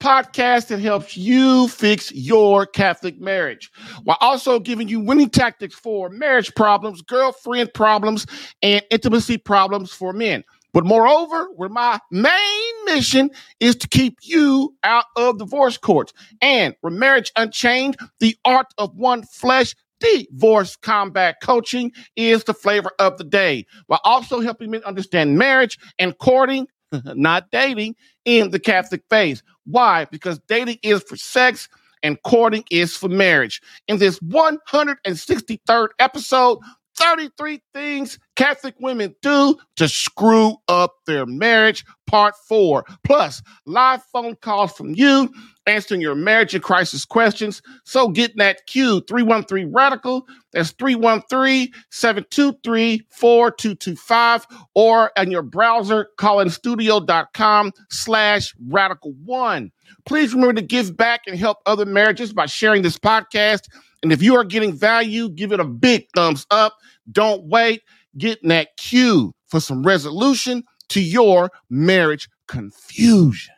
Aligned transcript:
podcast 0.00 0.68
that 0.68 0.80
helps 0.80 1.16
you 1.16 1.68
fix 1.68 2.12
your 2.12 2.66
Catholic 2.66 3.20
marriage 3.20 3.70
while 4.04 4.18
also 4.20 4.58
giving 4.58 4.88
you 4.88 5.00
winning 5.00 5.30
tactics 5.30 5.74
for 5.74 6.08
marriage 6.08 6.54
problems, 6.54 7.02
girlfriend 7.02 7.72
problems, 7.74 8.26
and 8.62 8.82
intimacy 8.90 9.38
problems 9.38 9.92
for 9.92 10.12
men. 10.12 10.44
But 10.72 10.84
moreover, 10.84 11.48
where 11.56 11.70
my 11.70 11.98
main 12.10 12.84
mission 12.84 13.30
is 13.60 13.76
to 13.76 13.88
keep 13.88 14.18
you 14.22 14.74
out 14.84 15.06
of 15.16 15.38
divorce 15.38 15.78
courts 15.78 16.12
and 16.42 16.74
where 16.82 16.92
marriage 16.92 17.32
unchained, 17.36 17.96
the 18.20 18.36
art 18.44 18.66
of 18.76 18.94
one 18.94 19.22
flesh 19.22 19.74
divorce 20.00 20.76
combat 20.76 21.36
coaching 21.42 21.92
is 22.16 22.44
the 22.44 22.52
flavor 22.52 22.90
of 22.98 23.16
the 23.16 23.24
day 23.24 23.64
while 23.86 24.00
also 24.04 24.40
helping 24.40 24.70
men 24.70 24.84
understand 24.84 25.38
marriage 25.38 25.78
and 25.98 26.18
courting 26.18 26.66
not 27.14 27.50
dating 27.50 27.94
in 28.24 28.50
the 28.50 28.60
Catholic 28.60 29.02
faith. 29.08 29.42
Why? 29.66 30.06
Because 30.06 30.38
dating 30.48 30.78
is 30.82 31.02
for 31.02 31.16
sex 31.16 31.68
and 32.02 32.22
courting 32.22 32.64
is 32.70 32.96
for 32.96 33.08
marriage. 33.08 33.60
In 33.88 33.98
this 33.98 34.18
163rd 34.20 35.88
episode, 35.98 36.58
33 36.96 37.60
things 37.74 38.18
Catholic 38.36 38.74
women 38.80 39.14
do 39.22 39.56
to 39.76 39.88
screw 39.88 40.56
up 40.68 40.94
their 41.06 41.26
marriage, 41.26 41.84
part 42.06 42.34
four. 42.48 42.84
Plus, 43.04 43.42
live 43.66 44.02
phone 44.12 44.36
calls 44.36 44.72
from 44.72 44.94
you 44.94 45.32
answering 45.66 46.00
your 46.00 46.14
marriage 46.14 46.54
and 46.54 46.62
crisis 46.62 47.04
questions. 47.04 47.60
So 47.84 48.08
get 48.08 48.36
that 48.36 48.66
Q 48.66 49.02
313 49.08 49.72
Radical. 49.72 50.26
That's 50.52 50.72
313 50.72 51.72
723 51.90 53.06
4225 53.10 54.46
or 54.74 55.12
in 55.16 55.30
your 55.30 55.42
browser, 55.42 56.08
callinstudio.com 56.18 57.72
slash 57.90 58.54
radical 58.68 59.12
one. 59.24 59.72
Please 60.04 60.32
remember 60.32 60.54
to 60.54 60.66
give 60.66 60.96
back 60.96 61.22
and 61.26 61.38
help 61.38 61.58
other 61.66 61.84
marriages 61.84 62.32
by 62.32 62.46
sharing 62.46 62.82
this 62.82 62.98
podcast. 62.98 63.62
And 64.02 64.12
if 64.12 64.22
you 64.22 64.36
are 64.36 64.44
getting 64.44 64.72
value, 64.72 65.28
give 65.28 65.52
it 65.52 65.60
a 65.60 65.64
big 65.64 66.06
thumbs 66.14 66.46
up. 66.50 66.76
Don't 67.10 67.44
wait. 67.44 67.82
Get 68.16 68.38
that 68.44 68.76
Q 68.76 69.34
for 69.48 69.60
some 69.60 69.82
resolution 69.82 70.64
to 70.90 71.00
your 71.00 71.50
marriage 71.68 72.28
confusion. 72.46 73.55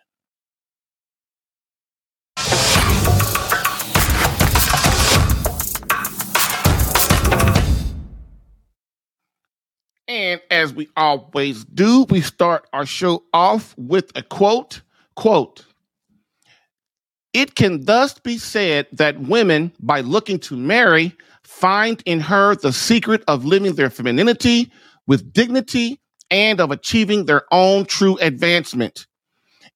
And 10.08 10.40
as 10.50 10.72
we 10.72 10.88
always 10.96 11.64
do, 11.64 12.04
we 12.08 12.22
start 12.22 12.66
our 12.72 12.86
show 12.86 13.24
off 13.32 13.74
with 13.76 14.10
a 14.14 14.22
quote. 14.22 14.82
Quote, 15.14 15.64
it 17.34 17.54
can 17.54 17.84
thus 17.84 18.18
be 18.18 18.38
said 18.38 18.86
that 18.92 19.20
women, 19.20 19.72
by 19.80 20.00
looking 20.00 20.38
to 20.40 20.56
marry, 20.56 21.14
find 21.42 22.02
in 22.06 22.20
her 22.20 22.56
the 22.56 22.72
secret 22.72 23.22
of 23.28 23.44
living 23.44 23.74
their 23.74 23.90
femininity 23.90 24.72
with 25.06 25.32
dignity 25.32 26.00
and 26.30 26.60
of 26.60 26.70
achieving 26.70 27.26
their 27.26 27.42
own 27.52 27.84
true 27.84 28.16
advancement. 28.18 29.06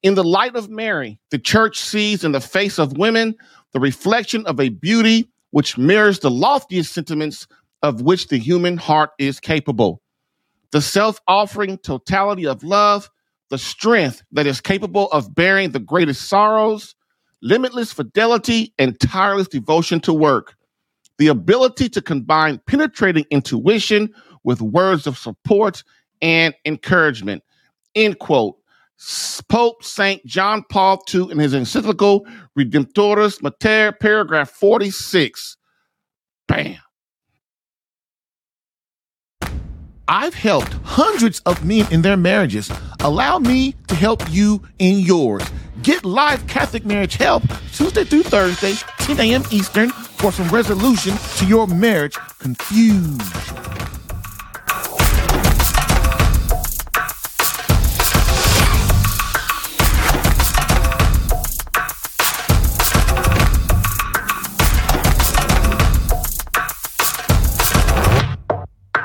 In 0.03 0.15
the 0.15 0.25
light 0.25 0.57
of 0.57 0.69
Mary, 0.69 1.19
the 1.31 1.39
church 1.39 1.81
sees 1.81 2.25
in 2.25 2.33
the 2.33 2.41
face 2.41 2.79
of 2.79 2.97
women 2.99 3.37
the 3.73 3.81
reflection 3.81 4.45
of 4.47 4.59
a 4.59 4.69
beauty 4.71 5.29
which 5.51 5.79
mirrors 5.79 6.19
the 6.21 6.31
loftiest 6.31 6.93
sentiments 6.93 7.47
of 7.83 8.03
which 8.03 8.29
the 8.29 8.39
human 8.39 8.77
heart 8.77 9.11
is 9.19 9.41
capable 9.41 10.03
the 10.73 10.81
self 10.81 11.21
offering 11.29 11.79
totality 11.79 12.47
of 12.47 12.65
love, 12.65 13.11
the 13.51 13.59
strength 13.59 14.23
that 14.33 14.47
is 14.47 14.61
capable 14.61 15.09
of 15.12 15.35
bearing 15.35 15.71
the 15.71 15.79
greatest 15.79 16.29
sorrows, 16.29 16.95
limitless 17.43 17.93
fidelity, 17.93 18.73
and 18.79 18.99
tireless 18.99 19.49
devotion 19.49 20.01
to 20.01 20.12
work, 20.12 20.57
the 21.19 21.29
ability 21.29 21.91
to 21.91 22.01
combine 22.01 22.59
penetrating 22.67 23.27
intuition 23.31 24.12
with 24.45 24.62
words 24.62 25.07
of 25.07 25.19
support 25.19 25.85
and 26.23 26.55
encouragement. 26.65 27.43
End 27.95 28.19
quote. 28.19 28.57
Pope 29.49 29.85
St. 29.85 30.25
John 30.25 30.65
Paul 30.71 31.03
II 31.13 31.31
in 31.31 31.39
his 31.39 31.55
encyclical 31.55 32.27
Redemptoris 32.59 33.43
Mater, 33.43 33.93
paragraph 33.93 34.51
46. 34.51 35.57
Bam. 36.49 36.77
I've 40.09 40.35
helped 40.35 40.73
hundreds 40.85 41.41
of 41.41 41.65
men 41.65 41.87
in 41.91 42.03
their 42.03 42.17
marriages. 42.17 42.71
Allow 43.01 43.39
me 43.39 43.75
to 43.89 43.95
help 43.95 44.23
you 44.31 44.62
in 44.79 44.99
yours. 44.99 45.43
Get 45.83 46.05
live 46.05 46.47
Catholic 46.47 46.85
marriage 46.85 47.17
help 47.17 47.43
Tuesday 47.73 48.05
through 48.05 48.25
Thursday, 48.25 48.75
10 48.99 49.19
a.m. 49.21 49.43
Eastern, 49.51 49.91
for 49.91 50.31
some 50.31 50.49
resolution 50.49 51.17
to 51.39 51.47
your 51.47 51.67
marriage 51.67 52.17
confusion. 52.39 53.19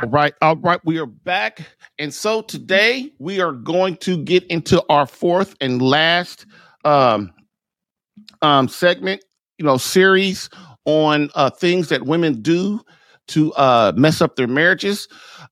All 0.03 0.09
right, 0.09 0.33
all 0.43 0.55
right, 0.57 0.79
we 0.85 0.99
are 0.99 1.07
back. 1.07 1.67
And 1.97 2.13
so 2.13 2.43
today 2.43 3.11
we 3.17 3.41
are 3.41 3.51
going 3.51 3.97
to 3.97 4.23
get 4.23 4.43
into 4.45 4.83
our 4.89 5.07
fourth 5.07 5.55
and 5.59 5.81
last 5.81 6.45
um, 6.85 7.33
um, 8.43 8.67
segment, 8.67 9.23
you 9.57 9.65
know, 9.65 9.77
series 9.77 10.51
on 10.85 11.31
uh, 11.33 11.49
things 11.49 11.89
that 11.89 12.03
women 12.05 12.43
do 12.43 12.79
to 13.29 13.51
uh, 13.53 13.91
mess 13.95 14.21
up 14.21 14.35
their 14.35 14.47
marriages. 14.47 15.07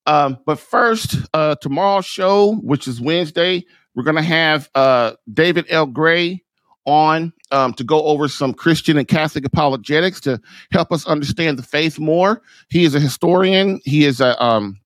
Um, 0.06 0.38
but 0.46 0.60
first, 0.60 1.16
uh, 1.34 1.56
tomorrow's 1.56 2.06
show, 2.06 2.54
which 2.62 2.86
is 2.86 3.00
Wednesday, 3.00 3.64
we're 3.96 4.04
going 4.04 4.16
to 4.16 4.22
have 4.22 4.70
uh, 4.76 5.14
David 5.32 5.66
L. 5.70 5.86
Gray 5.86 6.44
on 6.86 7.32
um, 7.50 7.74
to 7.74 7.84
go 7.84 8.02
over 8.04 8.28
some 8.28 8.54
Christian 8.54 8.96
and 8.96 9.06
Catholic 9.06 9.44
apologetics 9.44 10.20
to 10.22 10.40
help 10.70 10.92
us 10.92 11.06
understand 11.06 11.58
the 11.58 11.62
faith 11.62 11.98
more. 11.98 12.42
He 12.70 12.84
is 12.84 12.94
a 12.94 13.00
historian. 13.00 13.80
He 13.84 14.04
is 14.04 14.20
a 14.20 14.42
um, 14.42 14.80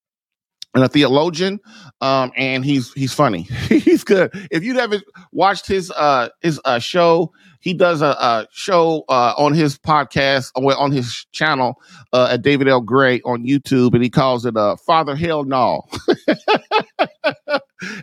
and 0.74 0.84
a 0.84 0.88
theologian, 0.88 1.58
um, 2.00 2.32
and 2.36 2.64
he's 2.64 2.92
he's 2.92 3.12
funny. 3.12 3.42
he's 3.68 4.04
good. 4.04 4.30
If 4.50 4.62
you 4.62 4.74
haven't 4.74 5.04
watched 5.32 5.66
his 5.66 5.90
uh, 5.90 6.28
his 6.42 6.60
uh, 6.64 6.78
show, 6.78 7.32
he 7.60 7.74
does 7.74 8.02
a, 8.02 8.10
a 8.10 8.46
show 8.52 9.04
uh, 9.08 9.34
on 9.36 9.52
his 9.52 9.78
podcast 9.78 10.52
or 10.54 10.76
on 10.76 10.92
his 10.92 11.26
channel 11.32 11.80
uh, 12.12 12.28
at 12.30 12.42
David 12.42 12.68
L. 12.68 12.80
Gray 12.80 13.20
on 13.22 13.44
YouTube, 13.44 13.94
and 13.94 14.02
he 14.02 14.10
calls 14.10 14.46
it 14.46 14.56
uh, 14.56 14.76
"Father 14.76 15.16
Hell 15.16 15.44
No." 15.44 15.82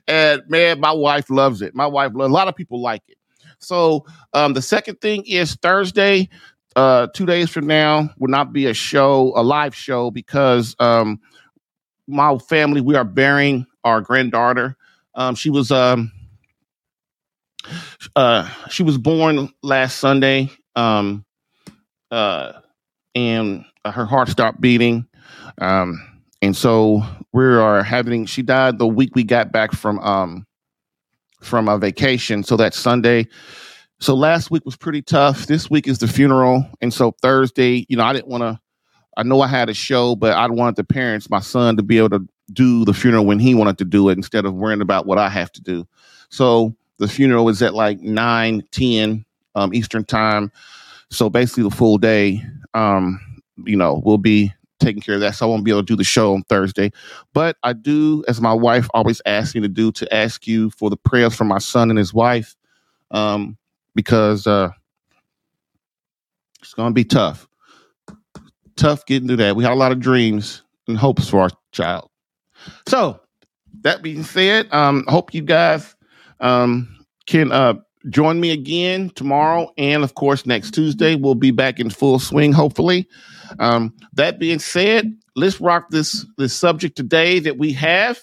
and 0.07 0.41
man, 0.49 0.79
my 0.79 0.91
wife 0.91 1.29
loves 1.29 1.61
it. 1.61 1.73
My 1.73 1.87
wife, 1.87 2.13
a 2.13 2.17
lot 2.17 2.47
of 2.47 2.55
people 2.55 2.81
like 2.81 3.03
it. 3.07 3.17
So 3.59 4.05
um, 4.33 4.53
the 4.53 4.61
second 4.61 5.01
thing 5.01 5.25
is 5.25 5.55
Thursday, 5.55 6.29
uh, 6.75 7.07
two 7.13 7.25
days 7.25 7.49
from 7.49 7.67
now, 7.67 8.09
will 8.17 8.29
not 8.29 8.53
be 8.53 8.67
a 8.67 8.73
show, 8.73 9.33
a 9.35 9.43
live 9.43 9.75
show, 9.75 10.11
because 10.11 10.75
um, 10.79 11.19
my 12.07 12.37
family 12.37 12.81
we 12.81 12.95
are 12.95 13.03
burying 13.03 13.65
our 13.83 14.01
granddaughter. 14.01 14.75
Um, 15.15 15.35
she 15.35 15.49
was 15.49 15.71
um, 15.71 16.11
uh, 18.15 18.49
she 18.69 18.83
was 18.83 18.97
born 18.97 19.49
last 19.63 19.97
Sunday, 19.97 20.51
um, 20.75 21.25
uh, 22.11 22.53
and 23.15 23.65
her 23.85 24.05
heart 24.05 24.29
stopped 24.29 24.61
beating. 24.61 25.07
Um, 25.59 26.01
and 26.41 26.55
so 26.55 27.03
we 27.33 27.43
are 27.43 27.83
having. 27.83 28.25
She 28.25 28.41
died 28.43 28.77
the 28.77 28.87
week 28.87 29.15
we 29.15 29.23
got 29.23 29.51
back 29.51 29.71
from 29.71 29.99
um, 29.99 30.45
from 31.41 31.67
a 31.67 31.77
vacation. 31.77 32.43
So 32.43 32.57
that's 32.57 32.77
Sunday. 32.77 33.27
So 33.99 34.13
last 34.13 34.51
week 34.51 34.65
was 34.65 34.75
pretty 34.75 35.01
tough. 35.01 35.47
This 35.47 35.69
week 35.69 35.87
is 35.87 35.99
the 35.99 36.07
funeral. 36.07 36.65
And 36.81 36.93
so 36.93 37.15
Thursday, 37.21 37.85
you 37.89 37.97
know, 37.97 38.03
I 38.03 38.13
didn't 38.13 38.27
want 38.27 38.43
to, 38.43 38.59
I 39.17 39.23
know 39.23 39.41
I 39.41 39.47
had 39.47 39.69
a 39.69 39.73
show, 39.73 40.15
but 40.15 40.33
I 40.33 40.47
wanted 40.47 40.75
the 40.75 40.83
parents, 40.83 41.29
my 41.29 41.39
son, 41.39 41.77
to 41.77 41.83
be 41.83 41.97
able 41.97 42.11
to 42.11 42.27
do 42.53 42.85
the 42.85 42.93
funeral 42.93 43.25
when 43.25 43.39
he 43.39 43.55
wanted 43.55 43.77
to 43.79 43.85
do 43.85 44.09
it 44.09 44.17
instead 44.17 44.45
of 44.45 44.53
worrying 44.53 44.81
about 44.81 45.05
what 45.05 45.17
I 45.17 45.29
have 45.29 45.51
to 45.53 45.61
do. 45.61 45.87
So 46.29 46.75
the 46.99 47.07
funeral 47.07 47.49
is 47.49 47.61
at 47.61 47.73
like 47.73 47.99
9, 48.01 48.63
10 48.71 49.25
um, 49.55 49.73
Eastern 49.73 50.05
time. 50.05 50.51
So 51.09 51.29
basically, 51.29 51.63
the 51.63 51.71
full 51.71 51.97
day, 51.97 52.43
um, 52.73 53.19
you 53.65 53.75
know, 53.75 54.01
will 54.05 54.17
be 54.17 54.53
taking 54.79 55.01
care 55.01 55.15
of 55.15 55.21
that. 55.21 55.35
So 55.35 55.45
I 55.45 55.49
won't 55.49 55.63
be 55.63 55.71
able 55.71 55.81
to 55.81 55.85
do 55.85 55.95
the 55.95 56.03
show 56.03 56.33
on 56.33 56.43
Thursday. 56.43 56.91
But 57.33 57.57
I 57.63 57.73
do, 57.73 58.23
as 58.27 58.41
my 58.41 58.53
wife 58.53 58.87
always 58.93 59.21
asks 59.25 59.55
me 59.55 59.61
to 59.61 59.67
do, 59.67 59.91
to 59.93 60.13
ask 60.13 60.47
you 60.47 60.69
for 60.71 60.89
the 60.89 60.97
prayers 60.97 61.35
for 61.35 61.43
my 61.43 61.59
son 61.59 61.89
and 61.89 61.97
his 61.97 62.13
wife, 62.13 62.55
um, 63.11 63.57
because 63.95 64.47
uh, 64.47 64.69
it's 66.61 66.73
going 66.73 66.89
to 66.89 66.93
be 66.93 67.05
tough. 67.05 67.47
Tough 68.75 69.05
getting 69.05 69.27
through 69.27 69.37
that. 69.37 69.55
We 69.55 69.63
had 69.63 69.73
a 69.73 69.75
lot 69.75 69.91
of 69.91 69.99
dreams 69.99 70.63
and 70.87 70.97
hopes 70.97 71.29
for 71.29 71.41
our 71.41 71.49
child. 71.71 72.09
So 72.87 73.19
that 73.81 74.01
being 74.01 74.23
said, 74.23 74.71
um, 74.71 75.03
hope 75.07 75.33
you 75.33 75.41
guys 75.41 75.95
um, 76.39 77.05
can 77.25 77.51
uh, 77.51 77.75
join 78.09 78.39
me 78.39 78.51
again 78.51 79.09
tomorrow 79.15 79.71
and 79.77 80.03
of 80.03 80.15
course 80.15 80.45
next 80.45 80.73
tuesday 80.73 81.15
we'll 81.15 81.35
be 81.35 81.51
back 81.51 81.79
in 81.79 81.89
full 81.89 82.19
swing 82.19 82.53
hopefully 82.53 83.07
um, 83.59 83.93
that 84.13 84.39
being 84.39 84.59
said 84.59 85.15
let's 85.35 85.61
rock 85.61 85.89
this 85.89 86.25
this 86.37 86.53
subject 86.53 86.95
today 86.95 87.39
that 87.39 87.57
we 87.57 87.73
have 87.73 88.19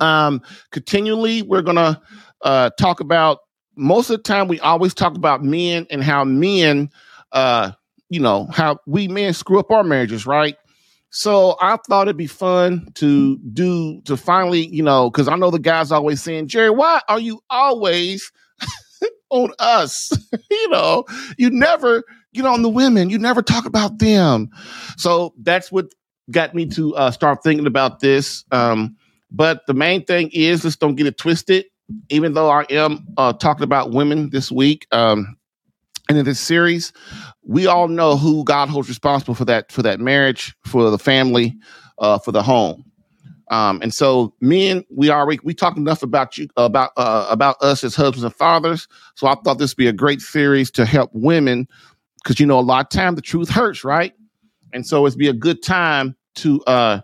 um, 0.00 0.42
continually 0.70 1.42
we're 1.42 1.62
gonna 1.62 2.00
uh, 2.42 2.70
talk 2.78 3.00
about 3.00 3.38
most 3.76 4.10
of 4.10 4.16
the 4.16 4.22
time 4.22 4.48
we 4.48 4.60
always 4.60 4.94
talk 4.94 5.14
about 5.14 5.42
men 5.42 5.86
and 5.90 6.02
how 6.02 6.24
men 6.24 6.90
uh, 7.32 7.72
you 8.08 8.20
know 8.20 8.46
how 8.52 8.78
we 8.86 9.08
men 9.08 9.32
screw 9.32 9.58
up 9.58 9.70
our 9.70 9.84
marriages 9.84 10.26
right 10.26 10.56
so 11.10 11.56
I 11.60 11.78
thought 11.88 12.06
it'd 12.06 12.18
be 12.18 12.26
fun 12.26 12.88
to 12.96 13.38
do 13.38 14.02
to 14.02 14.14
finally, 14.14 14.66
you 14.66 14.82
know, 14.82 15.10
because 15.10 15.26
I 15.26 15.36
know 15.36 15.50
the 15.50 15.58
guys 15.58 15.90
always 15.90 16.22
saying, 16.22 16.48
Jerry, 16.48 16.68
why 16.68 17.00
are 17.08 17.18
you 17.18 17.40
always 17.48 18.30
on 19.30 19.52
us. 19.58 20.12
you 20.50 20.68
know, 20.70 21.04
you 21.36 21.50
never 21.50 22.04
get 22.34 22.44
on 22.44 22.62
the 22.62 22.68
women. 22.68 23.10
You 23.10 23.18
never 23.18 23.42
talk 23.42 23.66
about 23.66 23.98
them. 23.98 24.50
So 24.96 25.34
that's 25.40 25.72
what 25.72 25.86
got 26.30 26.54
me 26.54 26.66
to 26.66 26.94
uh, 26.96 27.10
start 27.10 27.42
thinking 27.42 27.66
about 27.66 28.00
this. 28.00 28.44
Um, 28.50 28.96
but 29.30 29.66
the 29.66 29.74
main 29.74 30.04
thing 30.04 30.30
is, 30.32 30.64
let's 30.64 30.76
don't 30.76 30.94
get 30.94 31.06
it 31.06 31.18
twisted. 31.18 31.66
Even 32.10 32.34
though 32.34 32.50
I 32.50 32.64
am 32.68 33.06
uh, 33.16 33.32
talking 33.32 33.64
about 33.64 33.92
women 33.92 34.28
this 34.30 34.52
week, 34.52 34.86
um, 34.92 35.38
and 36.08 36.18
in 36.18 36.24
this 36.24 36.40
series, 36.40 36.92
we 37.42 37.66
all 37.66 37.88
know 37.88 38.16
who 38.16 38.44
God 38.44 38.68
holds 38.68 38.88
responsible 38.88 39.34
for 39.34 39.44
that 39.46 39.72
for 39.72 39.82
that 39.82 40.00
marriage, 40.00 40.54
for 40.64 40.90
the 40.90 40.98
family, 40.98 41.56
uh, 41.98 42.18
for 42.18 42.32
the 42.32 42.42
home. 42.42 42.84
Um, 43.50 43.80
and 43.82 43.92
so, 43.94 44.34
men, 44.40 44.84
we 44.90 45.10
already 45.10 45.40
we 45.42 45.54
talked 45.54 45.78
enough 45.78 46.02
about 46.02 46.36
you 46.36 46.48
about 46.56 46.92
uh, 46.96 47.26
about 47.30 47.56
us 47.62 47.82
as 47.84 47.94
husbands 47.94 48.24
and 48.24 48.34
fathers. 48.34 48.88
So 49.14 49.26
I 49.26 49.34
thought 49.42 49.58
this 49.58 49.72
would 49.72 49.82
be 49.82 49.86
a 49.86 49.92
great 49.92 50.20
series 50.20 50.70
to 50.72 50.84
help 50.84 51.10
women 51.14 51.66
because 52.28 52.38
you 52.38 52.44
know 52.44 52.58
a 52.58 52.60
lot 52.60 52.84
of 52.84 52.90
time 52.90 53.14
the 53.14 53.22
truth 53.22 53.48
hurts, 53.48 53.84
right? 53.84 54.12
And 54.74 54.86
so 54.86 55.06
it'd 55.06 55.18
be 55.18 55.28
a 55.28 55.32
good 55.32 55.62
time 55.62 56.14
to 56.36 56.62
uh, 56.64 57.00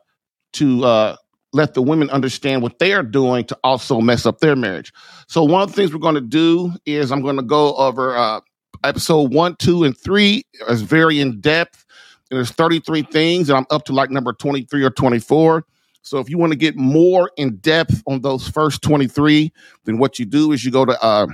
to 0.53 0.85
uh, 0.85 1.17
let 1.55 1.73
the 1.73 1.81
women 1.81 2.11
understand 2.11 2.61
what 2.61 2.79
they 2.79 2.93
are 2.93 3.03
doing 3.03 3.47
to 3.47 3.59
also 3.65 4.03
mess 4.03 4.27
up 4.27 4.41
their 4.41 4.55
marriage. 4.55 4.93
So 5.27 5.43
one 5.43 5.63
of 5.63 5.71
the 5.71 5.77
things 5.77 5.95
we're 5.95 6.01
going 6.01 6.17
to 6.17 6.21
do 6.21 6.73
is 6.85 7.11
I'm 7.11 7.23
going 7.23 7.37
to 7.37 7.43
go 7.43 7.75
over 7.77 8.15
uh, 8.15 8.41
episode 8.85 9.33
one, 9.33 9.57
two, 9.57 9.85
and 9.85 9.97
three 9.97 10.45
is 10.69 10.83
very 10.83 11.21
in 11.21 11.41
depth. 11.41 11.87
And 12.31 12.37
there's 12.37 12.51
33 12.51 13.03
things, 13.05 13.49
and 13.49 13.57
I'm 13.57 13.67
up 13.71 13.85
to 13.87 13.95
like 13.95 14.11
number 14.11 14.35
23 14.35 14.83
or 14.83 14.91
24. 14.91 15.65
So 16.03 16.19
if 16.19 16.29
you 16.29 16.37
want 16.37 16.53
to 16.53 16.59
get 16.59 16.77
more 16.77 17.31
in 17.39 17.57
depth 17.57 18.03
on 18.07 18.21
those 18.21 18.47
first 18.47 18.83
23, 18.83 19.51
then 19.85 19.97
what 19.97 20.19
you 20.19 20.27
do 20.27 20.53
is 20.53 20.65
you 20.67 20.71
go 20.71 20.85
to 20.85 21.03
uh, 21.03 21.27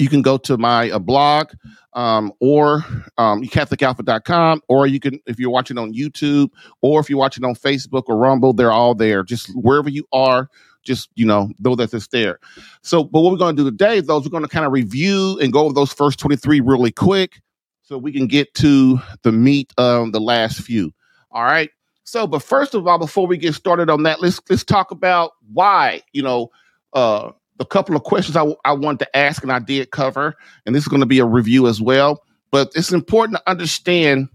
you 0.00 0.08
can 0.08 0.22
go 0.22 0.36
to 0.38 0.56
my 0.56 0.90
uh, 0.90 0.98
blog 0.98 1.52
um, 1.92 2.32
or 2.40 2.84
um, 3.18 3.42
catholicalpha.com 3.42 4.62
or 4.68 4.86
you 4.86 5.00
can 5.00 5.20
if 5.26 5.38
you're 5.38 5.50
watching 5.50 5.78
on 5.78 5.92
youtube 5.92 6.48
or 6.80 7.00
if 7.00 7.10
you're 7.10 7.18
watching 7.18 7.44
on 7.44 7.54
facebook 7.54 8.04
or 8.06 8.16
rumble 8.16 8.52
they're 8.52 8.72
all 8.72 8.94
there. 8.94 9.22
Just 9.22 9.50
wherever 9.54 9.88
you 9.88 10.06
are 10.12 10.48
just 10.82 11.10
you 11.14 11.26
know 11.26 11.50
know 11.58 11.74
that 11.76 11.92
it's 11.92 12.08
there. 12.08 12.38
So 12.82 13.04
but 13.04 13.20
what 13.20 13.32
we're 13.32 13.38
going 13.38 13.56
to 13.56 13.62
do 13.62 13.70
today 13.70 14.00
though 14.00 14.18
is 14.18 14.24
we're 14.24 14.30
going 14.30 14.44
to 14.44 14.48
kind 14.48 14.66
of 14.66 14.72
review 14.72 15.38
and 15.40 15.52
go 15.52 15.60
over 15.60 15.74
those 15.74 15.92
first 15.92 16.18
23 16.18 16.60
really 16.60 16.92
quick 16.92 17.40
so 17.82 17.98
we 17.98 18.12
can 18.12 18.26
get 18.26 18.54
to 18.54 19.00
the 19.22 19.32
meat 19.32 19.72
of 19.76 20.12
the 20.12 20.20
last 20.20 20.60
few. 20.60 20.92
All 21.32 21.42
right? 21.42 21.70
So, 22.04 22.26
but 22.26 22.42
first 22.42 22.74
of 22.74 22.86
all, 22.86 22.98
before 22.98 23.26
we 23.26 23.36
get 23.36 23.54
started 23.54 23.90
on 23.90 24.04
that, 24.04 24.20
let's 24.20 24.40
let's 24.48 24.64
talk 24.64 24.90
about 24.90 25.32
why. 25.52 26.02
You 26.12 26.22
know, 26.22 26.50
uh, 26.92 27.32
a 27.60 27.66
couple 27.66 27.94
of 27.94 28.02
questions 28.02 28.36
I, 28.36 28.52
I 28.64 28.72
wanted 28.72 29.00
to 29.00 29.16
ask, 29.16 29.42
and 29.42 29.52
I 29.52 29.58
did 29.58 29.90
cover, 29.90 30.34
and 30.66 30.74
this 30.74 30.82
is 30.82 30.88
going 30.88 31.00
to 31.00 31.06
be 31.06 31.18
a 31.18 31.26
review 31.26 31.68
as 31.68 31.80
well. 31.80 32.22
But 32.50 32.72
it's 32.74 32.90
important 32.90 33.36
to 33.36 33.50
understand, 33.50 34.28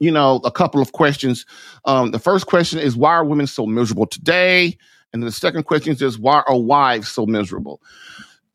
you 0.00 0.10
know, 0.10 0.40
a 0.44 0.50
couple 0.50 0.80
of 0.80 0.92
questions. 0.92 1.46
Um, 1.84 2.10
the 2.10 2.18
first 2.18 2.46
question 2.46 2.80
is 2.80 2.96
why 2.96 3.12
are 3.12 3.24
women 3.24 3.46
so 3.46 3.66
miserable 3.66 4.06
today? 4.06 4.76
And 5.12 5.22
the 5.22 5.30
second 5.30 5.64
question 5.64 5.96
is 6.00 6.18
why 6.18 6.42
are 6.48 6.58
wives 6.58 7.08
so 7.08 7.24
miserable? 7.26 7.80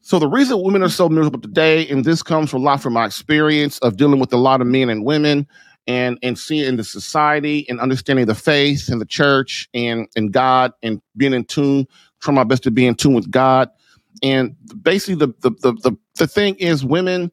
So 0.02 0.18
the 0.18 0.28
reason 0.28 0.62
women 0.62 0.82
are 0.82 0.90
so 0.90 1.08
miserable 1.08 1.40
today, 1.40 1.88
and 1.88 2.04
this 2.04 2.24
comes 2.24 2.50
from 2.50 2.64
a 2.64 2.66
lot 2.66 2.82
from 2.82 2.94
my 2.94 3.06
experience 3.06 3.78
of 3.80 3.96
dealing 3.96 4.20
with 4.20 4.34
a 4.34 4.38
lot 4.38 4.60
of 4.60 4.68
men 4.68 4.90
and 4.90 5.06
women, 5.06 5.48
and 5.88 6.18
and 6.22 6.38
seeing 6.38 6.76
the 6.76 6.84
society 6.84 7.66
and 7.70 7.80
understanding 7.80 8.26
the 8.26 8.36
faith 8.36 8.90
and 8.90 9.00
the 9.00 9.06
church 9.06 9.70
and 9.74 10.08
and 10.16 10.34
God 10.34 10.74
and 10.84 11.02
being 11.16 11.34
in 11.34 11.46
tune, 11.46 11.88
trying 12.22 12.36
my 12.36 12.44
best 12.44 12.64
to 12.64 12.72
be 12.72 12.86
in 12.86 12.96
tune 12.96 13.14
with 13.14 13.30
God. 13.32 13.70
And 14.24 14.56
basically 14.82 15.16
the 15.16 15.34
the 15.42 15.52
the 15.62 15.74
the, 15.90 15.98
the 16.16 16.28
thing 16.28 16.56
is 16.56 16.84
women 16.84 17.32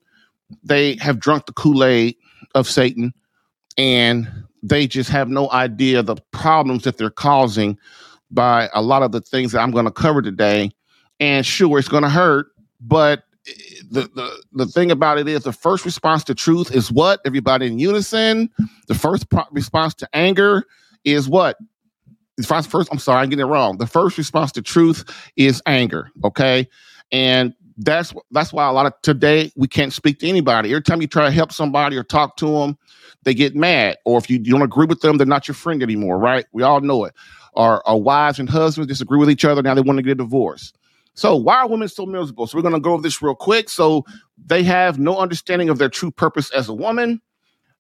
they 0.62 0.96
have 0.96 1.18
drunk 1.18 1.46
the 1.46 1.52
Kool-Aid 1.52 2.16
of 2.54 2.68
Satan 2.68 3.12
and 3.76 4.28
they 4.62 4.86
just 4.86 5.10
have 5.10 5.28
no 5.28 5.50
idea 5.50 6.02
the 6.02 6.16
problems 6.30 6.84
that 6.84 6.98
they're 6.98 7.10
causing 7.10 7.78
by 8.30 8.68
a 8.74 8.82
lot 8.82 9.02
of 9.02 9.12
the 9.12 9.20
things 9.20 9.52
that 9.52 9.60
I'm 9.60 9.70
going 9.70 9.84
to 9.84 9.90
cover 9.90 10.22
today. 10.22 10.70
And 11.20 11.44
sure, 11.44 11.78
it's 11.78 11.88
going 11.88 12.02
to 12.02 12.08
hurt, 12.08 12.48
but 12.80 13.24
the, 13.90 14.10
the 14.14 14.42
the 14.52 14.66
thing 14.66 14.90
about 14.90 15.18
it 15.18 15.28
is 15.28 15.44
the 15.44 15.52
first 15.52 15.84
response 15.84 16.24
to 16.24 16.34
truth 16.34 16.74
is 16.74 16.90
what 16.90 17.20
everybody 17.24 17.66
in 17.66 17.78
unison 17.78 18.50
the 18.88 18.94
first 18.94 19.30
pro- 19.30 19.44
response 19.52 19.94
to 19.94 20.08
anger 20.12 20.64
is 21.04 21.28
what 21.28 21.56
first, 22.44 22.70
first 22.70 22.88
i'm 22.92 22.98
sorry 22.98 23.22
i'm 23.22 23.30
getting 23.30 23.44
it 23.44 23.48
wrong. 23.48 23.78
The 23.78 23.86
first 23.86 24.18
response 24.18 24.52
to 24.52 24.62
truth 24.62 25.04
is 25.36 25.62
anger 25.66 26.10
okay? 26.24 26.68
And 27.12 27.54
that's 27.78 28.12
that's 28.30 28.52
why 28.52 28.66
a 28.66 28.72
lot 28.72 28.86
of 28.86 28.94
today 29.02 29.52
we 29.56 29.68
can't 29.68 29.92
speak 29.92 30.20
to 30.20 30.28
anybody. 30.28 30.70
Every 30.70 30.82
time 30.82 31.00
you 31.00 31.06
try 31.06 31.24
to 31.26 31.30
help 31.30 31.52
somebody 31.52 31.96
or 31.96 32.04
talk 32.04 32.36
to 32.38 32.46
them 32.46 32.78
they 33.24 33.34
get 33.34 33.56
mad. 33.56 33.96
Or 34.04 34.18
if 34.18 34.30
you, 34.30 34.38
you 34.38 34.52
don't 34.52 34.62
agree 34.62 34.86
with 34.86 35.00
them 35.00 35.18
they're 35.18 35.26
not 35.26 35.48
your 35.48 35.54
friend 35.54 35.82
anymore 35.82 36.18
right? 36.18 36.46
We 36.52 36.62
all 36.62 36.80
know 36.80 37.04
it. 37.04 37.14
Or, 37.54 37.86
our 37.88 37.96
wives 37.96 38.38
and 38.38 38.50
husbands 38.50 38.88
disagree 38.88 39.18
with 39.18 39.30
each 39.30 39.44
other 39.44 39.62
now 39.62 39.74
they 39.74 39.80
want 39.80 39.98
to 39.98 40.02
get 40.02 40.12
a 40.12 40.16
divorce. 40.16 40.72
So 41.16 41.34
why 41.34 41.56
are 41.56 41.68
women 41.68 41.88
so 41.88 42.04
miserable? 42.04 42.46
So 42.46 42.58
we're 42.58 42.62
going 42.62 42.74
to 42.74 42.80
go 42.80 42.92
over 42.92 43.02
this 43.02 43.22
real 43.22 43.34
quick. 43.34 43.70
So 43.70 44.04
they 44.44 44.62
have 44.64 44.98
no 44.98 45.16
understanding 45.16 45.70
of 45.70 45.78
their 45.78 45.88
true 45.88 46.10
purpose 46.10 46.50
as 46.50 46.68
a 46.68 46.74
woman. 46.74 47.22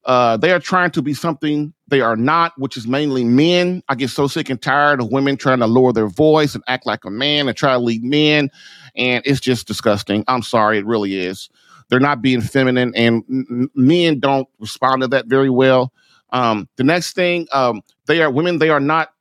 Uh, 0.06 0.38
they 0.38 0.52
are 0.52 0.60
trying 0.60 0.92
to 0.92 1.02
be 1.02 1.14
something 1.14 1.74
they 1.88 2.00
are 2.00 2.16
not, 2.16 2.54
which 2.58 2.76
is 2.78 2.88
mainly 2.88 3.24
men. 3.24 3.82
I 3.88 3.96
get 3.96 4.10
so 4.10 4.28
sick 4.28 4.50
and 4.50 4.62
tired 4.62 5.00
of 5.00 5.12
women 5.12 5.36
trying 5.36 5.60
to 5.60 5.68
lower 5.68 5.92
their 5.92 6.08
voice 6.08 6.54
and 6.56 6.64
act 6.68 6.86
like 6.86 7.04
a 7.06 7.10
man 7.10 7.48
and 7.48 7.56
try 7.58 7.74
to 7.74 7.80
lead 7.80 8.04
men. 8.04 8.50
And 8.96 9.22
it's 9.26 9.40
just 9.40 9.68
disgusting. 9.68 10.24
I'm 10.28 10.42
sorry, 10.42 10.78
it 10.78 10.86
really 10.86 11.16
is. 11.18 11.50
They're 11.90 12.00
not 12.00 12.22
being 12.22 12.42
feminine, 12.42 12.94
and 12.96 13.24
n- 13.30 13.70
men 13.76 14.20
don't 14.20 14.48
respond 14.60 15.02
to 15.02 15.08
that 15.10 15.26
very 15.26 15.50
well. 15.50 15.92
Um, 16.32 16.68
the 16.76 16.84
next 16.84 17.14
thing, 17.14 17.48
um, 17.52 17.82
they 18.06 18.22
are 18.22 18.30
women. 18.30 18.58
They 18.58 18.70
are 18.70 18.80
not. 18.80 19.12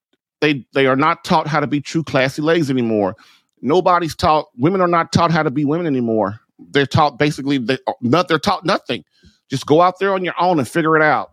They 0.41 0.65
they 0.73 0.87
are 0.87 0.97
not 0.97 1.25
taught 1.25 1.47
how 1.47 1.61
to 1.61 1.67
be 1.67 1.81
true 1.81 2.03
classy 2.03 2.41
ladies 2.43 2.71
anymore 2.71 3.15
nobody's 3.61 4.15
taught 4.15 4.47
women 4.57 4.81
are 4.81 4.87
not 4.87 5.11
taught 5.13 5.31
how 5.31 5.43
to 5.43 5.51
be 5.51 5.65
women 5.65 5.87
anymore 5.87 6.39
they're 6.71 6.85
taught 6.85 7.17
basically 7.19 7.57
they, 7.57 7.77
not, 8.01 8.27
they're 8.27 8.39
taught 8.39 8.65
nothing 8.65 9.03
just 9.49 9.65
go 9.65 9.81
out 9.81 9.99
there 9.99 10.13
on 10.13 10.23
your 10.23 10.33
own 10.39 10.59
and 10.59 10.67
figure 10.67 10.95
it 10.95 11.01
out. 11.01 11.31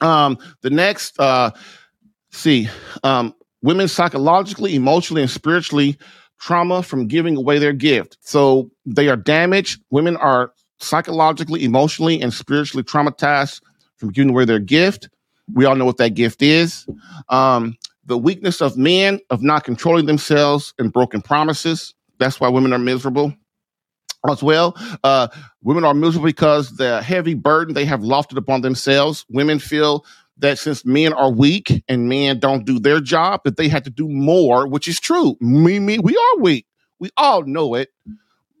Um 0.00 0.38
the 0.62 0.70
next 0.70 1.18
uh 1.18 1.50
see 2.30 2.68
um 3.02 3.34
women 3.62 3.88
psychologically 3.88 4.74
emotionally 4.74 5.22
and 5.22 5.30
spiritually 5.30 5.98
trauma 6.38 6.82
from 6.82 7.08
giving 7.08 7.36
away 7.36 7.58
their 7.58 7.72
gift. 7.72 8.16
So 8.20 8.70
they 8.86 9.08
are 9.08 9.16
damaged. 9.16 9.82
Women 9.90 10.16
are 10.16 10.52
psychologically 10.78 11.64
emotionally 11.64 12.20
and 12.22 12.32
spiritually 12.32 12.84
traumatized 12.84 13.60
from 13.96 14.10
giving 14.10 14.30
away 14.30 14.44
their 14.44 14.60
gift. 14.60 15.08
We 15.52 15.64
all 15.64 15.74
know 15.74 15.84
what 15.84 15.96
that 15.96 16.10
gift 16.14 16.42
is. 16.42 16.86
Um 17.28 17.76
the 18.04 18.16
weakness 18.16 18.62
of 18.62 18.76
men 18.78 19.20
of 19.30 19.42
not 19.42 19.64
controlling 19.64 20.06
themselves 20.06 20.72
and 20.78 20.92
broken 20.92 21.20
promises. 21.20 21.94
That's 22.18 22.40
why 22.40 22.48
women 22.48 22.72
are 22.72 22.78
miserable 22.78 23.34
as 24.28 24.42
well. 24.42 24.76
Uh, 25.04 25.28
women 25.62 25.84
are 25.84 25.94
miserable 25.94 26.26
because 26.26 26.76
the 26.76 27.02
heavy 27.02 27.34
burden 27.34 27.74
they 27.74 27.84
have 27.84 28.00
lofted 28.00 28.36
upon 28.36 28.62
themselves. 28.62 29.24
Women 29.28 29.58
feel 29.58 30.04
that 30.38 30.58
since 30.58 30.84
men 30.84 31.12
are 31.12 31.30
weak 31.30 31.84
and 31.88 32.08
men 32.08 32.38
don't 32.38 32.64
do 32.64 32.78
their 32.78 33.00
job, 33.00 33.42
that 33.44 33.56
they 33.56 33.68
have 33.68 33.82
to 33.84 33.90
do 33.90 34.08
more, 34.08 34.66
which 34.68 34.88
is 34.88 35.00
true. 35.00 35.36
Me, 35.40 35.78
me, 35.78 35.98
we 35.98 36.16
are 36.16 36.40
weak. 36.40 36.66
We 37.00 37.10
all 37.16 37.42
know 37.44 37.74
it. 37.74 37.90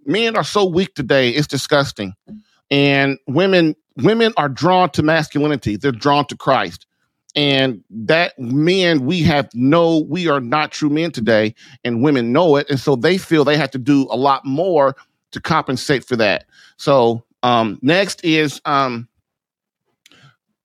Men 0.06 0.36
are 0.36 0.44
so 0.44 0.64
weak 0.64 0.94
today; 0.94 1.30
it's 1.30 1.46
disgusting. 1.46 2.14
And 2.70 3.18
women 3.26 3.74
women 3.96 4.32
are 4.36 4.48
drawn 4.48 4.90
to 4.90 5.02
masculinity. 5.02 5.76
They're 5.76 5.92
drawn 5.92 6.26
to 6.26 6.36
Christ. 6.36 6.86
And 7.36 7.84
that 7.90 8.38
men, 8.38 9.04
we 9.04 9.22
have 9.22 9.48
no, 9.54 9.98
we 10.08 10.28
are 10.28 10.40
not 10.40 10.72
true 10.72 10.88
men 10.88 11.12
today, 11.12 11.54
and 11.84 12.02
women 12.02 12.32
know 12.32 12.56
it. 12.56 12.68
And 12.70 12.80
so 12.80 12.96
they 12.96 13.18
feel 13.18 13.44
they 13.44 13.56
have 13.56 13.70
to 13.72 13.78
do 13.78 14.08
a 14.10 14.16
lot 14.16 14.44
more 14.44 14.96
to 15.32 15.40
compensate 15.40 16.04
for 16.04 16.16
that. 16.16 16.46
So 16.76 17.24
um, 17.42 17.78
next 17.82 18.24
is 18.24 18.60
um, 18.64 19.08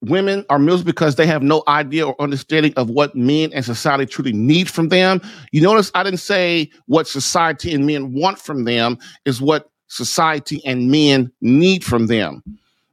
women 0.01 0.45
are 0.49 0.59
miserable 0.59 0.85
because 0.85 1.15
they 1.15 1.25
have 1.25 1.43
no 1.43 1.63
idea 1.67 2.07
or 2.07 2.21
understanding 2.21 2.73
of 2.75 2.89
what 2.89 3.15
men 3.15 3.51
and 3.53 3.63
society 3.63 4.05
truly 4.05 4.33
need 4.33 4.69
from 4.69 4.89
them. 4.89 5.21
You 5.51 5.61
notice 5.61 5.91
I 5.95 6.03
didn't 6.03 6.19
say 6.19 6.69
what 6.87 7.07
society 7.07 7.73
and 7.73 7.85
men 7.85 8.13
want 8.13 8.39
from 8.39 8.65
them 8.65 8.97
is 9.25 9.41
what 9.41 9.69
society 9.87 10.61
and 10.65 10.89
men 10.91 11.31
need 11.41 11.83
from 11.83 12.07
them. 12.07 12.43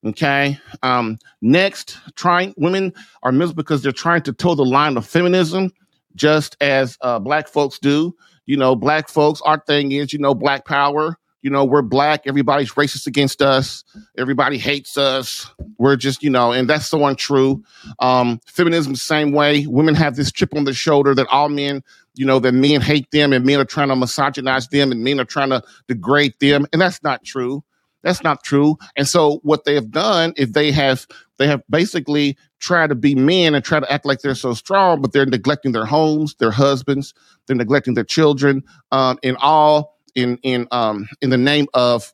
Okay. 0.04 0.58
Um, 0.82 1.18
next, 1.42 1.98
trying 2.14 2.54
women 2.56 2.92
are 3.22 3.32
miserable 3.32 3.62
because 3.62 3.82
they're 3.82 3.92
trying 3.92 4.22
to 4.22 4.32
toe 4.32 4.54
the 4.54 4.64
line 4.64 4.96
of 4.96 5.06
feminism, 5.06 5.72
just 6.14 6.56
as 6.60 6.96
uh, 7.02 7.18
black 7.18 7.48
folks 7.48 7.78
do. 7.78 8.14
You 8.46 8.56
know, 8.56 8.74
black 8.74 9.08
folks, 9.08 9.40
our 9.42 9.60
thing 9.66 9.92
is, 9.92 10.12
you 10.12 10.18
know, 10.18 10.34
black 10.34 10.64
power. 10.64 11.18
You 11.42 11.50
know, 11.50 11.64
we're 11.64 11.82
black. 11.82 12.26
Everybody's 12.26 12.72
racist 12.72 13.06
against 13.06 13.40
us. 13.40 13.84
Everybody 14.18 14.58
hates 14.58 14.98
us. 14.98 15.50
We're 15.78 15.96
just, 15.96 16.22
you 16.22 16.30
know, 16.30 16.52
and 16.52 16.68
that's 16.68 16.86
so 16.86 17.04
untrue. 17.06 17.64
Um, 17.98 18.40
feminism, 18.46 18.94
same 18.94 19.32
way. 19.32 19.66
Women 19.66 19.94
have 19.94 20.16
this 20.16 20.30
chip 20.30 20.54
on 20.54 20.64
the 20.64 20.74
shoulder 20.74 21.14
that 21.14 21.26
all 21.28 21.48
men, 21.48 21.82
you 22.14 22.26
know, 22.26 22.38
that 22.40 22.52
men 22.52 22.80
hate 22.80 23.10
them 23.10 23.32
and 23.32 23.44
men 23.46 23.58
are 23.58 23.64
trying 23.64 23.88
to 23.88 23.94
misogynize 23.94 24.68
them 24.68 24.92
and 24.92 25.02
men 25.02 25.18
are 25.18 25.24
trying 25.24 25.50
to 25.50 25.62
degrade 25.88 26.34
them. 26.40 26.66
And 26.72 26.82
that's 26.82 27.02
not 27.02 27.24
true. 27.24 27.64
That's 28.02 28.22
not 28.22 28.42
true. 28.42 28.78
And 28.96 29.06
so 29.06 29.40
what 29.42 29.64
they 29.64 29.74
have 29.74 29.90
done 29.90 30.32
is 30.36 30.52
they 30.52 30.72
have 30.72 31.06
they 31.38 31.46
have 31.46 31.62
basically 31.68 32.36
tried 32.58 32.88
to 32.88 32.94
be 32.94 33.14
men 33.14 33.54
and 33.54 33.64
try 33.64 33.80
to 33.80 33.90
act 33.92 34.04
like 34.06 34.20
they're 34.20 34.34
so 34.34 34.54
strong, 34.54 35.00
but 35.00 35.12
they're 35.12 35.26
neglecting 35.26 35.72
their 35.72 35.86
homes, 35.86 36.34
their 36.36 36.50
husbands, 36.50 37.14
they're 37.46 37.56
neglecting 37.56 37.94
their 37.94 38.04
children, 38.04 38.62
um, 38.92 39.18
in 39.22 39.36
all 39.36 39.98
in 40.14 40.38
in 40.42 40.66
um 40.70 41.08
in 41.20 41.30
the 41.30 41.38
name 41.38 41.66
of 41.74 42.12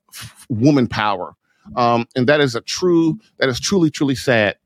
woman 0.49 0.87
power. 0.87 1.35
Um, 1.75 2.07
and 2.15 2.29
that 2.29 2.41
is 2.41 2.55
a 2.55 2.61
true 2.61 3.19
that 3.39 3.49
is 3.49 3.59
truly 3.61 3.91
truly 3.91 4.15
sad. 4.15 4.57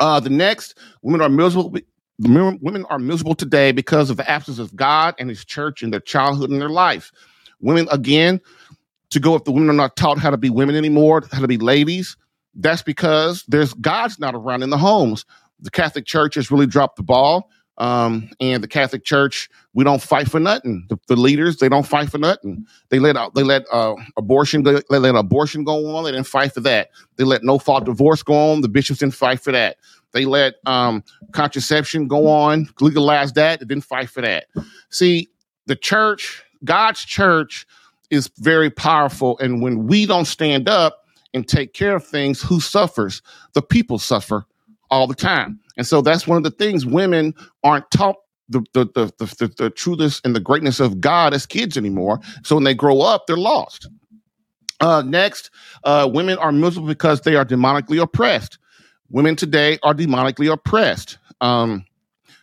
Uh, 0.00 0.20
the 0.20 0.30
next 0.30 0.78
women 1.02 1.20
are 1.20 1.28
miserable. 1.28 1.74
Women 2.18 2.84
are 2.88 2.98
miserable 2.98 3.34
today 3.34 3.72
because 3.72 4.10
of 4.10 4.16
the 4.16 4.30
absence 4.30 4.58
of 4.58 4.76
God 4.76 5.14
and 5.18 5.28
His 5.28 5.44
church 5.44 5.82
in 5.82 5.90
their 5.90 6.00
childhood 6.00 6.50
and 6.50 6.60
their 6.60 6.68
life. 6.68 7.10
Women 7.60 7.88
again 7.90 8.40
to 9.10 9.20
go 9.20 9.34
if 9.34 9.44
the 9.44 9.52
women 9.52 9.70
are 9.70 9.74
not 9.74 9.96
taught 9.96 10.18
how 10.18 10.30
to 10.30 10.36
be 10.36 10.50
women 10.50 10.74
anymore, 10.74 11.22
how 11.32 11.40
to 11.40 11.48
be 11.48 11.58
ladies. 11.58 12.16
That's 12.54 12.82
because 12.82 13.44
there's 13.48 13.72
God's 13.74 14.18
not 14.18 14.34
around 14.34 14.62
in 14.62 14.70
the 14.70 14.78
homes. 14.78 15.24
The 15.60 15.70
Catholic 15.70 16.06
Church 16.06 16.34
has 16.34 16.50
really 16.50 16.66
dropped 16.66 16.96
the 16.96 17.02
ball. 17.02 17.50
Um, 17.78 18.28
and 18.40 18.62
the 18.62 18.68
Catholic 18.68 19.02
Church, 19.04 19.48
we 19.72 19.82
don't 19.82 20.02
fight 20.02 20.30
for 20.30 20.38
nothing. 20.38 20.84
The, 20.88 20.98
the 21.08 21.16
leaders, 21.16 21.56
they 21.56 21.68
don't 21.68 21.86
fight 21.86 22.10
for 22.10 22.18
nothing. 22.18 22.66
They 22.90 22.98
let 22.98 23.16
they 23.34 23.42
let 23.42 23.64
uh, 23.72 23.94
abortion 24.16 24.62
they 24.62 24.80
let 24.90 25.14
abortion 25.14 25.64
go 25.64 25.96
on. 25.96 26.04
They 26.04 26.12
didn't 26.12 26.26
fight 26.26 26.52
for 26.52 26.60
that. 26.60 26.90
They 27.16 27.24
let 27.24 27.42
no 27.42 27.58
fault 27.58 27.84
divorce 27.86 28.22
go 28.22 28.52
on. 28.52 28.60
The 28.60 28.68
bishops 28.68 29.00
didn't 29.00 29.14
fight 29.14 29.40
for 29.40 29.52
that. 29.52 29.78
They 30.12 30.26
let 30.26 30.56
um, 30.66 31.02
contraception 31.32 32.06
go 32.06 32.28
on, 32.28 32.68
legalize 32.80 33.32
that. 33.32 33.60
They 33.60 33.66
didn't 33.66 33.84
fight 33.84 34.10
for 34.10 34.20
that. 34.20 34.44
See, 34.90 35.30
the 35.66 35.76
church, 35.76 36.44
God's 36.64 37.04
church, 37.04 37.66
is 38.10 38.30
very 38.38 38.70
powerful. 38.70 39.38
And 39.38 39.62
when 39.62 39.86
we 39.86 40.04
don't 40.04 40.26
stand 40.26 40.68
up 40.68 41.06
and 41.32 41.48
take 41.48 41.72
care 41.72 41.96
of 41.96 42.06
things, 42.06 42.42
who 42.42 42.60
suffers? 42.60 43.22
The 43.54 43.62
people 43.62 43.98
suffer 43.98 44.44
all 44.90 45.06
the 45.06 45.14
time. 45.14 45.60
And 45.76 45.86
so 45.86 46.02
that's 46.02 46.26
one 46.26 46.36
of 46.36 46.44
the 46.44 46.50
things 46.50 46.84
women 46.86 47.34
aren't 47.64 47.90
taught 47.90 48.16
the 48.48 48.62
the 48.74 48.84
the 48.94 49.12
the, 49.18 49.70
the, 49.72 50.20
and 50.24 50.36
the 50.36 50.40
greatness 50.40 50.80
of 50.80 51.00
God 51.00 51.34
as 51.34 51.46
kids 51.46 51.76
anymore. 51.76 52.20
So 52.44 52.56
when 52.56 52.64
they 52.64 52.74
grow 52.74 53.00
up, 53.00 53.26
they're 53.26 53.36
lost. 53.36 53.88
Uh, 54.80 55.02
next, 55.02 55.50
uh, 55.84 56.10
women 56.12 56.36
are 56.38 56.50
miserable 56.50 56.88
because 56.88 57.20
they 57.20 57.36
are 57.36 57.44
demonically 57.44 58.02
oppressed. 58.02 58.58
Women 59.10 59.36
today 59.36 59.78
are 59.82 59.94
demonically 59.94 60.52
oppressed. 60.52 61.18
Um, 61.40 61.84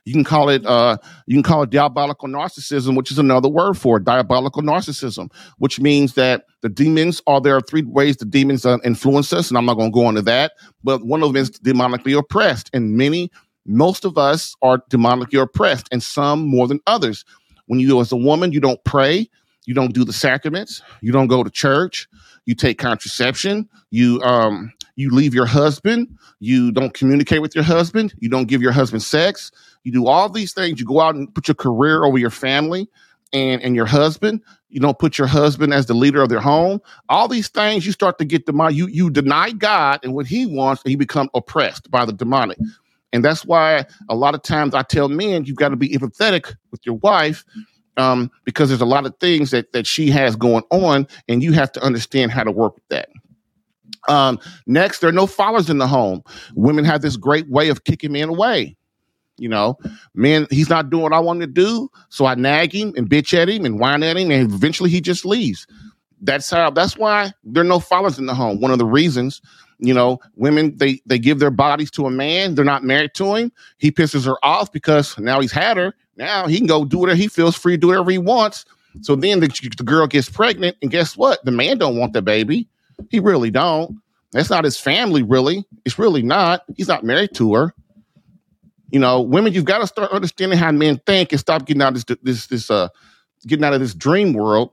you 0.10 0.14
can 0.14 0.24
call 0.24 0.50
it 0.50 0.66
uh, 0.66 0.98
you 1.28 1.36
can 1.36 1.44
call 1.44 1.62
it 1.62 1.70
diabolical 1.70 2.28
narcissism, 2.28 2.98
which 2.98 3.12
is 3.12 3.20
another 3.20 3.48
word 3.48 3.76
for 3.76 3.98
it, 3.98 4.06
diabolical 4.06 4.64
narcissism, 4.64 5.32
which 5.60 5.80
means 5.80 6.16
that 6.16 6.46
the 6.62 6.70
demons 6.70 7.22
are 7.28 7.40
there 7.40 7.56
are 7.56 7.62
three 7.62 7.84
ways 7.84 8.18
the 8.18 8.26
demons 8.26 8.66
uh, 8.66 8.80
influence 8.84 9.32
us, 9.32 9.50
and 9.50 9.58
I'm 9.58 9.68
not 9.68 9.76
going 9.76 9.92
to 9.92 9.94
go 9.94 10.10
into 10.10 10.24
that. 10.24 10.54
But 10.84 11.06
one 11.06 11.22
of 11.22 11.32
them 11.32 11.36
is 11.36 11.52
demonically 11.52 12.18
oppressed, 12.18 12.72
and 12.74 12.98
many, 12.98 13.30
most 13.68 14.04
of 14.04 14.18
us 14.18 14.56
are 14.64 14.80
demonically 14.90 15.40
oppressed, 15.40 15.88
and 15.92 16.02
some 16.02 16.48
more 16.48 16.68
than 16.68 16.80
others. 16.88 17.24
When 17.68 17.80
you, 17.80 18.02
as 18.02 18.12
a 18.12 18.18
woman, 18.18 18.52
you 18.52 18.60
don't 18.60 18.84
pray, 18.86 19.30
you 19.68 19.76
don't 19.76 19.94
do 19.94 20.04
the 20.04 20.14
sacraments, 20.14 20.82
you 21.02 21.12
don't 21.12 21.28
go 21.28 21.44
to 21.44 21.52
church, 21.52 22.08
you 22.46 22.56
take 22.56 22.80
contraception, 22.80 23.70
you 23.92 24.20
um 24.24 24.74
you 24.96 25.12
leave 25.12 25.36
your 25.36 25.46
husband, 25.46 26.08
you 26.40 26.72
don't 26.72 26.96
communicate 26.96 27.44
with 27.44 27.54
your 27.54 27.64
husband, 27.64 28.14
you 28.20 28.28
don't 28.28 28.48
give 28.48 28.62
your 28.62 28.72
husband 28.72 29.04
sex, 29.04 29.52
you 29.84 29.92
do 29.92 30.08
all 30.08 30.30
these 30.30 30.54
things. 30.54 30.80
You 30.80 30.86
go 30.86 31.02
out 31.02 31.16
and 31.16 31.34
put 31.34 31.48
your 31.48 31.56
career 31.56 32.04
over 32.04 32.18
your 32.18 32.30
family 32.30 32.88
and, 33.34 33.62
and 33.62 33.76
your 33.76 33.86
husband. 33.86 34.42
You 34.70 34.80
don't 34.80 35.00
put 35.00 35.18
your 35.18 35.28
husband 35.28 35.74
as 35.74 35.88
the 35.88 35.94
leader 35.94 36.22
of 36.22 36.30
their 36.30 36.40
home. 36.40 36.80
All 37.10 37.28
these 37.28 37.48
things 37.48 37.86
you 37.86 37.92
start 37.92 38.18
to 38.20 38.26
get 38.26 38.46
demonic. 38.46 38.76
You 38.76 38.88
you 38.88 39.10
deny 39.10 39.52
God 39.52 40.00
and 40.04 40.14
what 40.14 40.28
He 40.28 40.46
wants, 40.46 40.84
and 40.84 40.92
you 40.92 40.98
become 40.98 41.30
oppressed 41.34 41.90
by 41.90 42.06
the 42.06 42.14
demonic. 42.14 42.60
And 43.12 43.26
that's 43.26 43.46
why 43.46 43.86
a 44.10 44.16
lot 44.16 44.36
of 44.36 44.44
times 44.44 44.76
I 44.76 44.84
tell 44.84 45.10
men 45.10 45.46
you've 45.46 45.58
got 45.58 45.70
to 45.70 45.76
be 45.76 45.90
empathetic 45.90 46.56
with 46.70 46.86
your 46.86 46.96
wife 46.96 47.44
um, 47.98 48.30
because 48.46 48.70
there's 48.70 48.82
a 48.82 48.86
lot 48.86 49.06
of 49.06 49.16
things 49.20 49.52
that 49.52 49.74
that 49.74 49.88
she 49.88 50.10
has 50.12 50.36
going 50.36 50.64
on, 50.70 51.08
and 51.28 51.42
you 51.42 51.54
have 51.54 51.72
to 51.74 51.82
understand 51.82 52.32
how 52.32 52.44
to 52.44 52.52
work 52.52 52.76
with 52.76 52.88
that. 52.90 53.10
Um, 54.08 54.40
next, 54.68 55.00
there 55.00 55.10
are 55.10 55.14
no 55.14 55.28
fathers 55.28 55.70
in 55.70 55.78
the 55.78 55.88
home. 55.88 56.24
Women 56.56 56.86
have 56.86 57.02
this 57.02 57.18
great 57.18 57.50
way 57.50 57.70
of 57.70 57.84
kicking 57.84 58.14
men 58.14 58.30
away. 58.30 58.76
You 59.40 59.50
know, 59.50 59.78
man, 60.14 60.48
he's 60.50 60.70
not 60.70 60.90
doing 60.90 61.04
what 61.04 61.14
I 61.14 61.20
want 61.20 61.42
to 61.42 61.48
do. 61.48 61.90
So 62.10 62.26
I 62.26 62.36
nag 62.36 62.74
him 62.74 62.94
and 62.96 63.10
bitch 63.10 63.34
at 63.34 63.50
him 63.50 63.66
and 63.66 63.80
whine 63.80 64.04
at 64.04 64.18
him, 64.18 64.32
and 64.32 64.52
eventually 64.52 64.90
he 64.90 65.02
just 65.02 65.26
leaves. 65.26 65.66
That's 66.22 66.50
how 66.50 66.70
that's 66.70 66.98
why 66.98 67.32
there 67.44 67.62
are 67.62 67.68
no 67.68 67.80
fathers 67.80 68.20
in 68.20 68.26
the 68.26 68.36
home. 68.36 68.60
One 68.60 68.72
of 68.72 68.78
the 68.78 68.86
reasons, 68.86 69.42
you 69.80 69.94
know, 69.94 70.20
women 70.36 70.76
they 70.78 71.02
they 71.06 71.18
give 71.18 71.40
their 71.40 71.52
bodies 71.52 71.92
to 71.92 72.06
a 72.06 72.12
man, 72.12 72.56
they're 72.56 72.66
not 72.66 72.84
married 72.84 73.14
to 73.16 73.36
him. 73.36 73.52
He 73.78 73.92
pisses 73.92 74.26
her 74.26 74.36
off 74.44 74.72
because 74.72 75.18
now 75.18 75.40
he's 75.40 75.54
had 75.54 75.78
her. 75.78 75.94
Now 76.18 76.48
he 76.48 76.58
can 76.58 76.68
go 76.68 76.84
do 76.84 76.98
whatever 76.98 77.16
he 77.16 77.30
feels 77.30 77.56
free 77.56 77.74
to 77.74 77.78
do 77.78 77.88
whatever 77.88 78.12
he 78.12 78.18
wants. 78.18 78.66
So 79.02 79.16
then 79.16 79.40
the, 79.40 79.48
the 79.78 79.84
girl 79.84 80.08
gets 80.08 80.30
pregnant, 80.30 80.76
and 80.82 80.92
guess 80.92 81.16
what? 81.16 81.44
The 81.46 81.52
man 81.52 81.78
don't 81.78 81.98
want 81.98 82.14
the 82.14 82.22
baby. 82.22 82.68
He 83.10 83.20
really 83.20 83.52
don't. 83.52 83.98
That's 84.32 84.50
not 84.50 84.64
his 84.64 84.78
family, 84.78 85.24
really. 85.24 85.66
It's 85.86 85.98
really 85.98 86.22
not. 86.22 86.64
He's 86.76 86.88
not 86.88 87.04
married 87.04 87.34
to 87.36 87.54
her. 87.54 87.74
You 88.92 89.00
know, 89.00 89.22
women, 89.22 89.54
you've 89.54 89.66
got 89.66 89.80
to 89.80 89.88
start 89.88 90.12
understanding 90.12 90.58
how 90.58 90.72
men 90.72 91.00
think 91.06 91.32
and 91.32 91.40
stop 91.40 91.66
getting 91.66 91.82
out 91.82 91.96
of 91.96 92.06
this 92.06 92.18
this 92.24 92.48
this 92.48 92.72
uh 92.72 92.90
getting 93.48 93.64
out 93.64 93.74
of 93.74 93.80
this 93.80 93.94
dream 93.94 94.34
world 94.34 94.72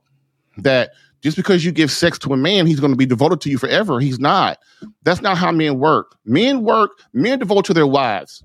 that 0.57 0.91
just 1.21 1.37
because 1.37 1.65
you 1.65 1.71
give 1.71 1.91
sex 1.91 2.17
to 2.19 2.33
a 2.33 2.37
man, 2.37 2.67
he's 2.67 2.79
going 2.79 2.91
to 2.91 2.97
be 2.97 3.05
devoted 3.05 3.41
to 3.41 3.49
you 3.49 3.57
forever. 3.57 3.99
He's 3.99 4.19
not. 4.19 4.59
That's 5.03 5.21
not 5.21 5.37
how 5.37 5.51
men 5.51 5.79
work. 5.79 6.15
Men 6.25 6.61
work, 6.63 6.91
men 7.13 7.39
devote 7.39 7.65
to 7.65 7.73
their 7.73 7.87
wives. 7.87 8.43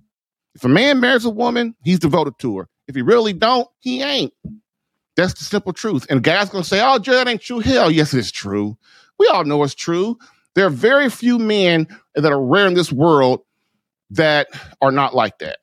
If 0.54 0.64
a 0.64 0.68
man 0.68 1.00
marries 1.00 1.24
a 1.24 1.30
woman, 1.30 1.74
he's 1.84 1.98
devoted 1.98 2.38
to 2.40 2.58
her. 2.58 2.68
If 2.88 2.94
he 2.94 3.02
really 3.02 3.32
don't, 3.32 3.68
he 3.78 4.02
ain't. 4.02 4.32
That's 5.16 5.34
the 5.34 5.44
simple 5.44 5.72
truth. 5.72 6.06
And 6.10 6.22
guys 6.22 6.48
gonna 6.48 6.64
say, 6.64 6.80
"Oh, 6.82 6.98
Joe, 6.98 7.12
that 7.12 7.28
ain't 7.28 7.42
true." 7.42 7.60
Hell, 7.60 7.90
yes, 7.90 8.14
it's 8.14 8.30
true. 8.30 8.76
We 9.18 9.26
all 9.28 9.44
know 9.44 9.62
it's 9.62 9.74
true. 9.74 10.18
There 10.54 10.66
are 10.66 10.70
very 10.70 11.08
few 11.08 11.38
men 11.38 11.86
that 12.14 12.32
are 12.32 12.42
rare 12.42 12.66
in 12.66 12.74
this 12.74 12.92
world 12.92 13.40
that 14.10 14.48
are 14.82 14.92
not 14.92 15.14
like 15.14 15.38
that 15.38 15.58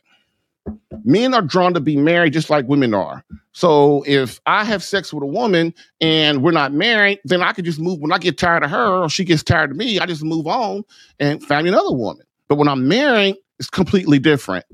men 1.04 1.34
are 1.34 1.42
drawn 1.42 1.74
to 1.74 1.80
be 1.80 1.98
married 1.98 2.34
just 2.34 2.50
like 2.50 2.68
women 2.68 2.94
are. 2.94 3.24
So 3.52 4.04
if 4.08 4.40
I 4.46 4.64
have 4.64 4.84
sex 4.84 5.14
with 5.14 5.24
a 5.24 5.28
woman 5.28 5.74
and 6.02 6.44
we're 6.44 6.52
not 6.52 6.74
married, 6.74 7.20
then 7.26 7.42
I 7.42 7.54
could 7.54 7.66
just 7.66 7.80
move. 7.80 8.00
When 8.00 8.12
I 8.12 8.18
get 8.18 8.38
tired 8.38 8.64
of 8.64 8.70
her 8.70 9.04
or 9.04 9.10
she 9.10 9.24
gets 9.24 9.44
tired 9.44 9.72
of 9.72 9.78
me, 9.78 10.00
I 10.00 10.06
just 10.06 10.24
move 10.24 10.48
on 10.48 10.84
and 11.20 11.44
find 11.44 11.68
another 11.68 11.92
woman. 11.92 12.26
But 12.48 12.58
when 12.58 12.68
I'm 12.68 12.88
married, 12.88 13.36
it's 13.60 13.70
completely 13.70 14.20
different. 14.20 14.66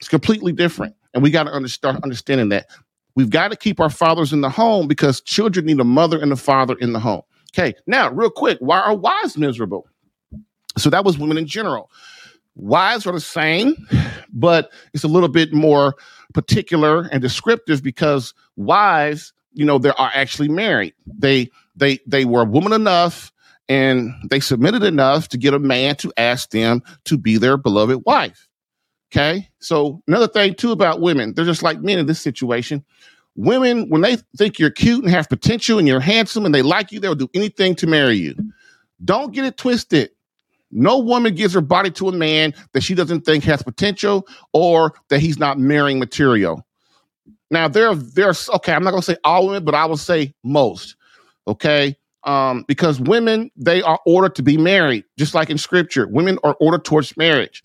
It's 0.00 0.08
completely 0.08 0.52
different. 0.52 0.94
And 1.14 1.22
we 1.22 1.30
got 1.30 1.44
to 1.44 1.68
start 1.68 2.02
understanding 2.02 2.50
that. 2.50 2.66
We've 3.14 3.30
got 3.30 3.48
to 3.48 3.56
keep 3.56 3.80
our 3.80 3.88
fathers 3.88 4.32
in 4.32 4.42
the 4.42 4.50
home 4.50 4.88
because 4.88 5.22
children 5.22 5.64
need 5.64 5.80
a 5.80 5.84
mother 5.84 6.20
and 6.20 6.32
a 6.32 6.36
father 6.36 6.74
in 6.80 6.92
the 6.92 7.00
home. 7.00 7.22
Okay, 7.54 7.74
now, 7.86 8.10
real 8.10 8.28
quick, 8.28 8.58
why 8.60 8.78
are 8.80 8.94
wives 8.94 9.38
miserable? 9.38 9.88
So 10.76 10.90
that 10.90 11.04
was 11.04 11.16
women 11.16 11.38
in 11.38 11.46
general. 11.46 11.90
Wives 12.56 13.06
are 13.06 13.12
the 13.12 13.20
same, 13.20 13.76
but 14.32 14.72
it's 14.92 15.04
a 15.04 15.08
little 15.08 15.28
bit 15.28 15.52
more 15.52 15.94
particular 16.34 17.02
and 17.12 17.22
descriptive 17.22 17.82
because 17.82 18.34
wives, 18.56 19.32
you 19.52 19.64
know, 19.64 19.78
they 19.78 19.90
are 19.90 20.10
actually 20.14 20.48
married. 20.48 20.94
They 21.06 21.50
they 21.76 21.98
they 22.06 22.24
were 22.24 22.44
woman 22.44 22.72
enough 22.72 23.32
and 23.68 24.12
they 24.30 24.40
submitted 24.40 24.82
enough 24.82 25.28
to 25.28 25.38
get 25.38 25.54
a 25.54 25.58
man 25.58 25.96
to 25.96 26.12
ask 26.16 26.50
them 26.50 26.82
to 27.04 27.18
be 27.18 27.36
their 27.36 27.56
beloved 27.56 28.02
wife. 28.06 28.48
Okay. 29.12 29.48
So 29.60 30.02
another 30.08 30.28
thing 30.28 30.54
too 30.54 30.72
about 30.72 31.00
women, 31.00 31.34
they're 31.34 31.44
just 31.44 31.62
like 31.62 31.80
men 31.80 31.98
in 31.98 32.06
this 32.06 32.20
situation. 32.20 32.84
Women, 33.34 33.88
when 33.90 34.00
they 34.00 34.16
think 34.36 34.58
you're 34.58 34.70
cute 34.70 35.04
and 35.04 35.12
have 35.12 35.28
potential 35.28 35.78
and 35.78 35.86
you're 35.86 36.00
handsome 36.00 36.46
and 36.46 36.54
they 36.54 36.62
like 36.62 36.90
you, 36.90 37.00
they'll 37.00 37.14
do 37.14 37.28
anything 37.34 37.74
to 37.76 37.86
marry 37.86 38.16
you. 38.16 38.34
Don't 39.04 39.34
get 39.34 39.44
it 39.44 39.58
twisted. 39.58 40.10
No 40.70 40.98
woman 40.98 41.34
gives 41.34 41.54
her 41.54 41.60
body 41.60 41.90
to 41.92 42.08
a 42.08 42.12
man 42.12 42.52
that 42.72 42.82
she 42.82 42.94
doesn't 42.94 43.22
think 43.22 43.44
has 43.44 43.62
potential 43.62 44.26
or 44.52 44.94
that 45.08 45.20
he's 45.20 45.38
not 45.38 45.58
marrying 45.58 45.98
material. 45.98 46.66
Now 47.50 47.68
there, 47.68 47.94
there's 47.94 48.50
okay. 48.50 48.72
I'm 48.72 48.82
not 48.82 48.90
gonna 48.90 49.02
say 49.02 49.16
all 49.24 49.46
women, 49.46 49.64
but 49.64 49.74
I 49.74 49.84
will 49.84 49.96
say 49.96 50.34
most. 50.42 50.96
Okay, 51.46 51.96
um, 52.24 52.64
because 52.66 53.00
women 53.00 53.50
they 53.56 53.82
are 53.82 54.00
ordered 54.04 54.34
to 54.34 54.42
be 54.42 54.56
married, 54.56 55.04
just 55.16 55.34
like 55.34 55.48
in 55.48 55.58
Scripture. 55.58 56.08
Women 56.08 56.38
are 56.42 56.56
ordered 56.60 56.84
towards 56.84 57.16
marriage, 57.16 57.62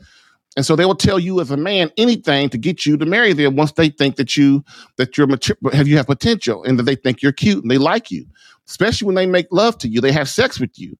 and 0.56 0.66
so 0.66 0.76
they 0.76 0.86
will 0.86 0.96
tell 0.96 1.18
you 1.18 1.40
as 1.42 1.50
a 1.50 1.58
man 1.58 1.92
anything 1.98 2.50
to 2.50 2.58
get 2.58 2.86
you 2.86 2.98
to 2.98 3.06
marry 3.06 3.34
them 3.34 3.56
once 3.56 3.72
they 3.72 3.90
think 3.90 4.18
that 4.18 4.38
you 4.38 4.64
that 4.98 5.18
you're 5.18 5.28
mature, 5.28 5.56
have 5.74 5.88
you 5.88 5.98
have 5.98 6.08
potential 6.08 6.64
and 6.64 6.78
that 6.78 6.84
they 6.84 6.96
think 6.96 7.22
you're 7.22 7.32
cute 7.32 7.64
and 7.64 7.72
they 7.72 7.78
like 7.78 8.12
you. 8.12 8.26
Especially 8.68 9.06
when 9.06 9.16
they 9.16 9.26
make 9.26 9.48
love 9.52 9.78
to 9.80 9.88
you, 9.88 10.00
they 10.00 10.12
have 10.12 10.30
sex 10.30 10.60
with 10.60 10.78
you. 10.78 10.98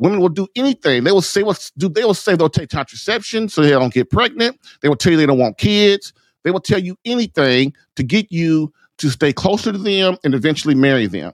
Women 0.00 0.20
will 0.20 0.30
do 0.30 0.48
anything. 0.56 1.04
They 1.04 1.12
will 1.12 1.22
say 1.22 1.42
what 1.42 1.70
do 1.76 1.88
they 1.88 2.04
will 2.04 2.14
say 2.14 2.34
they'll 2.34 2.48
take 2.48 2.70
contraception 2.70 3.48
so 3.48 3.62
they 3.62 3.70
don't 3.70 3.92
get 3.92 4.10
pregnant. 4.10 4.58
They 4.80 4.88
will 4.88 4.96
tell 4.96 5.12
you 5.12 5.18
they 5.18 5.26
don't 5.26 5.38
want 5.38 5.58
kids. 5.58 6.12
They 6.42 6.50
will 6.50 6.60
tell 6.60 6.80
you 6.80 6.96
anything 7.04 7.74
to 7.96 8.02
get 8.02 8.32
you 8.32 8.72
to 8.98 9.10
stay 9.10 9.32
closer 9.32 9.72
to 9.72 9.78
them 9.78 10.16
and 10.24 10.34
eventually 10.34 10.74
marry 10.74 11.06
them. 11.06 11.32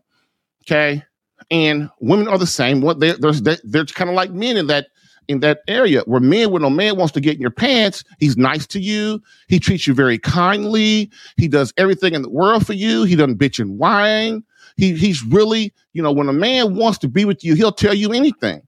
Okay. 0.64 1.02
And 1.50 1.88
women 2.00 2.26
are 2.26 2.38
the 2.38 2.46
same. 2.46 2.80
What 2.80 2.98
they're, 2.98 3.16
they're, 3.16 3.56
they're 3.62 3.84
kind 3.84 4.10
of 4.10 4.16
like 4.16 4.32
men 4.32 4.56
in 4.56 4.66
that 4.66 4.88
in 5.28 5.40
that 5.40 5.60
area 5.66 6.02
where 6.02 6.20
men, 6.20 6.52
when 6.52 6.62
a 6.62 6.70
man 6.70 6.96
wants 6.96 7.12
to 7.12 7.20
get 7.20 7.34
in 7.34 7.40
your 7.40 7.50
pants, 7.50 8.04
he's 8.20 8.36
nice 8.36 8.66
to 8.68 8.80
you. 8.80 9.20
He 9.48 9.58
treats 9.58 9.86
you 9.86 9.94
very 9.94 10.18
kindly. 10.18 11.10
He 11.36 11.48
does 11.48 11.72
everything 11.76 12.14
in 12.14 12.22
the 12.22 12.30
world 12.30 12.64
for 12.64 12.74
you. 12.74 13.02
He 13.02 13.16
doesn't 13.16 13.38
bitch 13.38 13.58
and 13.58 13.76
whine. 13.78 14.44
He, 14.76 14.94
he's 14.94 15.24
really, 15.24 15.72
you 15.92 16.02
know, 16.02 16.12
when 16.12 16.28
a 16.28 16.32
man 16.32 16.74
wants 16.74 16.98
to 16.98 17.08
be 17.08 17.24
with 17.24 17.42
you, 17.42 17.54
he'll 17.54 17.72
tell 17.72 17.94
you 17.94 18.12
anything. 18.12 18.62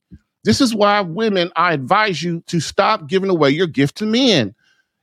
This 0.45 0.61
is 0.61 0.75
why 0.75 1.01
women, 1.01 1.51
I 1.57 1.73
advise 1.73 2.23
you 2.23 2.43
to 2.47 2.61
stop 2.61 3.09
giving 3.09 3.29
away 3.29 3.51
your 3.51 3.67
gift 3.67 3.97
to 3.99 4.07
men. 4.07 4.55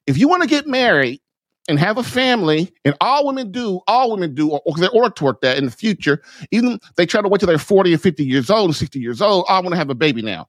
If 0.07 0.17
you 0.17 0.27
want 0.27 0.43
to 0.43 0.49
get 0.49 0.65
married, 0.67 1.21
and 1.67 1.79
have 1.79 1.97
a 1.97 2.03
family, 2.03 2.71
and 2.83 2.95
all 3.01 3.25
women 3.25 3.51
do, 3.51 3.79
all 3.87 4.11
women 4.11 4.35
do, 4.35 4.49
or, 4.51 4.61
or 4.65 4.75
they're 4.77 4.89
ordered 4.91 5.15
toward 5.15 5.37
that 5.41 5.57
in 5.57 5.65
the 5.65 5.71
future, 5.71 6.21
even 6.51 6.79
they 6.95 7.05
try 7.05 7.21
to 7.21 7.27
wait 7.27 7.39
till 7.39 7.47
they're 7.47 7.57
40 7.57 7.93
or 7.93 7.97
50 7.97 8.23
years 8.23 8.49
old 8.49 8.65
and 8.65 8.75
60 8.75 8.99
years 8.99 9.21
old, 9.21 9.45
oh, 9.49 9.53
I 9.53 9.59
want 9.59 9.71
to 9.71 9.77
have 9.77 9.89
a 9.89 9.95
baby 9.95 10.21
now. 10.21 10.47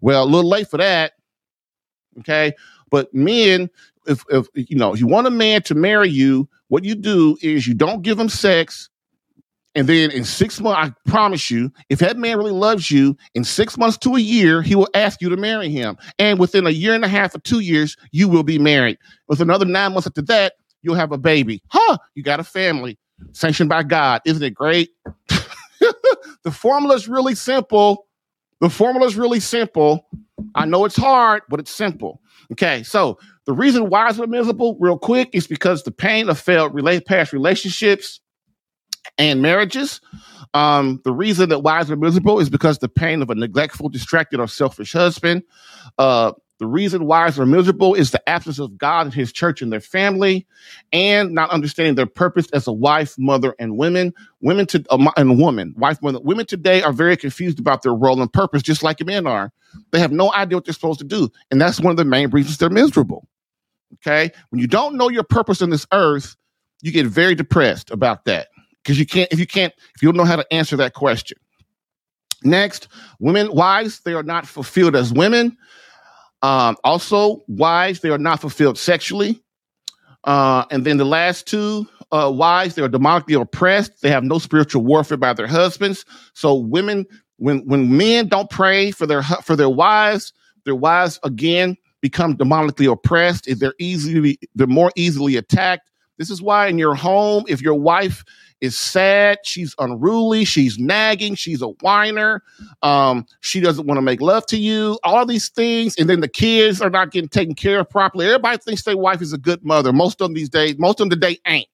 Well, 0.00 0.24
a 0.24 0.26
little 0.26 0.50
late 0.50 0.68
for 0.68 0.78
that. 0.78 1.12
Okay. 2.20 2.52
But 2.90 3.12
men, 3.14 3.70
if, 4.06 4.24
if 4.30 4.46
you 4.54 4.76
know, 4.76 4.92
if 4.92 5.00
you 5.00 5.06
want 5.06 5.26
a 5.26 5.30
man 5.30 5.62
to 5.62 5.74
marry 5.74 6.08
you, 6.08 6.48
what 6.68 6.84
you 6.84 6.94
do 6.94 7.36
is 7.42 7.66
you 7.66 7.74
don't 7.74 8.02
give 8.02 8.18
him 8.18 8.28
sex, 8.28 8.88
and 9.76 9.86
then 9.86 10.10
in 10.10 10.24
six 10.24 10.58
months, 10.58 10.90
I 10.90 11.10
promise 11.10 11.50
you, 11.50 11.70
if 11.90 11.98
that 11.98 12.16
man 12.16 12.38
really 12.38 12.50
loves 12.50 12.90
you, 12.90 13.14
in 13.34 13.44
six 13.44 13.76
months 13.76 13.98
to 13.98 14.16
a 14.16 14.20
year, 14.20 14.62
he 14.62 14.74
will 14.74 14.88
ask 14.94 15.20
you 15.20 15.28
to 15.28 15.36
marry 15.36 15.68
him. 15.68 15.98
And 16.18 16.38
within 16.38 16.66
a 16.66 16.70
year 16.70 16.94
and 16.94 17.04
a 17.04 17.08
half 17.08 17.34
or 17.34 17.40
two 17.40 17.60
years, 17.60 17.94
you 18.10 18.26
will 18.26 18.42
be 18.42 18.58
married. 18.58 18.96
With 19.28 19.42
another 19.42 19.66
nine 19.66 19.92
months 19.92 20.06
after 20.06 20.22
that, 20.22 20.54
you'll 20.80 20.94
have 20.94 21.12
a 21.12 21.18
baby. 21.18 21.62
Huh? 21.68 21.98
You 22.14 22.22
got 22.22 22.40
a 22.40 22.44
family 22.44 22.98
sanctioned 23.32 23.68
by 23.68 23.82
God. 23.82 24.22
Isn't 24.24 24.42
it 24.42 24.54
great? 24.54 24.90
the 25.78 26.50
formula 26.50 26.94
is 26.94 27.06
really 27.06 27.34
simple. 27.34 28.06
The 28.62 28.70
formula 28.70 29.06
is 29.06 29.16
really 29.16 29.40
simple. 29.40 30.08
I 30.54 30.64
know 30.64 30.86
it's 30.86 30.96
hard, 30.96 31.42
but 31.50 31.60
it's 31.60 31.70
simple. 31.70 32.22
Okay, 32.52 32.82
so 32.82 33.18
the 33.44 33.52
reason 33.52 33.90
why 33.90 34.08
it's 34.08 34.18
miserable, 34.18 34.78
real 34.80 34.98
quick, 34.98 35.28
is 35.34 35.46
because 35.46 35.82
the 35.82 35.90
pain 35.90 36.30
of 36.30 36.38
failed 36.38 36.72
relate 36.72 37.04
past 37.04 37.34
relationships 37.34 38.20
and 39.18 39.42
marriages. 39.42 40.00
Um, 40.54 41.00
the 41.04 41.12
reason 41.12 41.50
that 41.50 41.60
wives 41.60 41.90
are 41.90 41.96
miserable 41.96 42.38
is 42.38 42.48
because 42.48 42.78
the 42.78 42.88
pain 42.88 43.22
of 43.22 43.30
a 43.30 43.34
neglectful, 43.34 43.88
distracted, 43.88 44.40
or 44.40 44.48
selfish 44.48 44.92
husband. 44.92 45.42
Uh, 45.98 46.32
the 46.58 46.66
reason 46.66 47.04
wives 47.04 47.38
are 47.38 47.44
miserable 47.44 47.94
is 47.94 48.12
the 48.12 48.28
absence 48.28 48.58
of 48.58 48.78
God 48.78 49.06
and 49.06 49.14
His 49.14 49.30
church 49.30 49.60
and 49.60 49.70
their 49.70 49.80
family, 49.80 50.46
and 50.92 51.32
not 51.32 51.50
understanding 51.50 51.94
their 51.94 52.06
purpose 52.06 52.46
as 52.54 52.66
a 52.66 52.72
wife, 52.72 53.14
mother, 53.18 53.54
and 53.58 53.76
women. 53.76 54.14
Women 54.40 54.64
to 54.66 54.82
uh, 54.88 55.10
and 55.18 55.38
woman, 55.38 55.74
wife, 55.76 56.00
mother. 56.00 56.20
Women 56.20 56.46
today 56.46 56.82
are 56.82 56.92
very 56.92 57.16
confused 57.16 57.58
about 57.58 57.82
their 57.82 57.94
role 57.94 58.22
and 58.22 58.32
purpose, 58.32 58.62
just 58.62 58.82
like 58.82 59.04
men 59.04 59.26
are. 59.26 59.52
They 59.92 59.98
have 59.98 60.12
no 60.12 60.32
idea 60.32 60.56
what 60.56 60.64
they're 60.64 60.72
supposed 60.72 61.00
to 61.00 61.04
do, 61.04 61.30
and 61.50 61.60
that's 61.60 61.80
one 61.80 61.90
of 61.90 61.98
the 61.98 62.04
main 62.06 62.30
reasons 62.30 62.56
they're 62.56 62.70
miserable. 62.70 63.28
Okay, 63.96 64.30
when 64.48 64.60
you 64.60 64.66
don't 64.66 64.96
know 64.96 65.10
your 65.10 65.24
purpose 65.24 65.60
in 65.60 65.68
this 65.68 65.86
earth, 65.92 66.36
you 66.80 66.90
get 66.90 67.06
very 67.06 67.34
depressed 67.34 67.90
about 67.90 68.24
that 68.24 68.48
because 68.86 69.00
you 69.00 69.06
can't 69.06 69.30
if 69.32 69.40
you 69.40 69.46
can't 69.48 69.74
if 69.96 70.02
you 70.02 70.08
don't 70.08 70.16
know 70.16 70.24
how 70.24 70.36
to 70.36 70.52
answer 70.52 70.76
that 70.76 70.94
question. 70.94 71.36
Next, 72.44 72.86
women 73.18 73.52
wives 73.52 74.00
they 74.00 74.12
are 74.12 74.22
not 74.22 74.46
fulfilled 74.46 74.94
as 74.94 75.12
women. 75.12 75.56
Um, 76.42 76.76
also, 76.84 77.42
wives 77.48 78.00
they 78.00 78.10
are 78.10 78.18
not 78.18 78.40
fulfilled 78.40 78.78
sexually. 78.78 79.42
Uh, 80.22 80.64
and 80.70 80.84
then 80.84 80.98
the 80.98 81.04
last 81.04 81.48
two 81.48 81.88
uh, 82.12 82.30
wives 82.32 82.76
they 82.76 82.82
are 82.82 82.88
demonically 82.88 83.40
oppressed. 83.40 84.02
They 84.02 84.10
have 84.10 84.22
no 84.22 84.38
spiritual 84.38 84.84
warfare 84.84 85.16
by 85.16 85.32
their 85.32 85.48
husbands. 85.48 86.04
So 86.34 86.54
women 86.54 87.06
when 87.38 87.66
when 87.66 87.96
men 87.96 88.28
don't 88.28 88.50
pray 88.50 88.92
for 88.92 89.06
their 89.06 89.24
for 89.24 89.56
their 89.56 89.68
wives, 89.68 90.32
their 90.64 90.76
wives 90.76 91.18
again 91.24 91.76
become 92.00 92.36
demonically 92.36 92.90
oppressed. 92.90 93.48
They're 93.58 93.74
easily 93.80 94.38
they're 94.54 94.68
more 94.68 94.92
easily 94.94 95.34
attacked. 95.34 95.90
This 96.18 96.30
is 96.30 96.40
why 96.40 96.68
in 96.68 96.78
your 96.78 96.94
home, 96.94 97.44
if 97.48 97.60
your 97.60 97.74
wife 97.74 98.24
is 98.60 98.78
sad. 98.78 99.38
She's 99.44 99.74
unruly. 99.78 100.44
She's 100.44 100.78
nagging. 100.78 101.34
She's 101.34 101.62
a 101.62 101.68
whiner. 101.68 102.42
Um, 102.82 103.26
she 103.40 103.60
doesn't 103.60 103.86
want 103.86 103.98
to 103.98 104.02
make 104.02 104.20
love 104.20 104.46
to 104.46 104.56
you. 104.56 104.98
All 105.04 105.26
these 105.26 105.48
things. 105.48 105.94
And 105.96 106.08
then 106.08 106.20
the 106.20 106.28
kids 106.28 106.80
are 106.80 106.90
not 106.90 107.10
getting 107.10 107.28
taken 107.28 107.54
care 107.54 107.80
of 107.80 107.90
properly. 107.90 108.26
Everybody 108.26 108.58
thinks 108.58 108.82
their 108.84 108.96
wife 108.96 109.20
is 109.20 109.32
a 109.32 109.38
good 109.38 109.64
mother. 109.64 109.92
Most 109.92 110.20
of 110.20 110.28
them 110.28 110.34
these 110.34 110.48
days, 110.48 110.76
most 110.78 111.00
of 111.00 111.08
them 111.08 111.10
today 111.10 111.38
ain't. 111.46 111.68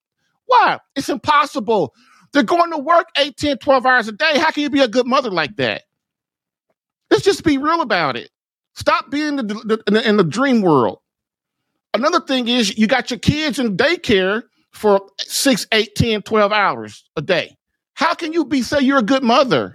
Why? 0.46 0.78
It's 0.96 1.08
impossible. 1.08 1.94
They're 2.32 2.42
going 2.42 2.70
to 2.72 2.78
work 2.78 3.08
8, 3.16 3.36
10, 3.36 3.58
12 3.58 3.86
hours 3.86 4.08
a 4.08 4.12
day. 4.12 4.38
How 4.38 4.50
can 4.50 4.62
you 4.62 4.70
be 4.70 4.80
a 4.80 4.88
good 4.88 5.06
mother 5.06 5.30
like 5.30 5.56
that? 5.56 5.84
Let's 7.10 7.24
just 7.24 7.44
be 7.44 7.58
real 7.58 7.82
about 7.82 8.16
it. 8.16 8.30
Stop 8.74 9.10
being 9.10 9.36
the, 9.36 9.42
the, 9.42 9.82
in, 9.86 9.94
the, 9.94 10.08
in 10.08 10.16
the 10.16 10.24
dream 10.24 10.62
world. 10.62 10.98
Another 11.94 12.20
thing 12.20 12.48
is 12.48 12.76
you 12.78 12.86
got 12.86 13.10
your 13.10 13.18
kids 13.18 13.58
in 13.58 13.76
daycare 13.76 14.44
for 14.72 15.00
six, 15.18 15.66
eight, 15.72 15.94
10, 15.94 16.22
12 16.22 16.52
hours 16.52 17.04
a 17.16 17.22
day. 17.22 17.56
How 17.94 18.14
can 18.14 18.32
you 18.32 18.44
be 18.44 18.62
say 18.62 18.80
you're 18.80 18.98
a 18.98 19.02
good 19.02 19.22
mother? 19.22 19.74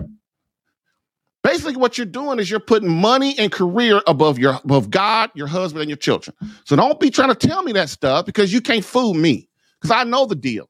Basically, 1.44 1.78
what 1.78 1.98
you're 1.98 2.06
doing 2.06 2.40
is 2.40 2.50
you're 2.50 2.60
putting 2.60 2.90
money 2.90 3.34
and 3.40 3.52
career 3.52 4.02
above 4.06 4.38
your 4.38 4.56
above 4.66 4.90
God, 4.90 5.30
your 5.34 5.48
husband, 5.48 5.82
and 5.82 5.90
your 5.90 5.98
children. 5.98 6.36
So 6.66 6.76
don't 6.76 7.00
be 7.00 7.10
trying 7.10 7.34
to 7.34 7.48
tell 7.48 7.64
me 7.64 7.72
that 7.74 7.90
stuff 7.90 8.26
because 8.26 8.52
you 8.52 8.60
can't 8.60 8.84
fool 8.84 9.14
me 9.14 9.48
because 9.80 9.92
I 9.92 10.04
know 10.04 10.26
the 10.26 10.36
deal. 10.36 10.68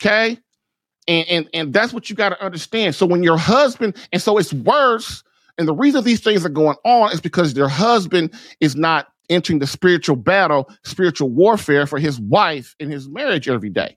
Okay. 0.00 0.38
And, 1.08 1.28
and 1.28 1.48
and 1.52 1.72
that's 1.72 1.92
what 1.92 2.08
you 2.08 2.14
got 2.14 2.28
to 2.28 2.44
understand. 2.44 2.94
So 2.94 3.06
when 3.06 3.22
your 3.24 3.38
husband, 3.38 3.96
and 4.12 4.22
so 4.22 4.38
it's 4.38 4.52
worse. 4.52 5.24
And 5.58 5.68
the 5.68 5.74
reason 5.74 6.02
these 6.02 6.20
things 6.20 6.46
are 6.46 6.50
going 6.50 6.76
on 6.84 7.12
is 7.12 7.20
because 7.20 7.52
their 7.52 7.68
husband 7.68 8.32
is 8.60 8.74
not 8.74 9.11
entering 9.28 9.58
the 9.58 9.66
spiritual 9.66 10.16
battle, 10.16 10.70
spiritual 10.84 11.30
warfare 11.30 11.86
for 11.86 11.98
his 11.98 12.20
wife 12.20 12.74
and 12.80 12.92
his 12.92 13.08
marriage 13.08 13.48
every 13.48 13.70
day. 13.70 13.96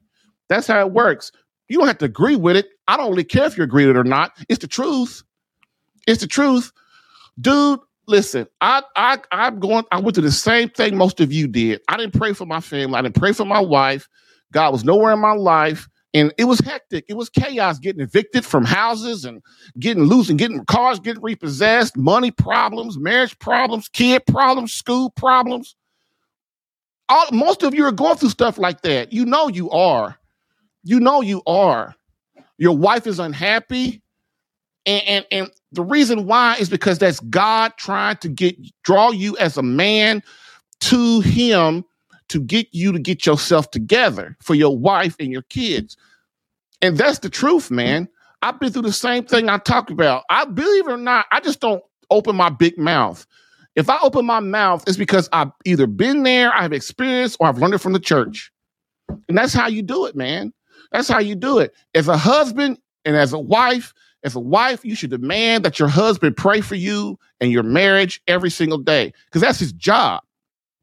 That's 0.49 0.67
how 0.67 0.79
it 0.81 0.91
works. 0.91 1.31
You 1.67 1.79
don't 1.79 1.87
have 1.87 1.97
to 1.99 2.05
agree 2.05 2.35
with 2.35 2.55
it. 2.55 2.67
I 2.87 2.97
don't 2.97 3.09
really 3.09 3.23
care 3.23 3.45
if 3.45 3.57
you 3.57 3.63
agree 3.63 3.85
with 3.87 3.95
it 3.95 3.99
or 3.99 4.03
not. 4.03 4.37
It's 4.49 4.59
the 4.59 4.67
truth. 4.67 5.23
It's 6.07 6.21
the 6.21 6.27
truth. 6.27 6.71
Dude, 7.39 7.79
listen, 8.07 8.47
I 8.61 8.83
I 8.95 9.19
I'm 9.31 9.59
going, 9.59 9.85
I 9.91 9.99
went 9.99 10.15
through 10.15 10.25
the 10.25 10.31
same 10.31 10.69
thing 10.69 10.95
most 10.95 11.19
of 11.19 11.33
you 11.33 11.47
did. 11.47 11.81
I 11.87 11.97
didn't 11.97 12.13
pray 12.13 12.33
for 12.33 12.45
my 12.45 12.59
family, 12.59 12.97
I 12.97 13.01
didn't 13.01 13.15
pray 13.15 13.33
for 13.33 13.45
my 13.45 13.59
wife. 13.59 14.07
God 14.53 14.71
was 14.71 14.85
nowhere 14.85 15.13
in 15.13 15.19
my 15.19 15.33
life. 15.33 15.89
And 16.15 16.33
it 16.37 16.45
was 16.45 16.61
hectic. 16.61 17.03
It 17.09 17.15
was 17.15 17.29
chaos 17.29 17.77
getting 17.77 17.99
evicted 18.01 18.45
from 18.45 18.63
houses 18.63 19.25
and 19.25 19.43
getting 19.77 20.03
loose 20.03 20.29
and 20.29 20.39
getting 20.39 20.63
cars 20.63 20.97
getting 20.97 21.21
repossessed, 21.21 21.97
money 21.97 22.31
problems, 22.31 22.97
marriage 22.97 23.37
problems, 23.39 23.89
kid 23.89 24.25
problems, 24.25 24.71
school 24.71 25.09
problems. 25.09 25.75
All, 27.09 27.27
most 27.33 27.63
of 27.63 27.75
you 27.75 27.83
are 27.83 27.91
going 27.91 28.15
through 28.15 28.29
stuff 28.29 28.57
like 28.57 28.81
that. 28.83 29.11
You 29.11 29.25
know 29.25 29.49
you 29.49 29.69
are. 29.71 30.17
You 30.83 31.01
know 31.01 31.19
you 31.19 31.41
are. 31.45 31.93
Your 32.57 32.77
wife 32.77 33.07
is 33.07 33.19
unhappy. 33.19 34.01
And, 34.85 35.03
and, 35.03 35.25
and 35.33 35.51
the 35.73 35.83
reason 35.83 36.27
why 36.27 36.55
is 36.55 36.69
because 36.69 36.97
that's 36.97 37.19
God 37.19 37.73
trying 37.75 38.15
to 38.17 38.29
get 38.29 38.55
draw 38.83 39.11
you 39.11 39.35
as 39.35 39.57
a 39.57 39.63
man 39.63 40.23
to 40.79 41.19
him 41.19 41.83
to 42.29 42.39
get 42.39 42.67
you 42.71 42.91
to 42.91 42.99
get 42.99 43.25
yourself 43.25 43.71
together 43.71 44.37
for 44.41 44.55
your 44.55 44.77
wife 44.77 45.15
and 45.19 45.31
your 45.31 45.43
kids. 45.43 45.97
And 46.81 46.97
that's 46.97 47.19
the 47.19 47.29
truth, 47.29 47.71
man. 47.71 48.07
I've 48.41 48.59
been 48.59 48.71
through 48.71 48.83
the 48.83 48.93
same 48.93 49.25
thing 49.25 49.49
I 49.49 49.57
talked 49.57 49.89
about. 49.89 50.23
I 50.29 50.45
believe 50.45 50.87
it 50.87 50.91
or 50.91 50.97
not, 50.97 51.25
I 51.31 51.39
just 51.39 51.59
don't 51.59 51.83
open 52.09 52.35
my 52.35 52.49
big 52.49 52.77
mouth. 52.77 53.25
If 53.75 53.89
I 53.89 53.99
open 54.01 54.25
my 54.25 54.39
mouth, 54.39 54.83
it's 54.87 54.97
because 54.97 55.27
I've 55.33 55.51
either 55.65 55.87
been 55.87 56.23
there, 56.23 56.53
I've 56.53 56.71
experienced, 56.73 57.37
or 57.39 57.47
I've 57.47 57.57
learned 57.57 57.73
it 57.73 57.79
from 57.79 57.93
the 57.93 57.99
church. 57.99 58.51
And 59.27 59.37
that's 59.37 59.53
how 59.53 59.67
you 59.67 59.81
do 59.81 60.05
it, 60.05 60.15
man. 60.15 60.53
That's 60.91 61.07
how 61.07 61.19
you 61.19 61.35
do 61.35 61.59
it. 61.59 61.73
As 61.93 62.07
a 62.07 62.17
husband 62.17 62.77
and 63.03 63.15
as 63.15 63.33
a 63.33 63.39
wife, 63.39 63.93
as 64.23 64.35
a 64.35 64.39
wife, 64.39 64.83
you 64.85 64.95
should 64.95 65.09
demand 65.11 65.65
that 65.65 65.77
your 65.77 65.87
husband 65.87 66.37
pray 66.37 66.61
for 66.61 66.75
you 66.75 67.19
and 67.39 67.51
your 67.51 67.63
marriage 67.63 68.21
every 68.27 68.49
single 68.49 68.77
day 68.77 69.13
because 69.25 69.41
that's 69.41 69.59
his 69.59 69.73
job. 69.73 70.23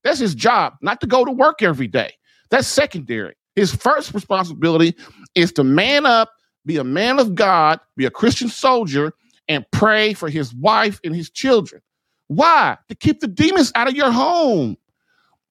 That's 0.05 0.19
his 0.19 0.35
job, 0.35 0.75
not 0.83 1.01
to 1.01 1.07
go 1.07 1.25
to 1.25 1.31
work 1.31 1.63
every 1.63 1.87
day. 1.87 2.13
That's 2.51 2.67
secondary. 2.67 3.35
His 3.55 3.75
first 3.75 4.15
responsibility 4.15 4.95
is 5.35 5.53
to 5.53 5.65
man 5.65 6.07
up, 6.07 6.31
be 6.65 6.77
a 6.77 6.85
man 6.85 7.19
of 7.19 7.35
God, 7.35 7.81
be 7.97 8.05
a 8.05 8.11
Christian 8.11 8.49
soldier, 8.49 9.13
and 9.49 9.65
pray 9.73 10.15
for 10.15 10.29
his 10.29 10.55
wife 10.55 11.01
and 11.05 11.15
his 11.15 11.31
children. 11.31 11.83
Why? 12.29 12.79
To 12.89 12.95
keep 12.95 13.21
the 13.21 13.29
demons 13.29 13.73
out 13.75 13.89
of 13.89 13.95
your 13.95 14.11
home, 14.11 14.77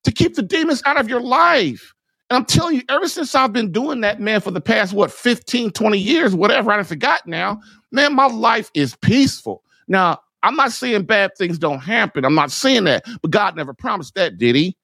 to 0.04 0.12
keep 0.12 0.36
the 0.36 0.42
demons 0.42 0.82
out 0.86 1.00
of 1.00 1.10
your 1.10 1.22
life. 1.22 1.94
And 2.30 2.38
I'm 2.38 2.46
telling 2.46 2.78
you, 2.78 2.84
ever 2.90 3.08
since 3.08 3.36
I've 3.36 3.54
been 3.54 3.72
doing 3.72 4.02
that, 4.02 4.20
man, 4.20 4.42
for 4.42 4.52
the 4.52 4.62
past, 4.62 4.94
what, 4.94 5.12
15, 5.12 5.72
20 5.72 5.98
years, 5.98 6.34
whatever, 6.34 6.72
I 6.72 6.82
forgot 6.84 7.28
now, 7.28 7.60
man, 7.92 8.16
my 8.16 8.28
life 8.28 8.72
is 8.74 8.96
peaceful. 8.96 9.64
Now, 9.88 10.20
I'm 10.44 10.56
not 10.56 10.72
saying 10.72 11.04
bad 11.04 11.32
things 11.38 11.58
don't 11.60 11.80
happen. 11.80 12.26
I'm 12.26 12.36
not 12.36 12.52
saying 12.52 12.86
that, 12.86 13.06
but 13.22 13.32
God 13.32 13.56
never 13.56 13.74
promised 13.74 14.16
that, 14.16 14.38
did 14.38 14.56
he? 14.56 14.76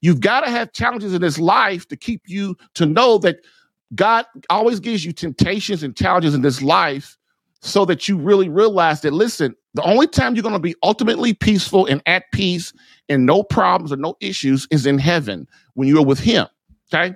You've 0.00 0.20
got 0.20 0.40
to 0.42 0.50
have 0.50 0.72
challenges 0.72 1.12
in 1.12 1.20
this 1.20 1.38
life 1.38 1.86
to 1.88 1.96
keep 1.96 2.22
you 2.26 2.56
to 2.74 2.86
know 2.86 3.18
that 3.18 3.38
God 3.94 4.24
always 4.48 4.80
gives 4.80 5.04
you 5.04 5.12
temptations 5.12 5.82
and 5.82 5.96
challenges 5.96 6.34
in 6.34 6.42
this 6.42 6.62
life 6.62 7.18
so 7.60 7.84
that 7.84 8.08
you 8.08 8.16
really 8.16 8.48
realize 8.48 9.02
that, 9.02 9.12
listen, 9.12 9.54
the 9.74 9.82
only 9.82 10.06
time 10.06 10.34
you're 10.34 10.42
going 10.42 10.54
to 10.54 10.58
be 10.58 10.74
ultimately 10.82 11.34
peaceful 11.34 11.86
and 11.86 12.02
at 12.06 12.24
peace 12.32 12.72
and 13.08 13.26
no 13.26 13.42
problems 13.42 13.92
or 13.92 13.96
no 13.96 14.16
issues 14.20 14.66
is 14.70 14.86
in 14.86 14.98
heaven 14.98 15.46
when 15.74 15.88
you're 15.88 16.04
with 16.04 16.20
Him. 16.20 16.46
Okay. 16.92 17.14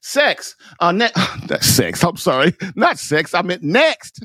Sex. 0.00 0.56
Uh, 0.80 0.92
ne- 0.92 1.10
that's 1.46 1.66
sex. 1.66 2.02
I'm 2.02 2.16
sorry. 2.16 2.54
Not 2.74 2.98
sex. 2.98 3.34
I 3.34 3.42
meant 3.42 3.62
next. 3.62 4.24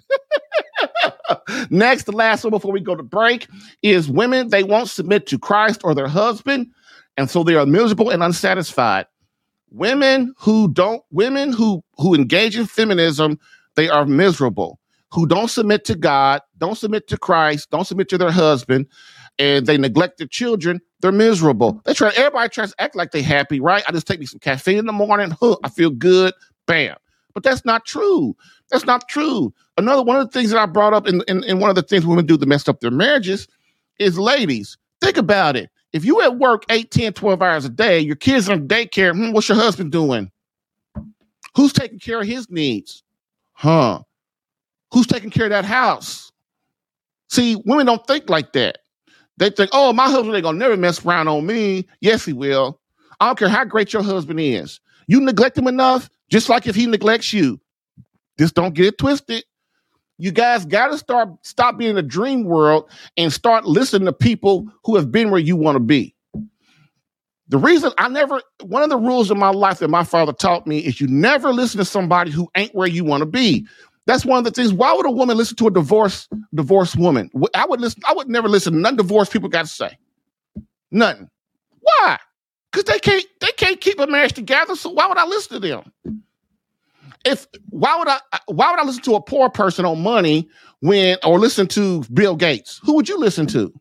next, 1.69 2.03
the 2.03 2.11
last 2.11 2.43
one 2.43 2.51
before 2.51 2.71
we 2.71 2.79
go 2.79 2.95
to 2.95 3.03
break 3.03 3.47
is 3.81 4.09
women, 4.09 4.49
they 4.49 4.63
won't 4.63 4.89
submit 4.89 5.27
to 5.27 5.39
Christ 5.39 5.81
or 5.83 5.93
their 5.93 6.07
husband. 6.07 6.67
And 7.17 7.29
so 7.29 7.43
they 7.43 7.55
are 7.55 7.65
miserable 7.65 8.09
and 8.09 8.23
unsatisfied. 8.23 9.07
Women 9.71 10.33
who 10.37 10.69
don't, 10.71 11.03
women 11.11 11.51
who 11.51 11.83
who 11.97 12.13
engage 12.13 12.57
in 12.57 12.65
feminism, 12.65 13.39
they 13.75 13.89
are 13.89 14.05
miserable 14.05 14.79
who 15.15 15.25
don't 15.25 15.49
submit 15.49 15.85
to 15.85 15.95
God, 15.95 16.41
don't 16.57 16.77
submit 16.77 17.07
to 17.07 17.17
Christ, 17.17 17.69
don't 17.71 17.87
submit 17.87 18.09
to 18.09 18.17
their 18.17 18.31
husband, 18.31 18.85
and 19.37 19.65
they 19.65 19.77
neglect 19.77 20.17
their 20.17 20.27
children, 20.27 20.81
they're 21.01 21.11
miserable. 21.11 21.81
They 21.85 21.93
try, 21.93 22.11
everybody 22.15 22.49
tries 22.49 22.71
to 22.71 22.81
act 22.81 22.95
like 22.95 23.11
they're 23.11 23.21
happy, 23.23 23.59
right? 23.59 23.83
I 23.87 23.91
just 23.91 24.07
take 24.07 24.19
me 24.19 24.25
some 24.25 24.39
caffeine 24.39 24.77
in 24.77 24.85
the 24.85 24.93
morning, 24.93 25.35
huh, 25.39 25.57
I 25.63 25.69
feel 25.69 25.89
good, 25.89 26.33
bam. 26.65 26.95
But 27.33 27.43
that's 27.43 27.65
not 27.65 27.85
true. 27.85 28.35
That's 28.71 28.85
not 28.85 29.09
true. 29.09 29.53
Another 29.77 30.03
one 30.03 30.17
of 30.17 30.25
the 30.25 30.31
things 30.31 30.51
that 30.51 30.59
I 30.59 30.65
brought 30.65 30.93
up 30.93 31.07
in, 31.07 31.21
in, 31.27 31.43
in 31.43 31.59
one 31.59 31.69
of 31.69 31.75
the 31.75 31.81
things 31.81 32.05
women 32.05 32.25
do 32.25 32.37
to 32.37 32.45
mess 32.45 32.67
up 32.67 32.79
their 32.79 32.91
marriages 32.91 33.47
is 33.99 34.17
ladies, 34.17 34.77
think 35.01 35.17
about 35.17 35.55
it. 35.55 35.69
If 35.91 36.05
you 36.05 36.21
at 36.21 36.37
work 36.37 36.63
8, 36.69 36.91
10, 36.91 37.13
12 37.13 37.41
hours 37.41 37.65
a 37.65 37.69
day, 37.69 37.99
your 37.99 38.15
kids 38.15 38.49
in 38.49 38.67
daycare, 38.67 39.13
hmm, 39.13 39.31
what's 39.31 39.47
your 39.47 39.57
husband 39.57 39.91
doing? 39.91 40.31
Who's 41.55 41.71
taking 41.73 41.99
care 41.99 42.19
of 42.19 42.27
his 42.27 42.49
needs? 42.49 43.03
Huh? 43.53 44.01
Who's 44.91 45.07
taking 45.07 45.29
care 45.29 45.45
of 45.45 45.51
that 45.51 45.65
house? 45.65 46.31
See, 47.29 47.61
women 47.65 47.85
don't 47.85 48.05
think 48.07 48.29
like 48.29 48.53
that. 48.53 48.79
They 49.37 49.49
think, 49.49 49.71
oh, 49.73 49.91
my 49.93 50.09
husband 50.09 50.35
ain't 50.35 50.43
gonna 50.43 50.57
never 50.57 50.77
mess 50.77 51.05
around 51.05 51.27
on 51.27 51.45
me. 51.45 51.87
Yes, 51.99 52.25
he 52.25 52.33
will. 52.33 52.79
I 53.19 53.27
don't 53.27 53.39
care 53.39 53.49
how 53.49 53.65
great 53.65 53.93
your 53.93 54.03
husband 54.03 54.39
is. 54.39 54.79
You 55.07 55.21
neglect 55.21 55.57
him 55.57 55.67
enough, 55.67 56.09
just 56.29 56.49
like 56.49 56.67
if 56.67 56.75
he 56.75 56.85
neglects 56.85 57.33
you. 57.33 57.59
Just 58.37 58.55
don't 58.55 58.73
get 58.73 58.87
it 58.87 58.97
twisted. 58.97 59.43
You 60.17 60.31
guys 60.31 60.65
got 60.65 60.87
to 60.87 60.97
start 60.97 61.29
stop 61.41 61.77
being 61.77 61.91
in 61.91 61.97
a 61.97 62.01
dream 62.01 62.45
world 62.45 62.89
and 63.17 63.31
start 63.31 63.65
listening 63.65 64.05
to 64.05 64.13
people 64.13 64.67
who 64.83 64.95
have 64.95 65.11
been 65.11 65.29
where 65.29 65.41
you 65.41 65.55
want 65.55 65.75
to 65.75 65.81
be. 65.81 66.15
The 67.49 67.57
reason 67.57 67.91
I 67.97 68.07
never 68.07 68.41
one 68.63 68.81
of 68.81 68.89
the 68.89 68.97
rules 68.97 69.29
in 69.29 69.37
my 69.37 69.49
life 69.49 69.79
that 69.79 69.89
my 69.89 70.03
father 70.03 70.33
taught 70.33 70.65
me 70.65 70.79
is 70.79 70.99
you 70.99 71.07
never 71.07 71.53
listen 71.53 71.77
to 71.79 71.85
somebody 71.85 72.31
who 72.31 72.49
ain't 72.55 72.73
where 72.73 72.87
you 72.87 73.03
want 73.03 73.21
to 73.21 73.27
be. 73.27 73.67
That's 74.05 74.25
one 74.25 74.37
of 74.37 74.43
the 74.43 74.51
things. 74.51 74.71
Why 74.71 74.93
would 74.93 75.05
a 75.05 75.11
woman 75.11 75.37
listen 75.37 75.57
to 75.57 75.67
a 75.67 75.71
divorced 75.71 76.29
divorced 76.53 76.95
woman? 76.95 77.29
I 77.55 77.65
would 77.65 77.81
listen. 77.81 78.01
I 78.07 78.13
would 78.13 78.29
never 78.29 78.47
listen 78.47 78.73
to 78.73 78.79
none 78.79 78.95
divorced 78.95 79.33
people 79.33 79.49
got 79.49 79.63
to 79.63 79.67
say. 79.67 79.97
Nothing. 80.91 81.29
Why? 81.81 82.17
Because 82.71 82.85
they 82.85 82.99
can't 82.99 83.25
they 83.41 83.51
can't 83.57 83.81
keep 83.81 83.99
a 83.99 84.07
marriage 84.07 84.33
together. 84.33 84.75
So 84.75 84.91
why 84.91 85.07
would 85.07 85.17
I 85.17 85.25
listen 85.25 85.61
to 85.61 85.67
them? 85.67 85.91
If 87.25 87.47
why 87.69 87.97
would 87.97 88.07
I 88.07 88.19
why 88.47 88.71
would 88.71 88.79
I 88.79 88.83
listen 88.83 89.03
to 89.03 89.15
a 89.15 89.21
poor 89.21 89.49
person 89.49 89.85
on 89.85 90.01
money 90.01 90.49
when 90.81 91.17
or 91.23 91.39
listen 91.39 91.67
to 91.69 92.03
Bill 92.13 92.35
Gates? 92.35 92.79
Who 92.83 92.93
would 92.95 93.09
you 93.09 93.17
listen 93.17 93.47
to? 93.47 93.73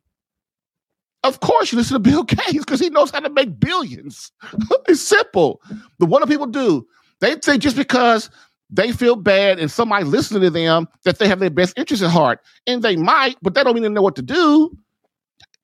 Of 1.25 1.41
course, 1.41 1.73
you 1.73 1.79
listen 1.79 1.95
to 2.03 2.11
Bill 2.11 2.23
Gates 2.23 2.53
because 2.53 2.81
he 2.81 2.91
knows 2.91 3.11
how 3.11 3.21
to 3.21 3.31
make 3.31 3.61
billions. 3.61 4.33
it's 4.89 5.03
simple. 5.03 5.61
But 5.99 6.07
what 6.09 6.23
do 6.23 6.31
people 6.31 6.47
do? 6.47 6.87
They 7.21 7.35
think 7.37 7.63
just 7.63 7.77
because 7.77 8.31
they 8.75 8.91
feel 8.91 9.15
bad 9.15 9.61
and 9.61 9.71
somebody 9.71 10.05
listening 10.05 10.43
to 10.43 10.51
them 10.51 10.89
that 11.05 11.19
they 11.19 11.29
have 11.29 11.39
their 11.39 11.51
best 11.51 11.79
interest 11.79 12.03
at 12.03 12.11
heart. 12.11 12.41
And 12.67 12.83
they 12.83 12.97
might, 12.97 13.37
but 13.41 13.55
they 13.55 13.63
don't 13.63 13.79
even 13.79 13.95
know 13.95 14.03
what 14.03 14.17
to 14.17 14.23
do. 14.23 14.77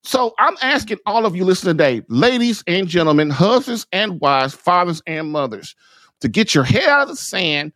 So 0.02 0.32
I'm 0.38 0.56
asking 0.62 0.98
all 1.06 1.26
of 1.26 1.34
you 1.34 1.44
listening 1.44 1.76
today, 1.76 2.02
ladies 2.08 2.62
and 2.66 2.86
gentlemen, 2.86 3.28
husbands 3.28 3.86
and 3.92 4.20
wives, 4.20 4.54
fathers 4.54 5.02
and 5.06 5.30
mothers, 5.30 5.74
to 6.20 6.28
get 6.28 6.54
your 6.54 6.64
head 6.64 6.88
out 6.88 7.02
of 7.02 7.08
the 7.08 7.16
sand 7.16 7.72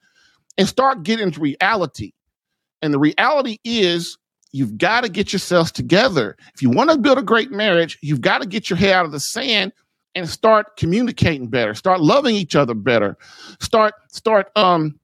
and 0.56 0.68
start 0.68 1.02
getting 1.02 1.32
to 1.32 1.40
reality. 1.40 2.12
And 2.80 2.94
the 2.94 2.98
reality 2.98 3.58
is 3.64 4.16
you've 4.52 4.78
got 4.78 5.02
to 5.02 5.08
get 5.08 5.32
yourselves 5.32 5.72
together. 5.72 6.36
If 6.54 6.62
you 6.62 6.70
want 6.70 6.90
to 6.90 6.98
build 6.98 7.18
a 7.18 7.22
great 7.22 7.50
marriage, 7.50 7.98
you've 8.02 8.20
got 8.20 8.40
to 8.40 8.46
get 8.46 8.70
your 8.70 8.76
head 8.76 8.92
out 8.92 9.04
of 9.04 9.12
the 9.12 9.20
sand 9.20 9.72
and 10.14 10.28
start 10.28 10.76
communicating 10.76 11.48
better, 11.48 11.74
start 11.74 12.00
loving 12.00 12.36
each 12.36 12.54
other 12.54 12.74
better, 12.74 13.16
start 13.60 13.94
start 14.08 14.50
um 14.54 14.98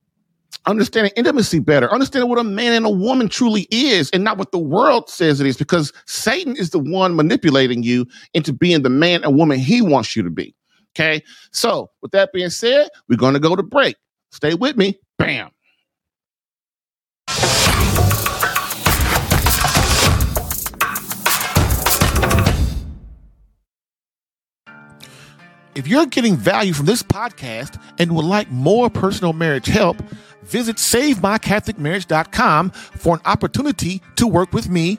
understanding 0.66 1.12
intimacy 1.16 1.59
better, 1.59 1.90
understanding 1.92 2.29
what 2.29 2.38
a 2.38 2.44
man 2.44 2.73
and 2.73 2.87
a 2.87 2.90
woman 2.90 3.29
truly 3.29 3.66
is 3.70 4.11
and 4.11 4.25
not 4.25 4.38
what 4.38 4.53
the 4.53 4.59
world 4.59 5.09
says 5.09 5.40
it 5.40 5.46
is, 5.46 5.57
because 5.57 5.92
Satan 6.07 6.57
is 6.57 6.70
the 6.70 6.79
one 6.79 7.16
manipulating 7.16 7.83
you 7.83 8.07
into 8.35 8.53
being 8.53 8.83
the 8.83 8.90
man 8.90 9.25
and 9.25 9.37
woman 9.37 9.59
he 9.59 9.83
wants 9.83 10.14
you 10.14 10.23
to 10.23 10.31
be. 10.31 10.55
Okay. 10.96 11.23
So, 11.53 11.90
with 12.03 12.11
that 12.12 12.33
being 12.33 12.51
said, 12.51 12.88
we're 13.09 13.16
going 13.16 13.35
to 13.35 13.40
go 13.40 13.55
to 13.55 13.62
break. 13.62 13.96
Stay 14.33 14.55
with 14.55 14.77
me. 14.77 14.99
Bam. 15.18 15.51
If 25.77 25.87
you're 25.87 26.07
getting 26.07 26.37
value 26.37 26.73
from 26.73 26.87
this 26.87 27.03
podcast 27.03 27.81
and 27.99 28.14
would 28.16 28.25
like 28.25 28.51
more 28.51 28.90
personal 28.90 29.33
marriage 29.33 29.66
help, 29.66 30.03
visit 30.42 30.76
SaveMyCatholicMarriage.com 30.76 32.70
for 32.70 33.14
an 33.16 33.20
opportunity 33.24 34.03
to 34.16 34.26
work 34.26 34.53
with 34.53 34.68
me 34.68 34.98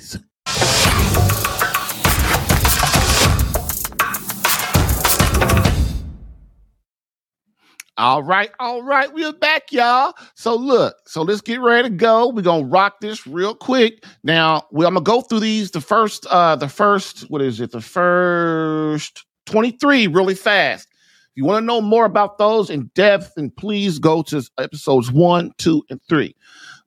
All 8.01 8.23
right, 8.23 8.49
all 8.59 8.81
right, 8.81 9.13
we're 9.13 9.31
back, 9.31 9.71
y'all. 9.71 10.15
So 10.33 10.55
look, 10.55 10.95
so 11.05 11.21
let's 11.21 11.41
get 11.41 11.61
ready 11.61 11.87
to 11.87 11.95
go. 11.95 12.29
We're 12.29 12.41
gonna 12.41 12.65
rock 12.65 12.99
this 12.99 13.27
real 13.27 13.53
quick. 13.53 14.03
Now, 14.23 14.63
we, 14.71 14.87
I'm 14.87 14.95
gonna 14.95 15.03
go 15.03 15.21
through 15.21 15.41
these. 15.41 15.69
The 15.69 15.81
first, 15.81 16.25
uh, 16.31 16.55
the 16.55 16.67
first, 16.67 17.29
what 17.29 17.43
is 17.43 17.61
it? 17.61 17.69
The 17.69 17.79
first 17.79 19.23
23 19.45 20.07
really 20.07 20.33
fast. 20.33 20.87
If 20.89 21.29
you 21.35 21.45
want 21.45 21.61
to 21.61 21.65
know 21.67 21.79
more 21.79 22.05
about 22.05 22.39
those 22.39 22.71
in 22.71 22.89
depth, 22.95 23.33
then 23.35 23.51
please 23.51 23.99
go 23.99 24.23
to 24.23 24.41
episodes 24.57 25.11
one, 25.11 25.51
two, 25.59 25.83
and 25.91 26.01
three. 26.09 26.35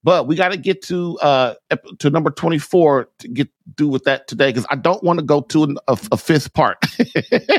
But 0.03 0.27
we 0.27 0.35
got 0.35 0.50
to 0.50 0.57
get 0.57 0.83
to 0.87 1.16
uh 1.20 1.55
to 2.00 2.11
number 2.11 2.33
24 2.33 3.09
to 3.20 3.29
get 3.29 3.48
do 3.77 3.87
with 3.87 4.03
that 4.03 4.27
today 4.27 4.48
because 4.48 4.66
I 4.68 4.74
don't 4.74 5.05
want 5.05 5.20
to 5.20 5.24
go 5.24 5.42
to 5.42 5.62
an, 5.62 5.77
a, 5.87 5.96
a 6.11 6.16
fifth 6.16 6.53
part. 6.55 6.85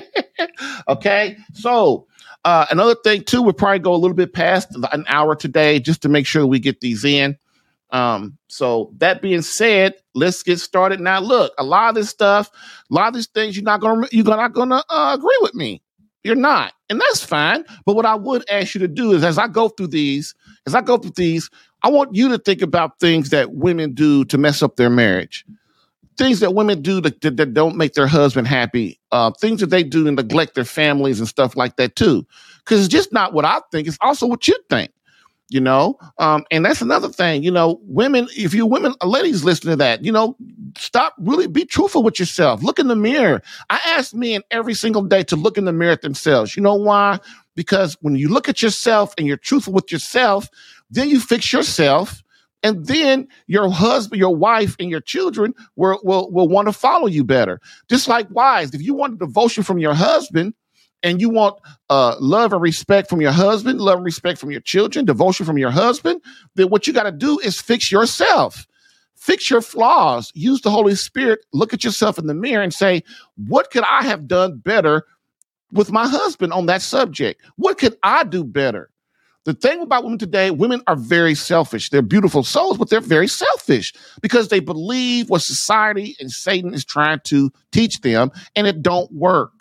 okay, 0.90 1.38
so 1.54 2.06
uh, 2.46 2.68
another 2.70 2.96
thing 3.04 3.24
too, 3.24 3.42
we'll 3.42 3.54
probably 3.54 3.80
go 3.80 3.94
a 3.94 3.98
little 3.98 4.16
bit 4.16 4.34
past 4.34 4.70
an 4.94 5.04
hour 5.08 5.36
today 5.36 5.80
just 5.80 6.04
to 6.04 6.10
make 6.10 6.28
sure 6.28 6.46
we 6.46 6.60
get 6.60 6.80
these 6.80 7.04
in. 7.04 7.36
Um, 7.90 8.38
so 8.48 8.94
that 8.98 9.22
being 9.22 9.42
said, 9.42 9.96
let's 10.14 10.44
get 10.44 10.60
started 10.60 11.00
now. 11.00 11.20
Look, 11.20 11.54
a 11.58 11.64
lot 11.64 11.90
of 11.90 11.96
this 11.96 12.10
stuff, 12.10 12.52
a 12.90 12.94
lot 12.94 13.08
of 13.08 13.16
these 13.16 13.28
things, 13.28 13.58
you're 13.58 13.64
not 13.64 13.82
gonna 13.82 14.08
you're 14.12 14.24
not 14.24 14.54
gonna 14.54 14.84
uh, 14.90 15.16
agree 15.18 15.38
with 15.42 15.56
me. 15.56 15.82
You're 16.24 16.36
not, 16.36 16.74
and 16.90 17.00
that's 17.00 17.24
fine. 17.24 17.66
But 17.86 17.96
what 17.96 18.06
I 18.06 18.16
would 18.16 18.48
ask 18.50 18.76
you 18.76 18.80
to 18.80 18.88
do 18.88 19.14
is, 19.14 19.24
as 19.24 19.38
I 19.38 19.48
go 19.48 19.70
through 19.70 19.88
these, 19.88 20.36
as 20.68 20.76
I 20.76 20.82
go 20.82 20.98
through 20.98 21.14
these, 21.16 21.50
I 21.84 21.90
want 21.90 22.16
you 22.16 22.30
to 22.30 22.38
think 22.38 22.62
about 22.62 23.00
things 23.00 23.30
that 23.30 23.54
women 23.54 23.94
do 23.94 24.26
to 24.26 24.38
mess 24.38 24.62
up 24.62 24.76
their 24.76 24.90
marriage 24.90 25.46
things 26.18 26.40
that 26.40 26.54
women 26.54 26.82
do 26.82 27.02
that, 27.02 27.22
that, 27.22 27.38
that 27.38 27.54
don't 27.54 27.76
make 27.76 27.94
their 27.94 28.08
husband 28.08 28.48
happy, 28.48 29.00
uh, 29.12 29.32
things 29.40 29.60
that 29.62 29.70
they 29.70 29.84
do 29.84 30.04
to 30.04 30.12
neglect 30.12 30.56
their 30.56 30.66
families 30.66 31.20
and 31.20 31.28
stuff 31.28 31.56
like 31.56 31.76
that 31.78 31.96
too. 31.96 32.26
Because 32.60 32.80
it's 32.80 32.92
just 32.92 33.14
not 33.14 33.34
what 33.34 33.46
I 33.46 33.62
think; 33.72 33.88
it's 33.88 33.98
also 34.02 34.26
what 34.26 34.48
you 34.48 34.56
think. 34.70 34.92
You 35.50 35.60
know, 35.60 36.00
um, 36.18 36.44
and 36.50 36.66
that's 36.66 36.82
another 36.82 37.08
thing. 37.08 37.44
You 37.44 37.52
know, 37.52 37.80
women, 37.84 38.28
if 38.36 38.54
you 38.56 38.66
women, 38.66 38.96
uh, 39.02 39.06
ladies, 39.06 39.44
listen 39.44 39.70
to 39.70 39.76
that. 39.76 40.04
You 40.04 40.12
know, 40.12 40.36
stop. 40.76 41.14
Really, 41.20 41.46
be 41.48 41.66
truthful 41.66 42.02
with 42.02 42.20
yourself. 42.20 42.64
Look 42.64 42.80
in 42.80 42.88
the 42.88 42.96
mirror. 42.96 43.44
I 43.70 43.80
ask 43.86 44.14
men 44.16 44.42
every 44.50 44.74
single 44.74 45.04
day 45.04 45.22
to 45.24 45.36
look 45.36 45.60
in 45.60 45.66
the 45.66 45.72
mirror 45.74 45.92
at 45.92 46.02
themselves. 46.02 46.56
You 46.56 46.64
know 46.64 46.74
why? 46.74 47.20
Because 47.56 47.96
when 48.02 48.16
you 48.16 48.28
look 48.28 48.50
at 48.50 48.64
yourself 48.64 49.14
and 49.18 49.28
you're 49.28 49.38
truthful 49.38 49.72
with 49.72 49.92
yourself, 49.92 50.50
then 50.90 51.10
you 51.10 51.20
fix 51.20 51.54
yourself 51.54 52.24
and 52.66 52.84
then 52.88 53.28
your 53.46 53.70
husband, 53.70 54.20
your 54.20 54.36
wife, 54.36 54.76
and 54.80 54.90
your 54.90 55.00
children 55.00 55.54
will, 55.76 56.00
will, 56.04 56.32
will 56.32 56.48
want 56.48 56.68
to 56.68 56.74
follow 56.74 57.06
you 57.06 57.24
better. 57.24 57.62
Just 57.90 58.08
like 58.08 58.28
wives, 58.32 58.74
if 58.74 58.82
you 58.82 58.96
want 58.96 59.20
devotion 59.20 59.62
from 59.62 59.78
your 59.78 59.94
husband 59.94 60.56
and 61.04 61.22
you 61.22 61.30
want 61.30 61.60
uh, 61.92 62.16
love 62.20 62.54
and 62.54 62.64
respect 62.64 63.08
from 63.08 63.22
your 63.22 63.32
husband, 63.32 63.80
love 63.80 63.98
and 63.98 64.06
respect 64.06 64.40
from 64.40 64.50
your 64.50 64.62
children, 64.62 65.06
devotion 65.06 65.46
from 65.46 65.60
your 65.60 65.70
husband, 65.70 66.20
then 66.56 66.70
what 66.70 66.88
you 66.88 66.94
got 66.94 67.04
to 67.04 67.12
do 67.12 67.38
is 67.38 67.62
fix 67.62 67.92
yourself. 67.92 68.66
Fix 69.16 69.48
your 69.48 69.62
flaws. 69.62 70.32
Use 70.34 70.62
the 70.62 70.72
Holy 70.72 70.96
Spirit. 70.96 71.46
Look 71.54 71.72
at 71.72 71.84
yourself 71.84 72.18
in 72.18 72.26
the 72.26 72.34
mirror 72.34 72.64
and 72.64 72.74
say, 72.74 73.04
What 73.36 73.70
could 73.70 73.84
I 73.84 74.02
have 74.06 74.28
done 74.28 74.58
better 74.58 75.06
with 75.72 75.92
my 75.92 76.08
husband 76.08 76.52
on 76.52 76.66
that 76.66 76.82
subject? 76.82 77.44
What 77.58 77.78
could 77.78 77.96
I 78.02 78.24
do 78.24 78.44
better? 78.44 78.90
The 79.46 79.54
thing 79.54 79.82
about 79.82 80.04
women 80.04 80.18
today, 80.18 80.50
women 80.50 80.82
are 80.88 80.96
very 80.96 81.36
selfish. 81.36 81.92
They're 81.92 82.02
beautiful 82.02 82.44
souls, 82.44 82.78
but 82.80 82.90
they're 82.90 83.00
very 83.00 83.28
selfish 83.28 83.94
because 84.22 84.48
they 84.48 84.60
believe 84.60 85.30
what 85.30 85.44
society 85.44 86.16
and 86.20 86.32
Satan 86.32 86.74
is 86.74 86.84
trying 86.84 87.20
to 87.26 87.52
teach 87.72 88.02
them, 88.02 88.32
and 88.56 88.66
it 88.66 88.82
don't 88.82 89.12
work. 89.12 89.52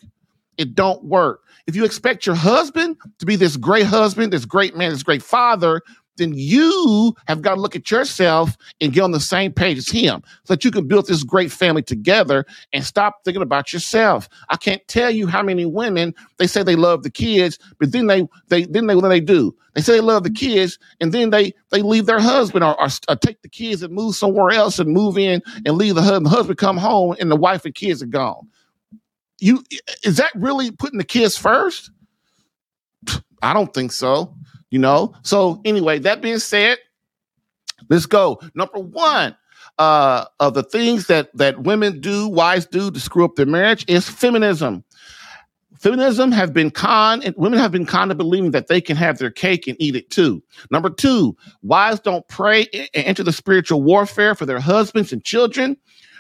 It 0.57 0.75
don't 0.75 1.05
work. 1.05 1.43
If 1.67 1.77
you 1.77 1.85
expect 1.85 2.27
your 2.27 2.35
husband 2.35 2.97
to 3.19 3.27
be 3.27 3.37
this 3.37 3.57
great 3.57 3.87
husband, 3.87 4.33
this 4.33 4.45
great 4.47 4.77
man, 4.77 4.91
this 4.91 5.03
great 5.03 5.23
father, 5.23 5.83
then 6.17 6.33
you 6.35 7.15
have 7.27 7.43
got 7.43 7.55
to 7.55 7.61
look 7.61 7.75
at 7.77 7.91
yourself 7.91 8.57
and 8.81 8.93
get 8.93 9.03
on 9.03 9.11
the 9.11 9.21
same 9.21 9.53
page 9.53 9.79
as 9.79 9.89
him 9.89 10.23
so 10.45 10.55
that 10.55 10.65
you 10.65 10.71
can 10.71 10.87
build 10.87 11.07
this 11.07 11.25
great 11.25 11.51
family 11.51 11.83
together 11.83 12.45
and 12.73 12.85
stop 12.85 13.25
thinking 13.25 13.43
about 13.43 13.73
yourself. 13.73 14.29
I 14.49 14.57
can't 14.57 14.87
tell 14.89 15.11
you 15.11 15.27
how 15.27 15.43
many 15.43 15.67
women 15.67 16.15
they 16.39 16.47
say 16.47 16.63
they 16.63 16.77
love 16.77 17.03
the 17.03 17.11
kids, 17.11 17.59
but 17.79 17.93
then 17.93 18.07
they 18.07 18.27
they 18.49 18.65
then 18.65 18.87
they 18.87 18.95
what 18.95 19.09
they 19.09 19.21
do? 19.21 19.55
They 19.75 19.81
say 19.81 19.95
they 19.95 20.01
love 20.01 20.23
the 20.23 20.31
kids 20.31 20.79
and 21.01 21.13
then 21.13 21.31
they 21.31 21.53
they 21.71 21.83
leave 21.83 22.07
their 22.07 22.21
husband 22.21 22.65
or, 22.65 22.81
or, 22.81 22.89
or 23.09 23.17
take 23.17 23.43
the 23.43 23.49
kids 23.49 23.83
and 23.83 23.93
move 23.93 24.15
somewhere 24.15 24.51
else 24.51 24.79
and 24.79 24.91
move 24.91 25.19
in 25.19 25.43
and 25.67 25.77
leave 25.77 25.95
the 25.97 26.03
husband. 26.03 26.27
The 26.27 26.31
husband 26.31 26.59
come 26.59 26.77
home 26.77 27.17
and 27.19 27.31
the 27.31 27.37
wife 27.37 27.65
and 27.65 27.75
kids 27.75 28.03
are 28.03 28.07
gone. 28.07 28.49
You 29.41 29.65
is 30.05 30.17
that 30.19 30.31
really 30.35 30.71
putting 30.71 30.99
the 30.99 31.05
kids 31.05 31.37
first? 31.37 31.91
I 33.43 33.53
don't 33.53 33.75
think 33.75 33.93
so 33.93 34.35
you 34.75 34.81
know? 34.81 35.15
So 35.23 35.61
anyway, 35.65 36.01
that 36.01 36.21
being 36.21 36.41
said, 36.41 36.79
let's 37.89 38.07
go. 38.07 38.41
Number 38.57 38.81
one, 38.81 39.37
uh, 39.79 40.25
of 40.41 40.55
the 40.55 40.65
things 40.65 41.07
that 41.07 41.31
that 41.37 41.63
women 41.63 42.01
do, 42.01 42.27
wives 42.27 42.67
do 42.67 42.91
to 42.91 42.99
screw 42.99 43.25
up 43.25 43.37
their 43.37 43.47
marriage 43.47 43.85
is 43.87 44.09
feminism. 44.09 44.83
Feminism 45.79 46.33
have 46.33 46.53
been 46.53 46.73
con 46.73 47.23
and 47.23 47.37
women 47.37 47.59
have 47.59 47.71
been 47.71 47.87
kind 47.87 48.11
of 48.11 48.17
believing 48.17 48.51
that 48.51 48.67
they 48.67 48.81
can 48.81 48.97
have 48.97 49.19
their 49.19 49.31
cake 49.31 49.69
and 49.69 49.77
eat 49.79 49.95
it 49.95 50.11
too. 50.11 50.43
Number 50.73 50.91
two, 50.91 51.37
wives 51.63 52.01
don't 52.01 52.27
pray 52.27 52.67
and 52.73 52.89
enter 53.07 53.23
the 53.23 53.33
spiritual 53.33 53.81
warfare 53.81 54.35
for 54.35 54.45
their 54.45 54.61
husbands 54.61 55.13
and 55.13 55.25
children. 55.25 55.77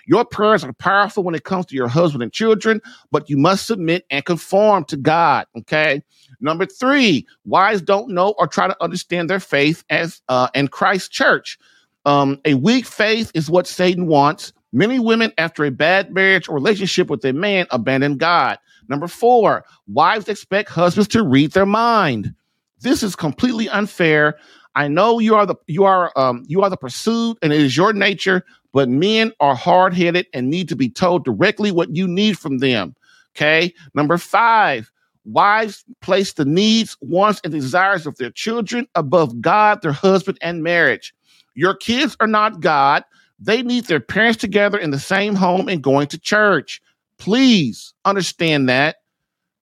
Your 0.06 0.24
prayers 0.24 0.62
are 0.62 0.72
powerful 0.74 1.24
when 1.24 1.34
it 1.34 1.44
comes 1.44 1.66
to 1.66 1.74
your 1.74 1.88
husband 1.88 2.22
and 2.22 2.32
children, 2.32 2.80
but 3.10 3.28
you 3.28 3.36
must 3.36 3.66
submit 3.66 4.04
and 4.10 4.24
conform 4.24 4.84
to 4.84 4.96
God. 4.96 5.46
Okay. 5.58 6.02
Number 6.44 6.66
three, 6.66 7.26
wives 7.46 7.80
don't 7.80 8.10
know 8.10 8.34
or 8.38 8.46
try 8.46 8.68
to 8.68 8.76
understand 8.82 9.30
their 9.30 9.40
faith 9.40 9.82
as 9.88 10.20
uh, 10.28 10.48
in 10.54 10.68
Christ 10.68 11.10
church. 11.10 11.58
Um, 12.04 12.38
a 12.44 12.52
weak 12.52 12.84
faith 12.84 13.30
is 13.32 13.48
what 13.48 13.66
Satan 13.66 14.06
wants. 14.06 14.52
Many 14.70 14.98
women, 14.98 15.32
after 15.38 15.64
a 15.64 15.70
bad 15.70 16.12
marriage 16.12 16.46
or 16.46 16.54
relationship 16.54 17.08
with 17.08 17.24
a 17.24 17.32
man, 17.32 17.66
abandon 17.70 18.18
God. 18.18 18.58
Number 18.88 19.08
four, 19.08 19.64
wives 19.86 20.28
expect 20.28 20.68
husbands 20.68 21.08
to 21.08 21.22
read 21.22 21.52
their 21.52 21.64
mind. 21.64 22.34
This 22.80 23.02
is 23.02 23.16
completely 23.16 23.70
unfair. 23.70 24.36
I 24.74 24.86
know 24.88 25.20
you 25.20 25.36
are 25.36 25.46
the 25.46 25.54
you 25.66 25.84
are 25.84 26.12
um, 26.14 26.44
you 26.46 26.60
are 26.60 26.68
the 26.68 26.76
pursued, 26.76 27.38
and 27.40 27.54
it 27.54 27.60
is 27.62 27.74
your 27.74 27.94
nature. 27.94 28.44
But 28.74 28.90
men 28.90 29.32
are 29.40 29.54
hard 29.54 29.94
headed 29.94 30.26
and 30.34 30.50
need 30.50 30.68
to 30.68 30.76
be 30.76 30.90
told 30.90 31.24
directly 31.24 31.70
what 31.72 31.96
you 31.96 32.06
need 32.06 32.38
from 32.38 32.58
them. 32.58 32.94
Okay. 33.34 33.72
Number 33.94 34.18
five, 34.18 34.90
Wives 35.24 35.84
place 36.02 36.34
the 36.34 36.44
needs, 36.44 36.96
wants, 37.00 37.40
and 37.44 37.52
desires 37.52 38.06
of 38.06 38.16
their 38.16 38.30
children 38.30 38.86
above 38.94 39.40
God, 39.40 39.80
their 39.82 39.92
husband, 39.92 40.38
and 40.42 40.62
marriage. 40.62 41.14
Your 41.54 41.74
kids 41.74 42.16
are 42.20 42.26
not 42.26 42.60
God. 42.60 43.04
They 43.38 43.62
need 43.62 43.84
their 43.86 44.00
parents 44.00 44.38
together 44.38 44.78
in 44.78 44.90
the 44.90 44.98
same 44.98 45.34
home 45.34 45.68
and 45.68 45.82
going 45.82 46.08
to 46.08 46.18
church. 46.18 46.80
Please 47.18 47.94
understand 48.04 48.68
that. 48.68 48.96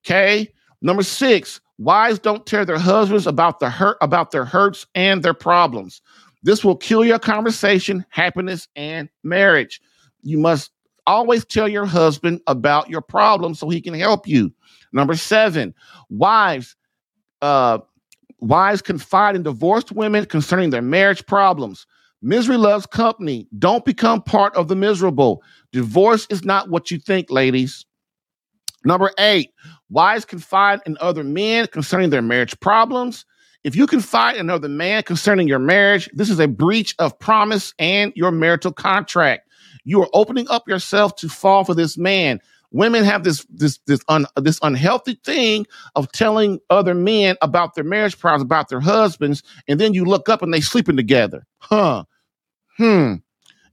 Okay. 0.05 0.51
Number 0.81 1.03
six, 1.03 1.61
wives 1.77 2.19
don't 2.19 2.45
tell 2.45 2.65
their 2.65 2.77
husbands 2.77 3.25
about 3.25 3.59
the 3.59 3.69
hurt 3.69 3.97
about 4.01 4.31
their 4.31 4.45
hurts 4.45 4.85
and 4.95 5.23
their 5.23 5.33
problems. 5.33 6.01
This 6.43 6.63
will 6.63 6.75
kill 6.75 7.05
your 7.05 7.19
conversation, 7.19 8.05
happiness, 8.09 8.67
and 8.75 9.07
marriage. 9.23 9.79
You 10.23 10.39
must 10.39 10.71
always 11.07 11.45
tell 11.45 11.69
your 11.69 11.85
husband 11.85 12.41
about 12.47 12.89
your 12.89 13.01
problems 13.01 13.59
so 13.59 13.69
he 13.69 13.81
can 13.81 13.93
help 13.93 14.27
you. 14.27 14.51
Number 14.93 15.15
seven, 15.15 15.73
wives, 16.09 16.75
uh, 17.41 17.79
wives 18.39 18.81
confide 18.81 19.35
in 19.35 19.43
divorced 19.43 19.91
women 19.91 20.25
concerning 20.25 20.69
their 20.69 20.81
marriage 20.81 21.25
problems. 21.25 21.85
Misery 22.21 22.55
loves 22.55 22.85
company. 22.85 23.47
Don't 23.59 23.83
become 23.83 24.21
part 24.21 24.55
of 24.55 24.69
the 24.69 24.75
miserable. 24.75 25.43
Divorce 25.73 26.25
is 26.29 26.45
not 26.45 26.69
what 26.69 26.89
you 26.89 26.99
think, 26.99 27.29
ladies. 27.29 27.85
Number 28.85 29.11
eight, 29.17 29.51
wives 29.89 30.25
confide 30.25 30.79
in 30.85 30.97
other 31.01 31.23
men 31.23 31.67
concerning 31.67 32.11
their 32.11 32.21
marriage 32.21 32.57
problems. 32.59 33.25
If 33.63 33.75
you 33.75 33.87
confide 33.87 34.35
in 34.35 34.41
another 34.41 34.67
man 34.67 35.03
concerning 35.03 35.47
your 35.47 35.59
marriage, 35.59 36.09
this 36.13 36.29
is 36.29 36.39
a 36.39 36.47
breach 36.47 36.95
of 36.99 37.17
promise 37.19 37.73
and 37.79 38.11
your 38.15 38.31
marital 38.31 38.73
contract. 38.73 39.49
You 39.85 40.01
are 40.01 40.09
opening 40.13 40.47
up 40.49 40.67
yourself 40.67 41.15
to 41.17 41.29
fall 41.29 41.63
for 41.63 41.73
this 41.73 41.97
man 41.97 42.39
women 42.73 43.05
have 43.05 43.23
this 43.23 43.45
this 43.49 43.79
this 43.87 44.01
un, 44.09 44.25
this 44.35 44.59
unhealthy 44.61 45.17
thing 45.23 45.65
of 45.95 46.11
telling 46.11 46.59
other 46.69 46.93
men 46.93 47.37
about 47.41 47.75
their 47.75 47.83
marriage 47.85 48.19
problems, 48.19 48.43
about 48.43 48.67
their 48.67 48.81
husbands, 48.81 49.43
and 49.67 49.79
then 49.79 49.93
you 49.93 50.03
look 50.03 50.27
up 50.27 50.41
and 50.41 50.53
they 50.53 50.59
sleeping 50.59 50.97
together. 50.97 51.45
Huh. 51.59 52.03
Hmm. 52.77 53.15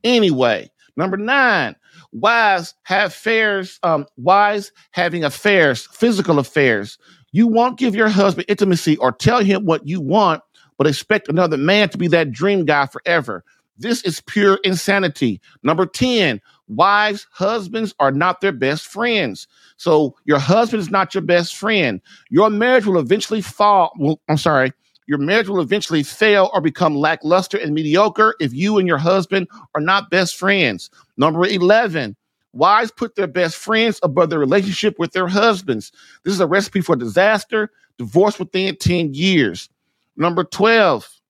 Anyway, 0.05 0.71
number 0.97 1.17
nine, 1.17 1.75
wives 2.13 2.75
have 2.85 3.09
affairs, 3.09 3.81
um, 3.83 4.07
wives 4.17 4.71
having 4.93 5.25
affairs, 5.25 5.89
physical 5.93 6.39
affairs. 6.39 6.99
You 7.33 7.47
won't 7.47 7.79
give 7.79 7.95
your 7.95 8.09
husband 8.09 8.47
intimacy 8.49 8.97
or 8.99 9.13
tell 9.13 9.43
him 9.43 9.65
what 9.65 9.87
you 9.87 10.01
want, 10.01 10.43
but 10.79 10.87
expect 10.87 11.29
another 11.29 11.57
man 11.57 11.89
to 11.91 11.99
be 11.99 12.09
that 12.09 12.33
dream 12.33 12.65
guy 12.65 12.87
forever. 12.87 13.45
This 13.79 14.03
is 14.03 14.21
pure 14.21 14.59
insanity. 14.63 15.41
Number 15.63 15.87
10, 15.87 16.41
wives, 16.71 17.27
husbands 17.33 17.95
are 17.99 18.13
not 18.13 18.41
their 18.41 18.53
best 18.53 18.87
friends. 18.87 19.47
So 19.77 20.17
your 20.25 20.39
husband 20.39 20.81
is 20.81 20.91
not 20.91 21.15
your 21.15 21.23
best 21.23 21.57
friend. 21.57 22.01
Your 22.31 22.51
marriage 22.51 22.87
will 22.87 22.99
eventually 22.99 23.43
fall. 23.43 23.93
Well, 23.99 24.21
I'm 24.29 24.39
sorry. 24.39 24.73
Your 25.07 25.19
marriage 25.19 25.49
will 25.49 25.61
eventually 25.61 26.05
fail 26.05 26.51
or 26.55 26.61
become 26.61 26.95
lackluster 26.95 27.59
and 27.59 27.75
mediocre 27.75 28.37
if 28.39 28.55
you 28.55 28.79
and 28.79 28.87
your 28.87 28.99
husband 28.99 29.49
are 29.75 29.81
not 29.81 30.11
best 30.11 30.37
friends. 30.37 30.89
Number 31.17 31.45
11, 31.45 32.17
wives 32.53 32.93
put 32.93 33.17
their 33.17 33.27
best 33.27 33.57
friends 33.57 33.99
above 34.05 34.31
their 34.31 34.39
relationship 34.39 34.99
with 34.99 35.11
their 35.13 35.27
husbands. 35.27 35.91
This 36.25 36.35
is 36.35 36.41
a 36.41 36.47
recipe 36.47 36.81
for 36.81 36.95
disaster, 36.95 37.73
divorce 37.99 38.39
within 38.39 38.77
10 38.77 39.15
years. 39.15 39.69
Number 40.17 40.45
12, 40.45 41.21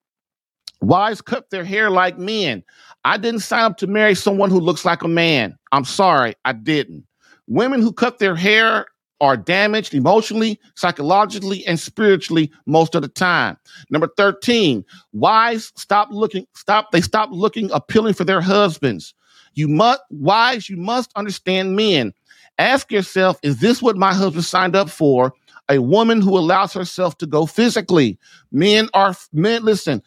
Wives 0.81 1.21
cut 1.21 1.49
their 1.51 1.63
hair 1.63 1.91
like 1.91 2.17
men. 2.17 2.63
I 3.03 3.17
didn't 3.17 3.41
sign 3.41 3.63
up 3.63 3.77
to 3.77 3.87
marry 3.87 4.15
someone 4.15 4.49
who 4.49 4.59
looks 4.59 4.85
like 4.85 5.03
a 5.03 5.07
man. 5.07 5.57
I'm 5.71 5.85
sorry, 5.85 6.35
I 6.45 6.53
didn't. 6.53 7.05
Women 7.47 7.81
who 7.81 7.91
cut 7.91 8.19
their 8.19 8.35
hair 8.35 8.85
are 9.21 9.37
damaged 9.37 9.93
emotionally, 9.93 10.59
psychologically, 10.75 11.65
and 11.67 11.79
spiritually 11.79 12.51
most 12.65 12.95
of 12.95 13.03
the 13.03 13.07
time. 13.07 13.57
Number 13.89 14.09
13, 14.17 14.83
wives 15.13 15.71
stop 15.75 16.09
looking, 16.11 16.47
stop, 16.55 16.91
they 16.91 17.01
stop 17.01 17.29
looking 17.31 17.69
appealing 17.71 18.15
for 18.15 18.23
their 18.23 18.41
husbands. 18.41 19.13
You 19.53 19.67
must, 19.67 20.01
wives, 20.09 20.69
you 20.69 20.77
must 20.77 21.11
understand 21.15 21.75
men. 21.75 22.13
Ask 22.57 22.91
yourself, 22.91 23.39
is 23.43 23.59
this 23.59 23.81
what 23.81 23.95
my 23.95 24.13
husband 24.13 24.45
signed 24.45 24.75
up 24.75 24.89
for? 24.89 25.33
A 25.69 25.79
woman 25.79 26.21
who 26.21 26.37
allows 26.37 26.73
herself 26.73 27.17
to 27.19 27.25
go 27.25 27.45
physically. 27.45 28.17
Men 28.51 28.89
are, 28.93 29.15
men, 29.33 29.63
listen, 29.63 30.01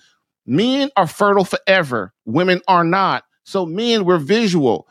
Men 0.47 0.91
are 0.97 1.07
fertile 1.07 1.45
forever, 1.45 2.13
women 2.25 2.61
are 2.69 2.85
not. 2.85 3.25
So, 3.45 3.67
men, 3.67 4.05
we're 4.05 4.19
visual. 4.19 4.89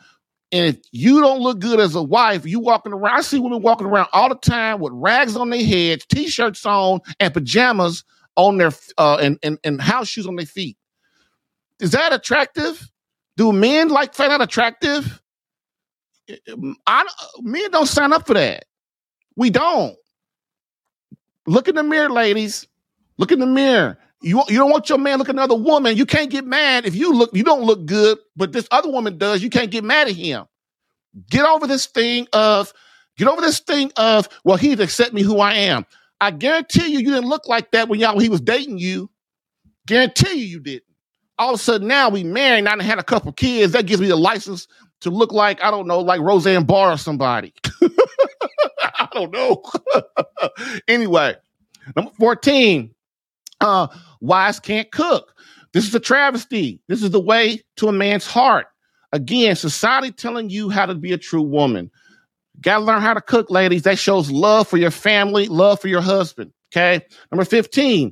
And 0.51 0.75
if 0.75 0.81
you 0.91 1.19
don't 1.19 1.41
look 1.41 1.59
good 1.59 1.79
as 1.79 1.95
a 1.95 2.03
wife, 2.03 2.45
you 2.45 2.59
walking 2.59 2.93
around, 2.93 3.17
I 3.17 3.21
see 3.21 3.39
women 3.39 3.63
walking 3.63 3.87
around 3.87 4.07
all 4.13 4.29
the 4.29 4.35
time 4.35 4.79
with 4.79 4.93
rags 4.93 5.35
on 5.35 5.49
their 5.49 5.65
heads, 5.65 6.05
t 6.05 6.27
shirts 6.27 6.63
on, 6.65 6.99
and 7.19 7.33
pajamas 7.33 8.03
on 8.35 8.57
their, 8.57 8.71
uh, 8.99 9.17
and, 9.19 9.39
and, 9.41 9.57
and 9.63 9.81
house 9.81 10.07
shoes 10.07 10.27
on 10.27 10.35
their 10.35 10.45
feet. 10.45 10.77
Is 11.79 11.91
that 11.91 12.13
attractive? 12.13 12.87
Do 13.35 13.51
men 13.51 13.89
like 13.89 14.13
find 14.13 14.31
that 14.31 14.41
attractive? 14.41 15.21
I, 16.85 17.05
men 17.41 17.71
don't 17.71 17.87
sign 17.87 18.13
up 18.13 18.27
for 18.27 18.35
that. 18.35 18.65
We 19.35 19.49
don't. 19.49 19.95
Look 21.47 21.67
in 21.67 21.75
the 21.75 21.83
mirror, 21.83 22.09
ladies. 22.09 22.67
Look 23.17 23.31
in 23.31 23.39
the 23.39 23.47
mirror. 23.47 23.97
You, 24.23 24.41
you 24.47 24.57
don't 24.57 24.71
want 24.71 24.87
your 24.89 24.97
man 24.97 25.19
looking 25.19 25.37
at 25.37 25.43
another 25.43 25.61
woman. 25.61 25.97
You 25.97 26.05
can't 26.05 26.31
get 26.31 26.45
mad 26.45 26.85
if 26.85 26.95
you 26.95 27.13
look, 27.13 27.31
you 27.35 27.43
don't 27.43 27.63
look 27.63 27.85
good, 27.85 28.17
but 28.37 28.53
this 28.53 28.67
other 28.71 28.89
woman 28.89 29.17
does. 29.17 29.43
You 29.43 29.49
can't 29.49 29.69
get 29.69 29.83
mad 29.83 30.07
at 30.07 30.15
him. 30.15 30.45
Get 31.29 31.45
over 31.45 31.67
this 31.67 31.85
thing 31.85 32.27
of, 32.31 32.73
get 33.17 33.27
over 33.27 33.41
this 33.41 33.59
thing 33.59 33.91
of, 33.97 34.29
well, 34.45 34.57
he'd 34.57 34.79
accept 34.79 35.13
me 35.13 35.21
who 35.21 35.39
I 35.39 35.53
am. 35.53 35.85
I 36.21 36.31
guarantee 36.31 36.87
you, 36.87 36.99
you 36.99 37.11
didn't 37.11 37.27
look 37.27 37.47
like 37.49 37.71
that 37.71 37.89
when 37.89 37.99
y'all 37.99 38.15
when 38.15 38.23
he 38.23 38.29
was 38.29 38.39
dating 38.39 38.77
you. 38.77 39.09
Guarantee 39.87 40.35
you, 40.35 40.45
you 40.45 40.59
didn't. 40.61 40.83
All 41.37 41.53
of 41.53 41.59
a 41.59 41.63
sudden, 41.63 41.87
now 41.87 42.07
we 42.07 42.23
married, 42.23 42.59
and 42.65 42.69
I 42.69 42.83
had 42.83 42.99
a 42.99 43.03
couple 43.03 43.33
kids. 43.33 43.73
That 43.73 43.87
gives 43.87 43.99
me 43.99 44.07
the 44.07 44.15
license 44.15 44.67
to 45.01 45.09
look 45.09 45.33
like 45.33 45.61
I 45.61 45.69
don't 45.69 45.85
know, 45.85 45.99
like 45.99 46.21
Roseanne 46.21 46.63
Barr 46.63 46.93
or 46.93 46.97
somebody. 46.97 47.53
I 48.81 49.09
don't 49.11 49.31
know. 49.33 49.61
anyway, 50.87 51.35
number 51.95 52.11
fourteen. 52.17 52.93
Uh, 53.59 53.87
wives 54.23 54.59
can't 54.59 54.91
cook. 54.91 55.35
This 55.73 55.87
is 55.87 55.93
a 55.93 55.99
travesty. 55.99 56.79
This 56.87 57.03
is 57.03 57.11
the 57.11 57.19
way 57.19 57.61
to 57.77 57.87
a 57.87 57.91
man's 57.91 58.25
heart. 58.25 58.67
Again, 59.11 59.55
society 59.55 60.11
telling 60.11 60.49
you 60.49 60.69
how 60.69 60.85
to 60.85 60.95
be 60.95 61.11
a 61.11 61.17
true 61.17 61.41
woman. 61.41 61.91
Got 62.61 62.79
to 62.79 62.83
learn 62.85 63.01
how 63.01 63.13
to 63.13 63.21
cook, 63.21 63.51
ladies. 63.51 63.83
That 63.83 63.99
shows 63.99 64.31
love 64.31 64.67
for 64.67 64.77
your 64.77 64.91
family, 64.91 65.47
love 65.47 65.79
for 65.79 65.87
your 65.87 66.01
husband. 66.01 66.51
Okay. 66.71 67.05
Number 67.31 67.45
15, 67.45 68.11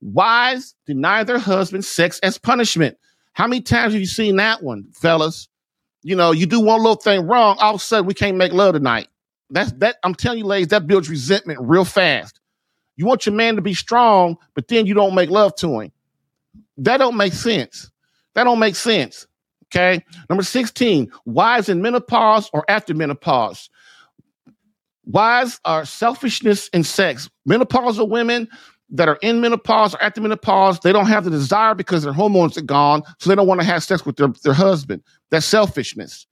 wives 0.00 0.74
deny 0.86 1.22
their 1.22 1.38
husband 1.38 1.84
sex 1.84 2.18
as 2.20 2.38
punishment. 2.38 2.96
How 3.34 3.46
many 3.46 3.60
times 3.60 3.92
have 3.92 4.00
you 4.00 4.06
seen 4.06 4.36
that 4.36 4.62
one, 4.62 4.84
fellas? 4.92 5.48
You 6.02 6.16
know, 6.16 6.32
you 6.32 6.46
do 6.46 6.60
one 6.60 6.80
little 6.80 6.96
thing 6.96 7.26
wrong, 7.26 7.56
all 7.60 7.74
of 7.74 7.80
a 7.80 7.84
sudden 7.84 8.06
we 8.06 8.14
can't 8.14 8.36
make 8.36 8.52
love 8.52 8.74
tonight. 8.74 9.08
That's 9.50 9.72
that. 9.72 9.96
I'm 10.04 10.14
telling 10.14 10.38
you, 10.38 10.46
ladies, 10.46 10.68
that 10.68 10.86
builds 10.86 11.10
resentment 11.10 11.58
real 11.60 11.84
fast. 11.84 12.40
You 13.00 13.06
want 13.06 13.24
your 13.24 13.34
man 13.34 13.56
to 13.56 13.62
be 13.62 13.72
strong, 13.72 14.36
but 14.52 14.68
then 14.68 14.84
you 14.84 14.92
don't 14.92 15.14
make 15.14 15.30
love 15.30 15.54
to 15.56 15.80
him. 15.80 15.90
That 16.76 16.98
don't 16.98 17.16
make 17.16 17.32
sense. 17.32 17.90
That 18.34 18.44
don't 18.44 18.58
make 18.58 18.76
sense. 18.76 19.26
Okay. 19.68 20.04
Number 20.28 20.42
16, 20.42 21.10
wives 21.24 21.70
in 21.70 21.80
menopause 21.80 22.50
or 22.52 22.62
after 22.68 22.92
menopause. 22.92 23.70
Wives 25.06 25.58
are 25.64 25.86
selfishness 25.86 26.68
in 26.74 26.84
sex. 26.84 27.30
Menopausal 27.48 28.10
women 28.10 28.46
that 28.90 29.08
are 29.08 29.18
in 29.22 29.40
menopause 29.40 29.94
or 29.94 30.02
after 30.02 30.20
menopause, 30.20 30.78
they 30.80 30.92
don't 30.92 31.06
have 31.06 31.24
the 31.24 31.30
desire 31.30 31.74
because 31.74 32.02
their 32.02 32.12
hormones 32.12 32.58
are 32.58 32.62
gone, 32.62 33.02
so 33.18 33.30
they 33.30 33.34
don't 33.34 33.46
want 33.46 33.62
to 33.62 33.66
have 33.66 33.82
sex 33.82 34.04
with 34.04 34.16
their, 34.16 34.28
their 34.44 34.52
husband. 34.52 35.02
That's 35.30 35.46
selfishness. 35.46 36.26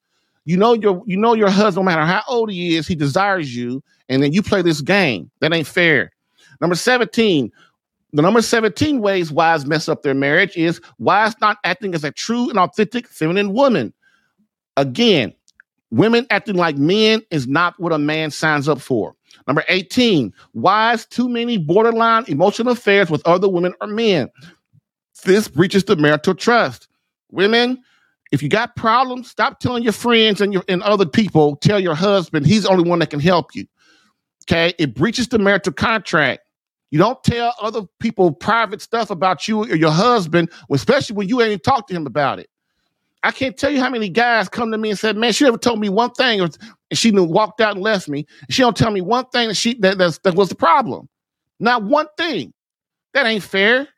You 0.45 0.59
know 0.59 0.75
your 0.75 1.03
you 1.07 1.17
know 1.17 1.33
your 1.33 1.49
husband, 1.49 1.87
no 1.87 1.91
matter 1.91 2.05
how 2.05 2.23
old 2.29 2.51
he 2.51 2.77
is, 2.77 2.87
he 2.87 2.95
desires 2.95 3.57
you, 3.57 3.83
and 4.11 4.23
then 4.23 4.35
you 4.35 4.43
play 4.43 4.61
this 4.61 4.83
game. 4.83 5.31
That 5.41 5.55
ain't 5.55 5.67
fair. 5.67 6.13
Number 6.61 6.77
17, 6.77 7.53
the 8.13 8.23
number 8.23 8.41
17 8.41 9.01
ways 9.01 9.31
wives 9.31 9.67
mess 9.67 9.89
up 9.89 10.03
their 10.03 10.15
marriage 10.15 10.57
is 10.57 10.81
wives 10.99 11.37
not 11.41 11.59
acting 11.65 11.95
as 11.95 12.05
a 12.05 12.11
true 12.11 12.49
and 12.49 12.59
authentic 12.59 13.07
feminine 13.07 13.53
woman. 13.53 13.93
Again, 14.77 15.35
women 15.91 16.27
acting 16.31 16.57
like 16.57 16.77
men 16.77 17.23
is 17.31 17.47
not 17.47 17.79
what 17.79 17.93
a 17.93 17.99
man 17.99 18.31
signs 18.31 18.69
up 18.69 18.81
for. 18.81 19.15
Number 19.47 19.65
18, 19.69 20.33
wives 20.55 21.07
too 21.07 21.29
many 21.29 21.59
borderline 21.59 22.25
emotional 22.29 22.73
affairs 22.73 23.11
with 23.11 23.27
other 23.27 23.49
women 23.49 23.75
or 23.81 23.89
men. 23.89 24.31
This 25.25 25.49
breaches 25.49 25.85
the 25.85 25.97
marital 25.97 26.35
trust. 26.35 26.89
Women, 27.31 27.83
if 28.31 28.43
you 28.43 28.49
got 28.49 28.77
problems, 28.77 29.31
stop 29.31 29.61
telling 29.61 29.83
your 29.83 29.93
friends 29.93 30.41
and 30.41 30.53
your 30.53 30.65
and 30.69 30.83
other 30.83 31.07
people, 31.07 31.57
tell 31.57 31.81
your 31.81 31.95
husband 31.95 32.47
he's 32.47 32.63
the 32.63 32.71
only 32.71 32.89
one 32.89 33.01
that 33.01 33.11
can 33.11 33.21
help 33.21 33.55
you. 33.55 33.67
Okay? 34.45 34.75
It 34.79 34.95
breaches 34.95 35.29
the 35.29 35.39
marital 35.39 35.73
contract. 35.73 36.48
You 36.91 36.99
don't 36.99 37.23
tell 37.23 37.55
other 37.61 37.83
people 38.01 38.33
private 38.33 38.81
stuff 38.81 39.11
about 39.11 39.47
you 39.47 39.65
or 39.65 39.77
your 39.77 39.91
husband, 39.91 40.51
especially 40.73 41.17
when 41.17 41.29
you 41.29 41.43
ain't 41.43 41.63
talked 41.63 41.89
to 41.89 41.95
him 41.95 42.07
about 42.07 42.39
it. 42.39 42.49
I 43.23 43.31
can't 43.31 43.57
tell 43.57 43.71
you 43.71 43.81
how 43.81 43.91
many 43.91 44.09
guys 44.09 44.49
come 44.49 44.71
to 44.71 44.79
me 44.79 44.91
and 44.91 44.99
said, 44.99 45.17
"Man, 45.17 45.33
she 45.33 45.45
never 45.45 45.59
told 45.59 45.81
me 45.81 45.89
one 45.89 46.13
thing," 46.13 46.41
and 46.41 46.57
she 46.93 47.11
walked 47.11 47.61
out 47.61 47.75
and 47.75 47.83
left 47.83 48.09
me. 48.09 48.27
She 48.49 48.63
don't 48.63 48.77
tell 48.77 48.91
me 48.91 49.01
one 49.01 49.27
thing 49.27 49.49
that 49.49 49.57
she 49.57 49.75
that 49.81 49.99
that 49.99 50.35
was 50.35 50.49
the 50.49 50.55
problem. 50.55 51.09
Not 51.61 51.83
one 51.83 52.07
thing. 52.17 52.53
That 53.15 53.27
ain't 53.27 53.43
fair. 53.43 53.89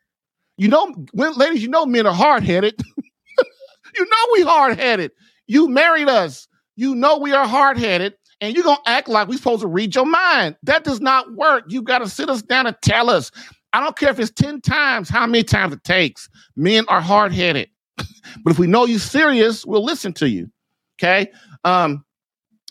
You 0.57 0.67
know, 0.67 0.93
when, 1.13 1.33
ladies, 1.33 1.61
you 1.61 1.69
know 1.69 1.85
men 1.85 2.07
are 2.07 2.13
hard 2.13 2.43
headed. 2.43 2.81
you 2.97 4.05
know 4.05 4.27
we 4.33 4.41
hard 4.41 4.77
headed. 4.79 5.11
You 5.47 5.69
married 5.69 6.09
us. 6.09 6.47
You 6.75 6.95
know 6.95 7.17
we 7.19 7.31
are 7.31 7.47
hard 7.47 7.77
headed 7.77 8.15
and 8.41 8.55
you're 8.55 8.63
gonna 8.63 8.81
act 8.87 9.07
like 9.07 9.27
we're 9.27 9.37
supposed 9.37 9.61
to 9.61 9.67
read 9.67 9.95
your 9.95 10.05
mind. 10.05 10.57
That 10.63 10.83
does 10.83 10.99
not 10.99 11.31
work. 11.33 11.65
You 11.67 11.81
gotta 11.83 12.09
sit 12.09 12.29
us 12.29 12.41
down 12.41 12.67
and 12.67 12.75
tell 12.81 13.09
us. 13.09 13.31
I 13.73 13.79
don't 13.79 13.97
care 13.97 14.09
if 14.09 14.19
it's 14.19 14.31
10 14.31 14.61
times 14.61 15.07
how 15.07 15.25
many 15.25 15.43
times 15.43 15.73
it 15.73 15.83
takes. 15.83 16.27
Men 16.57 16.83
are 16.89 16.99
hard-headed. 16.99 17.69
but 17.97 18.51
if 18.51 18.59
we 18.59 18.67
know 18.67 18.85
you're 18.85 18.99
serious, 18.99 19.65
we'll 19.65 19.85
listen 19.85 20.11
to 20.13 20.27
you. 20.27 20.51
Okay. 20.99 21.31
Um, 21.63 22.03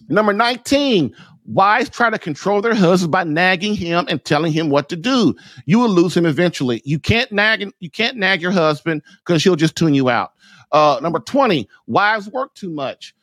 number 0.09 0.33
19, 0.33 1.14
wives 1.46 1.88
try 1.88 2.10
to 2.10 2.18
control 2.18 2.60
their 2.60 2.75
husbands 2.75 3.10
by 3.10 3.25
nagging 3.25 3.75
him 3.75 4.06
and 4.08 4.23
telling 4.25 4.52
him 4.52 4.68
what 4.68 4.88
to 4.90 4.96
do. 4.96 5.35
You 5.64 5.79
will 5.79 5.88
lose 5.88 6.16
him 6.16 6.27
eventually. 6.27 6.83
You 6.85 6.98
can't 6.98 7.31
nag 7.33 7.73
you 7.81 7.90
can't 7.90 8.16
nag 8.16 8.42
your 8.42 8.52
husband 8.52 9.02
because 9.25 9.42
he'll 9.42 9.56
just 9.56 9.77
tune 9.77 9.94
you 9.94 10.10
out. 10.10 10.33
Uh, 10.73 11.00
number 11.02 11.18
20, 11.18 11.68
wives 11.87 12.29
work 12.31 12.54
too 12.54 12.71
much. 12.71 13.14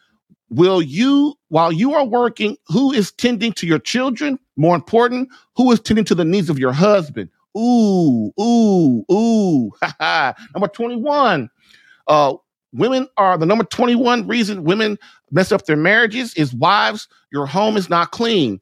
Will 0.50 0.82
you, 0.82 1.36
while 1.50 1.72
you 1.72 1.94
are 1.94 2.06
working, 2.06 2.56
who 2.68 2.92
is 2.92 3.12
tending 3.12 3.52
to 3.54 3.68
your 3.68 3.80
children? 3.80 4.40
More 4.56 4.76
important, 4.76 5.30
who 5.56 5.72
is 5.72 5.80
tending 5.80 6.06
to 6.06 6.16
the 6.16 6.26
needs 6.26 6.50
of 6.50 6.58
your 6.58 6.72
husband? 6.72 7.30
Ooh, 7.58 8.32
ooh, 8.40 9.04
ooh. 9.12 9.72
number 10.54 10.68
21. 10.72 11.50
Uh, 12.08 12.36
women 12.74 13.08
are 13.18 13.38
the 13.38 13.46
number 13.46 13.64
21 13.64 14.28
reason 14.28 14.64
women 14.64 14.98
mess 15.32 15.52
up 15.52 15.66
their 15.66 15.76
marriages 15.76 16.34
is 16.36 16.54
wives, 16.54 17.08
your 17.32 17.46
home 17.46 17.76
is 17.76 17.90
not 17.90 18.12
clean. 18.12 18.60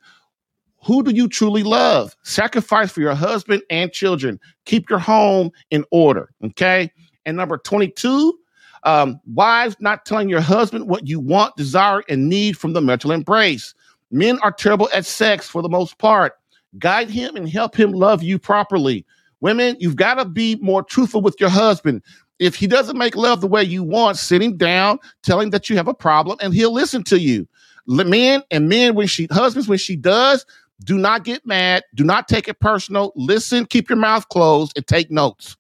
Who 0.86 1.04
do 1.04 1.12
you 1.12 1.28
truly 1.28 1.64
love? 1.64 2.16
Sacrifice 2.24 2.92
for 2.92 3.02
your 3.02 3.16
husband 3.16 3.64
and 3.70 3.92
children. 3.92 4.40
Keep 4.66 4.90
your 4.90 5.00
home 5.00 5.52
in 5.72 5.84
order. 5.92 6.30
Okay. 6.44 6.92
And 7.26 7.36
number 7.38 7.58
22, 7.58 8.38
um, 8.86 9.20
wives 9.26 9.76
not 9.80 10.06
telling 10.06 10.30
your 10.30 10.42
husband 10.42 10.88
what 10.88 11.08
you 11.08 11.20
want, 11.20 11.56
desire, 11.58 12.04
and 12.08 12.30
need 12.30 12.58
from 12.58 12.74
the 12.74 12.82
marital 12.82 13.12
embrace. 13.12 13.74
Men 14.12 14.40
are 14.44 14.52
terrible 14.52 14.90
at 14.94 15.06
sex 15.06 15.48
for 15.48 15.62
the 15.62 15.70
most 15.70 15.98
part. 15.98 16.34
guide 16.80 17.10
him 17.10 17.36
and 17.36 17.50
help 17.50 17.76
him 17.76 17.92
love 17.92 18.22
you 18.24 18.38
properly. 18.40 19.06
Women, 19.42 19.76
you've 19.80 19.96
got 19.96 20.16
to 20.16 20.26
be 20.26 20.56
more 20.58 20.84
truthful 20.84 21.22
with 21.22 21.36
your 21.40 21.50
husband. 21.50 22.02
If 22.40 22.56
he 22.56 22.68
doesn't 22.68 22.98
make 22.98 23.16
love 23.16 23.42
the 23.42 23.48
way 23.48 23.64
you 23.64 23.84
want, 23.84 24.18
sit 24.18 24.42
him 24.42 24.58
down, 24.58 25.00
tell 25.24 25.40
him 25.40 25.52
that 25.52 25.70
you 25.70 25.78
have 25.78 25.88
a 25.88 25.94
problem, 25.94 26.38
and 26.42 26.54
he'll 26.54 26.74
listen 26.74 27.04
to 27.06 27.20
you. 27.20 27.48
Men 27.88 28.44
and 28.52 28.68
men, 28.68 28.96
when 28.96 29.08
she 29.08 29.28
husbands, 29.32 29.68
when 29.68 29.78
she 29.78 29.96
does, 29.96 30.46
do 30.84 30.98
not 30.98 31.24
get 31.24 31.46
mad. 31.46 31.84
Do 31.94 32.04
not 32.04 32.28
take 32.28 32.48
it 32.48 32.60
personal. 32.60 33.14
Listen, 33.16 33.66
keep 33.66 33.90
your 33.90 33.98
mouth 33.98 34.28
closed, 34.30 34.74
and 34.76 34.86
take 34.86 35.10
notes. 35.10 35.56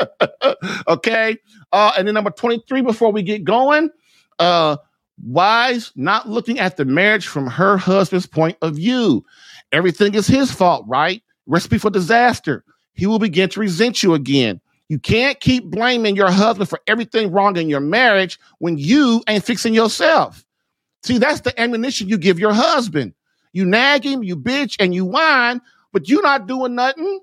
okay. 0.88 1.36
Uh, 1.74 1.92
and 1.98 2.06
then 2.06 2.14
number 2.14 2.30
23, 2.30 2.82
before 2.82 3.10
we 3.10 3.20
get 3.20 3.42
going, 3.42 3.90
uh, 4.38 4.76
wives 5.24 5.92
not 5.96 6.28
looking 6.28 6.60
at 6.60 6.76
the 6.76 6.84
marriage 6.84 7.26
from 7.26 7.48
her 7.48 7.76
husband's 7.76 8.26
point 8.26 8.56
of 8.62 8.76
view. 8.76 9.24
Everything 9.72 10.14
is 10.14 10.28
his 10.28 10.52
fault, 10.52 10.84
right? 10.86 11.20
Recipe 11.46 11.78
for 11.78 11.90
disaster. 11.90 12.64
He 12.92 13.06
will 13.06 13.18
begin 13.18 13.48
to 13.50 13.60
resent 13.60 14.04
you 14.04 14.14
again. 14.14 14.60
You 14.88 15.00
can't 15.00 15.40
keep 15.40 15.64
blaming 15.64 16.14
your 16.14 16.30
husband 16.30 16.68
for 16.68 16.80
everything 16.86 17.32
wrong 17.32 17.56
in 17.56 17.68
your 17.68 17.80
marriage 17.80 18.38
when 18.58 18.78
you 18.78 19.24
ain't 19.26 19.44
fixing 19.44 19.74
yourself. 19.74 20.44
See, 21.02 21.18
that's 21.18 21.40
the 21.40 21.60
ammunition 21.60 22.08
you 22.08 22.18
give 22.18 22.38
your 22.38 22.52
husband. 22.52 23.14
You 23.52 23.64
nag 23.64 24.04
him, 24.04 24.22
you 24.22 24.36
bitch, 24.36 24.76
and 24.78 24.94
you 24.94 25.04
whine, 25.04 25.60
but 25.92 26.08
you're 26.08 26.22
not 26.22 26.46
doing 26.46 26.76
nothing. 26.76 27.18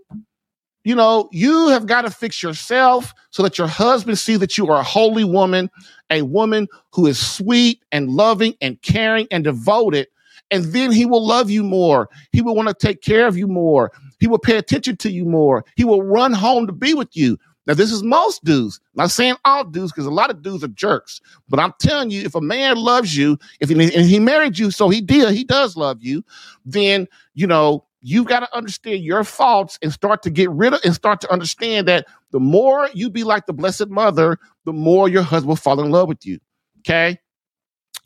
You 0.83 0.95
know, 0.95 1.29
you 1.31 1.67
have 1.67 1.85
got 1.85 2.01
to 2.03 2.09
fix 2.09 2.41
yourself 2.41 3.13
so 3.29 3.43
that 3.43 3.57
your 3.57 3.67
husband 3.67 4.17
sees 4.17 4.39
that 4.39 4.57
you 4.57 4.67
are 4.67 4.79
a 4.79 4.83
holy 4.83 5.23
woman, 5.23 5.69
a 6.09 6.23
woman 6.23 6.67
who 6.91 7.05
is 7.05 7.19
sweet 7.19 7.83
and 7.91 8.09
loving 8.09 8.55
and 8.61 8.81
caring 8.81 9.27
and 9.29 9.43
devoted. 9.43 10.07
And 10.49 10.65
then 10.65 10.91
he 10.91 11.05
will 11.05 11.25
love 11.25 11.49
you 11.49 11.63
more. 11.63 12.09
He 12.31 12.41
will 12.41 12.55
want 12.55 12.67
to 12.67 12.73
take 12.73 13.01
care 13.01 13.27
of 13.27 13.37
you 13.37 13.47
more. 13.47 13.91
He 14.19 14.27
will 14.27 14.39
pay 14.39 14.57
attention 14.57 14.97
to 14.97 15.11
you 15.11 15.25
more. 15.25 15.63
He 15.75 15.85
will 15.85 16.03
run 16.03 16.33
home 16.33 16.67
to 16.67 16.73
be 16.73 16.93
with 16.93 17.15
you. 17.15 17.37
Now, 17.67 17.75
this 17.75 17.91
is 17.91 18.01
most 18.01 18.43
dudes. 18.43 18.79
I'm 18.95 19.03
not 19.03 19.11
saying 19.11 19.35
all 19.45 19.63
dudes 19.63 19.91
because 19.91 20.07
a 20.07 20.11
lot 20.11 20.31
of 20.31 20.41
dudes 20.41 20.63
are 20.63 20.69
jerks. 20.69 21.21
But 21.47 21.59
I'm 21.59 21.73
telling 21.79 22.09
you, 22.09 22.23
if 22.23 22.33
a 22.33 22.41
man 22.41 22.75
loves 22.75 23.15
you, 23.15 23.37
if 23.59 23.69
he, 23.69 23.75
and 23.75 24.05
he 24.05 24.19
married 24.19 24.57
you, 24.57 24.71
so 24.71 24.89
he 24.89 24.99
did, 24.99 25.33
he 25.33 25.43
does 25.43 25.77
love 25.77 26.01
you, 26.01 26.23
then, 26.65 27.07
you 27.35 27.45
know, 27.45 27.85
you've 28.01 28.27
got 28.27 28.41
to 28.41 28.55
understand 28.55 29.03
your 29.03 29.23
faults 29.23 29.77
and 29.81 29.93
start 29.93 30.23
to 30.23 30.29
get 30.29 30.49
rid 30.51 30.73
of 30.73 30.81
and 30.83 30.93
start 30.93 31.21
to 31.21 31.31
understand 31.31 31.87
that 31.87 32.07
the 32.31 32.39
more 32.39 32.89
you 32.93 33.09
be 33.09 33.23
like 33.23 33.45
the 33.45 33.53
blessed 33.53 33.89
mother, 33.89 34.37
the 34.65 34.73
more 34.73 35.07
your 35.07 35.23
husband 35.23 35.49
will 35.49 35.55
fall 35.55 35.79
in 35.79 35.91
love 35.91 36.07
with 36.07 36.25
you. 36.25 36.39
Okay. 36.79 37.17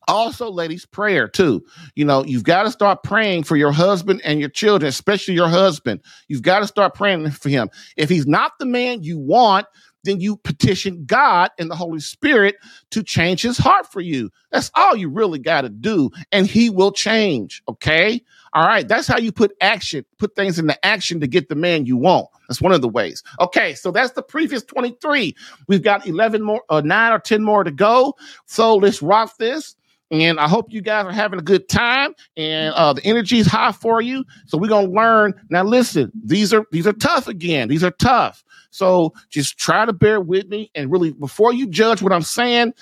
Also, 0.07 0.51
ladies, 0.51 0.85
prayer 0.85 1.27
too. 1.27 1.65
You 1.95 2.05
know, 2.05 2.23
you've 2.23 2.43
got 2.43 2.63
to 2.63 2.71
start 2.71 3.01
praying 3.03 3.43
for 3.43 3.55
your 3.55 3.71
husband 3.71 4.21
and 4.23 4.39
your 4.39 4.49
children, 4.49 4.87
especially 4.87 5.33
your 5.33 5.47
husband. 5.47 6.01
You've 6.27 6.43
got 6.43 6.59
to 6.59 6.67
start 6.67 6.93
praying 6.93 7.31
for 7.31 7.49
him. 7.49 7.69
If 7.97 8.09
he's 8.09 8.27
not 8.27 8.51
the 8.59 8.67
man 8.67 9.01
you 9.03 9.17
want, 9.17 9.65
then 10.03 10.19
you 10.19 10.37
petition 10.37 11.03
God 11.05 11.49
and 11.57 11.69
the 11.69 11.75
Holy 11.75 11.99
Spirit 11.99 12.55
to 12.91 13.01
change 13.01 13.41
his 13.41 13.57
heart 13.57 13.91
for 13.91 14.01
you. 14.01 14.29
That's 14.51 14.69
all 14.75 14.95
you 14.95 15.09
really 15.09 15.39
got 15.39 15.61
to 15.61 15.69
do, 15.69 16.11
and 16.31 16.45
he 16.45 16.69
will 16.69 16.91
change. 16.91 17.63
Okay. 17.67 18.21
All 18.55 18.65
right. 18.65 18.87
That's 18.87 19.05
how 19.05 19.17
you 19.17 19.33
put 19.33 19.51
action, 19.59 20.05
put 20.17 20.33
things 20.35 20.57
into 20.57 20.83
action 20.85 21.19
to 21.19 21.27
get 21.27 21.49
the 21.49 21.55
man 21.55 21.85
you 21.85 21.97
want. 21.97 22.29
That's 22.47 22.61
one 22.61 22.71
of 22.71 22.81
the 22.81 22.87
ways. 22.87 23.21
Okay. 23.41 23.75
So 23.75 23.91
that's 23.91 24.13
the 24.13 24.23
previous 24.23 24.63
23. 24.63 25.35
We've 25.67 25.83
got 25.83 26.07
11 26.07 26.41
more, 26.41 26.63
uh, 26.69 26.79
nine 26.79 27.11
or 27.11 27.19
10 27.19 27.43
more 27.43 27.65
to 27.65 27.71
go. 27.71 28.15
So 28.45 28.75
let's 28.75 29.01
rock 29.01 29.37
this. 29.37 29.75
And 30.09 30.39
I 30.39 30.47
hope 30.47 30.67
you 30.71 30.81
guys 30.81 31.05
are 31.05 31.11
having 31.11 31.39
a 31.39 31.43
good 31.43 31.67
time 31.67 32.15
and 32.37 32.73
uh, 32.75 32.93
the 32.93 33.03
energy 33.03 33.39
is 33.39 33.47
high 33.47 33.73
for 33.73 34.01
you. 34.01 34.23
So 34.45 34.57
we're 34.57 34.69
gonna 34.69 34.87
learn. 34.87 35.33
Now 35.49 35.63
listen, 35.63 36.11
these 36.23 36.53
are 36.53 36.63
these 36.71 36.87
are 36.87 36.93
tough 36.93 37.27
again. 37.27 37.67
These 37.67 37.83
are 37.83 37.91
tough. 37.91 38.43
So 38.69 39.13
just 39.29 39.57
try 39.57 39.83
to 39.83 39.93
bear 39.93 40.21
with 40.21 40.47
me 40.47 40.69
and 40.75 40.91
really 40.91 41.11
before 41.11 41.53
you 41.53 41.67
judge 41.67 42.01
what 42.03 42.13
I'm 42.13 42.21
saying, 42.21 42.73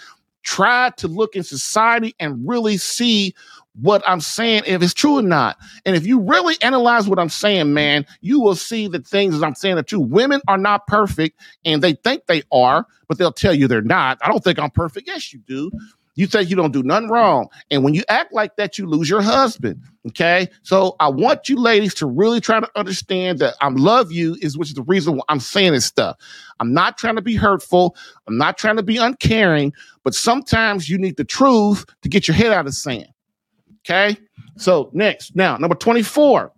try 0.44 0.92
to 0.98 1.08
look 1.08 1.36
in 1.36 1.44
society 1.44 2.16
and 2.20 2.48
really 2.48 2.78
see 2.78 3.34
what 3.82 4.04
I'm 4.08 4.22
saying, 4.22 4.64
if 4.68 4.84
it's 4.84 4.94
true 4.94 5.18
or 5.18 5.24
not. 5.24 5.58
And 5.86 5.96
if 5.96 6.06
you 6.06 6.20
really 6.20 6.56
analyze 6.62 7.08
what 7.08 7.18
I'm 7.18 7.30
saying, 7.30 7.74
man, 7.74 8.06
you 8.22 8.40
will 8.40 8.56
see 8.56 8.88
that 8.90 9.08
things 9.08 9.40
that 9.40 9.46
I'm 9.46 9.56
saying 9.56 9.78
are 9.78 9.84
true. 9.84 10.00
Women 10.00 10.42
are 10.48 10.58
not 10.60 10.86
perfect 10.86 11.40
and 11.66 11.82
they 11.82 11.94
think 11.94 12.28
they 12.28 12.44
are, 12.52 12.86
but 13.08 13.18
they'll 13.18 13.32
tell 13.32 13.54
you 13.54 13.68
they're 13.68 13.82
not. 13.82 14.20
I 14.22 14.28
don't 14.28 14.44
think 14.44 14.60
I'm 14.60 14.70
perfect. 14.70 15.08
Yes, 15.08 15.34
you 15.34 15.40
do. 15.40 15.72
You 16.16 16.28
say 16.28 16.44
you 16.44 16.56
don't 16.56 16.72
do 16.74 16.84
nothing 16.84 17.10
wrong. 17.10 17.48
And 17.72 17.84
when 17.84 17.94
you 17.94 18.04
act 18.08 18.34
like 18.34 18.56
that, 18.58 18.78
you 18.78 18.86
lose 18.86 19.10
your 19.10 19.22
husband. 19.22 19.82
Okay. 20.08 20.48
So 20.62 20.96
I 21.00 21.10
want 21.10 21.50
you 21.50 21.58
ladies 21.58 21.94
to 21.96 22.06
really 22.06 22.40
try 22.40 22.60
to 22.60 22.70
understand 22.76 23.40
that 23.40 23.56
I 23.62 23.70
love 23.70 24.12
you 24.12 24.38
is 24.42 24.58
which 24.58 24.70
is 24.70 24.76
the 24.76 24.84
reason 24.84 25.16
why 25.16 25.24
I'm 25.30 25.40
saying 25.40 25.74
this 25.74 25.86
stuff. 25.86 26.18
I'm 26.60 26.74
not 26.74 26.98
trying 26.98 27.16
to 27.16 27.22
be 27.22 27.36
hurtful. 27.36 27.96
I'm 28.28 28.38
not 28.38 28.58
trying 28.58 28.76
to 28.78 28.84
be 28.84 28.98
uncaring, 28.98 29.74
but 30.04 30.14
sometimes 30.14 30.90
you 30.90 30.98
need 30.98 31.18
the 31.18 31.24
truth 31.24 31.86
to 32.04 32.10
get 32.10 32.28
your 32.28 32.36
head 32.36 32.52
out 32.52 32.68
of 32.68 32.76
sand. 32.76 33.08
Okay. 33.80 34.18
So 34.58 34.90
next, 34.94 35.36
now, 35.36 35.58
number 35.58 35.76
24. 35.76 36.52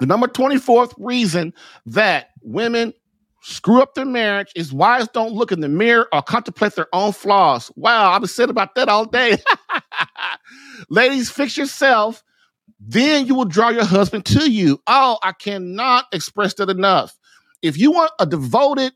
The 0.00 0.06
number 0.06 0.26
24th 0.26 0.92
reason 0.98 1.54
that 1.86 2.30
women 2.42 2.92
screw 3.44 3.82
up 3.82 3.94
their 3.94 4.06
marriage 4.06 4.50
is 4.56 4.72
wives 4.72 5.08
don't 5.12 5.34
look 5.34 5.52
in 5.52 5.60
the 5.60 5.68
mirror 5.68 6.08
or 6.12 6.22
contemplate 6.22 6.74
their 6.74 6.88
own 6.94 7.12
flaws. 7.12 7.70
Wow, 7.76 8.10
I've 8.10 8.22
been 8.22 8.28
saying 8.28 8.48
about 8.48 8.74
that 8.74 8.88
all 8.88 9.04
day. 9.04 9.36
Ladies, 10.88 11.30
fix 11.30 11.56
yourself. 11.56 12.24
Then 12.80 13.26
you 13.26 13.34
will 13.34 13.44
draw 13.44 13.68
your 13.68 13.84
husband 13.84 14.24
to 14.26 14.50
you. 14.50 14.80
Oh, 14.86 15.18
I 15.22 15.32
cannot 15.32 16.06
express 16.12 16.54
that 16.54 16.70
enough. 16.70 17.18
If 17.60 17.78
you 17.78 17.92
want 17.92 18.12
a 18.18 18.24
devoted, 18.24 18.94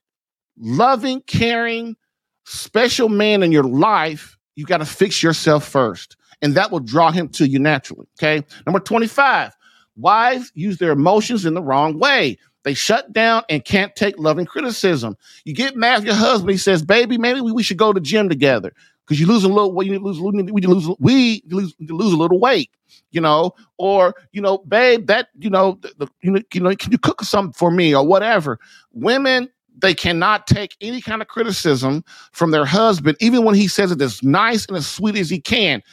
loving, 0.56 1.20
caring, 1.22 1.96
special 2.44 3.10
man 3.10 3.42
in 3.42 3.52
your 3.52 3.64
life, 3.64 4.38
you 4.56 4.64
got 4.64 4.78
to 4.78 4.86
fix 4.86 5.22
yourself 5.22 5.66
first. 5.66 6.16
And 6.40 6.54
that 6.54 6.70
will 6.70 6.80
draw 6.80 7.10
him 7.10 7.28
to 7.30 7.46
you 7.46 7.58
naturally. 7.58 8.06
Okay. 8.18 8.46
Number 8.64 8.80
25, 8.80 9.54
wives 9.96 10.52
use 10.54 10.78
their 10.78 10.92
emotions 10.92 11.44
in 11.44 11.52
the 11.52 11.62
wrong 11.62 11.98
way. 11.98 12.38
They 12.64 12.74
shut 12.74 13.12
down 13.12 13.44
and 13.48 13.64
can't 13.64 13.94
take 13.94 14.18
loving 14.18 14.46
criticism. 14.46 15.16
You 15.44 15.54
get 15.54 15.76
mad 15.76 16.00
at 16.00 16.04
your 16.04 16.14
husband. 16.14 16.50
He 16.50 16.58
says, 16.58 16.82
"Baby, 16.82 17.16
maybe 17.18 17.40
we, 17.40 17.52
we 17.52 17.62
should 17.62 17.76
go 17.76 17.92
to 17.92 18.00
gym 18.00 18.28
together 18.28 18.72
because 19.06 19.20
you 19.20 19.26
lose 19.26 19.44
a 19.44 19.48
little. 19.48 19.82
You 19.82 19.98
lose, 19.98 20.20
we 20.20 20.60
lose, 20.62 20.88
we 20.98 21.42
lose, 21.48 21.74
lose 21.80 22.12
a 22.12 22.16
little 22.16 22.40
weight, 22.40 22.70
you 23.10 23.20
know, 23.20 23.52
or 23.78 24.14
you 24.32 24.42
know, 24.42 24.58
babe, 24.58 25.06
that 25.06 25.28
you 25.38 25.50
know, 25.50 25.78
the, 25.80 25.92
the, 25.98 26.08
you 26.20 26.30
know, 26.32 26.42
you 26.52 26.60
know, 26.60 26.74
can 26.74 26.92
you 26.92 26.98
cook 26.98 27.22
something 27.22 27.52
for 27.52 27.70
me 27.70 27.94
or 27.94 28.06
whatever? 28.06 28.58
Women." 28.92 29.48
They 29.80 29.94
cannot 29.94 30.48
take 30.48 30.74
any 30.80 31.00
kind 31.00 31.22
of 31.22 31.28
criticism 31.28 32.02
from 32.32 32.50
their 32.50 32.64
husband, 32.64 33.16
even 33.20 33.44
when 33.44 33.54
he 33.54 33.68
says 33.68 33.92
it 33.92 34.02
as 34.02 34.20
nice 34.24 34.66
and 34.66 34.76
as 34.76 34.88
sweet 34.88 35.14
as 35.14 35.30
he 35.30 35.40
can. 35.40 35.84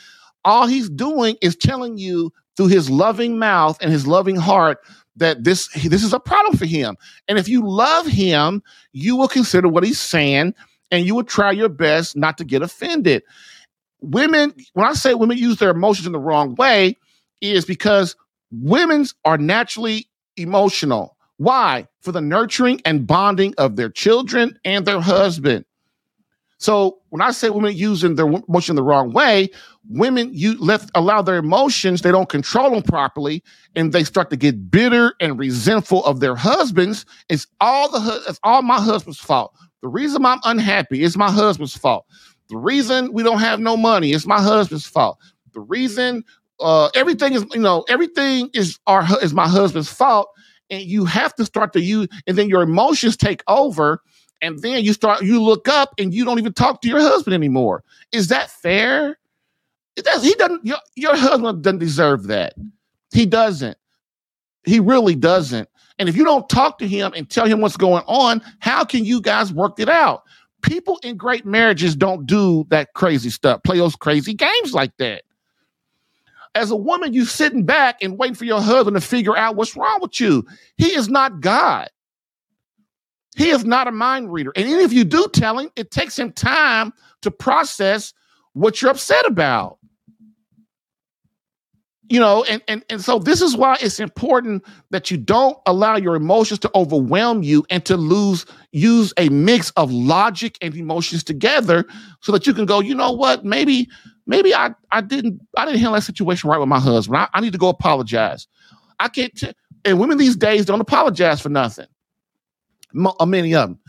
All 0.44 0.66
he's 0.66 0.90
doing 0.90 1.38
is 1.44 1.56
telling 1.56 2.00
you 2.00 2.34
through 2.58 2.70
his 2.70 2.90
loving 2.90 3.38
mouth 3.38 3.78
and 3.82 3.92
his 3.92 4.08
loving 4.08 4.38
heart 4.38 4.80
that 5.18 5.44
this 5.44 5.68
this 5.84 6.04
is 6.04 6.14
a 6.14 6.20
problem 6.20 6.58
for 6.58 6.66
him. 6.66 6.98
And 7.28 7.38
if 7.38 7.48
you 7.48 7.68
love 7.68 8.06
him, 8.06 8.62
you 8.92 9.16
will 9.16 9.28
consider 9.28 9.68
what 9.68 9.84
he's 9.84 10.00
saying 10.00 10.54
and 10.92 11.06
you 11.06 11.16
will 11.16 11.24
try 11.24 11.52
your 11.52 11.70
best 11.70 12.16
not 12.16 12.38
to 12.38 12.44
get 12.44 12.62
offended. 12.62 13.24
Women, 14.02 14.54
when 14.74 14.86
I 14.86 14.94
say 14.94 15.14
women 15.14 15.38
use 15.38 15.58
their 15.58 15.72
emotions 15.72 16.06
in 16.06 16.14
the 16.14 16.20
wrong 16.20 16.56
way, 16.56 16.98
is 17.42 17.66
because 17.66 18.16
women 18.52 19.06
are 19.24 19.38
naturally 19.38 20.08
emotional. 20.38 21.16
Why? 21.38 21.88
For 22.02 22.12
the 22.12 22.22
nurturing 22.22 22.82
and 22.86 23.08
bonding 23.08 23.54
of 23.58 23.76
their 23.76 23.90
children 23.90 24.58
and 24.64 24.86
their 24.86 25.02
husband. 25.02 25.66
So 26.58 27.00
when 27.10 27.22
I 27.22 27.32
say 27.32 27.50
women 27.50 27.76
using 27.76 28.16
their 28.16 28.28
emotion 28.28 28.76
the 28.76 28.84
wrong 28.84 29.12
way, 29.12 29.50
women 29.90 30.30
you 30.34 30.58
let 30.60 30.90
allow 30.96 31.22
their 31.22 31.38
emotions, 31.38 32.02
they 32.02 32.12
don't 32.12 32.30
control 32.30 32.72
them 32.72 32.84
properly, 32.84 33.44
and 33.76 33.94
they 33.94 34.04
start 34.04 34.30
to 34.32 34.38
get 34.38 34.70
bitter 34.72 35.14
and 35.20 35.38
resentful 35.40 36.04
of 36.06 36.20
their 36.20 36.36
husbands. 36.36 37.06
It's 37.30 37.48
all 37.62 37.90
the 37.90 38.24
it's 38.28 38.40
all 38.44 38.62
my 38.62 38.80
husband's 38.80 39.20
fault. 39.20 39.54
The 39.82 39.88
reason 39.88 40.26
I'm 40.26 40.40
unhappy 40.44 41.04
is 41.04 41.18
my 41.18 41.32
husband's 41.32 41.78
fault. 41.78 42.06
The 42.50 42.58
reason 42.58 43.12
we 43.14 43.24
don't 43.24 43.40
have 43.40 43.60
no 43.60 43.78
money 43.78 44.12
is 44.12 44.28
my 44.28 44.42
husband's 44.42 44.86
fault. 44.86 45.20
The 45.54 45.62
reason 45.62 46.24
uh, 46.60 46.90
everything 46.96 47.34
is 47.34 47.46
you 47.54 47.62
know 47.62 47.86
everything 47.88 48.50
is 48.54 48.80
our 48.88 49.06
is 49.22 49.34
my 49.34 49.48
husband's 49.48 49.90
fault, 49.90 50.30
and 50.70 50.84
you 50.84 51.06
have 51.06 51.36
to 51.36 51.46
start 51.46 51.74
to 51.74 51.82
use, 51.82 52.08
and 52.28 52.38
then 52.38 52.50
your 52.50 52.62
emotions 52.62 53.18
take 53.18 53.44
over 53.48 54.02
and 54.42 54.62
then 54.62 54.84
you 54.84 54.94
start 54.94 55.24
you 55.24 55.42
look 55.42 55.68
up 55.68 55.94
and 55.98 56.14
you 56.14 56.26
don't 56.26 56.40
even 56.40 56.54
talk 56.54 56.82
to 56.82 56.88
your 56.88 57.00
husband 57.00 57.34
anymore. 57.34 57.84
Is 58.12 58.28
that 58.28 58.50
fair? 58.50 59.18
He 59.96 60.02
doesn't 60.02 60.66
your, 60.66 60.78
your 60.96 61.16
husband 61.16 61.64
doesn't 61.64 61.80
deserve 61.80 62.28
that. 62.28 62.54
He 63.14 63.26
doesn't. 63.26 63.78
He 64.66 64.80
really 64.80 65.16
doesn't. 65.16 65.70
And 66.00 66.10
if 66.10 66.18
you 66.18 66.26
don't 66.26 66.50
talk 66.50 66.78
to 66.80 66.88
him 66.88 67.14
and 67.16 67.30
tell 67.30 67.46
him 67.46 67.62
what's 67.62 67.78
going 67.78 68.04
on, 68.08 68.42
how 68.60 68.84
can 68.84 69.06
you 69.06 69.22
guys 69.22 69.54
work 69.54 69.80
it 69.80 69.88
out? 69.88 70.24
People 70.62 71.00
in 71.04 71.16
great 71.16 71.46
marriages 71.46 71.96
don't 71.96 72.26
do 72.26 72.66
that 72.70 72.94
crazy 72.94 73.30
stuff, 73.30 73.64
play 73.64 73.78
those 73.78 73.96
crazy 73.96 74.34
games 74.34 74.74
like 74.74 74.98
that. 74.98 75.24
as 76.56 76.72
a 76.72 76.76
woman, 76.76 77.14
you 77.14 77.26
sitting 77.26 77.66
back 77.66 78.02
and 78.02 78.18
waiting 78.18 78.34
for 78.36 78.46
your 78.46 78.62
husband 78.62 78.96
to 78.96 79.02
figure 79.02 79.38
out 79.38 79.56
what's 79.56 79.76
wrong 79.76 80.00
with 80.02 80.20
you. 80.20 80.46
He 80.78 80.96
is 80.96 81.10
not 81.10 81.42
God. 81.42 81.90
He 83.36 83.50
is 83.50 83.66
not 83.66 83.88
a 83.88 83.92
mind 83.92 84.32
reader. 84.32 84.54
And 84.56 84.66
even 84.66 84.80
if 84.80 84.94
you 84.94 85.04
do 85.04 85.28
tell 85.34 85.60
him, 85.60 85.70
it 85.76 85.92
takes 85.92 86.18
him 86.18 86.32
time 86.32 86.94
to 87.22 87.30
process 87.30 88.14
what 88.54 88.82
you're 88.82 88.92
upset 88.92 89.26
about 89.28 89.78
you 92.10 92.20
know 92.20 92.44
and, 92.46 92.62
and 92.68 92.84
and 92.90 93.02
so 93.02 93.20
this 93.20 93.42
is 93.42 93.58
why 93.58 93.78
it's 93.82 94.00
important 94.00 94.64
that 94.92 95.10
you 95.10 95.18
don't 95.18 95.58
allow 95.66 95.96
your 95.96 96.16
emotions 96.16 96.60
to 96.60 96.72
overwhelm 96.76 97.44
you 97.44 97.66
and 97.70 97.86
to 97.86 97.98
lose 97.98 98.46
use 98.72 99.14
a 99.18 99.30
mix 99.30 99.72
of 99.72 99.92
logic 99.92 100.58
and 100.62 100.76
emotions 100.76 101.24
together 101.24 101.86
so 102.22 102.32
that 102.32 102.46
you 102.48 102.54
can 102.54 102.66
go 102.66 102.80
you 102.80 102.96
know 102.96 103.12
what 103.12 103.44
maybe 103.46 103.90
maybe 104.28 104.54
i 104.54 104.74
i 104.92 105.02
didn't 105.02 105.40
i 105.58 105.66
didn't 105.66 105.80
handle 105.80 105.94
that 105.94 106.04
situation 106.04 106.50
right 106.50 106.60
with 106.60 106.70
my 106.70 106.80
husband. 106.80 107.18
I, 107.18 107.28
I 107.34 107.42
need 107.42 107.54
to 107.54 107.60
go 107.60 107.70
apologize. 107.70 108.48
I 109.00 109.10
can't 109.10 109.36
t- 109.36 109.54
and 109.86 110.00
women 110.00 110.18
these 110.18 110.36
days 110.36 110.66
don't 110.66 110.82
apologize 110.82 111.42
for 111.42 111.50
nothing. 111.50 111.88
Mo- 112.94 113.16
uh, 113.20 113.26
many 113.26 113.54
of 113.56 113.70
them 113.70 113.80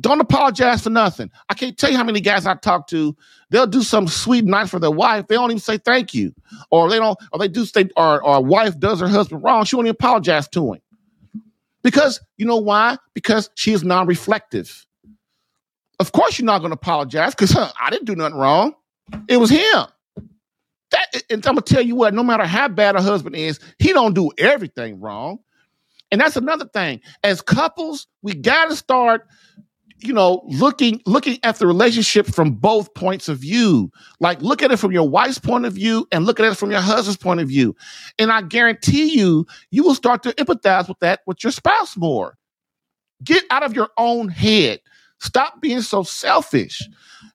don't 0.00 0.20
apologize 0.20 0.82
for 0.82 0.90
nothing. 0.90 1.30
I 1.48 1.54
can't 1.54 1.76
tell 1.76 1.90
you 1.90 1.96
how 1.96 2.04
many 2.04 2.20
guys 2.20 2.46
I 2.46 2.54
talk 2.54 2.86
to. 2.88 3.16
They'll 3.50 3.66
do 3.66 3.82
some 3.82 4.08
sweet 4.08 4.44
night 4.44 4.68
for 4.68 4.78
their 4.78 4.90
wife. 4.90 5.26
They 5.26 5.34
don't 5.34 5.50
even 5.50 5.60
say 5.60 5.78
thank 5.78 6.14
you, 6.14 6.34
or 6.70 6.88
they 6.88 6.98
don't, 6.98 7.18
or 7.32 7.38
they 7.38 7.48
do 7.48 7.64
say, 7.64 7.88
or, 7.96 8.22
or 8.22 8.42
wife 8.42 8.78
does 8.78 9.00
her 9.00 9.08
husband 9.08 9.42
wrong. 9.42 9.64
She 9.64 9.76
won't 9.76 9.86
even 9.86 9.96
apologize 9.96 10.48
to 10.48 10.74
him 10.74 10.80
because 11.82 12.20
you 12.36 12.46
know 12.46 12.58
why? 12.58 12.98
Because 13.14 13.50
she 13.54 13.72
is 13.72 13.82
non-reflective. 13.82 14.86
Of 15.98 16.12
course, 16.12 16.38
you're 16.38 16.46
not 16.46 16.60
going 16.60 16.70
to 16.70 16.76
apologize 16.76 17.34
because 17.34 17.50
huh, 17.50 17.70
I 17.80 17.90
didn't 17.90 18.06
do 18.06 18.16
nothing 18.16 18.38
wrong. 18.38 18.74
It 19.28 19.36
was 19.38 19.50
him. 19.50 19.86
That, 20.90 21.22
and 21.30 21.46
I'm 21.46 21.54
gonna 21.54 21.60
tell 21.62 21.82
you 21.82 21.94
what. 21.94 22.14
No 22.14 22.24
matter 22.24 22.44
how 22.44 22.68
bad 22.68 22.96
a 22.96 23.02
husband 23.02 23.36
is, 23.36 23.60
he 23.78 23.92
don't 23.92 24.14
do 24.14 24.30
everything 24.38 25.00
wrong. 25.00 25.38
And 26.10 26.20
that's 26.20 26.36
another 26.36 26.64
thing. 26.66 27.00
As 27.22 27.40
couples, 27.40 28.08
we 28.22 28.34
got 28.34 28.70
to 28.70 28.76
start 28.76 29.28
you 30.02 30.12
know 30.12 30.42
looking 30.46 31.00
looking 31.06 31.38
at 31.42 31.56
the 31.56 31.66
relationship 31.66 32.26
from 32.26 32.52
both 32.52 32.92
points 32.94 33.28
of 33.28 33.38
view. 33.38 33.90
Like 34.20 34.40
look 34.42 34.62
at 34.62 34.70
it 34.70 34.78
from 34.78 34.92
your 34.92 35.08
wife's 35.08 35.38
point 35.38 35.66
of 35.66 35.74
view 35.74 36.06
and 36.12 36.24
look 36.24 36.40
at 36.40 36.46
it 36.46 36.56
from 36.56 36.70
your 36.70 36.80
husband's 36.80 37.16
point 37.16 37.40
of 37.40 37.48
view. 37.48 37.74
And 38.18 38.30
i 38.30 38.42
guarantee 38.42 39.16
you 39.16 39.46
you 39.70 39.82
will 39.82 39.94
start 39.94 40.22
to 40.24 40.32
empathize 40.34 40.88
with 40.88 41.00
that 41.00 41.20
with 41.26 41.42
your 41.42 41.52
spouse 41.52 41.96
more. 41.96 42.36
Get 43.22 43.44
out 43.50 43.62
of 43.62 43.74
your 43.74 43.90
own 43.96 44.28
head. 44.28 44.80
Stop 45.18 45.60
being 45.60 45.82
so 45.82 46.02
selfish. 46.02 46.82